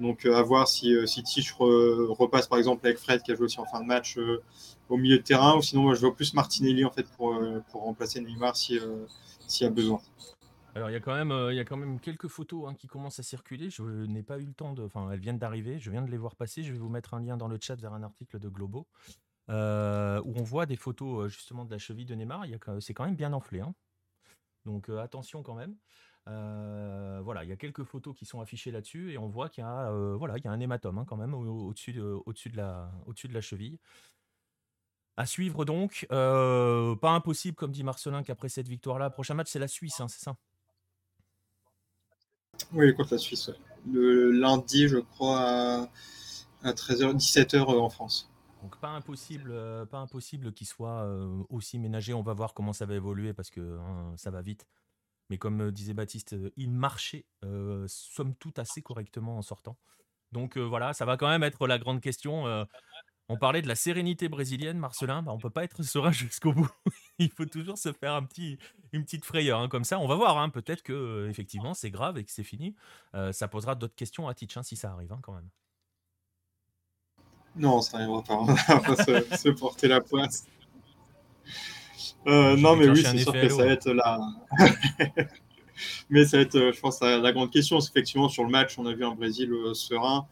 Donc 0.00 0.26
euh, 0.26 0.34
à 0.34 0.42
voir 0.42 0.66
si, 0.66 0.94
euh, 0.94 1.06
si 1.06 1.22
Tisch 1.22 1.54
repasse 1.58 2.48
par 2.48 2.58
exemple 2.58 2.84
avec 2.86 2.98
Fred 2.98 3.22
qui 3.22 3.30
a 3.32 3.36
joué 3.36 3.44
aussi 3.44 3.60
en 3.60 3.64
fin 3.64 3.80
de 3.80 3.86
match 3.86 4.18
au 4.88 4.96
milieu 4.96 5.18
de 5.18 5.22
terrain, 5.22 5.56
ou 5.56 5.62
sinon 5.62 5.94
je 5.94 6.00
vois 6.00 6.14
plus 6.14 6.34
Martinelli 6.34 6.84
en 6.84 6.90
fait 6.90 7.06
pour, 7.16 7.38
pour 7.70 7.82
remplacer 7.82 8.20
Neymar 8.20 8.56
s'il 8.56 8.80
y 9.60 9.64
a 9.64 9.70
besoin. 9.70 10.00
Alors 10.74 10.90
il 10.90 10.92
y 10.92 10.96
a 10.96 11.00
quand 11.00 11.14
même, 11.14 11.32
il 11.50 11.56
y 11.56 11.60
a 11.60 11.64
quand 11.64 11.76
même 11.76 12.00
quelques 12.00 12.28
photos 12.28 12.68
hein, 12.68 12.74
qui 12.74 12.88
commencent 12.88 13.20
à 13.20 13.22
circuler. 13.22 13.70
Je 13.70 13.82
n'ai 13.82 14.22
pas 14.22 14.38
eu 14.38 14.46
le 14.46 14.54
temps 14.54 14.72
de, 14.72 14.82
enfin 14.82 15.10
elles 15.12 15.20
viennent 15.20 15.38
d'arriver. 15.38 15.78
Je 15.78 15.90
viens 15.90 16.02
de 16.02 16.10
les 16.10 16.16
voir 16.16 16.34
passer. 16.34 16.62
Je 16.62 16.72
vais 16.72 16.78
vous 16.78 16.88
mettre 16.88 17.14
un 17.14 17.20
lien 17.20 17.36
dans 17.36 17.48
le 17.48 17.58
chat 17.60 17.76
vers 17.76 17.92
un 17.92 18.02
article 18.02 18.38
de 18.38 18.48
Globo. 18.48 18.88
Euh, 19.50 20.22
où 20.24 20.32
on 20.38 20.42
voit 20.42 20.64
des 20.64 20.76
photos 20.76 21.26
euh, 21.26 21.28
justement 21.28 21.66
de 21.66 21.70
la 21.70 21.78
cheville 21.78 22.06
de 22.06 22.14
Neymar. 22.14 22.46
C'est 22.80 22.94
quand 22.94 23.04
même 23.04 23.16
bien 23.16 23.32
enflé. 23.32 23.60
Hein. 23.60 23.74
Donc 24.64 24.88
euh, 24.88 25.02
attention 25.02 25.42
quand 25.42 25.54
même. 25.54 25.76
voilà, 26.26 27.44
il 27.44 27.50
y 27.50 27.52
a 27.52 27.56
quelques 27.56 27.84
photos 27.84 28.16
qui 28.16 28.24
sont 28.24 28.40
affichées 28.40 28.70
là-dessus 28.70 29.12
et 29.12 29.18
on 29.18 29.28
voit 29.28 29.50
qu'il 29.50 29.62
y 29.62 29.66
a, 29.66 29.90
un 29.90 30.60
hématome 30.60 30.98
hein, 30.98 31.04
quand 31.06 31.16
même 31.16 31.34
au-dessus 31.34 31.92
de, 31.92 32.22
la, 32.54 32.90
au 33.06 33.12
de 33.12 33.34
la 33.34 33.40
cheville. 33.40 33.78
À 35.16 35.26
suivre 35.26 35.64
donc. 35.64 36.06
pas 36.08 37.10
impossible, 37.10 37.56
comme 37.56 37.72
dit 37.72 37.84
Marcelin, 37.84 38.22
qu'après 38.22 38.48
cette 38.48 38.68
victoire-là, 38.68 39.10
prochain 39.10 39.34
match, 39.34 39.48
c'est 39.50 39.58
la 39.58 39.68
Suisse, 39.68 40.00
c'est 40.08 40.24
ça? 40.24 40.36
Oui, 42.72 42.94
contre 42.94 43.14
la 43.14 43.18
Suisse. 43.18 43.50
Le 43.90 44.30
lundi, 44.30 44.88
je 44.88 44.98
crois, 44.98 45.40
à, 45.40 45.88
à 46.62 46.72
13h, 46.72 47.14
17h 47.16 47.60
en 47.62 47.90
France. 47.90 48.30
Donc 48.64 48.78
pas 48.78 48.88
impossible, 48.88 49.50
euh, 49.52 49.84
pas 49.84 49.98
impossible 49.98 50.50
qu'il 50.54 50.66
soit 50.66 51.04
euh, 51.04 51.42
aussi 51.50 51.78
ménagé. 51.78 52.14
On 52.14 52.22
va 52.22 52.32
voir 52.32 52.54
comment 52.54 52.72
ça 52.72 52.86
va 52.86 52.94
évoluer 52.94 53.34
parce 53.34 53.50
que 53.50 53.78
hein, 53.78 54.14
ça 54.16 54.30
va 54.30 54.40
vite. 54.40 54.66
Mais 55.28 55.36
comme 55.36 55.60
euh, 55.60 55.70
disait 55.70 55.92
Baptiste, 55.92 56.34
il 56.56 56.70
marchait 56.70 57.26
somme 57.86 58.34
toute 58.36 58.58
assez 58.58 58.80
correctement 58.80 59.36
en 59.36 59.42
sortant. 59.42 59.76
Donc 60.32 60.56
voilà, 60.56 60.94
ça 60.94 61.04
va 61.04 61.18
quand 61.18 61.28
même 61.28 61.42
être 61.42 61.66
la 61.66 61.78
grande 61.78 62.00
question. 62.00 62.46
On 63.28 63.36
parlait 63.36 63.62
de 63.62 63.68
la 63.68 63.74
sérénité 63.74 64.28
brésilienne, 64.28 64.78
Marcelin. 64.78 65.22
Bah, 65.22 65.32
on 65.32 65.38
peut 65.38 65.50
pas 65.50 65.64
être 65.64 65.82
serein 65.82 66.12
jusqu'au 66.12 66.52
bout. 66.52 66.70
il 67.18 67.30
faut 67.30 67.46
toujours 67.46 67.78
se 67.78 67.92
faire 67.92 68.14
un 68.14 68.22
petit, 68.22 68.58
une 68.92 69.04
petite 69.04 69.24
frayeur 69.24 69.60
hein, 69.60 69.68
comme 69.68 69.84
ça. 69.84 69.98
On 69.98 70.06
va 70.06 70.16
voir. 70.16 70.38
Hein. 70.38 70.50
Peut-être 70.50 70.82
que 70.82 71.28
effectivement 71.28 71.74
c'est 71.74 71.90
grave 71.90 72.18
et 72.18 72.24
que 72.24 72.30
c'est 72.30 72.44
fini. 72.44 72.74
ça 73.32 73.48
posera 73.48 73.74
d'autres 73.74 73.94
questions 73.94 74.28
à 74.28 74.34
Titch 74.34 74.58
si 74.62 74.76
ça 74.76 74.92
arrive 74.92 75.14
quand 75.22 75.32
même. 75.32 75.48
Non, 77.56 77.80
ça 77.80 77.98
n'arrivera 77.98 78.22
pas. 78.22 78.34
On 78.34 78.44
va 78.44 78.80
pas 78.80 79.36
se, 79.36 79.48
porter 79.50 79.88
la 79.88 80.00
poisse. 80.00 80.46
Euh, 82.26 82.56
non, 82.56 82.74
mais 82.76 82.88
oui, 82.88 83.02
c'est 83.04 83.18
sûr 83.18 83.32
que 83.32 83.48
ça 83.48 83.64
va 83.64 83.72
être 83.72 83.90
la. 83.90 84.18
mais 86.10 86.24
ça 86.24 86.38
va 86.38 86.42
être, 86.42 86.72
je 86.72 86.80
pense, 86.80 87.00
la 87.00 87.32
grande 87.32 87.50
question. 87.50 87.78
Effectivement, 87.78 88.28
sur 88.28 88.44
le 88.44 88.50
match, 88.50 88.78
on 88.78 88.86
a 88.86 88.92
vu 88.92 89.04
un 89.04 89.14
Brésil 89.14 89.52
euh, 89.52 89.74
serein. 89.74 90.26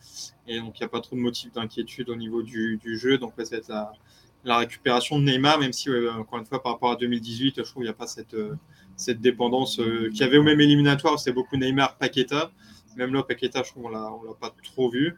Et 0.47 0.59
donc, 0.59 0.79
il 0.79 0.83
n'y 0.83 0.87
a 0.87 0.89
pas 0.89 1.01
trop 1.01 1.17
de 1.17 1.21
motifs 1.21 1.53
d'inquiétude 1.53 2.09
au 2.09 2.17
niveau 2.17 2.43
du, 2.43 2.81
jeu. 2.85 3.19
Donc, 3.19 3.33
ça 3.39 3.45
va 3.51 3.57
être 3.57 3.73
la, 4.45 4.57
récupération 4.59 5.19
de 5.19 5.25
Neymar, 5.25 5.59
même 5.59 5.73
si, 5.73 5.89
encore 5.91 6.39
une 6.39 6.47
fois, 6.47 6.63
par 6.63 6.73
rapport 6.73 6.93
à 6.93 6.97
2018, 6.97 7.55
je 7.59 7.63
trouve 7.63 7.75
qu'il 7.75 7.83
n'y 7.85 7.89
a 7.89 7.93
pas 7.95 8.07
cette, 8.07 8.35
euh, 8.35 8.57
cette 8.97 9.21
dépendance 9.21 9.77
qu'il 9.77 10.17
y 10.17 10.23
avait 10.23 10.39
au 10.39 10.43
même 10.43 10.61
éliminatoire. 10.61 11.19
C'était 11.19 11.35
beaucoup 11.35 11.57
Neymar, 11.57 11.97
Paqueta. 11.97 12.51
Même 12.97 13.15
là, 13.15 13.23
Paqueta, 13.23 13.63
je 13.63 13.71
trouve 13.71 13.85
qu'on 13.85 13.91
ne 13.91 13.95
l'a 13.95 14.35
pas 14.41 14.55
trop 14.63 14.91
vu. 14.91 15.17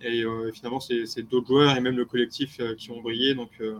Et 0.00 0.22
euh, 0.24 0.52
finalement, 0.52 0.80
c'est 0.80 1.22
d'autres 1.22 1.46
joueurs 1.46 1.74
et 1.74 1.80
même 1.80 1.96
le 1.96 2.04
collectif 2.04 2.60
euh, 2.60 2.74
qui 2.74 2.90
ont 2.90 3.00
brillé. 3.00 3.34
Donc, 3.34 3.50
euh, 3.60 3.78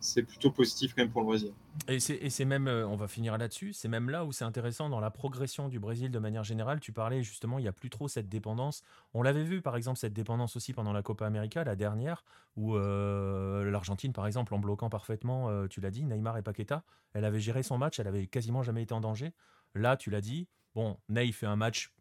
c'est 0.00 0.22
plutôt 0.22 0.50
positif 0.50 0.94
quand 0.94 1.02
même 1.02 1.10
pour 1.10 1.22
le 1.22 1.26
Brésil. 1.28 1.52
Et 1.88 1.98
c'est 1.98 2.44
même, 2.44 2.68
on 2.68 2.96
va 2.96 3.08
finir 3.08 3.36
là-dessus, 3.36 3.72
c'est 3.72 3.88
même 3.88 4.08
là 4.08 4.24
où 4.24 4.32
c'est 4.32 4.44
intéressant 4.44 4.88
dans 4.88 5.00
la 5.00 5.10
progression 5.10 5.68
du 5.68 5.80
Brésil 5.80 6.10
de 6.10 6.18
manière 6.18 6.44
générale. 6.44 6.80
Tu 6.80 6.92
parlais 6.92 7.22
justement, 7.22 7.58
il 7.58 7.62
n'y 7.62 7.68
a 7.68 7.72
plus 7.72 7.90
trop 7.90 8.06
cette 8.06 8.28
dépendance. 8.28 8.82
On 9.12 9.22
l'avait 9.22 9.42
vu 9.42 9.60
par 9.60 9.74
exemple, 9.74 9.98
cette 9.98 10.12
dépendance 10.12 10.54
aussi 10.54 10.72
pendant 10.72 10.92
la 10.92 11.02
Copa 11.02 11.26
América, 11.26 11.64
la 11.64 11.74
dernière, 11.74 12.24
où 12.56 12.76
l'Argentine, 12.76 14.12
par 14.12 14.28
exemple, 14.28 14.54
en 14.54 14.60
bloquant 14.60 14.88
parfaitement, 14.88 15.66
tu 15.66 15.80
l'as 15.80 15.90
dit, 15.90 16.04
Neymar 16.04 16.38
et 16.38 16.42
Paqueta, 16.42 16.84
elle 17.12 17.24
avait 17.24 17.40
géré 17.40 17.64
son 17.64 17.76
match, 17.76 17.98
elle 17.98 18.06
avait 18.06 18.28
quasiment 18.28 18.62
jamais 18.62 18.82
été 18.82 18.94
en 18.94 19.00
danger. 19.00 19.32
Là, 19.74 19.96
tu 19.96 20.10
l'as 20.10 20.20
dit, 20.20 20.46
bon, 20.76 20.96
Ney 21.08 21.32
fait 21.32 21.46
un 21.46 21.56
match 21.56 21.93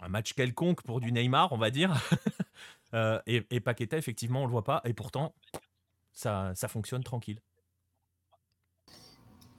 un 0.00 0.08
match 0.08 0.34
quelconque 0.34 0.82
pour 0.82 1.00
du 1.00 1.12
Neymar, 1.12 1.52
on 1.52 1.58
va 1.58 1.70
dire. 1.70 1.94
Euh, 2.92 3.18
et, 3.26 3.42
et, 3.50 3.58
Paqueta, 3.58 3.98
effectivement, 3.98 4.42
on 4.42 4.46
le 4.46 4.52
voit 4.52 4.62
pas. 4.62 4.80
Et 4.84 4.92
pourtant, 4.92 5.34
ça, 6.12 6.52
ça 6.54 6.68
fonctionne 6.68 7.02
tranquille. 7.02 7.40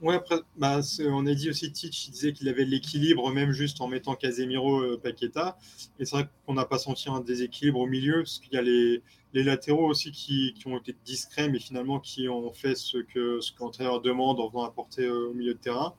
Ouais, 0.01 0.15
après, 0.15 0.41
bah, 0.57 0.81
on 0.99 1.25
a 1.25 1.33
dit 1.33 1.49
aussi 1.49 1.71
Titch, 1.71 2.07
il 2.07 2.11
disait 2.11 2.33
qu'il 2.33 2.49
avait 2.49 2.65
l'équilibre 2.65 3.31
même 3.31 3.51
juste 3.51 3.79
en 3.79 3.87
mettant 3.87 4.15
Casemiro 4.15 4.81
euh, 4.81 4.99
Paqueta. 5.01 5.57
Et 5.99 6.05
c'est 6.05 6.17
vrai 6.17 6.29
qu'on 6.45 6.53
n'a 6.53 6.65
pas 6.65 6.77
senti 6.77 7.09
un 7.09 7.21
déséquilibre 7.21 7.79
au 7.79 7.87
milieu, 7.87 8.17
parce 8.17 8.39
qu'il 8.39 8.53
y 8.53 8.57
a 8.57 8.61
les, 8.61 9.01
latéraux 9.33 9.87
aussi 9.89 10.11
qui, 10.11 10.53
qui, 10.53 10.67
ont 10.67 10.77
été 10.77 10.95
discrets, 11.05 11.49
mais 11.49 11.59
finalement 11.59 11.99
qui 11.99 12.27
ont 12.27 12.51
fait 12.51 12.75
ce 12.75 12.97
que 12.97 13.39
ce 13.41 13.51
l'entraîneur 13.59 14.01
demande 14.01 14.39
en 14.39 14.49
venant 14.49 14.63
apporter 14.63 15.05
euh, 15.05 15.29
au 15.29 15.33
milieu 15.33 15.53
de 15.53 15.59
terrain. 15.59 15.95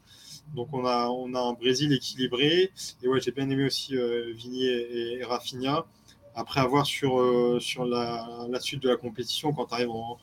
Donc 0.55 0.69
on 0.73 0.85
a, 0.87 1.09
on 1.09 1.35
a 1.35 1.41
un 1.41 1.53
Brésil 1.53 1.93
équilibré. 1.93 2.71
Et 3.03 3.09
ouais, 3.09 3.21
j'ai 3.21 3.31
bien 3.31 3.49
aimé 3.51 3.67
aussi 3.67 3.97
euh, 3.97 4.33
Vigny 4.35 4.67
et, 4.67 5.23
Rafinha. 5.25 5.87
Après 6.35 6.61
avoir 6.61 6.85
sur, 6.85 7.19
euh, 7.19 7.59
la, 7.89 8.61
suite 8.61 8.83
de 8.83 8.91
la 8.91 8.97
compétition, 8.97 9.55
quand 9.55 9.67
tu 9.67 9.75
arrives 9.75 9.91
en, 9.91 10.19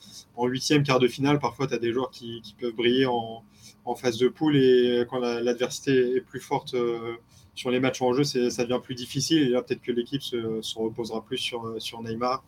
huitième, 0.46 0.84
quart 0.84 1.00
de 1.00 1.08
finale, 1.08 1.40
parfois 1.40 1.66
tu 1.66 1.74
as 1.74 1.80
des 1.80 1.92
joueurs 1.92 2.12
qui, 2.12 2.42
peuvent 2.60 2.74
briller 2.74 3.08
en, 3.08 3.44
en, 3.86 3.96
phase 3.96 4.20
de 4.20 4.28
poule 4.28 4.56
et 4.56 5.06
quand 5.10 5.18
l'adversité 5.18 6.16
est 6.16 6.22
plus 6.22 6.40
forte 6.40 6.76
euh, 6.76 7.16
sur 7.56 7.72
les 7.72 7.80
matchs 7.80 8.02
en 8.04 8.14
jeu, 8.14 8.24
ça 8.24 8.64
devient 8.64 8.80
plus 8.84 8.94
difficile. 8.96 9.42
Et 9.42 9.50
là, 9.50 9.64
peut-être 9.64 9.82
que 9.82 9.92
l'équipe 9.92 10.22
se, 10.22 10.62
se, 10.62 10.78
reposera 10.78 11.24
plus 11.24 11.40
sur, 11.40 11.82
sur 11.82 12.04
Neymar. 12.04 12.44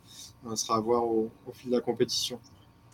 Ça 0.47 0.55
sera 0.55 0.77
à 0.77 0.79
voir 0.79 1.03
au 1.05 1.31
fil 1.53 1.71
de 1.71 1.75
la 1.75 1.81
compétition. 1.81 2.39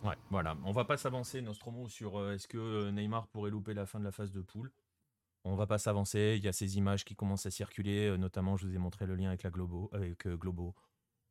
Ouais, 0.02 0.16
voilà. 0.30 0.56
On 0.64 0.72
va 0.72 0.84
pas 0.84 0.96
s'avancer, 0.96 1.40
Nostromo, 1.42 1.88
sur 1.88 2.18
euh, 2.18 2.34
est-ce 2.34 2.48
que 2.48 2.58
euh, 2.58 2.90
Neymar 2.90 3.28
pourrait 3.28 3.50
louper 3.50 3.72
la 3.72 3.86
fin 3.86 4.00
de 4.00 4.04
la 4.04 4.10
phase 4.10 4.32
de 4.32 4.40
poule? 4.40 4.72
On 5.44 5.54
va 5.54 5.66
pas 5.66 5.78
s'avancer. 5.78 6.34
Il 6.36 6.44
y 6.44 6.48
a 6.48 6.52
ces 6.52 6.76
images 6.76 7.04
qui 7.04 7.14
commencent 7.14 7.46
à 7.46 7.50
circuler, 7.50 8.08
euh, 8.08 8.16
notamment, 8.16 8.56
je 8.56 8.66
vous 8.66 8.74
ai 8.74 8.78
montré 8.78 9.06
le 9.06 9.14
lien 9.14 9.30
avec 9.30 9.46
Globo. 9.46 10.74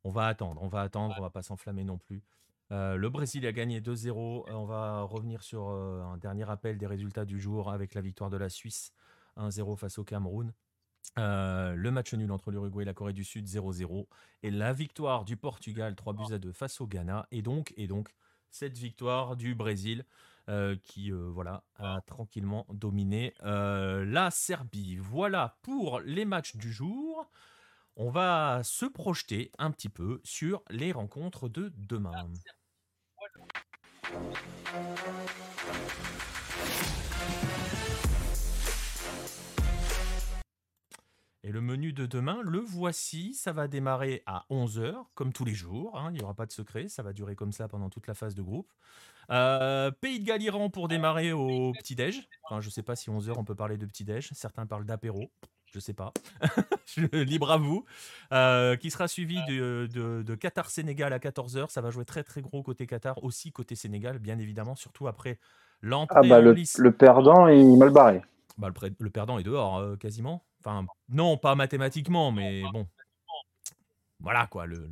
On 0.04 0.10
va 0.10 0.26
attendre, 0.26 0.62
on 0.62 0.68
va 0.68 0.80
attendre, 0.80 1.14
on 1.18 1.22
va 1.22 1.30
pas 1.30 1.42
s'enflammer 1.42 1.84
non 1.84 1.98
plus. 1.98 2.22
le 2.70 3.08
Brésil 3.08 3.46
a 3.46 3.52
gagné 3.52 3.80
2-0. 3.80 4.44
On 4.48 4.64
va 4.64 5.02
revenir 5.02 5.42
sur 5.42 5.68
un 5.68 6.16
dernier 6.16 6.44
rappel 6.44 6.76
des 6.78 6.86
résultats 6.86 7.24
du 7.24 7.38
jour 7.38 7.70
avec 7.70 7.94
la 7.94 8.00
victoire 8.00 8.28
de 8.28 8.36
la 8.36 8.48
Suisse 8.48 8.92
1-0 9.36 9.76
face 9.76 9.98
au 9.98 10.04
Cameroun. 10.04 10.52
le 11.16 11.90
match 11.90 12.14
nul 12.14 12.32
entre 12.32 12.50
l'Uruguay 12.50 12.82
et 12.82 12.86
la 12.86 12.94
Corée 12.94 13.12
du 13.12 13.22
Sud 13.22 13.46
0-0 13.46 14.08
et 14.42 14.50
la 14.50 14.72
victoire 14.72 15.24
du 15.24 15.36
Portugal 15.36 15.94
3 15.94 16.14
buts 16.14 16.32
à 16.32 16.38
2 16.38 16.52
face 16.52 16.80
au 16.80 16.88
Ghana 16.88 17.28
et 17.30 17.42
donc 17.42 17.72
et 17.76 17.86
donc 17.86 18.12
cette 18.52 18.78
victoire 18.78 19.36
du 19.36 19.54
Brésil 19.54 20.04
euh, 20.48 20.76
qui 20.82 21.12
euh, 21.12 21.30
voilà, 21.32 21.62
a 21.76 22.00
tranquillement 22.06 22.66
dominé 22.70 23.32
euh, 23.44 24.04
la 24.04 24.30
Serbie. 24.30 24.96
Voilà 24.96 25.56
pour 25.62 26.00
les 26.00 26.24
matchs 26.24 26.56
du 26.56 26.72
jour. 26.72 27.30
On 27.96 28.10
va 28.10 28.60
se 28.64 28.84
projeter 28.84 29.52
un 29.58 29.70
petit 29.70 29.88
peu 29.88 30.20
sur 30.24 30.62
les 30.68 30.90
rencontres 30.90 31.48
de 31.48 31.72
demain. 31.76 32.12
Et 41.44 41.50
le 41.50 41.60
menu 41.60 41.92
de 41.92 42.06
demain, 42.06 42.40
le 42.44 42.60
voici. 42.60 43.34
Ça 43.34 43.52
va 43.52 43.66
démarrer 43.66 44.22
à 44.26 44.44
11h, 44.50 44.94
comme 45.14 45.32
tous 45.32 45.44
les 45.44 45.54
jours. 45.54 45.98
Hein. 45.98 46.10
il 46.12 46.18
n'y 46.18 46.22
aura 46.22 46.34
pas 46.34 46.46
de 46.46 46.52
secret. 46.52 46.88
Ça 46.88 47.02
va 47.02 47.12
durer 47.12 47.34
comme 47.34 47.52
ça 47.52 47.66
pendant 47.66 47.90
toute 47.90 48.06
la 48.06 48.14
phase 48.14 48.34
de 48.34 48.42
groupe. 48.42 48.72
Euh, 49.30 49.90
Pays 49.90 50.20
de 50.20 50.24
Galiran 50.24 50.70
pour 50.70 50.86
démarrer 50.86 51.32
au 51.32 51.72
petit-déj. 51.72 52.28
Enfin, 52.44 52.60
je 52.60 52.68
ne 52.68 52.70
sais 52.70 52.82
pas 52.82 52.94
si 52.94 53.10
11h 53.10 53.34
on 53.36 53.44
peut 53.44 53.56
parler 53.56 53.76
de 53.76 53.86
petit-déj. 53.86 54.30
Certains 54.34 54.66
parlent 54.66 54.86
d'apéro. 54.86 55.30
Je 55.66 55.78
ne 55.78 55.80
sais 55.80 55.94
pas. 55.94 56.12
Libre 57.12 57.50
à 57.50 57.56
vous. 57.56 57.86
Euh, 58.32 58.76
qui 58.76 58.90
sera 58.90 59.08
suivi 59.08 59.36
de, 59.46 60.34
Qatar-Sénégal 60.34 61.12
à 61.12 61.18
14h. 61.18 61.70
Ça 61.70 61.80
va 61.80 61.90
jouer 61.90 62.04
très 62.04 62.22
très 62.22 62.42
gros 62.42 62.62
côté 62.62 62.86
Qatar, 62.86 63.24
aussi 63.24 63.50
côté 63.50 63.74
Sénégal, 63.74 64.18
bien 64.18 64.38
évidemment, 64.38 64.76
surtout 64.76 65.08
après 65.08 65.38
l'entrée 65.80 66.20
ah 66.22 66.28
bah, 66.28 66.40
le, 66.40 66.54
le, 66.54 66.92
perdant 66.92 67.48
est 67.48 67.64
mal 67.64 67.90
barré. 67.90 68.22
Bah, 68.58 68.70
le, 68.98 69.10
perdant 69.10 69.38
est 69.38 69.42
dehors, 69.42 69.78
euh, 69.78 69.96
quasiment. 69.96 70.44
Enfin, 70.64 70.86
non, 71.08 71.36
pas 71.36 71.54
mathématiquement, 71.54 72.30
mais 72.30 72.62
bon. 72.72 72.86
Voilà 74.20 74.46
quoi. 74.46 74.66
Le, 74.66 74.88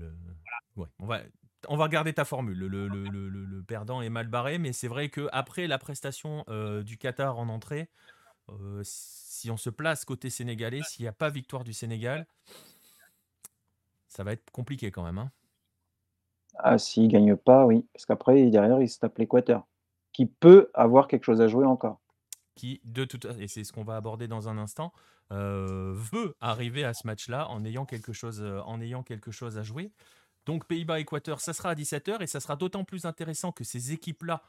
on 0.98 1.06
va 1.06 1.20
on 1.68 1.76
va 1.76 1.88
garder 1.88 2.12
ta 2.12 2.24
formule. 2.24 2.58
Le, 2.58 3.62
perdant 3.62 4.02
est 4.02 4.08
mal 4.08 4.26
barré, 4.26 4.58
mais 4.58 4.72
c'est 4.72 4.88
vrai 4.88 5.08
que 5.08 5.28
après 5.32 5.66
la 5.66 5.78
prestation 5.78 6.44
euh, 6.48 6.82
du 6.82 6.96
Qatar 6.96 7.38
en 7.38 7.48
entrée, 7.48 7.88
euh, 8.48 8.80
si 8.82 9.50
on 9.50 9.56
se 9.56 9.70
place 9.70 10.04
côté 10.04 10.30
sénégalais, 10.30 10.80
s'il 10.82 11.04
n'y 11.04 11.08
a 11.08 11.12
pas 11.12 11.28
victoire 11.28 11.62
du 11.62 11.72
Sénégal, 11.72 12.26
ça 14.08 14.24
va 14.24 14.32
être 14.32 14.50
compliqué 14.50 14.90
quand 14.90 15.04
même. 15.04 15.18
Hein. 15.18 15.30
Ah, 16.58 16.78
s'il 16.78 17.04
ne 17.04 17.08
gagne 17.08 17.36
pas, 17.36 17.66
oui. 17.66 17.86
Parce 17.92 18.06
qu'après, 18.06 18.50
derrière, 18.50 18.80
il 18.80 18.88
se 18.88 18.98
tape 18.98 19.18
l'Équateur, 19.18 19.66
qui 20.12 20.26
peut 20.26 20.70
avoir 20.74 21.08
quelque 21.08 21.24
chose 21.24 21.40
à 21.40 21.46
jouer 21.46 21.66
encore 21.66 22.00
qui, 22.54 22.80
de 22.84 23.04
toute 23.04 23.26
et 23.38 23.48
c'est 23.48 23.64
ce 23.64 23.72
qu'on 23.72 23.84
va 23.84 23.96
aborder 23.96 24.28
dans 24.28 24.48
un 24.48 24.58
instant, 24.58 24.92
euh, 25.32 25.92
veut 25.94 26.36
arriver 26.40 26.84
à 26.84 26.94
ce 26.94 27.06
match-là 27.06 27.48
en 27.48 27.64
euh, 27.64 28.60
en 28.62 28.80
ayant 28.80 29.02
quelque 29.02 29.30
chose 29.30 29.58
à 29.58 29.62
jouer. 29.62 29.92
Donc 30.46 30.66
Pays-Bas-Équateur, 30.66 31.40
ça 31.40 31.52
sera 31.52 31.70
à 31.70 31.74
17h 31.74 32.22
et 32.22 32.26
ça 32.26 32.40
sera 32.40 32.56
d'autant 32.56 32.84
plus 32.84 33.04
intéressant 33.04 33.52
que 33.52 33.64
ces 33.64 33.92
équipes-là 33.92 34.42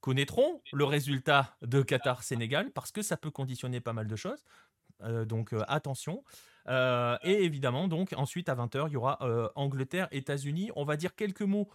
connaîtront 0.00 0.62
le 0.72 0.84
résultat 0.84 1.56
de 1.62 1.82
Qatar-Sénégal 1.82 2.70
parce 2.72 2.92
que 2.92 3.02
ça 3.02 3.16
peut 3.16 3.30
conditionner 3.30 3.80
pas 3.80 3.92
mal 3.92 4.06
de 4.06 4.16
choses. 4.16 4.44
Euh, 5.02 5.24
donc 5.24 5.54
attention. 5.68 6.24
et 6.68 7.44
évidemment, 7.44 7.88
donc 7.88 8.12
ensuite 8.16 8.48
à 8.48 8.54
20h, 8.54 8.88
il 8.88 8.92
y 8.92 8.96
aura 8.96 9.18
Angleterre-États-Unis. 9.54 10.70
On 10.76 10.84
va 10.84 10.96
dire 10.96 11.14
quelques 11.14 11.42
mots 11.42 11.68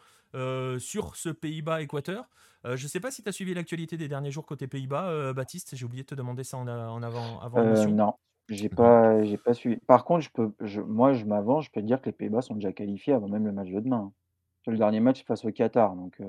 sur 0.79 1.15
ce 1.15 1.29
Pays-Bas-Équateur. 1.29 2.29
Euh, 2.65 2.77
je 2.77 2.83
ne 2.83 2.87
sais 2.87 2.99
pas 2.99 3.11
si 3.11 3.23
tu 3.23 3.29
as 3.29 3.31
suivi 3.31 3.53
l'actualité 3.53 3.97
des 3.97 4.07
derniers 4.07 4.31
jours 4.31 4.45
côté 4.45 4.67
Pays-Bas, 4.67 5.09
euh, 5.09 5.33
Baptiste. 5.33 5.75
J'ai 5.75 5.85
oublié 5.85 6.03
de 6.03 6.07
te 6.07 6.15
demander 6.15 6.43
ça 6.43 6.57
en, 6.57 6.67
avant. 6.67 7.39
avant 7.41 7.57
euh, 7.57 7.85
non, 7.87 8.13
j'ai 8.49 8.69
pas, 8.69 9.21
j'ai 9.23 9.37
pas 9.37 9.53
suivi. 9.53 9.77
Par 9.87 10.05
contre, 10.05 10.21
je 10.21 10.29
peux, 10.29 10.53
je, 10.61 10.81
moi, 10.81 11.13
je 11.13 11.25
m'avance. 11.25 11.65
Je 11.65 11.71
peux 11.71 11.81
te 11.81 11.85
dire 11.85 12.01
que 12.01 12.05
les 12.05 12.13
Pays-Bas 12.13 12.41
sont 12.41 12.55
déjà 12.55 12.71
qualifiés 12.71 13.13
avant 13.13 13.27
même 13.27 13.45
le 13.45 13.51
match 13.51 13.69
de 13.69 13.79
demain. 13.79 14.11
Hein. 14.11 14.71
Le 14.71 14.77
dernier 14.77 15.01
match 15.01 15.25
face 15.25 15.43
au 15.43 15.51
Qatar, 15.51 15.95
donc. 15.95 16.21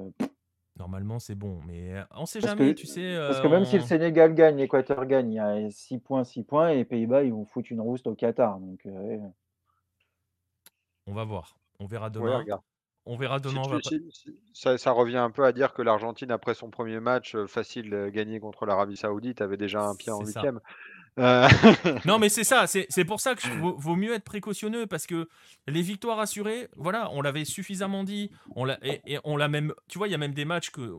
Normalement, 0.76 1.20
c'est 1.20 1.36
bon, 1.36 1.60
mais 1.68 2.02
on 2.10 2.22
ne 2.22 2.26
sait 2.26 2.40
jamais, 2.40 2.74
tu 2.74 2.86
sais. 2.86 3.16
Parce 3.16 3.40
que 3.40 3.46
même 3.46 3.64
si 3.64 3.76
le 3.76 3.84
Sénégal 3.84 4.34
gagne, 4.34 4.56
l'Équateur 4.56 5.06
gagne, 5.06 5.32
il 5.32 5.36
y 5.36 5.38
a 5.38 5.70
6 5.70 5.98
points, 5.98 6.24
6 6.24 6.42
points, 6.42 6.70
et 6.70 6.76
les 6.76 6.84
Pays-Bas, 6.84 7.22
ils 7.22 7.32
vont 7.32 7.44
foutre 7.44 7.70
une 7.70 7.80
rouste 7.80 8.06
au 8.08 8.14
Qatar. 8.14 8.58
Donc, 8.58 8.86
On 11.06 11.12
va 11.12 11.24
voir. 11.24 11.56
On 11.78 11.86
verra 11.86 12.10
demain. 12.10 12.44
On 13.06 13.16
verra 13.16 13.38
demain. 13.38 13.62
ça, 14.54 14.90
revient 14.92 15.18
un 15.18 15.30
peu 15.30 15.44
à 15.44 15.52
dire 15.52 15.74
que 15.74 15.82
l'Argentine, 15.82 16.30
après 16.30 16.54
son 16.54 16.70
premier 16.70 17.00
match 17.00 17.34
euh, 17.34 17.46
facile 17.46 17.92
euh, 17.92 18.10
gagné 18.10 18.40
contre 18.40 18.64
l'Arabie 18.64 18.96
Saoudite, 18.96 19.42
avait 19.42 19.58
déjà 19.58 19.82
un 19.82 19.94
pied 19.94 20.10
en 20.10 20.20
huitième. 20.20 20.60
Euh, 21.18 21.48
non, 22.04 22.18
mais 22.18 22.28
c'est 22.28 22.44
ça. 22.44 22.66
C'est 22.66 23.04
pour 23.04 23.20
ça 23.20 23.34
que 23.34 23.46
vaut, 23.58 23.96
mieux 23.96 24.14
être 24.14 24.24
précautionneux 24.24 24.86
parce 24.86 25.06
que 25.06 25.28
les 25.66 25.82
victoires 25.82 26.18
assurées, 26.18 26.68
voilà, 26.76 27.10
on 27.12 27.22
l'avait 27.22 27.44
suffisamment 27.44 28.04
dit. 28.04 28.30
On 28.54 28.68
et, 28.68 29.00
et, 29.06 29.18
on 29.24 29.36
l'a 29.36 29.48
même. 29.48 29.72
Tu 29.88 29.98
vois, 29.98 30.08
il 30.08 30.10
y 30.10 30.14
a 30.14 30.18
même 30.18 30.34
des 30.34 30.44
matchs 30.44 30.70
que. 30.70 30.96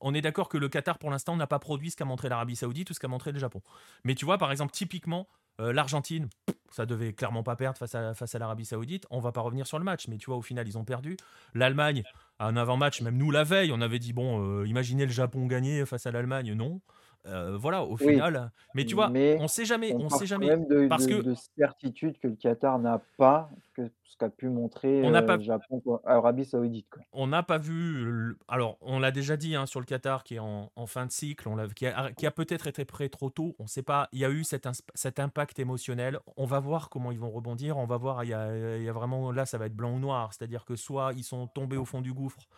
On 0.00 0.14
est 0.14 0.20
d'accord 0.20 0.48
que 0.48 0.58
le 0.58 0.68
Qatar, 0.68 0.98
pour 0.98 1.10
l'instant, 1.10 1.36
n'a 1.36 1.48
pas 1.48 1.58
produit 1.58 1.90
ce 1.90 1.96
qu'a 1.96 2.04
montré 2.04 2.28
l'Arabie 2.28 2.54
Saoudite 2.54 2.90
ou 2.90 2.94
ce 2.94 3.00
qu'a 3.00 3.08
montré 3.08 3.32
le 3.32 3.38
Japon. 3.40 3.62
Mais 4.04 4.14
tu 4.14 4.24
vois, 4.24 4.38
par 4.38 4.52
exemple, 4.52 4.70
typiquement, 4.70 5.26
euh, 5.60 5.72
L'Argentine, 5.72 6.28
ça 6.70 6.86
devait 6.86 7.12
clairement 7.12 7.42
pas 7.42 7.56
perdre 7.56 7.78
face 7.78 7.94
à, 7.94 8.14
face 8.14 8.34
à 8.34 8.38
l'Arabie 8.38 8.64
Saoudite. 8.64 9.06
On 9.10 9.18
va 9.18 9.32
pas 9.32 9.40
revenir 9.40 9.66
sur 9.66 9.78
le 9.78 9.84
match, 9.84 10.06
mais 10.06 10.16
tu 10.16 10.26
vois, 10.26 10.36
au 10.36 10.42
final, 10.42 10.68
ils 10.68 10.78
ont 10.78 10.84
perdu. 10.84 11.16
L'Allemagne, 11.54 12.04
un 12.38 12.56
avant-match, 12.56 13.00
même 13.00 13.16
nous 13.16 13.32
la 13.32 13.42
veille, 13.42 13.72
on 13.72 13.80
avait 13.80 13.98
dit 13.98 14.12
bon, 14.12 14.60
euh, 14.60 14.66
imaginez 14.68 15.04
le 15.04 15.12
Japon 15.12 15.46
gagner 15.46 15.84
face 15.84 16.06
à 16.06 16.12
l'Allemagne. 16.12 16.52
Non. 16.52 16.80
Euh, 17.26 17.56
voilà, 17.58 17.84
au 17.84 17.96
final. 17.96 18.50
Mais 18.74 18.84
tu 18.84 18.94
vois, 18.94 19.10
on 19.10 19.48
sait 19.48 19.64
jamais. 19.64 19.94
On, 19.94 20.08
sait 20.08 20.26
jamais. 20.26 20.56
De, 20.56 20.86
parce 20.88 21.06
que 21.06 21.20
de 21.20 21.34
certitude 21.56 22.18
que 22.18 22.28
le 22.28 22.36
Qatar 22.36 22.78
n'a 22.78 23.00
pas, 23.16 23.50
que 23.74 23.90
ce 24.04 24.16
qu'a 24.16 24.30
pu 24.30 24.48
montrer 24.48 25.02
on 25.04 25.12
pas, 25.26 25.38
Japon, 25.38 25.82
Arabie 26.04 26.44
Saoudite. 26.44 26.86
On 27.12 27.26
n'a 27.26 27.42
pas 27.42 27.58
vu. 27.58 28.36
Alors, 28.48 28.78
on 28.80 28.98
l'a 28.98 29.10
déjà 29.10 29.36
dit 29.36 29.56
hein, 29.56 29.66
sur 29.66 29.80
le 29.80 29.86
Qatar 29.86 30.24
qui 30.24 30.36
est 30.36 30.40
en, 30.40 30.70
fin 30.86 31.06
de 31.06 31.12
cycle, 31.12 31.48
on 31.48 31.68
qui 31.68 31.86
a, 31.86 32.12
qui 32.12 32.26
a 32.26 32.30
peut-être 32.30 32.66
été 32.66 32.84
prêt 32.84 33.08
trop 33.08 33.30
tôt. 33.30 33.54
On 33.58 33.64
ne 33.64 33.68
sait 33.68 33.82
pas. 33.82 34.08
Il 34.12 34.20
y 34.20 34.24
a 34.24 34.30
eu 34.30 34.44
cet, 34.44 34.68
cet, 34.94 35.18
impact 35.18 35.58
émotionnel. 35.58 36.18
On 36.36 36.46
va 36.46 36.60
voir 36.60 36.88
comment 36.88 37.12
ils 37.12 37.18
vont 37.18 37.30
rebondir. 37.30 37.76
On 37.76 37.86
va 37.86 37.96
voir. 37.96 38.24
Il 38.24 38.30
y 38.30 38.34
a, 38.34 38.76
il 38.76 38.84
y 38.84 38.88
a 38.88 38.92
vraiment 38.92 39.32
là, 39.32 39.44
ça 39.44 39.58
va 39.58 39.66
être 39.66 39.76
blanc 39.76 39.94
ou 39.94 39.98
noir. 39.98 40.32
C'est-à-dire 40.32 40.64
que 40.64 40.76
soit 40.76 41.12
ils 41.16 41.24
sont 41.24 41.46
tombés 41.46 41.76
au 41.76 41.84
fond 41.84 42.00
du 42.00 42.12
gouffre 42.12 42.48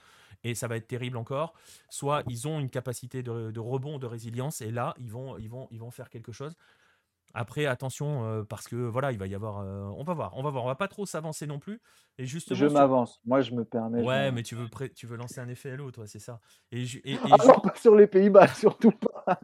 et 0.45 0.55
ça 0.55 0.69
va 0.69 0.77
être 0.77 0.87
terrible 0.87 1.17
encore. 1.17 1.55
Soit 1.89 2.23
ils 2.29 2.49
ont 2.49 2.61
une 2.61 2.71
capacité 2.71 3.23
de, 3.23 3.59
rebond, 3.59 3.99
de 3.99 4.07
résilience, 4.07 4.61
et 4.61 4.71
là, 4.71 4.95
ils 4.99 5.11
vont, 5.11 5.39
ils 5.39 5.49
vont, 5.49 5.69
ils 5.71 5.81
vont 5.81 5.91
faire 5.91 6.11
quelque 6.11 6.33
chose. 6.33 6.57
Après, 7.33 7.67
attention, 7.67 8.25
euh, 8.25 8.43
parce 8.43 8.67
que 8.67 8.75
voilà, 8.75 9.13
il 9.13 9.19
va 9.19 9.29
y 9.29 9.37
avoir. 9.37 9.59
Euh, 9.59 9.85
on 9.97 10.03
va 10.03 10.15
voir, 10.15 10.33
on 10.37 10.43
va 10.43 10.51
voir. 10.51 10.65
On 10.65 10.67
va 10.67 10.75
pas 10.75 10.89
trop 10.89 11.07
s'avancer 11.07 11.47
non 11.47 11.61
plus. 11.61 11.81
Et 12.19 12.27
justement, 12.27 12.59
je 12.59 12.67
m'avance. 12.67 13.21
Moi, 13.25 13.41
je 13.41 13.55
me 13.55 13.65
permets. 13.65 14.03
Ouais, 14.03 14.33
mais 14.33 14.43
tu 14.43 14.57
veux, 14.57 14.69
tu 14.95 15.07
veux 15.07 15.17
lancer 15.17 15.41
un 15.41 15.49
effet 15.49 15.71
à 15.71 15.77
l'eau, 15.77 15.93
toi, 15.93 16.09
c'est 16.09 16.19
ça. 16.19 16.41
Et, 16.73 16.85
ah 17.31 17.37
pas 17.39 17.75
sur 17.77 17.95
les 17.95 18.09
Pays-Bas, 18.09 18.49
surtout 18.55 18.91
pas. 18.91 19.41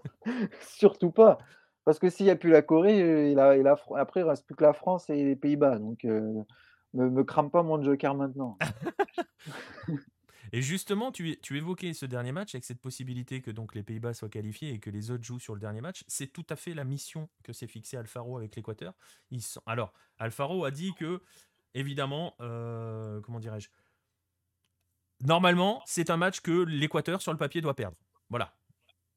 surtout 0.63 1.13
pas. 1.13 1.39
Parce 1.85 2.01
que 2.01 2.11
s'il 2.11 2.27
n'y 2.27 2.33
a 2.33 2.37
plus 2.37 2.51
la 2.51 2.63
Corée, 2.63 3.01
euh, 3.01 3.31
il 3.31 3.39
a, 3.39 3.57
il 3.57 3.69
a, 3.69 3.77
après, 3.97 4.21
il 4.21 4.25
ne 4.25 4.31
reste 4.31 4.45
plus 4.45 4.57
que 4.57 4.65
la 4.65 4.73
France 4.73 5.09
et 5.09 5.25
les 5.25 5.37
Pays-Bas. 5.37 5.79
Donc, 5.79 6.03
ne 6.03 6.43
me, 6.93 7.09
me 7.09 7.23
crame 7.23 7.53
pas 7.53 7.63
mon 7.63 7.81
joker 7.81 8.17
maintenant. 8.17 8.59
Et 10.53 10.63
justement, 10.63 11.13
tu, 11.13 11.39
tu 11.43 11.57
évoquais 11.57 11.93
ce 11.95 12.07
dernier 12.07 12.33
match 12.33 12.55
avec 12.55 12.65
cette 12.65 12.81
possibilité 12.81 13.41
que 13.41 13.51
donc 13.51 13.75
les 13.75 13.83
Pays-Bas 13.83 14.15
soient 14.15 14.29
qualifiés 14.29 14.71
et 14.73 14.79
que 14.79 14.91
les 14.91 15.11
autres 15.11 15.25
jouent 15.25 15.39
sur 15.41 15.55
le 15.55 15.61
dernier 15.61 15.81
match. 15.81 16.05
C'est 16.07 16.29
tout 16.33 16.47
à 16.51 16.57
fait 16.57 16.75
la 16.75 16.85
mission 16.85 17.29
que 17.43 17.53
s'est 17.53 17.67
fixée 17.67 17.97
Alfaro 17.97 18.37
avec 18.39 18.57
l'Équateur. 18.57 18.95
Ils 19.31 19.43
sont... 19.43 19.63
Alors, 19.67 19.93
Alfaro 20.19 20.65
a 20.65 20.71
dit 20.71 20.93
que, 20.95 21.23
évidemment, 21.75 22.35
euh, 22.41 23.21
comment 23.21 23.41
dirais-je 23.41 23.69
Normalement, 25.21 25.83
c'est 25.87 26.11
un 26.11 26.17
match 26.17 26.41
que 26.41 26.51
l'Équateur, 26.65 27.23
sur 27.23 27.33
le 27.33 27.39
papier, 27.39 27.61
doit 27.61 27.75
perdre. 27.75 27.97
Voilà. 28.29 28.55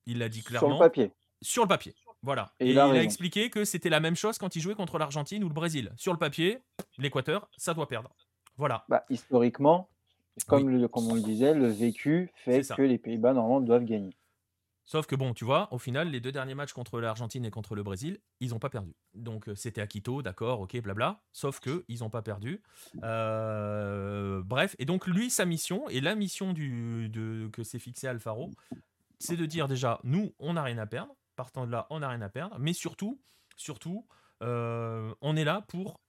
Il 0.06 0.20
l'a 0.20 0.30
dit 0.30 0.44
clairement. 0.44 0.68
Sur 0.70 0.76
le 0.76 0.80
papier. 0.80 1.12
Sur 1.42 1.64
le 1.64 1.68
papier. 1.68 1.94
Voilà. 2.22 2.54
Et 2.60 2.66
Et, 2.66 2.70
il 2.70 2.72
il 2.74 2.80
a 2.80 2.86
a, 2.86 2.88
raison. 2.88 3.04
expliqué 3.04 3.50
que 3.50 3.66
c'était 3.66 3.90
la 3.90 4.00
même 4.00 4.16
chose 4.16 4.38
quand 4.38 4.56
il 4.56 4.62
jouait 4.62 4.76
contre 4.76 4.98
l'Argentine 4.98 5.44
ou 5.44 5.48
le 5.48 5.54
Brésil. 5.54 5.92
Sur 5.98 6.14
le 6.14 6.20
papier, 6.20 6.60
l'Équateur, 6.98 7.50
ça 7.58 7.74
doit 7.74 7.88
perdre. 7.88 8.14
Voilà. 8.58 8.86
Bah, 8.90 9.06
historiquement, 9.10 9.90
comme, 10.48 10.70
le, 10.70 10.88
comme 10.88 11.08
on 11.08 11.16
le 11.16 11.22
disait, 11.22 11.54
le 11.54 11.68
vécu 11.68 12.32
fait 12.36 12.62
que 12.76 12.82
les 12.82 12.98
Pays-Bas, 12.98 13.34
normalement, 13.34 13.62
doivent 13.62 13.86
gagner. 13.86 14.16
Sauf 14.90 15.06
que 15.06 15.16
bon, 15.16 15.36
tu 15.36 15.46
vois, 15.46 15.72
au 15.72 15.78
final, 15.78 16.10
les 16.10 16.20
deux 16.20 16.32
derniers 16.32 16.56
matchs 16.56 16.74
contre 16.74 17.00
l'Argentine 17.00 17.46
et 17.46 17.52
contre 17.52 17.76
le 17.76 17.84
Brésil, 17.84 18.18
ils 18.40 18.50
n'ont 18.50 18.58
pas 18.58 18.72
perdu. 18.72 18.96
Donc 19.14 19.48
euh, 19.48 19.54
c'était 19.54 19.82
à 19.82 19.86
Quito, 19.86 20.24
d'accord, 20.24 20.62
ok, 20.62 20.82
blabla. 20.82 21.22
Sauf 21.32 21.60
que 21.60 21.86
ils 21.88 22.00
n'ont 22.00 22.10
pas 22.10 22.24
perdu. 22.24 22.64
Euh, 23.04 24.42
bref, 24.44 24.76
et 24.80 24.86
donc 24.86 25.06
lui, 25.06 25.30
sa 25.30 25.46
mission 25.46 25.88
et 25.90 26.02
la 26.02 26.16
mission 26.16 26.54
du, 26.54 27.08
de, 27.10 27.50
que 27.54 27.62
s'est 27.62 27.78
fixé 27.78 28.08
Alfaro, 28.08 28.50
c'est 29.20 29.36
de 29.36 29.46
dire 29.46 29.68
déjà, 29.68 30.00
nous, 30.04 30.34
on 30.40 30.54
n'a 30.54 30.64
rien 30.64 30.80
à 30.80 30.88
perdre. 30.88 31.16
Partant 31.36 31.68
de 31.68 31.72
là, 31.72 31.86
on 31.92 32.00
n'a 32.00 32.10
rien 32.10 32.22
à 32.24 32.30
perdre. 32.30 32.56
Mais 32.58 32.74
surtout, 32.74 33.22
surtout, 33.58 34.08
euh, 34.42 35.14
on 35.22 35.36
est 35.36 35.44
là 35.44 35.62
pour 35.68 36.02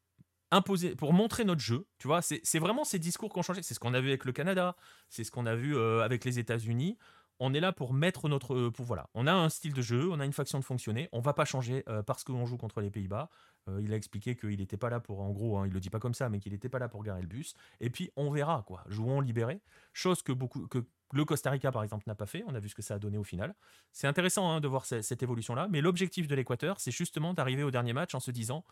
imposer, 0.50 0.94
pour 0.96 1.12
montrer 1.12 1.44
notre 1.44 1.60
jeu. 1.60 1.86
Tu 1.98 2.06
vois, 2.06 2.22
c'est 2.22 2.58
vraiment 2.58 2.84
ces 2.84 2.98
discours 2.98 3.32
qui 3.32 3.38
ont 3.38 3.42
changé. 3.42 3.62
C'est 3.62 3.74
ce 3.74 3.80
qu'on 3.80 3.94
a 3.94 4.00
vu 4.00 4.08
avec 4.08 4.24
le 4.24 4.32
Canada, 4.32 4.76
c'est 5.08 5.24
ce 5.24 5.30
qu'on 5.30 5.46
a 5.46 5.54
vu 5.54 5.76
euh, 5.76 6.02
avec 6.02 6.24
les 6.24 6.38
États-Unis 6.38 6.96
on 7.40 7.54
est 7.54 7.60
là 7.60 7.72
pour 7.72 7.94
mettre 7.94 8.28
notre. 8.28 8.54
euh, 8.54 8.70
Pour, 8.70 8.84
voilà. 8.84 9.08
On 9.14 9.26
a 9.26 9.32
un 9.32 9.48
style 9.48 9.72
de 9.72 9.82
jeu, 9.82 10.10
on 10.12 10.20
a 10.20 10.24
une 10.26 10.32
façon 10.32 10.58
de 10.58 10.64
fonctionner. 10.64 11.08
On 11.10 11.20
va 11.20 11.32
pas 11.32 11.46
changer 11.46 11.82
euh, 11.88 12.02
parce 12.02 12.22
qu'on 12.22 12.44
joue 12.44 12.58
contre 12.58 12.82
les 12.82 12.90
Pays-Bas. 12.90 13.30
Euh, 13.68 13.80
il 13.82 13.92
a 13.92 13.96
expliqué 13.96 14.36
qu'il 14.36 14.58
n'était 14.58 14.76
pas 14.76 14.90
là 14.90 15.00
pour. 15.00 15.20
En 15.20 15.30
gros, 15.30 15.58
hein, 15.58 15.66
il 15.66 15.72
le 15.72 15.80
dit 15.80 15.90
pas 15.90 15.98
comme 15.98 16.14
ça, 16.14 16.28
mais 16.28 16.38
qu'il 16.38 16.52
n'était 16.52 16.68
pas 16.68 16.78
là 16.78 16.88
pour 16.88 17.02
garer 17.02 17.22
le 17.22 17.26
bus. 17.26 17.54
Et 17.80 17.88
puis, 17.88 18.10
on 18.16 18.30
verra, 18.30 18.62
quoi. 18.66 18.84
Jouons 18.88 19.20
libérés. 19.20 19.62
Chose 19.94 20.22
que, 20.22 20.32
beaucoup, 20.32 20.68
que 20.68 20.84
le 21.12 21.24
Costa 21.24 21.50
Rica, 21.50 21.72
par 21.72 21.82
exemple, 21.82 22.04
n'a 22.06 22.14
pas 22.14 22.26
fait. 22.26 22.44
On 22.46 22.54
a 22.54 22.60
vu 22.60 22.68
ce 22.68 22.74
que 22.74 22.82
ça 22.82 22.94
a 22.94 22.98
donné 22.98 23.18
au 23.18 23.24
final. 23.24 23.54
C'est 23.92 24.06
intéressant 24.06 24.50
hein, 24.50 24.60
de 24.60 24.68
voir 24.68 24.86
ce- 24.86 25.02
cette 25.02 25.22
évolution-là. 25.22 25.66
Mais 25.70 25.80
l'objectif 25.80 26.28
de 26.28 26.34
l'Équateur, 26.34 26.78
c'est 26.80 26.90
justement 26.92 27.34
d'arriver 27.34 27.62
au 27.62 27.70
dernier 27.70 27.92
match 27.92 28.14
en 28.14 28.20
se 28.20 28.30
disant 28.30 28.64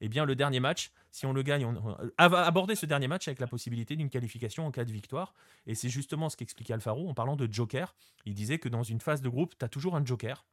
eh 0.00 0.08
bien, 0.08 0.24
le 0.24 0.34
dernier 0.34 0.60
match, 0.60 0.90
si 1.12 1.24
on 1.26 1.32
le 1.32 1.42
gagne, 1.42 1.64
on, 1.64 1.76
on- 1.76 1.96
av- 2.18 2.34
aborder 2.34 2.74
ce 2.74 2.84
dernier 2.86 3.08
match 3.08 3.28
avec 3.28 3.38
la 3.40 3.46
possibilité 3.46 3.96
d'une 3.96 4.10
qualification 4.10 4.66
en 4.66 4.70
cas 4.70 4.84
de 4.84 4.92
victoire. 4.92 5.34
Et 5.66 5.74
c'est 5.74 5.88
justement 5.88 6.28
ce 6.28 6.36
qu'expliquait 6.36 6.74
Alfaro 6.74 7.08
en 7.08 7.14
parlant 7.14 7.36
de 7.36 7.48
joker. 7.50 7.94
Il 8.26 8.34
disait 8.34 8.58
que 8.58 8.68
dans 8.68 8.82
une 8.82 9.00
phase 9.00 9.22
de 9.22 9.28
groupe, 9.28 9.54
tu 9.58 9.64
as 9.64 9.68
toujours 9.68 9.96
un 9.96 10.04
joker. 10.04 10.44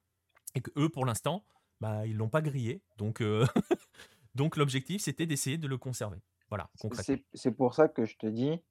Et 0.54 0.62
que 0.62 0.72
eux, 0.78 0.90
pour 0.90 1.06
l'instant, 1.06 1.44
bah, 1.82 2.06
ils 2.06 2.16
l'ont 2.16 2.30
pas 2.30 2.42
grillé. 2.42 2.82
Donc, 2.98 3.22
euh, 3.22 3.46
donc 4.36 4.58
l'objectif, 4.58 5.02
c'était 5.02 5.26
d'essayer 5.26 5.58
de 5.58 5.68
le 5.68 5.78
conserver. 5.78 6.20
Voilà, 6.50 6.70
concrètement. 6.80 7.16
C'est 7.34 7.52
pour 7.52 7.74
ça 7.74 7.88
que 7.88 8.06
je 8.06 8.16
te 8.18 8.28
dis 8.28 8.62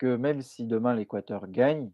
que 0.00 0.16
même 0.16 0.40
si 0.40 0.66
demain 0.66 0.94
l'Équateur 0.94 1.46
gagne, 1.46 1.90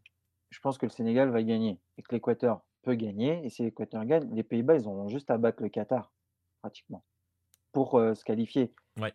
je 0.50 0.61
pense 0.61 0.78
que 0.78 0.86
le 0.86 0.90
Sénégal 0.90 1.28
va 1.30 1.42
gagner 1.42 1.80
et 1.98 2.02
que 2.02 2.14
l'Équateur 2.14 2.62
peut 2.82 2.94
gagner. 2.94 3.44
Et 3.44 3.50
si 3.50 3.64
l'Équateur 3.64 4.04
gagne, 4.04 4.32
les 4.32 4.44
Pays-Bas, 4.44 4.76
ils 4.76 4.86
auront 4.86 5.09
juste 5.09 5.28
à 5.28 5.38
battre 5.38 5.61
le 5.61 5.68
Qatar, 5.68 6.12
pratiquement, 6.62 7.02
pour 7.72 7.98
euh, 7.98 8.14
se 8.14 8.24
qualifier. 8.24 8.72
Ouais. 9.00 9.12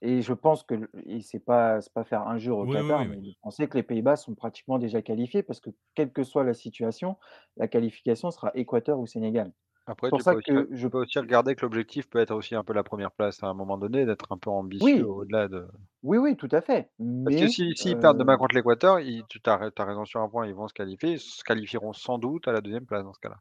Et 0.00 0.22
je 0.22 0.32
pense 0.32 0.62
que 0.62 0.88
et 1.04 1.20
c'est 1.20 1.38
pas 1.38 1.80
pas 1.92 2.04
faire 2.04 2.26
injure 2.26 2.56
au 2.56 2.64
Oui, 2.66 2.72
Qatar, 2.72 3.02
oui, 3.02 3.08
mais 3.08 3.16
de 3.18 3.34
penser 3.42 3.68
que 3.68 3.76
les 3.76 3.82
Pays-Bas 3.82 4.16
sont 4.16 4.34
pratiquement 4.34 4.78
déjà 4.78 5.02
qualifiés 5.02 5.42
parce 5.42 5.60
que 5.60 5.70
quelle 5.94 6.10
que 6.10 6.24
soit 6.24 6.44
la 6.44 6.54
situation, 6.54 7.18
la 7.58 7.68
qualification 7.68 8.30
sera 8.30 8.52
Équateur 8.54 8.98
ou 8.98 9.06
Sénégal. 9.06 9.52
Après, 9.86 10.06
C'est 10.06 10.10
pour 10.10 10.18
tu 10.18 10.24
ça 10.24 10.34
peux, 10.34 10.40
que 10.40 10.68
je 10.72 10.88
peux 10.88 10.98
aussi 10.98 11.18
regarder 11.18 11.54
que 11.54 11.60
l'objectif 11.60 12.08
peut 12.08 12.18
être 12.18 12.34
aussi 12.34 12.54
un 12.54 12.64
peu 12.64 12.72
la 12.72 12.82
première 12.82 13.10
place 13.10 13.42
à 13.42 13.48
un 13.48 13.54
moment 13.54 13.76
donné, 13.76 14.06
d'être 14.06 14.32
un 14.32 14.38
peu 14.38 14.48
ambitieux 14.48 14.86
oui, 14.86 15.02
au-delà 15.02 15.48
de. 15.48 15.66
oui, 16.02 16.16
oui, 16.16 16.36
tout 16.36 16.48
à 16.52 16.62
fait. 16.62 16.90
Parce 16.98 17.36
que 17.36 17.42
Mais 17.42 17.48
si, 17.48 17.76
s'ils 17.76 17.98
perdent 17.98 18.18
demain 18.18 18.34
euh, 18.34 18.38
contre 18.38 18.54
l'Équateur, 18.54 18.98
tu 19.28 19.40
as, 19.44 19.84
raison 19.84 20.06
sur 20.06 20.20
un 20.20 20.28
point, 20.28 20.46
ils 20.46 20.54
vont 20.54 20.68
se 20.68 20.74
qualifier, 20.74 21.12
ils 21.12 21.20
se 21.20 21.44
qualifieront 21.44 21.92
sans 21.92 22.18
doute 22.18 22.48
à 22.48 22.52
la 22.52 22.62
deuxième 22.62 22.86
place 22.86 23.04
dans 23.04 23.12
ce 23.12 23.20
cas-là. 23.20 23.36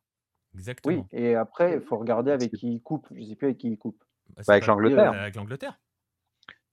oui, 0.53 0.59
Exactement. 0.59 1.07
et 1.11 1.35
après, 1.35 1.75
il 1.75 1.81
faut 1.81 1.97
regarder 1.97 2.31
avec 2.31 2.51
qui 2.51 2.73
ils 2.73 2.81
coupent. 2.81 3.07
Je 3.15 3.23
sais 3.23 3.35
plus 3.35 3.47
avec 3.47 3.57
qui 3.57 3.69
ils 3.69 3.77
coupent. 3.77 4.03
Bah, 4.35 4.41
Bah, 4.45 4.53
avec 4.53 4.65
pas 4.65 4.71
l'Angleterre. 4.73 5.13
avec 5.13 5.35
l'Angleterre. 5.35 5.79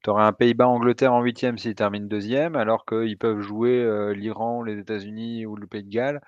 Tu 0.03 0.11
aurais 0.11 0.25
un 0.25 0.33
Pays-Bas-Angleterre 0.33 1.13
en 1.13 1.23
huitième 1.23 1.59
s'ils 1.59 1.75
terminent 1.75 2.07
deuxième, 2.07 2.57
alors 2.57 2.87
qu'ils 2.87 3.19
peuvent 3.19 3.41
jouer 3.41 3.83
euh, 3.83 4.15
l'Iran, 4.15 4.63
les 4.63 4.79
États-Unis 4.79 5.45
ou 5.47 5.57
le 5.57 5.67
Pays 5.67 5.85
de 5.85 5.91
Galles. 5.91 6.23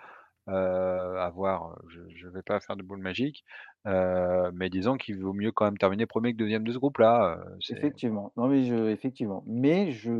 Euh, 0.48 1.16
à 1.18 1.30
voir, 1.30 1.78
je 1.88 2.26
ne 2.26 2.30
vais 2.32 2.42
pas 2.42 2.58
faire 2.58 2.76
de 2.76 2.82
boule 2.82 2.98
magique, 2.98 3.44
euh, 3.86 4.50
mais 4.54 4.70
disons 4.70 4.96
qu'il 4.96 5.20
vaut 5.22 5.32
mieux 5.32 5.52
quand 5.52 5.64
même 5.66 5.78
terminer 5.78 6.06
premier 6.06 6.32
que 6.32 6.38
deuxième 6.38 6.64
de 6.64 6.72
ce 6.72 6.78
groupe-là. 6.78 7.38
euh, 7.38 7.56
c'est- 7.60 7.74
Effectivement. 7.74 8.32
Non, 8.36 8.48
mais 8.48 8.64
je, 8.64 8.88
effectivement. 8.88 9.44
Mais 9.46 9.92
je, 9.92 10.10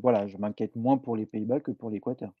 voilà, 0.00 0.26
je 0.26 0.36
m'inquiète 0.36 0.76
moins 0.76 0.98
pour 0.98 1.16
les 1.16 1.24
Pays-Bas 1.26 1.60
que 1.60 1.70
pour 1.70 1.88
l'Équateur. 1.90 2.32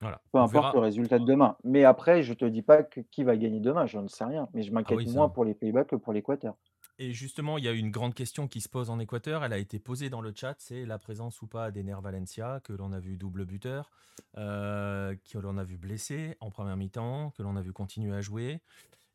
Voilà. 0.00 0.20
Peu 0.32 0.38
On 0.38 0.42
importe 0.42 0.52
verra. 0.52 0.72
le 0.74 0.80
résultat 0.80 1.18
de 1.18 1.24
demain. 1.24 1.56
Mais 1.64 1.84
après, 1.84 2.22
je 2.22 2.34
te 2.34 2.44
dis 2.44 2.62
pas 2.62 2.82
que 2.82 3.00
qui 3.00 3.24
va 3.24 3.36
gagner 3.36 3.60
demain, 3.60 3.86
je 3.86 3.98
ne 3.98 4.08
sais 4.08 4.24
rien. 4.24 4.48
Mais 4.52 4.62
je 4.62 4.70
Ah 4.70 4.74
m'inquiète 4.74 4.98
oui, 4.98 5.06
moins 5.06 5.28
ça. 5.28 5.32
pour 5.34 5.44
les 5.44 5.54
Pays-Bas 5.54 5.84
que 5.84 5.96
pour 5.96 6.12
l'Équateur. 6.12 6.56
Et 6.98 7.12
justement, 7.12 7.58
il 7.58 7.64
y 7.64 7.68
a 7.68 7.72
une 7.72 7.90
grande 7.90 8.14
question 8.14 8.46
qui 8.46 8.60
se 8.60 8.68
pose 8.68 8.88
en 8.88 9.00
Équateur. 9.00 9.44
Elle 9.44 9.52
a 9.52 9.58
été 9.58 9.80
posée 9.80 10.10
dans 10.10 10.20
le 10.20 10.32
chat. 10.34 10.54
C'est 10.58 10.86
la 10.86 10.98
présence 10.98 11.42
ou 11.42 11.46
pas 11.48 11.72
d'Ener 11.72 11.96
Valencia, 12.00 12.60
que 12.62 12.72
l'on 12.72 12.92
a 12.92 13.00
vu 13.00 13.16
double 13.16 13.44
buteur, 13.44 13.90
euh, 14.36 15.16
que 15.30 15.38
l'on 15.38 15.58
a 15.58 15.64
vu 15.64 15.76
blessé 15.76 16.36
en 16.40 16.50
première 16.50 16.76
mi-temps, 16.76 17.32
que 17.32 17.42
l'on 17.42 17.56
a 17.56 17.62
vu 17.62 17.72
continuer 17.72 18.14
à 18.14 18.20
jouer 18.20 18.60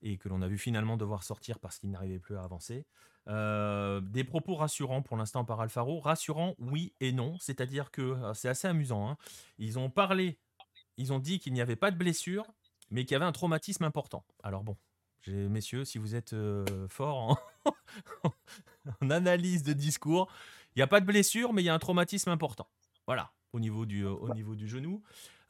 et 0.02 0.18
que 0.18 0.30
l'on 0.30 0.42
a 0.42 0.48
vu 0.48 0.58
finalement 0.58 0.98
devoir 0.98 1.24
sortir 1.24 1.60
parce 1.60 1.80
qu'il 1.80 1.92
n'arrivait 1.92 2.20
plus 2.20 2.38
à 2.38 2.44
avancer. 2.44 2.86
Euh, 3.28 4.02
des 4.02 4.24
propos 4.24 4.56
rassurants 4.56 5.02
pour 5.02 5.16
l'instant 5.16 5.46
par 5.46 5.62
Alfaro. 5.62 6.00
Rassurants, 6.00 6.56
oui 6.60 6.94
et 7.00 7.12
non. 7.12 7.38
C'est-à-dire 7.40 7.92
que 7.92 8.16
alors, 8.16 8.36
c'est 8.36 8.50
assez 8.50 8.68
amusant. 8.68 9.10
hein. 9.10 9.18
Ils 9.58 9.80
ont 9.80 9.90
parlé, 9.90 10.38
ils 10.98 11.14
ont 11.14 11.20
dit 11.20 11.40
qu'il 11.40 11.54
n'y 11.54 11.62
avait 11.62 11.76
pas 11.76 11.92
de 11.92 11.98
blessure, 11.98 12.46
mais 12.92 13.06
qu'il 13.06 13.14
y 13.14 13.16
avait 13.16 13.26
un 13.26 13.32
traumatisme 13.32 13.84
important. 13.84 14.26
Alors 14.44 14.64
bon, 14.64 14.76
messieurs, 15.34 15.86
si 15.86 15.98
vous 15.98 16.16
êtes 16.16 16.34
euh, 16.34 16.88
forts 16.88 17.18
en, 17.18 18.32
analyse 19.10 19.64
de 19.64 19.74
discours, 19.74 20.32
il 20.76 20.80
n'y 20.80 20.84
a 20.84 20.88
pas 20.88 21.00
de 21.02 21.06
blessure, 21.06 21.54
mais 21.54 21.62
il 21.62 21.66
y 21.66 21.70
a 21.70 21.74
un 21.74 21.80
traumatisme 21.80 22.30
important. 22.30 22.68
Voilà, 23.06 23.32
au 23.54 23.60
niveau 23.60 23.86
du, 23.86 24.06
au 24.06 24.28
Bah. 24.28 24.34
niveau 24.34 24.56
du 24.56 24.68
genou. 24.68 25.02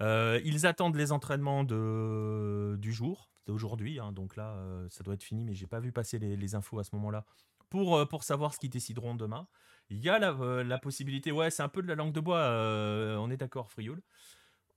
Euh, 0.01 0.39
ils 0.45 0.65
attendent 0.65 0.95
les 0.95 1.11
entraînements 1.11 1.63
de, 1.63 2.77
du 2.79 2.93
jour, 2.93 3.29
d'aujourd'hui. 3.45 3.99
hein, 3.99 4.11
donc 4.11 4.35
là, 4.35 4.53
euh, 4.55 4.87
ça 4.89 5.03
doit 5.03 5.13
être 5.15 5.23
fini, 5.23 5.43
mais 5.43 5.53
j'ai 5.55 5.67
pas 5.67 5.79
vu 5.79 5.91
passer 5.91 6.19
les, 6.19 6.55
infos 6.55 6.79
à 6.79 6.83
ce 6.83 6.95
moment-là 6.95 7.25
pour, 7.69 7.97
euh, 7.97 8.05
pour 8.05 8.23
savoir 8.23 8.53
ce 8.53 8.59
qu'ils 8.59 8.69
décideront 8.69 9.15
demain. 9.15 9.47
Il 9.89 9.97
y 9.99 10.09
a 10.09 10.19
la, 10.19 10.31
euh, 10.31 10.63
la 10.63 10.77
possibilité, 10.77 11.31
ouais, 11.31 11.49
c'est 11.51 11.63
un 11.63 11.67
peu 11.69 11.81
de 11.81 11.87
la 11.87 11.95
langue 11.95 12.13
de 12.13 12.19
bois, 12.19 12.37
euh, 12.39 13.17
on 13.17 13.29
est 13.29 13.37
d'accord, 13.37 13.69
Frioul. 13.71 14.01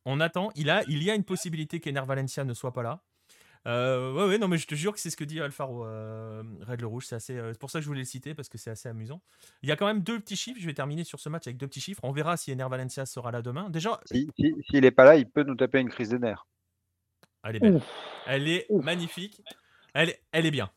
On 0.05 0.19
attend, 0.21 0.51
il, 0.57 0.69
a, 0.71 0.83
il 0.89 1.03
y 1.03 1.11
a 1.11 1.15
une 1.15 1.23
possibilité 1.25 1.79
qu'Ener 1.79 2.03
Valencia 2.05 2.45
ne 2.45 2.55
soit 2.55 2.73
pas 2.73 2.83
là. 2.83 3.05
Euh, 3.67 4.13
ouais, 4.13 4.27
ouais, 4.29 4.39
non, 4.39 4.49
mais 4.49 4.59
je 4.59 4.67
te 4.67 4.75
jure 4.75 4.93
que 4.93 4.99
c'est 4.99 5.11
ce 5.11 5.17
que 5.17 5.23
dit 5.25 5.41
Alfaro 5.41 5.85
euh, 5.87 6.43
Red 6.67 6.81
le 6.81 6.87
Rouge. 6.89 7.07
C'est 7.07 7.15
assez, 7.15 7.37
euh, 7.37 7.53
c'est 7.53 7.59
pour 7.61 7.71
ça 7.71 7.79
que 7.79 7.83
je 7.85 7.89
voulais 7.89 8.01
le 8.01 8.05
citer 8.07 8.35
parce 8.35 8.49
que 8.49 8.59
c'est 8.59 8.71
assez 8.71 8.89
amusant. 8.89 9.23
Il 9.63 9.69
y 9.69 9.73
a 9.73 9.77
quand 9.77 9.87
même 9.87 10.03
deux 10.03 10.19
petits 10.19 10.37
chiffres. 10.37 10.59
Je 10.61 10.67
vais 10.67 10.75
terminer 10.75 11.05
sur 11.05 11.21
ce 11.21 11.29
match 11.29 11.47
avec 11.47 11.57
deux 11.59 11.69
petits 11.69 11.81
chiffres. 11.81 12.01
On 12.03 12.11
verra 12.13 12.37
si 12.37 12.51
Ener 12.53 12.67
Valencia 12.69 13.07
sera 13.07 13.31
là 13.31 13.41
demain. 13.43 13.71
Déjà, 13.71 14.01
Si, 14.07 14.29
si- 14.37 14.55
s'il 14.69 14.81
n'est 14.81 14.91
pas 14.91 15.05
là, 15.05 15.17
il 15.17 15.29
peut 15.29 15.45
nous 15.45 15.55
taper 15.55 15.79
une 15.81 15.91
crise 15.91 16.11
des 16.11 16.19
nerfs. 16.19 16.47
elle 17.45 17.57
est 17.57 17.61
belle. 17.61 17.77
Ouf, 17.77 17.85
Elle 18.27 18.49
est 18.49 18.67
Ouf. 18.69 18.85
magnifique. 18.85 19.43
Elle 19.95 20.15
elle 20.33 20.47
est 20.47 20.51
bien. 20.51 20.71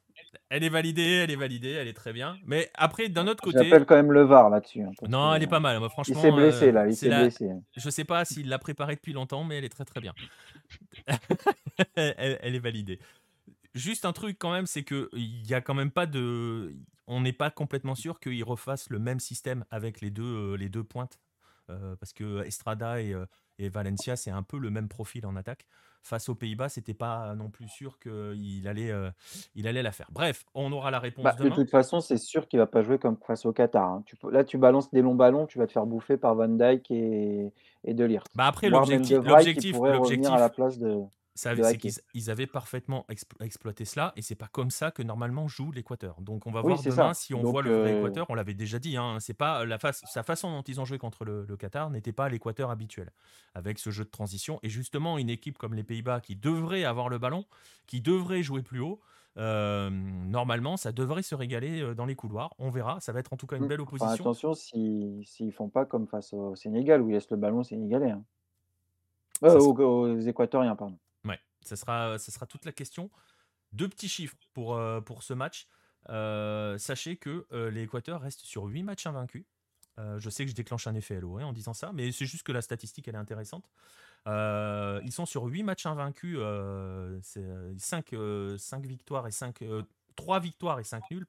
Elle 0.49 0.63
est 0.63 0.69
validée, 0.69 1.21
elle 1.23 1.31
est 1.31 1.35
validée, 1.35 1.71
elle 1.71 1.87
est 1.87 1.93
très 1.93 2.13
bien. 2.13 2.37
Mais 2.45 2.69
après, 2.75 3.09
d'un 3.09 3.27
autre 3.27 3.43
côté, 3.43 3.57
J'appelle 3.57 3.85
quand 3.85 3.95
même 3.95 4.11
le 4.11 4.23
VAR 4.23 4.49
là-dessus. 4.49 4.81
hein, 4.81 4.91
non, 5.09 5.31
que, 5.31 5.35
elle 5.35 5.43
est 5.43 5.47
pas 5.47 5.59
mal. 5.59 5.79
Moi, 5.79 5.87
Il 5.87 5.91
franchement, 5.91 6.21
s'est 6.21 6.31
blessé 6.31 6.67
euh, 6.67 6.71
là, 6.71 6.87
il 6.87 6.95
s'est 6.95 7.09
la- 7.09 7.21
blessé. 7.23 7.49
Je 7.75 7.89
sais 7.89 8.03
pas 8.05 8.25
s'il 8.25 8.47
l'a 8.49 8.59
préparée 8.59 8.95
depuis 8.95 9.13
longtemps, 9.13 9.43
mais 9.43 9.57
elle 9.57 9.65
est 9.65 9.69
très 9.69 9.85
très 9.85 10.01
bien. 10.01 10.13
elle, 11.95 12.39
elle 12.41 12.55
est 12.55 12.59
validée. 12.59 12.99
Juste 13.73 14.05
un 14.05 14.13
truc 14.13 14.37
quand 14.39 14.51
même, 14.51 14.65
c'est 14.65 14.83
que 14.83 15.09
il 15.13 15.45
y 15.47 15.53
a 15.53 15.61
quand 15.61 15.73
même 15.73 15.91
pas 15.91 16.05
de, 16.05 16.73
on 17.07 17.21
n'est 17.21 17.33
pas 17.33 17.51
complètement 17.51 17.95
sûr 17.95 18.19
qu'ils 18.19 18.43
refassent 18.43 18.89
le 18.89 18.99
même 18.99 19.19
système 19.19 19.65
avec 19.69 20.01
les 20.01 20.09
deux 20.11 20.23
euh, 20.53 20.57
les 20.57 20.69
deux 20.69 20.83
pointes, 20.83 21.19
Euh, 21.71 21.95
parce 21.97 22.13
que 22.13 22.43
Estrada 22.45 23.01
et, 23.01 23.15
et 23.57 23.69
Valencia 23.69 24.15
c'est 24.15 24.31
un 24.31 24.43
peu 24.43 24.59
le 24.59 24.69
même 24.69 24.87
profil 24.87 25.25
en 25.25 25.35
attaque. 25.35 25.65
Face 26.05 26.29
aux 26.29 26.35
Pays-Bas, 26.35 26.69
c'était 26.69 26.93
pas 26.93 27.33
non 27.33 27.49
plus 27.49 27.67
sûr 27.67 27.97
qu'il 27.97 28.67
allait 28.67 28.91
euh, 28.91 29.09
il 29.55 29.67
allait 29.67 29.81
la 29.81 29.91
faire. 29.91 30.07
Bref, 30.11 30.45
on 30.53 30.71
aura 30.71 30.91
la 30.91 30.99
réponse 30.99 31.23
Bah, 31.23 31.33
de 31.33 31.49
toute 31.49 31.71
façon, 31.71 31.99
c'est 31.99 32.17
sûr 32.19 32.47
qu'il 32.47 32.59
va 32.59 32.67
pas 32.67 32.83
jouer 32.83 32.99
comme 32.99 33.17
face 33.25 33.43
au 33.47 33.53
Qatar. 33.53 33.89
hein. 33.89 34.03
Tu 34.05 34.15
peux- 34.15 34.29
là, 34.29 34.43
tu 34.43 34.59
balances 34.59 34.91
des 34.91 35.01
longs 35.01 35.15
ballons, 35.15 35.47
tu 35.47 35.57
vas 35.57 35.65
te 35.65 35.71
faire 35.71 35.87
bouffer 35.87 36.17
par 36.17 36.35
Van 36.35 36.47
Dijk 36.47 36.91
et, 36.91 37.51
et 37.85 37.93
De 37.95 38.05
Ligt. 38.05 38.21
Bah 38.35 38.45
après 38.45 38.69
l'objectif 38.69 39.17
l'objectif 39.23 39.75
pourrait 39.75 39.97
revenir 39.97 40.31
à 40.31 40.33
la 40.37 40.41
l'objectif 40.41 40.55
place 40.63 40.77
de. 40.77 41.01
Ça, 41.37 41.53
c'est 41.53 41.77
qu'ils 41.77 41.91
ils 42.13 42.29
avaient 42.31 42.47
parfaitement 42.47 43.05
explo- 43.09 43.43
exploité 43.43 43.83
cela, 43.83 44.13
et 44.15 44.21
c'est 44.21 44.35
pas 44.35 44.47
comme 44.47 44.71
ça 44.71 44.89
que 44.91 45.03
normalement 45.03 45.49
joue 45.49 45.69
l'Équateur. 45.73 46.21
Donc 46.21 46.47
on 46.47 46.51
va 46.51 46.61
Oui, 46.61 46.71
voir 46.71 46.81
demain 46.81 47.13
ça. 47.13 47.13
si 47.13 47.33
on 47.33 47.43
voit 47.43 47.61
le 47.61 47.71
vrai 47.81 47.91
euh, 47.93 47.99
Équateur. 47.99 48.25
On 48.29 48.35
l'avait 48.35 48.53
déjà 48.53 48.79
dit, 48.79 48.95
hein, 48.95 49.17
c'est 49.19 49.33
pas 49.33 49.65
la 49.65 49.77
face, 49.77 50.01
sa 50.05 50.23
façon 50.23 50.49
dont 50.49 50.61
ils 50.61 50.79
ont 50.79 50.85
joué 50.85 50.97
contre 50.97 51.25
le, 51.25 51.45
le 51.45 51.57
Qatar 51.57 51.89
n'était 51.89 52.13
pas 52.13 52.29
l'Équateur 52.29 52.69
habituel, 52.69 53.11
avec 53.53 53.79
ce 53.79 53.89
jeu 53.89 54.05
de 54.05 54.09
transition. 54.09 54.59
Et 54.63 54.69
justement, 54.69 55.17
une 55.17 55.29
équipe 55.29 55.57
comme 55.57 55.73
les 55.73 55.83
Pays-Bas 55.83 56.21
qui 56.21 56.37
devrait 56.37 56.85
avoir 56.85 57.09
le 57.09 57.17
ballon, 57.17 57.43
qui 57.85 57.99
devrait 57.99 58.41
jouer 58.41 58.61
plus 58.61 58.79
haut, 58.79 59.01
euh, 59.37 59.89
normalement, 59.89 60.77
ça 60.77 60.93
devrait 60.93 61.21
se 61.21 61.35
régaler 61.35 61.81
euh, 61.81 61.93
dans 61.93 62.05
les 62.05 62.15
couloirs. 62.15 62.53
On 62.59 62.69
verra. 62.69 63.01
Ça 63.01 63.11
va 63.11 63.19
être 63.19 63.33
en 63.33 63.37
tout 63.37 63.47
cas 63.47 63.57
une 63.57 63.65
mm, 63.65 63.67
belle 63.67 63.81
enfin, 63.81 63.93
opposition. 63.97 64.23
attention 64.23 64.53
s'ils 64.53 65.21
s'ils 65.27 65.51
font 65.51 65.67
pas 65.67 65.85
comme 65.85 66.07
face 66.07 66.31
au 66.31 66.55
Sénégal 66.55 67.01
où 67.01 67.09
ils 67.09 67.13
laissent 67.13 67.29
le 67.29 67.35
ballon 67.35 67.61
Sénégalais. 67.61 68.11
hein. 68.11 68.23
Euh, 69.43 69.59
aux 69.59 70.17
Équatoriens, 70.21 70.77
pardon. 70.77 70.97
Ça 71.67 71.75
sera, 71.75 72.45
toute 72.47 72.65
la 72.65 72.71
question. 72.71 73.09
Deux 73.73 73.89
petits 73.89 74.09
chiffres 74.09 74.35
pour, 74.53 74.75
euh, 74.75 75.01
ce 75.21 75.33
match. 75.33 75.67
Euh, 76.09 76.77
sachez 76.77 77.17
que 77.17 77.47
euh, 77.51 77.71
l'Équateur 77.71 78.21
reste 78.21 78.41
sur 78.41 78.65
8 78.65 78.83
matchs 78.83 79.07
invaincus. 79.07 79.45
Je 80.17 80.29
sais 80.29 80.43
que 80.43 80.51
je 80.51 80.55
déclenche 80.55 80.87
un 80.87 80.95
effet 80.95 81.21
LO 81.21 81.37
hein, 81.37 81.45
en 81.45 81.53
disant 81.53 81.73
ça, 81.73 81.93
mais 81.93 82.11
c'est 82.11 82.25
juste 82.25 82.43
que 82.43 82.51
la 82.51 82.61
statistique 82.61 83.07
est 83.07 83.15
intéressante. 83.15 83.69
Ils 84.27 85.11
sont 85.11 85.25
sur 85.25 85.45
8 85.45 85.63
matchs 85.63 85.85
invaincus, 85.85 86.37
euh, 86.37 87.17
5, 87.77 88.13
victoires 88.85 89.25
et 89.25 89.31
5, 89.31 89.63
3 90.17 90.39
victoires 90.41 90.79
et 90.81 90.83
5 90.83 91.11
nuls, 91.11 91.25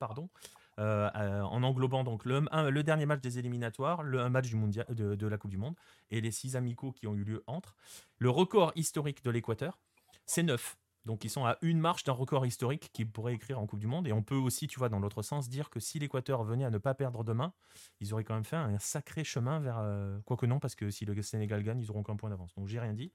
en 0.78 1.62
englobant 1.62 2.02
donc 2.02 2.24
le, 2.24 2.82
dernier 2.82 3.06
match 3.06 3.20
des 3.20 3.38
éliminatoires, 3.38 4.02
le 4.02 4.18
un 4.18 4.30
match 4.30 4.50
de, 4.50 5.14
de 5.14 5.26
la 5.28 5.38
Coupe 5.38 5.52
du 5.52 5.58
Monde 5.58 5.76
et 6.10 6.20
les 6.20 6.32
6 6.32 6.56
amicaux 6.56 6.90
qui 6.90 7.06
ont 7.06 7.14
eu 7.14 7.22
lieu 7.22 7.44
entre. 7.46 7.76
Le 8.18 8.30
record 8.30 8.72
historique 8.74 9.22
de 9.22 9.30
l'Équateur, 9.30 9.78
c'est 10.26 10.42
9. 10.42 10.76
Donc 11.06 11.24
ils 11.24 11.30
sont 11.30 11.46
à 11.46 11.56
une 11.62 11.78
marche 11.78 12.02
d'un 12.02 12.12
record 12.12 12.44
historique 12.44 12.90
qu'ils 12.92 13.08
pourraient 13.08 13.34
écrire 13.34 13.60
en 13.60 13.66
Coupe 13.66 13.78
du 13.78 13.86
Monde. 13.86 14.08
Et 14.08 14.12
on 14.12 14.22
peut 14.22 14.34
aussi, 14.34 14.66
tu 14.66 14.78
vois, 14.78 14.88
dans 14.88 14.98
l'autre 14.98 15.22
sens, 15.22 15.48
dire 15.48 15.70
que 15.70 15.78
si 15.78 16.00
l'Équateur 16.00 16.42
venait 16.42 16.64
à 16.64 16.70
ne 16.70 16.78
pas 16.78 16.94
perdre 16.94 17.22
demain, 17.22 17.54
ils 18.00 18.12
auraient 18.12 18.24
quand 18.24 18.34
même 18.34 18.44
fait 18.44 18.56
un 18.56 18.78
sacré 18.80 19.22
chemin 19.22 19.60
vers... 19.60 19.78
euh, 19.78 20.18
Quoique 20.24 20.46
non, 20.46 20.58
parce 20.58 20.74
que 20.74 20.90
si 20.90 21.04
le 21.04 21.22
Sénégal 21.22 21.62
gagne, 21.62 21.80
ils 21.80 21.90
auront 21.90 22.02
qu'un 22.02 22.16
point 22.16 22.28
d'avance. 22.28 22.52
Donc 22.56 22.66
j'ai 22.66 22.80
rien 22.80 22.92
dit. 22.92 23.12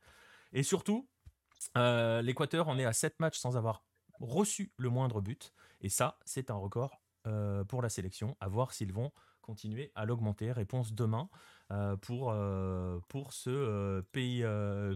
Et 0.54 0.64
surtout, 0.64 1.10
euh, 1.78 2.22
l'Équateur 2.22 2.70
en 2.70 2.80
est 2.80 2.86
à 2.86 2.94
7 2.94 3.20
matchs 3.20 3.38
sans 3.38 3.58
avoir 3.58 3.84
reçu 4.22 4.72
le 4.78 4.90
moindre 4.90 5.20
but. 5.20 5.54
Et 5.82 5.90
ça, 5.90 6.18
c'est 6.24 6.50
un 6.50 6.56
record 6.56 7.02
euh, 7.28 7.66
pour 7.66 7.82
la 7.82 7.90
sélection. 7.90 8.38
À 8.40 8.48
voir 8.48 8.72
s'ils 8.72 8.94
vont 8.94 9.12
continuer 9.42 9.92
à 9.96 10.06
l'augmenter. 10.06 10.54
Réponse 10.54 10.94
demain 10.94 11.28
pour, 12.02 12.34
ce 13.34 14.02
pays, 14.12 14.46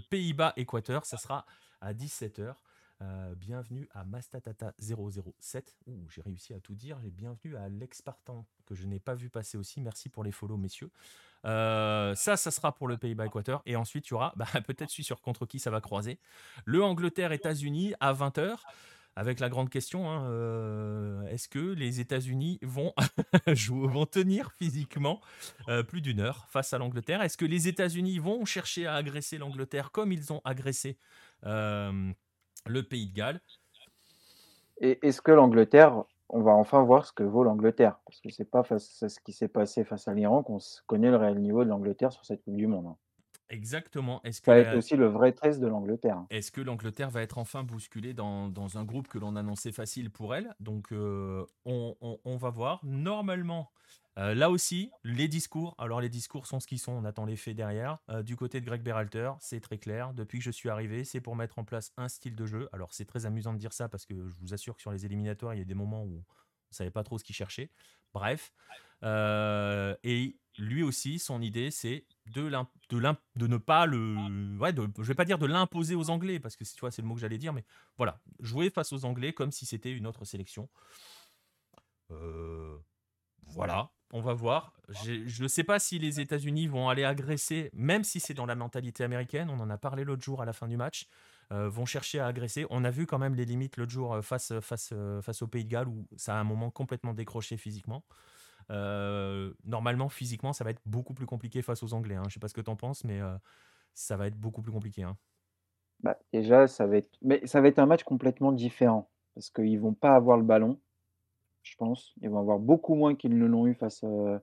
Pays-Bas-Équateur. 0.09 1.05
Ça 1.05 1.17
sera 1.17 1.45
à 1.81 1.93
17h. 1.93 2.55
Euh, 3.01 3.35
bienvenue 3.35 3.89
à 3.93 4.05
Mastatata 4.05 4.73
007. 4.79 5.75
Ouh, 5.87 6.09
j'ai 6.09 6.21
réussi 6.21 6.53
à 6.53 6.59
tout 6.59 6.75
dire. 6.75 6.97
Bienvenue 7.03 7.57
à 7.57 7.63
Alex 7.63 8.01
Partant, 8.01 8.45
que 8.65 8.73
je 8.73 8.87
n'ai 8.87 8.99
pas 8.99 9.15
vu 9.15 9.29
passer 9.29 9.57
aussi. 9.57 9.81
Merci 9.81 10.07
pour 10.07 10.23
les 10.23 10.31
follow, 10.31 10.55
messieurs. 10.55 10.89
Euh, 11.45 12.15
ça, 12.15 12.37
ça 12.37 12.51
sera 12.51 12.73
pour 12.73 12.87
le 12.87 12.97
Pays-Bas-Équateur. 12.97 13.61
Et 13.65 13.75
ensuite, 13.75 14.07
il 14.07 14.11
y 14.11 14.13
aura 14.13 14.33
bah, 14.37 14.45
peut-être 14.67 14.89
celui 14.89 15.03
sur 15.03 15.21
contre 15.21 15.45
qui 15.45 15.59
ça 15.59 15.71
va 15.71 15.81
croiser. 15.81 16.19
Le 16.63 16.83
Angleterre-États-Unis 16.83 17.93
à 17.99 18.13
20h. 18.13 18.59
Avec 19.17 19.39
la 19.39 19.47
grande 19.47 19.69
question, 19.69 20.11
hein, 20.11 20.25
euh, 20.25 21.25
est-ce 21.27 21.47
que 21.47 21.59
les 21.59 22.01
États-Unis 22.01 22.59
vont, 22.61 22.93
vont 23.69 24.05
tenir 24.05 24.51
physiquement 24.51 25.21
plus 25.87 26.01
d'une 26.01 26.19
heure 26.19 26.47
face 26.49 26.73
à 26.73 26.77
l'Angleterre? 26.77 27.21
Est-ce 27.21 27.37
que 27.37 27.45
les 27.45 27.69
États-Unis 27.69 28.19
vont 28.19 28.43
chercher 28.43 28.87
à 28.87 28.95
agresser 28.95 29.37
l'Angleterre 29.37 29.91
comme 29.91 30.11
ils 30.11 30.33
ont 30.33 30.41
agressé 30.43 30.97
le 31.43 32.81
Pays 32.83 33.07
de 33.07 33.13
Galles 33.13 33.41
Et 34.79 35.05
est-ce 35.05 35.21
que 35.21 35.31
l'Angleterre, 35.33 36.05
on 36.29 36.41
va 36.41 36.53
enfin 36.53 36.81
voir 36.83 37.05
ce 37.05 37.11
que 37.11 37.23
vaut 37.23 37.43
l'Angleterre? 37.43 37.99
Parce 38.05 38.21
que 38.21 38.29
c'est 38.29 38.49
pas 38.49 38.63
face 38.63 39.03
à 39.03 39.09
ce 39.09 39.19
qui 39.19 39.33
s'est 39.33 39.49
passé 39.49 39.83
face 39.83 40.07
à 40.07 40.13
l'Iran 40.13 40.43
qu'on 40.43 40.59
connaît 40.87 41.11
le 41.11 41.17
réel 41.17 41.39
niveau 41.41 41.63
de 41.65 41.69
l'Angleterre 41.69 42.13
sur 42.13 42.23
cette 42.25 42.43
Coupe 42.43 42.55
du 42.55 42.67
Monde. 42.67 42.87
hein. 42.87 42.97
Exactement. 43.49 44.21
Est-ce 44.23 44.41
que 44.41 44.51
Ça 44.51 44.53
va 44.53 44.59
être 44.61 44.73
aussi 44.73 44.95
le 44.95 45.07
vrai 45.07 45.33
test 45.33 45.59
de 45.59 45.67
l'Angleterre. 45.67 46.17
hein. 46.17 46.29
Est-ce 46.31 46.51
que 46.51 46.61
l'Angleterre 46.61 47.11
va 47.11 47.21
être 47.21 47.37
enfin 47.37 47.63
bousculée 47.63 48.13
dans, 48.15 48.49
dans 48.49 48.77
un 48.79 48.83
groupe 48.83 49.07
que 49.07 49.19
l'on 49.19 49.35
annonçait 49.35 49.71
facile 49.71 50.09
pour 50.09 50.33
elle? 50.33 50.55
Donc, 50.59 50.91
euh, 50.91 51.45
on, 51.65 51.95
on- 52.01 52.19
on 52.25 52.35
va 52.37 52.49
voir. 52.49 52.79
Normalement, 52.83 53.71
euh, 54.17 54.33
là 54.33 54.49
aussi, 54.49 54.91
les 55.03 55.27
discours. 55.27 55.75
Alors, 55.77 55.99
les 55.99 56.09
discours 56.09 56.47
sont 56.47 56.59
ce 56.59 56.67
qu'ils 56.67 56.79
sont. 56.79 56.93
On 56.93 57.05
attend 57.05 57.25
les 57.25 57.35
faits 57.35 57.55
derrière. 57.55 57.99
Euh, 58.09 58.23
du 58.23 58.35
côté 58.35 58.61
de 58.61 58.65
Greg 58.65 58.81
Berhalter, 58.81 59.31
c'est 59.39 59.59
très 59.59 59.77
clair. 59.77 60.13
Depuis 60.13 60.39
que 60.39 60.45
je 60.45 60.51
suis 60.51 60.69
arrivé, 60.69 61.03
c'est 61.03 61.21
pour 61.21 61.35
mettre 61.35 61.59
en 61.59 61.65
place 61.65 61.91
un 61.97 62.07
style 62.07 62.35
de 62.35 62.45
jeu. 62.45 62.69
Alors, 62.71 62.93
c'est 62.93 63.05
très 63.05 63.25
amusant 63.25 63.53
de 63.53 63.59
dire 63.59 63.73
ça 63.73 63.89
parce 63.89 64.05
que 64.05 64.13
je 64.15 64.35
vous 64.39 64.53
assure 64.53 64.75
que 64.75 64.81
sur 64.81 64.91
les 64.91 65.05
éliminatoires, 65.05 65.53
il 65.53 65.59
y 65.59 65.61
a 65.61 65.65
des 65.65 65.73
moments 65.73 66.03
où 66.03 66.23
on 66.23 66.73
savait 66.73 66.91
pas 66.91 67.03
trop 67.03 67.17
ce 67.17 67.23
qu'il 67.23 67.35
cherchait. 67.35 67.71
Bref. 68.13 68.53
Euh, 69.03 69.95
et 70.03 70.37
lui 70.57 70.81
aussi, 70.81 71.19
son 71.19 71.41
idée, 71.41 71.69
c'est 71.69 72.05
de, 72.27 72.49
ne 72.49 73.57
pas 73.57 73.85
le. 73.85 74.57
Ouais, 74.57 74.73
je 74.73 75.03
vais 75.03 75.13
pas 75.13 75.25
dire 75.25 75.37
de 75.37 75.45
l'imposer 75.45 75.95
aux 75.95 76.09
Anglais, 76.09 76.39
parce 76.39 76.55
que 76.55 76.63
tu 76.63 76.79
vois, 76.79 76.91
c'est 76.91 77.01
le 77.01 77.07
mot 77.09 77.15
que 77.15 77.19
j'allais 77.19 77.37
dire, 77.37 77.51
mais 77.51 77.65
voilà. 77.97 78.21
Jouer 78.39 78.69
face 78.69 78.93
aux 78.93 79.03
Anglais 79.03 79.33
comme 79.33 79.51
si 79.51 79.65
c'était 79.65 79.91
une 79.91 80.07
autre 80.07 80.23
sélection. 80.23 80.69
Voilà, 83.47 83.91
on 84.13 84.21
va 84.21 84.33
voir. 84.33 84.73
Je 84.89 85.43
ne 85.43 85.47
sais 85.47 85.63
pas 85.63 85.79
si 85.79 85.99
les 85.99 86.19
États-Unis 86.19 86.67
vont 86.67 86.89
aller 86.89 87.03
agresser, 87.03 87.69
même 87.73 88.03
si 88.03 88.19
c'est 88.19 88.33
dans 88.33 88.45
la 88.45 88.55
mentalité 88.55 89.03
américaine. 89.03 89.49
On 89.49 89.59
en 89.59 89.69
a 89.69 89.77
parlé 89.77 90.03
l'autre 90.03 90.23
jour 90.23 90.41
à 90.41 90.45
la 90.45 90.53
fin 90.53 90.67
du 90.67 90.77
match. 90.77 91.07
euh, 91.51 91.69
vont 91.69 91.85
chercher 91.85 92.19
à 92.19 92.27
agresser. 92.27 92.65
On 92.71 92.83
a 92.85 92.91
vu 92.91 93.05
quand 93.05 93.19
même 93.19 93.35
les 93.35 93.45
limites 93.45 93.77
l'autre 93.77 93.91
jour 93.91 94.13
euh, 94.15 94.21
face, 94.23 94.53
face, 94.61 94.89
euh, 94.93 95.21
face 95.21 95.41
au 95.43 95.47
Pays 95.47 95.63
de 95.65 95.69
Galles 95.69 95.87
où 95.87 96.07
ça 96.17 96.35
a 96.35 96.39
un 96.39 96.43
moment 96.43 96.71
complètement 96.71 97.13
décroché 97.13 97.57
physiquement. 97.57 98.03
Normalement, 99.65 100.09
physiquement, 100.09 100.53
ça 100.53 100.63
va 100.63 100.71
être 100.71 100.81
beaucoup 100.85 101.13
plus 101.13 101.25
compliqué 101.25 101.61
face 101.61 101.83
aux 101.83 101.93
Anglais. 101.93 102.15
hein. 102.15 102.23
Je 102.29 102.33
sais 102.35 102.39
pas 102.39 102.47
ce 102.47 102.53
que 102.53 102.61
tu 102.61 102.69
en 102.71 102.75
penses, 102.75 103.03
mais 103.03 103.19
ça 103.93 104.17
va 104.17 104.27
être 104.27 104.37
beaucoup 104.37 104.61
plus 104.61 104.71
compliqué. 104.71 105.03
hein. 105.03 105.17
Bah, 106.01 106.17
déjà, 106.33 106.67
ça 106.67 106.85
va 106.87 106.97
être, 106.97 107.17
mais 107.21 107.45
ça 107.47 107.61
va 107.61 107.67
être 107.67 107.79
un 107.79 107.85
match 107.85 108.03
complètement 108.03 108.51
différent 108.51 109.09
parce 109.33 109.49
qu'ils 109.49 109.79
vont 109.79 109.93
pas 109.93 110.15
avoir 110.15 110.37
le 110.37 110.43
ballon, 110.43 110.79
je 111.65 111.75
pense. 111.77 112.13
Ils 112.21 112.29
vont 112.29 112.39
avoir 112.39 112.59
beaucoup 112.59 112.95
moins 112.95 113.15
qu'ils 113.15 113.37
ne 113.37 113.45
l'ont 113.45 113.67
eu 113.67 113.73
face 113.73 114.03
euh, 114.03 114.39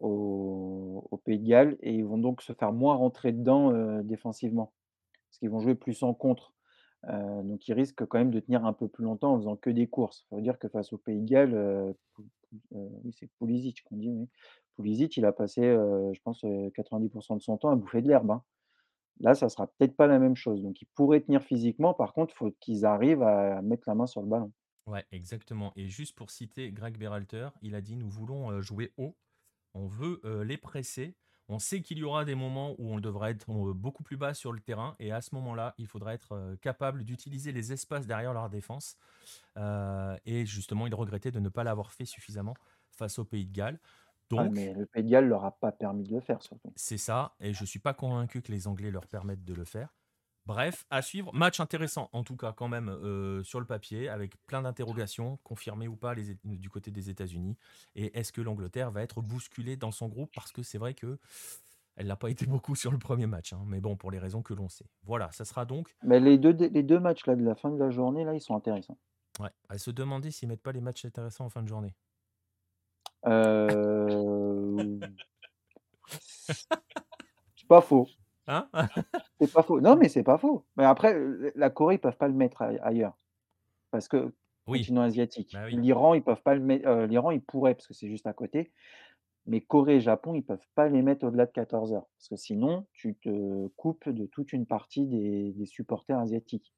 au, 0.00 1.20
Pays 1.24 1.38
de 1.38 1.48
Galles 1.48 1.76
et 1.80 1.94
ils 1.94 2.04
vont 2.04 2.18
donc 2.18 2.42
se 2.42 2.52
faire 2.52 2.72
moins 2.72 2.94
rentrer 2.94 3.32
dedans 3.32 3.72
euh, 3.72 4.02
défensivement 4.02 4.72
parce 5.28 5.38
qu'ils 5.38 5.50
vont 5.50 5.60
jouer 5.60 5.74
plus 5.74 6.02
en 6.02 6.14
contre. 6.14 6.54
Euh, 7.08 7.42
donc 7.42 7.66
ils 7.68 7.74
risquent 7.74 8.06
quand 8.06 8.18
même 8.18 8.30
de 8.30 8.40
tenir 8.40 8.64
un 8.64 8.72
peu 8.72 8.88
plus 8.88 9.04
longtemps 9.04 9.34
en 9.34 9.38
faisant 9.38 9.56
que 9.56 9.70
des 9.70 9.86
courses. 9.88 10.24
Il 10.26 10.36
faut 10.36 10.40
dire 10.40 10.58
que 10.58 10.68
face 10.68 10.92
au 10.92 10.98
Pays 10.98 11.20
de 11.20 11.28
Galles, 11.28 11.94
c'est 13.12 13.28
Pulisic 13.38 13.82
qu'on 13.84 13.96
dit, 13.96 14.10
oui. 14.10 14.28
Pulisic, 14.76 15.16
il 15.16 15.24
a 15.24 15.32
passé, 15.32 15.62
je 15.62 16.20
pense, 16.22 16.44
euh, 16.44 16.70
90% 16.70 17.36
de 17.36 17.42
son 17.42 17.56
temps 17.56 17.70
à 17.70 17.74
bouffer 17.74 18.00
de 18.00 18.08
l'herbe. 18.08 18.30
hein. 18.30 18.42
Là, 19.20 19.34
ça 19.34 19.48
sera 19.48 19.66
peut-être 19.66 19.96
pas 19.96 20.06
la 20.06 20.20
même 20.20 20.36
chose. 20.36 20.62
Donc, 20.62 20.80
ils 20.80 20.86
pourraient 20.94 21.20
tenir 21.20 21.42
physiquement. 21.42 21.92
Par 21.94 22.12
contre, 22.12 22.32
il 22.34 22.36
faut 22.36 22.50
qu'ils 22.60 22.86
arrivent 22.86 23.22
à 23.24 23.60
mettre 23.62 23.88
la 23.88 23.96
main 23.96 24.06
sur 24.06 24.22
le 24.22 24.28
ballon. 24.28 24.52
Ouais, 24.88 25.04
exactement. 25.12 25.72
Et 25.76 25.88
juste 25.88 26.16
pour 26.16 26.30
citer 26.30 26.72
Greg 26.72 26.96
Berhalter, 26.98 27.50
il 27.62 27.74
a 27.74 27.80
dit 27.80 27.96
nous 27.96 28.08
voulons 28.08 28.50
euh, 28.50 28.62
jouer 28.62 28.92
haut, 28.96 29.16
on 29.74 29.86
veut 29.88 30.20
euh, 30.24 30.44
les 30.44 30.58
presser. 30.58 31.16
On 31.48 31.58
sait 31.58 31.82
qu'il 31.82 31.98
y 31.98 32.04
aura 32.04 32.24
des 32.24 32.36
moments 32.36 32.74
où 32.78 32.92
on 32.94 33.00
devra 33.00 33.30
être 33.30 33.50
euh, 33.50 33.74
beaucoup 33.74 34.02
plus 34.04 34.16
bas 34.18 34.34
sur 34.34 34.52
le 34.52 34.60
terrain 34.60 34.96
et 35.00 35.12
à 35.12 35.22
ce 35.22 35.34
moment-là, 35.36 35.74
il 35.78 35.88
faudra 35.88 36.14
être 36.14 36.32
euh, 36.32 36.56
capable 36.56 37.04
d'utiliser 37.04 37.52
les 37.52 37.72
espaces 37.72 38.06
derrière 38.06 38.34
leur 38.34 38.50
défense. 38.50 38.96
Et 40.24 40.46
justement, 40.46 40.86
il 40.86 40.94
regrettait 40.94 41.32
de 41.32 41.40
ne 41.40 41.48
pas 41.48 41.64
l'avoir 41.64 41.92
fait 41.92 42.04
suffisamment 42.04 42.54
face 42.90 43.18
au 43.18 43.24
Pays 43.24 43.46
de 43.46 43.52
Galles. 43.52 43.80
Ah, 44.36 44.44
Donc, 44.44 44.48
mais 44.48 44.72
le 44.72 44.86
Pays 44.86 45.04
de 45.04 45.10
Galles 45.10 45.28
leur 45.28 45.44
a 45.44 45.50
pas 45.58 45.70
permis 45.70 46.04
de 46.04 46.14
le 46.14 46.20
faire, 46.20 46.42
surtout. 46.42 46.74
c'est 46.76 46.96
ça, 46.96 47.34
et 47.40 47.52
je 47.52 47.64
suis 47.66 47.78
pas 47.78 47.92
convaincu 47.92 48.40
que 48.40 48.50
les 48.52 48.66
Anglais 48.68 48.90
leur 48.90 49.06
permettent 49.06 49.44
de 49.44 49.52
le 49.52 49.64
faire. 49.66 49.97
Bref, 50.48 50.86
à 50.88 51.02
suivre. 51.02 51.30
Match 51.34 51.60
intéressant, 51.60 52.08
en 52.14 52.24
tout 52.24 52.34
cas, 52.34 52.54
quand 52.56 52.68
même, 52.68 52.88
euh, 52.88 53.42
sur 53.44 53.60
le 53.60 53.66
papier, 53.66 54.08
avec 54.08 54.34
plein 54.46 54.62
d'interrogations, 54.62 55.38
confirmées 55.44 55.88
ou 55.88 55.94
pas 55.94 56.14
les, 56.14 56.38
du 56.42 56.70
côté 56.70 56.90
des 56.90 57.10
États-Unis. 57.10 57.58
Et 57.94 58.18
est-ce 58.18 58.32
que 58.32 58.40
l'Angleterre 58.40 58.90
va 58.90 59.02
être 59.02 59.20
bousculée 59.20 59.76
dans 59.76 59.90
son 59.90 60.08
groupe? 60.08 60.30
Parce 60.34 60.50
que 60.50 60.62
c'est 60.62 60.78
vrai 60.78 60.94
que 60.94 61.18
elle 61.96 62.06
n'a 62.06 62.16
pas 62.16 62.30
été 62.30 62.46
beaucoup 62.46 62.74
sur 62.74 62.90
le 62.90 62.96
premier 62.96 63.26
match, 63.26 63.52
hein, 63.52 63.62
mais 63.66 63.78
bon, 63.78 63.94
pour 63.96 64.10
les 64.10 64.18
raisons 64.18 64.40
que 64.40 64.54
l'on 64.54 64.70
sait. 64.70 64.86
Voilà, 65.02 65.30
ça 65.32 65.44
sera 65.44 65.66
donc. 65.66 65.94
Mais 66.02 66.18
les 66.18 66.38
deux, 66.38 66.52
les 66.52 66.82
deux 66.82 66.98
matchs 66.98 67.26
là, 67.26 67.36
de 67.36 67.44
la 67.44 67.54
fin 67.54 67.70
de 67.70 67.78
la 67.78 67.90
journée, 67.90 68.24
là, 68.24 68.32
ils 68.32 68.40
sont 68.40 68.56
intéressants. 68.56 68.96
Ouais, 69.40 69.50
à 69.68 69.76
se 69.76 69.90
demander 69.90 70.30
s'ils 70.30 70.48
mettent 70.48 70.62
pas 70.62 70.72
les 70.72 70.80
matchs 70.80 71.04
intéressants 71.04 71.44
en 71.44 71.50
fin 71.50 71.62
de 71.62 71.68
journée. 71.68 71.94
Euh, 73.26 74.98
C'est 76.48 77.68
pas 77.68 77.82
faux. 77.82 78.08
Hein? 78.48 78.68
C'est 79.40 79.52
pas 79.52 79.62
faux. 79.62 79.80
Non, 79.80 79.96
mais 79.96 80.08
c'est 80.08 80.22
pas 80.24 80.38
faux. 80.38 80.66
Mais 80.76 80.84
après, 80.84 81.14
euh, 81.14 81.52
la 81.54 81.70
Corée, 81.70 81.96
ils 81.96 82.00
peuvent 82.00 82.16
pas 82.16 82.28
le 82.28 82.34
mettre 82.34 82.62
ai- 82.62 82.80
ailleurs. 82.80 83.16
Parce 83.92 84.08
que 84.08 84.32
Oui, 84.66 84.80
continent 84.80 85.02
asiatique. 85.02 85.52
bah 85.52 85.64
oui. 85.66 85.74
L'Iran, 85.76 86.14
ils 86.14 86.22
peuvent 86.24 86.42
pas 86.42 86.54
le 86.54 86.62
mettre. 86.62 86.88
euh, 86.88 87.06
L'Iran, 87.06 87.30
ils 87.32 87.42
pourraient 87.42 87.74
parce 87.74 87.88
que 87.88 87.94
c'est 87.94 88.08
juste 88.08 88.26
à 88.26 88.34
côté. 88.34 88.72
Mais 89.46 89.60
Corée 89.62 89.96
et 89.96 90.00
Japon, 90.00 90.34
ils 90.34 90.42
peuvent 90.44 90.66
pas 90.76 90.88
les 90.88 91.02
mettre 91.02 91.26
au-delà 91.26 91.46
de 91.46 91.52
14 91.52 91.92
heures. 91.94 92.06
Parce 92.18 92.28
que 92.30 92.36
sinon, 92.36 92.86
tu 92.92 93.16
te 93.16 93.68
coupes 93.76 94.08
de 94.08 94.26
toute 94.26 94.52
une 94.52 94.66
partie 94.66 95.06
des, 95.06 95.52
des 95.52 95.66
supporters 95.66 96.18
asiatiques. 96.18 96.74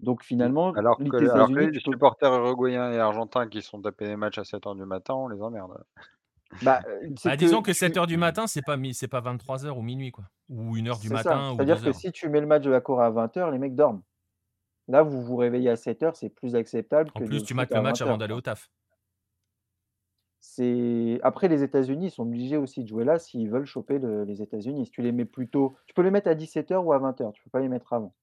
Donc 0.00 0.24
finalement, 0.24 0.74
Alors 0.74 0.98
les 0.98 1.08
que 1.08 1.28
alors 1.30 1.52
que 1.52 1.60
États-Unis, 1.60 1.70
les 1.72 1.78
supporters 1.80 2.32
uruguayens 2.34 2.90
et 2.92 2.98
argentins 2.98 3.48
qui 3.48 3.62
sont 3.62 3.80
tapés 3.80 4.06
des 4.08 4.16
matchs 4.16 4.38
à 4.38 4.44
7:00 4.44 4.74
du 4.74 4.84
matin, 4.84 5.14
on 5.14 5.28
les 5.28 5.40
emmerde. 5.40 5.84
Bah, 6.60 6.82
Bah, 7.24 7.36
que 7.36 7.36
disons 7.36 7.62
que 7.62 7.72
tu 7.72 7.78
7:00 7.78 8.06
du 8.06 8.16
matin, 8.16 8.46
c'est 8.46 8.62
pas 8.62 8.76
c'est 8.92 9.08
pas 9.08 9.20
23:00 9.20 9.78
ou 9.78 9.82
minuit 9.82 10.10
quoi, 10.10 10.24
ou 10.48 10.76
1:00 10.76 10.98
du 11.00 11.10
matin 11.10 11.52
ou 11.52 11.64
C'est-à-dire 11.64 11.80
que 11.82 11.92
2:00. 11.92 11.92
si 11.92 12.12
tu 12.12 12.28
mets 12.28 12.40
le 12.40 12.46
match 12.46 12.62
de 12.64 12.70
la 12.70 12.80
Corée 12.80 13.04
à 13.06 13.10
20:00, 13.10 13.50
les 13.50 13.58
mecs 13.58 13.74
dorment. 13.74 14.02
Là, 14.88 15.02
vous 15.04 15.22
vous 15.22 15.36
réveillez 15.36 15.70
à 15.70 15.76
7:00, 15.76 16.16
c'est 16.16 16.30
plus 16.30 16.56
acceptable 16.56 17.12
En 17.14 17.22
que 17.22 17.24
plus, 17.24 17.42
tu 17.42 17.54
mates 17.54 17.74
le 17.74 17.80
match 17.80 18.00
avant 18.00 18.16
20:00, 18.16 18.18
d'aller 18.18 18.34
au 18.34 18.40
taf. 18.40 18.68
C'est 20.42 21.20
après 21.22 21.48
les 21.48 21.62
États-Unis, 21.62 22.06
ils 22.06 22.10
sont 22.10 22.22
obligés 22.22 22.56
aussi 22.56 22.82
de 22.82 22.88
jouer 22.88 23.04
là 23.04 23.18
s'ils 23.18 23.50
veulent 23.50 23.66
choper 23.66 23.98
le 23.98 24.24
les 24.24 24.40
États-Unis. 24.40 24.86
Si 24.86 24.90
tu 24.92 25.02
les 25.02 25.12
mets 25.12 25.26
plus 25.26 25.48
tôt 25.50 25.76
tu 25.86 25.92
peux 25.94 26.02
les 26.02 26.10
mettre 26.10 26.28
à 26.30 26.34
17:00 26.34 26.86
ou 26.86 26.92
à 26.94 26.98
20:00, 26.98 27.32
tu 27.32 27.42
peux 27.44 27.50
pas 27.50 27.60
les 27.60 27.68
mettre 27.68 27.92
avant. 27.92 28.14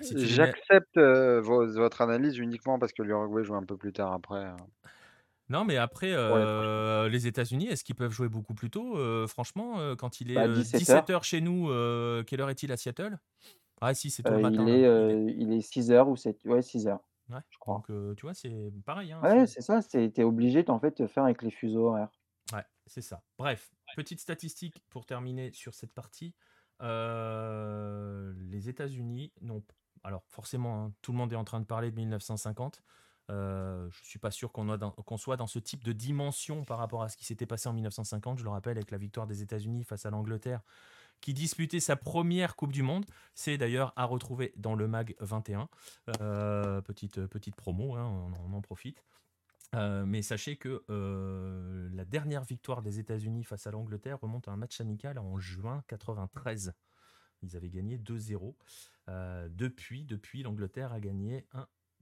Si 0.00 0.14
mets 0.40 0.54
J'accepte, 0.60 0.98
votre 0.98 2.00
analyse 2.00 2.38
uniquement 2.38 2.78
parce 2.80 2.92
que 2.92 3.02
l'Uruguay 3.02 3.44
joue 3.44 3.54
un 3.54 3.64
peu 3.64 3.76
plus 3.76 3.92
tard 3.92 4.12
après, 4.12 4.44
hein. 4.44 4.56
Non, 5.48 5.64
mais 5.64 5.76
après, 5.76 6.12
Pour 6.26 6.38
les 7.08 7.26
États-Unis, 7.26 7.66
est-ce 7.68 7.84
qu'ils 7.84 7.94
peuvent 7.94 8.12
jouer 8.12 8.28
beaucoup 8.28 8.54
plus 8.54 8.70
tôt? 8.70 8.96
Heu, 8.98 9.26
franchement, 9.26 9.80
heu, 9.80 9.96
quand 9.96 10.20
il 10.20 10.30
est, 10.30 10.40
Bah, 10.40 10.46
heu, 10.46 10.64
17:00. 10.68 11.04
17:00 11.04 11.24
chez 11.24 11.40
nous, 11.40 11.66
quelle 12.26 12.40
heure 12.40 12.50
est-il 12.50 12.72
à 12.72 12.76
Seattle? 12.76 13.18
Ah 13.80 13.94
si, 13.94 14.10
c'est 14.10 14.24
tôt 14.24 14.34
le 14.34 14.40
matin 14.40 14.64
il 14.64 14.68
est, 14.68 14.84
Il 15.00 15.10
est 15.12 15.16
heu, 15.16 15.30
il 15.30 15.52
est 15.52 15.60
6:00 15.60 16.08
ou 16.08 16.16
7 16.16 16.44
ouais 16.44 16.62
6:00, 16.62 17.08
ouais, 17.28 17.40
je 17.50 17.58
crois. 17.58 17.82
donc 17.82 17.86
tu 18.16 18.22
vois, 18.22 18.34
c'est 18.34 18.70
pareil, 18.84 19.12
hein, 19.12 19.24
Ouais, 19.24 19.48
c'est 19.48 19.60
ça, 19.60 19.82
tu 19.82 19.98
es 19.98 20.22
obligé 20.22 20.62
de 20.62 20.70
en 20.70 20.78
fait, 20.78 20.98
de 21.02 21.08
faire 21.08 21.24
avec 21.24 21.42
les 21.42 21.50
fuseaux 21.50 21.88
horaires. 21.88 22.12
ouais, 22.52 22.64
c'est 22.86 23.00
ça. 23.02 23.24
Bref, 23.38 23.74
petite 23.94 24.20
statistique 24.20 24.84
pour 24.88 25.06
terminer 25.06 25.52
sur 25.52 25.74
cette 25.74 25.92
partie. 25.94 26.34
Les 26.80 28.68
États-Unis 28.68 29.32
n'ont 29.40 29.64
alors 30.02 30.24
forcément, 30.28 30.84
hein, 30.84 30.94
tout 31.02 31.12
le 31.12 31.18
monde 31.18 31.32
est 31.32 31.36
en 31.36 31.44
train 31.44 31.60
de 31.60 31.64
parler 31.66 31.90
de 31.90 31.96
1950. 31.96 32.82
Heu, 33.30 33.88
je 33.90 34.04
suis 34.04 34.18
pas 34.18 34.30
sûr 34.30 34.52
qu'on 34.52 35.16
soit 35.16 35.36
dans 35.36 35.46
ce 35.46 35.58
type 35.58 35.84
de 35.84 35.92
dimension 35.92 36.64
par 36.64 36.78
rapport 36.78 37.02
à 37.02 37.08
ce 37.08 37.16
qui 37.16 37.24
s'était 37.24 37.46
passé 37.46 37.68
en 37.68 37.72
1950. 37.72 38.38
Je 38.38 38.44
le 38.44 38.50
rappelle 38.50 38.76
avec 38.76 38.90
la 38.90 38.98
victoire 38.98 39.26
des 39.26 39.42
États-Unis 39.42 39.84
face 39.84 40.06
à 40.06 40.10
l'Angleterre, 40.10 40.60
qui 41.20 41.34
disputait 41.34 41.80
sa 41.80 41.96
première 41.96 42.56
coupe 42.56 42.72
du 42.72 42.82
monde. 42.82 43.06
C'est 43.34 43.56
d'ailleurs 43.58 43.92
à 43.96 44.04
retrouver 44.04 44.52
dans 44.56 44.74
le 44.74 44.88
mag 44.88 45.14
21. 45.20 45.68
Heu, 46.20 46.82
petite, 46.82 47.26
petite 47.26 47.56
promo, 47.56 47.94
hein, 47.94 48.32
on 48.46 48.52
en 48.52 48.60
profite. 48.60 49.02
Heu, 49.74 50.04
mais 50.04 50.22
sachez 50.22 50.56
que, 50.56 50.84
la 51.92 52.04
dernière 52.04 52.44
victoire 52.44 52.82
des 52.82 52.98
États-Unis 52.98 53.44
face 53.44 53.66
à 53.66 53.70
l'Angleterre 53.70 54.20
remonte 54.20 54.48
à 54.48 54.52
un 54.52 54.56
match 54.56 54.80
amical 54.80 55.18
en 55.18 55.38
juin 55.38 55.82
93. 55.88 56.74
Ils 57.42 57.56
avaient 57.56 57.70
gagné 57.70 57.98
2-0. 57.98 58.56
Heu, 59.08 59.48
depuis 59.50 60.04
depuis 60.04 60.42
l'Angleterre 60.42 60.92
a 60.92 61.00
gagné 61.00 61.46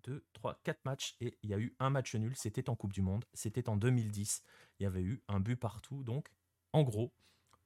1-2-3-4 0.09 0.81
matchs 0.85 1.16
et 1.20 1.39
il 1.43 1.51
y 1.51 1.55
a 1.55 1.59
eu 1.59 1.74
un 1.81 1.91
match 1.91 2.15
nul, 2.15 2.35
c'était 2.37 2.70
en 2.70 2.77
coupe 2.77 2.93
du 2.93 3.03
monde, 3.03 3.24
c'était 3.35 3.69
en 3.69 3.77
2010. 3.77 4.43
Il 4.81 4.85
y 4.85 4.87
avait 4.87 5.03
eu 5.03 5.23
un 5.29 5.41
but 5.41 5.57
partout 5.57 6.03
donc 6.05 6.29
en 6.73 6.83
gros, 6.85 7.15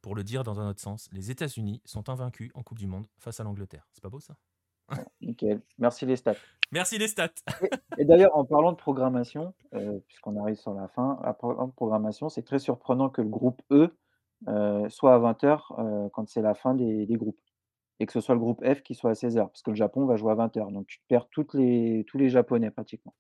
pour 0.03 0.15
le 0.17 0.25
dire 0.25 0.45
dans 0.45 0.61
un 0.61 0.69
autre 0.71 0.81
sens, 0.81 1.09
les 1.13 1.31
États-Unis 1.31 1.83
sont 1.85 2.09
invaincus 2.09 2.51
en 2.55 2.63
coupe 2.63 2.79
du 2.79 2.87
monde 2.89 3.09
face 3.19 3.41
à 3.41 3.45
l'Angleterre. 3.45 3.89
C'est 3.93 4.03
pas 4.03 4.11
beau 4.11 4.21
ça? 4.21 4.37
Nickel. 5.21 5.63
Merci 5.79 6.07
les 6.07 6.17
stats. 6.17 6.41
Merci 6.73 6.99
les 6.99 7.09
stats. 7.09 7.35
Et 7.61 7.71
et 7.99 8.05
d'ailleurs 8.05 8.37
en 8.37 8.45
parlant 8.45 8.73
de 8.73 8.77
programmation, 8.77 9.55
heu, 9.75 10.03
puisqu'on 10.09 10.37
arrive 10.41 10.57
sur 10.57 10.75
la 10.75 10.89
fin, 10.89 11.19
en 11.25 11.35
parlant 11.35 11.67
de 11.69 11.73
programmation, 11.73 12.29
c'est 12.29 12.43
très 12.43 12.59
surprenant 12.59 13.09
que 13.11 13.23
le 13.23 13.29
groupe 13.29 13.63
E, 13.73 13.89
heu, 14.49 14.89
soit 14.91 15.15
à 15.15 15.19
20:00, 15.19 15.75
heu, 15.79 16.11
quand 16.13 16.29
c'est 16.29 16.43
la 16.43 16.55
fin 16.55 16.75
des 16.75 17.07
des 17.07 17.17
groupes 17.17 17.41
et 18.01 18.07
que 18.07 18.13
ce 18.13 18.21
soit 18.21 18.35
le 18.35 18.41
groupe 18.41 18.65
F 18.65 18.83
qui 18.83 18.95
soit 18.95 19.11
à 19.13 19.15
16:00 19.15 19.51
parce 19.51 19.63
que 19.63 19.71
le 19.71 19.77
Japon 19.77 20.07
va 20.07 20.17
jouer 20.17 20.33
à 20.33 20.35
20:00 20.37 20.71
donc 20.73 20.87
tu 20.87 21.01
perds 21.09 21.29
toutes 21.31 21.55
les 21.55 22.05
tous 22.09 22.19
les 22.19 22.29
japonais 22.31 22.71
pratiquement. 22.71 23.15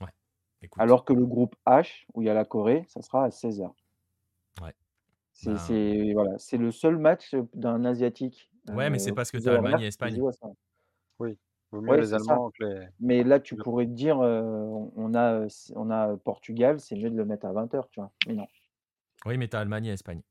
Ouais, 0.00 0.12
écoute. 0.62 0.78
Alors 0.78 1.04
que 1.04 1.12
le 1.12 1.26
groupe 1.26 1.54
H, 1.66 2.04
où 2.14 2.22
il 2.22 2.26
y 2.26 2.30
a 2.30 2.34
la 2.34 2.46
Corée, 2.46 2.84
ça 2.88 3.02
sera 3.02 3.24
à 3.26 3.30
16:00. 3.30 3.74
Ouais. 4.60 4.74
C'est 5.36 5.56
Ben 5.56 6.12
voilà, 6.14 6.38
c'est 6.38 6.58
le 6.58 6.70
seul 6.70 6.98
match, 6.98 7.32
heu, 7.34 7.48
d'un 7.54 7.84
asiatique, 7.86 8.50
Ouais, 8.68 8.90
mais 8.90 8.98
c'est 8.98 9.12
heu, 9.12 9.12
parce 9.12 9.30
que 9.30 9.38
tu 9.38 9.48
as 9.48 9.52
Allemagne 9.54 9.80
et 9.80 9.86
Espagne. 9.86 10.22
Oui, 11.20 11.38
vaut 11.72 11.80
mieux 11.82 11.96
Ouais, 11.96 11.96
les. 11.96 12.14
Allemands 12.14 12.50
que 12.52 12.64
les 12.64 12.88
Mais 13.00 13.24
là, 13.24 13.40
tu 13.40 13.56
pourrais 13.58 13.86
te 13.86 13.92
dire, 13.92 14.22
heu, 14.22 14.42
on 14.96 15.14
a, 15.14 15.46
on 15.76 15.90
a, 15.90 16.16
Portugal, 16.18 16.80
c'est 16.80 16.96
mieux 16.96 17.10
de 17.10 17.16
le 17.16 17.24
mettre 17.26 17.46
à 17.46 17.52
20:00, 17.52 17.88
tu 17.90 18.00
vois? 18.00 18.12
Mais 18.26 18.34
non. 18.34 18.48
Oui, 19.24 19.36
mais 19.38 19.48
tu 19.48 19.56
as 19.56 19.60
Allemagne 19.60 19.86
et 19.86 19.92
Espagne. 19.92 20.22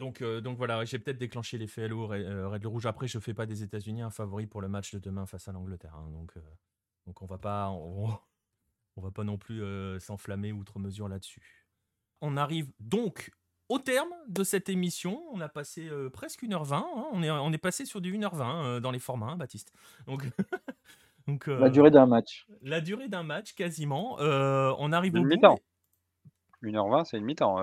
Donc, 0.00 0.22
heu, 0.22 0.40
donc 0.40 0.56
voilà, 0.58 0.84
j'ai 0.84 0.98
peut-être 0.98 1.18
déclenché 1.18 1.58
l'effet 1.58 1.84
halo, 1.84 2.06
red 2.08 2.22
heu, 2.26 2.48
red 2.48 2.64
rouge. 2.66 2.86
Après, 2.86 3.06
je 3.08 3.18
fais 3.20 3.34
pas 3.34 3.46
des 3.46 3.62
États-Unis 3.62 4.02
un 4.02 4.10
favori 4.10 4.46
pour 4.46 4.62
le 4.62 4.68
match 4.68 4.92
de 4.94 4.98
demain 4.98 5.26
face 5.26 5.46
à 5.48 5.52
l'Angleterre, 5.52 5.94
hein, 5.94 6.10
donc 6.10 6.36
heu, 6.36 6.42
donc 7.06 7.22
on 7.22 7.26
va 7.26 7.38
pas 7.38 7.70
on 7.70 8.08
on 8.96 9.02
va 9.02 9.10
pas 9.12 9.24
non 9.24 9.38
plus, 9.38 9.62
s'enflammer 10.00 10.52
outre 10.52 10.78
mesure 10.80 11.08
là-dessus. 11.08 11.66
On 12.20 12.36
arrive 12.36 12.70
donc 12.80 13.30
au 13.68 13.78
terme 13.78 14.10
de 14.28 14.44
cette 14.44 14.68
émission. 14.68 15.22
On 15.32 15.40
a 15.40 15.48
passé, 15.48 15.88
presque 16.12 16.42
1:20, 16.42 16.86
hein. 16.96 17.04
On 17.12 17.22
est 17.22 17.30
on 17.30 17.52
est 17.52 17.58
passé 17.58 17.84
sur 17.86 18.00
du 18.00 18.12
1:20, 18.14 18.64
heu, 18.64 18.80
dans 18.80 18.90
les 18.90 18.98
formats, 18.98 19.28
hein, 19.32 19.36
Baptiste. 19.36 19.72
Donc 20.06 20.24
donc 21.28 21.48
La 21.54 21.70
durée 21.70 21.92
d'un 21.92 22.06
match. 22.06 22.48
la 22.62 22.80
durée 22.80 23.08
d'un 23.08 23.22
match 23.22 23.54
quasiment. 23.54 24.16
On 24.20 24.92
arrive 24.92 25.16
au 25.16 25.24
Une 25.24 25.26
bout 25.26 25.28
mi-temps. 25.28 25.62
et 26.64 26.68
1:20, 26.68 27.04
c'est 27.04 27.18
une 27.18 27.24
mi-temps, 27.24 27.56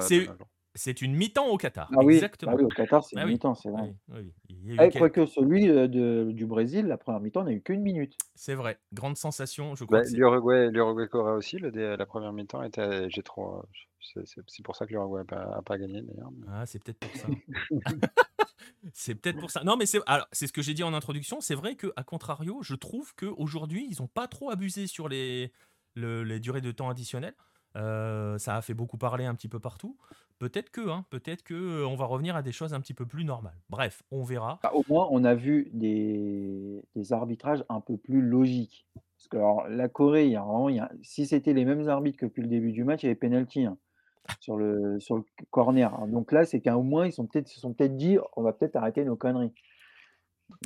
C'est 0.77 1.01
une 1.01 1.15
mi-temps 1.15 1.47
au 1.47 1.57
Qatar, 1.57 1.95
Ah 1.95 2.03
oui, 2.03 2.27
bah 2.43 2.51
exactement. 2.51 2.55
oui, 2.55 2.63
au 2.65 2.71
Qatar, 2.71 3.03
c'est 3.05 3.15
Ah 3.15 3.25
une 3.25 3.25
oui, 3.25 3.39
mi-temps, 3.39 3.55
c'est 3.55 3.69
ah 3.73 3.79
vrai. 3.79 3.95
oui. 4.09 4.33
Il 4.49 4.65
y 4.67 4.71
a 4.71 4.75
eu 4.75 4.87
Eh, 4.87 4.91
quelques 4.91 5.13
quoique 5.13 5.25
celui, 5.27 5.67
de 5.67 6.31
du 6.33 6.45
Brésil, 6.47 6.87
la 6.87 6.97
1re 6.97 7.21
mi-temps 7.21 7.43
n'a 7.45 7.53
eu 7.53 7.61
qu'1 7.63 7.81
minute. 7.81 8.19
C'est 8.35 8.55
vrai, 8.55 8.79
grande 8.93 9.17
sensation, 9.17 9.75
je 9.75 9.83
crois 9.83 9.99
Bah, 9.99 10.01
que 10.01 10.07
l'Uruguay 10.11 10.69
l'Uruguay-Corée 10.69 11.31
aussi, 11.31 11.57
le 11.59 11.69
la 11.95 12.05
1re 12.05 12.33
mi-temps 12.33 12.61
était 12.63 13.09
j'ai 13.09 13.23
trop, 13.23 13.63
c'est 14.01 14.61
pour 14.63 14.75
ça 14.75 14.85
que 14.85 14.91
l'Uruguay 14.91 15.23
a 15.31 15.61
pas 15.61 15.77
gagné 15.77 16.01
d'ailleurs, 16.01 16.31
mais 16.37 16.47
Ah, 16.49 16.65
c'est 16.65 16.79
peut-être 16.79 16.99
pour 16.99 17.15
ça. 17.17 17.37
C'est 18.93 19.15
peut-être 19.15 19.39
pour 19.39 19.51
ça. 19.51 19.63
Non, 19.63 19.77
mais 19.77 19.85
c'est 19.85 19.99
alors, 20.07 20.27
c'est 20.31 20.47
ce 20.47 20.53
que 20.53 20.61
j'ai 20.61 20.73
dit 20.73 20.83
en 20.83 20.93
introduction. 20.93 21.41
C'est 21.41 21.55
vrai 21.55 21.75
qu'à 21.75 22.03
contrario, 22.05 22.61
je 22.63 22.75
trouve 22.75 23.15
qu'aujourd'hui, 23.15 23.87
ils 23.89 24.01
ont 24.01 24.07
pas 24.07 24.27
trop 24.27 24.51
abusé 24.51 24.87
sur 24.87 25.09
les 25.09 25.51
le 25.95 26.23
les 26.23 26.39
durées 26.39 26.61
de 26.61 26.71
temps 26.71 26.89
additionnelles. 26.89 27.35
Heu, 27.77 28.37
ça 28.39 28.57
a 28.57 28.61
fait 28.61 28.73
beaucoup 28.73 28.97
parler 28.97 29.25
un 29.25 29.35
petit 29.35 29.49
peu 29.49 29.59
partout. 29.59 29.97
Peut-être 30.39 30.71
que, 30.71 30.89
hein, 30.89 31.05
peut-être 31.09 31.43
que, 31.43 31.53
heu, 31.55 31.85
on 31.87 31.95
va 31.95 32.05
revenir 32.05 32.35
à 32.35 32.41
des 32.43 32.51
choses 32.51 32.73
un 32.73 32.81
petit 32.81 32.93
peu 32.93 33.05
plus 33.07 33.25
normales. 33.25 33.61
Bref, 33.69 34.03
on 34.11 34.23
verra. 34.23 34.63
Bah, 34.63 34.71
au 34.73 34.83
moins, 34.87 35.07
on 35.11 35.23
a 35.23 35.35
vu 35.35 35.69
des 35.73 36.83
des 36.95 37.13
arbitrages 37.13 37.63
un 37.69 37.79
peu 37.81 37.97
plus 37.97 38.21
logiques. 38.21 38.87
Parce 39.17 39.27
que 39.29 39.37
alors 39.37 39.67
la 39.67 39.87
Corée, 39.89 40.25
il 40.25 40.31
y 40.31 40.35
a 40.35 40.41
vraiment 40.43 40.69
il 40.69 40.75
y 40.77 40.79
a 40.79 40.91
si 41.03 41.25
c'était 41.27 41.53
les 41.53 41.65
mêmes 41.65 41.87
arbitres 41.89 42.17
que 42.19 42.25
depuis 42.25 42.41
le 42.41 42.47
début 42.47 42.71
du 42.71 42.83
match, 42.83 43.03
il 43.03 43.07
y 43.07 43.09
avait 43.09 43.15
penalty, 43.15 43.65
hein, 43.65 43.77
sur 44.39 44.57
le 44.57 44.99
sur 44.99 45.17
le 45.17 45.25
corner, 45.51 45.93
hein. 45.95 46.07
Donc 46.09 46.31
là, 46.33 46.45
c'est 46.45 46.61
qu'à 46.61 46.77
au 46.77 46.83
moins, 46.83 47.07
ils 47.07 47.13
sont 47.13 47.27
peut-être 47.27 47.51
ils 47.51 47.55
se 47.55 47.61
sont 47.61 47.73
peut-être 47.73 47.97
dit: 47.97 48.17
«On 48.37 48.43
va 48.43 48.53
peut-être 48.53 48.75
arrêter 48.77 49.05
nos 49.05 49.17
conneries». 49.17 49.53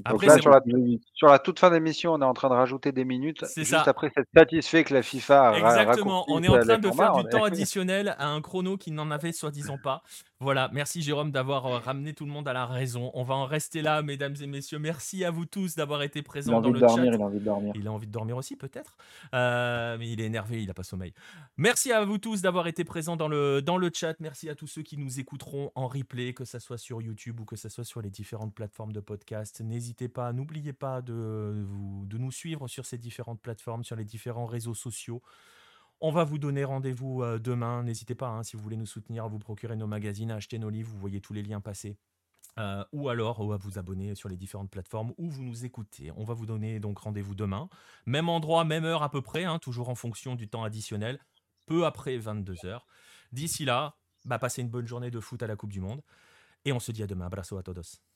Donc 0.09 0.23
là, 0.23 0.37
sur 0.37 0.51
la 0.51 0.61
sur 1.13 1.27
la 1.27 1.39
toute 1.39 1.59
fin 1.59 1.69
d'émission, 1.69 2.13
on 2.13 2.21
est 2.21 2.25
en 2.25 2.33
train 2.33 2.49
de 2.49 2.53
rajouter 2.53 2.91
des 2.91 3.05
minutes. 3.05 3.43
C'est 3.45 3.61
Juste 3.61 3.83
ça. 3.83 3.89
après 3.89 4.11
s'être 4.15 4.29
satisfait 4.35 4.83
que 4.83 4.93
la 4.93 5.01
FIFA 5.01 5.57
Exactement, 5.57 6.25
on 6.27 6.41
est 6.41 6.47
en 6.47 6.59
train 6.59 6.77
de 6.77 6.91
faire 6.91 7.13
du 7.13 7.23
temps 7.29 7.43
additionnel 7.43 8.15
à 8.17 8.27
un 8.27 8.41
chrono 8.41 8.77
qui 8.77 8.91
n'en 8.91 9.11
avait 9.11 9.31
soi-disant 9.31 9.77
pas. 9.77 10.03
Voilà, 10.41 10.71
merci 10.73 11.03
Jérôme 11.03 11.29
d'avoir, 11.29 11.67
heu, 11.67 11.77
ramené 11.77 12.15
tout 12.15 12.25
le 12.25 12.31
monde 12.31 12.47
à 12.47 12.53
la 12.53 12.65
raison. 12.65 13.11
On 13.13 13.23
va 13.23 13.35
en 13.35 13.45
rester 13.45 13.83
là, 13.83 14.01
mesdames 14.01 14.33
et 14.41 14.47
messieurs. 14.47 14.79
Merci 14.79 15.23
à 15.23 15.29
vous 15.29 15.45
tous 15.45 15.75
d'avoir 15.75 16.01
été 16.01 16.23
présents 16.23 16.59
dans 16.59 16.71
le 16.71 16.79
dormir, 16.79 17.05
chat. 17.05 17.15
il 17.15 17.21
a 17.21 17.23
envie 17.23 17.39
de 17.39 17.45
dormir. 17.45 17.73
Il 17.75 17.87
a 17.87 17.91
envie 17.91 18.07
de 18.07 18.11
dormir 18.11 18.37
aussi 18.37 18.55
peut-être, 18.55 18.97
heu, 19.35 19.97
mais 19.99 20.09
il 20.09 20.19
est 20.19 20.25
énervé, 20.25 20.63
il 20.63 20.69
a 20.71 20.73
pas 20.73 20.81
sommeil. 20.81 21.13
Merci 21.57 21.91
à 21.91 22.03
vous 22.03 22.17
tous 22.17 22.41
d'avoir 22.41 22.65
été 22.65 22.83
présents 22.83 23.15
dans 23.15 23.27
le 23.27 23.61
dans 23.61 23.77
le 23.77 23.91
chat. 23.93 24.19
Merci 24.19 24.49
à 24.49 24.55
tous 24.55 24.65
ceux 24.65 24.81
qui 24.81 24.97
nous 24.97 25.19
écouteront 25.19 25.71
en 25.75 25.87
replay, 25.87 26.33
que 26.33 26.43
ça 26.43 26.59
soit 26.59 26.79
sur 26.79 27.03
YouTube 27.03 27.39
ou 27.39 27.45
que 27.45 27.55
ça 27.55 27.69
soit 27.69 27.83
sur 27.83 28.01
les 28.01 28.09
différentes 28.09 28.55
plateformes 28.55 28.93
de 28.93 28.99
podcast. 28.99 29.61
N'hésitez 29.61 30.07
pas, 30.07 30.33
n'oubliez 30.33 30.73
pas 30.73 31.03
de 31.03 31.63
vous 31.67 32.07
de 32.07 32.17
nous 32.17 32.31
suivre 32.31 32.67
sur 32.67 32.87
ces 32.87 32.97
différentes 32.97 33.41
plateformes, 33.41 33.83
sur 33.83 33.95
les 33.95 34.05
différents 34.05 34.47
réseaux 34.47 34.73
sociaux. 34.73 35.21
On 36.01 36.11
va 36.11 36.23
vous 36.23 36.39
donner 36.39 36.63
rendez-vous, 36.63 37.23
heu, 37.23 37.39
demain. 37.39 37.83
N'hésitez 37.83 38.15
pas, 38.15 38.27
hein, 38.29 38.43
si 38.43 38.55
vous 38.55 38.63
voulez 38.63 38.77
nous 38.77 38.85
soutenir, 38.87 39.25
à 39.25 39.27
vous 39.27 39.39
procurer 39.39 39.75
nos 39.75 39.87
magazines, 39.87 40.31
à 40.31 40.35
acheter 40.35 40.57
nos 40.57 40.69
livres, 40.69 40.89
vous 40.91 40.97
voyez 40.99 41.21
tous 41.21 41.33
les 41.33 41.43
liens 41.43 41.61
passer. 41.61 41.97
Heu, 42.59 42.85
ou 42.93 43.09
alors 43.09 43.41
ou 43.41 43.53
à 43.53 43.57
vous 43.57 43.79
abonner 43.79 44.15
sur 44.15 44.29
les 44.29 44.37
différentes 44.37 44.71
plateformes 44.71 45.13
où 45.17 45.29
vous 45.29 45.43
nous 45.43 45.65
écoutez. 45.65 46.11
On 46.17 46.25
va 46.25 46.33
vous 46.35 46.45
donner 46.47 46.79
donc 46.79 46.99
rendez-vous 46.99 47.35
demain. 47.35 47.69
Même 48.07 48.29
endroit, 48.29 48.65
même 48.65 48.85
heure 48.85 49.03
à 49.03 49.11
peu 49.11 49.21
près, 49.21 49.45
hein, 49.45 49.59
toujours 49.59 49.89
en 49.89 49.95
fonction 49.95 50.35
du 50.35 50.49
temps 50.49 50.63
additionnel, 50.63 51.19
peu 51.67 51.85
après 51.85 52.17
22:00. 52.17 52.87
D'ici 53.31 53.65
là, 53.65 53.97
bah, 54.25 54.39
passez 54.39 54.61
une 54.61 54.69
bonne 54.69 54.87
journée 54.87 55.11
de 55.11 55.19
foot 55.19 55.43
à 55.43 55.47
la 55.47 55.55
coupe 55.55 55.73
du 55.73 55.81
monde 55.81 56.01
et 56.65 56.73
on 56.73 56.79
se 56.79 56.91
dit 56.91 57.03
à 57.03 57.07
demain. 57.07 57.27
Abrazo 57.27 57.57
a 57.57 57.63
todos. 57.63 58.10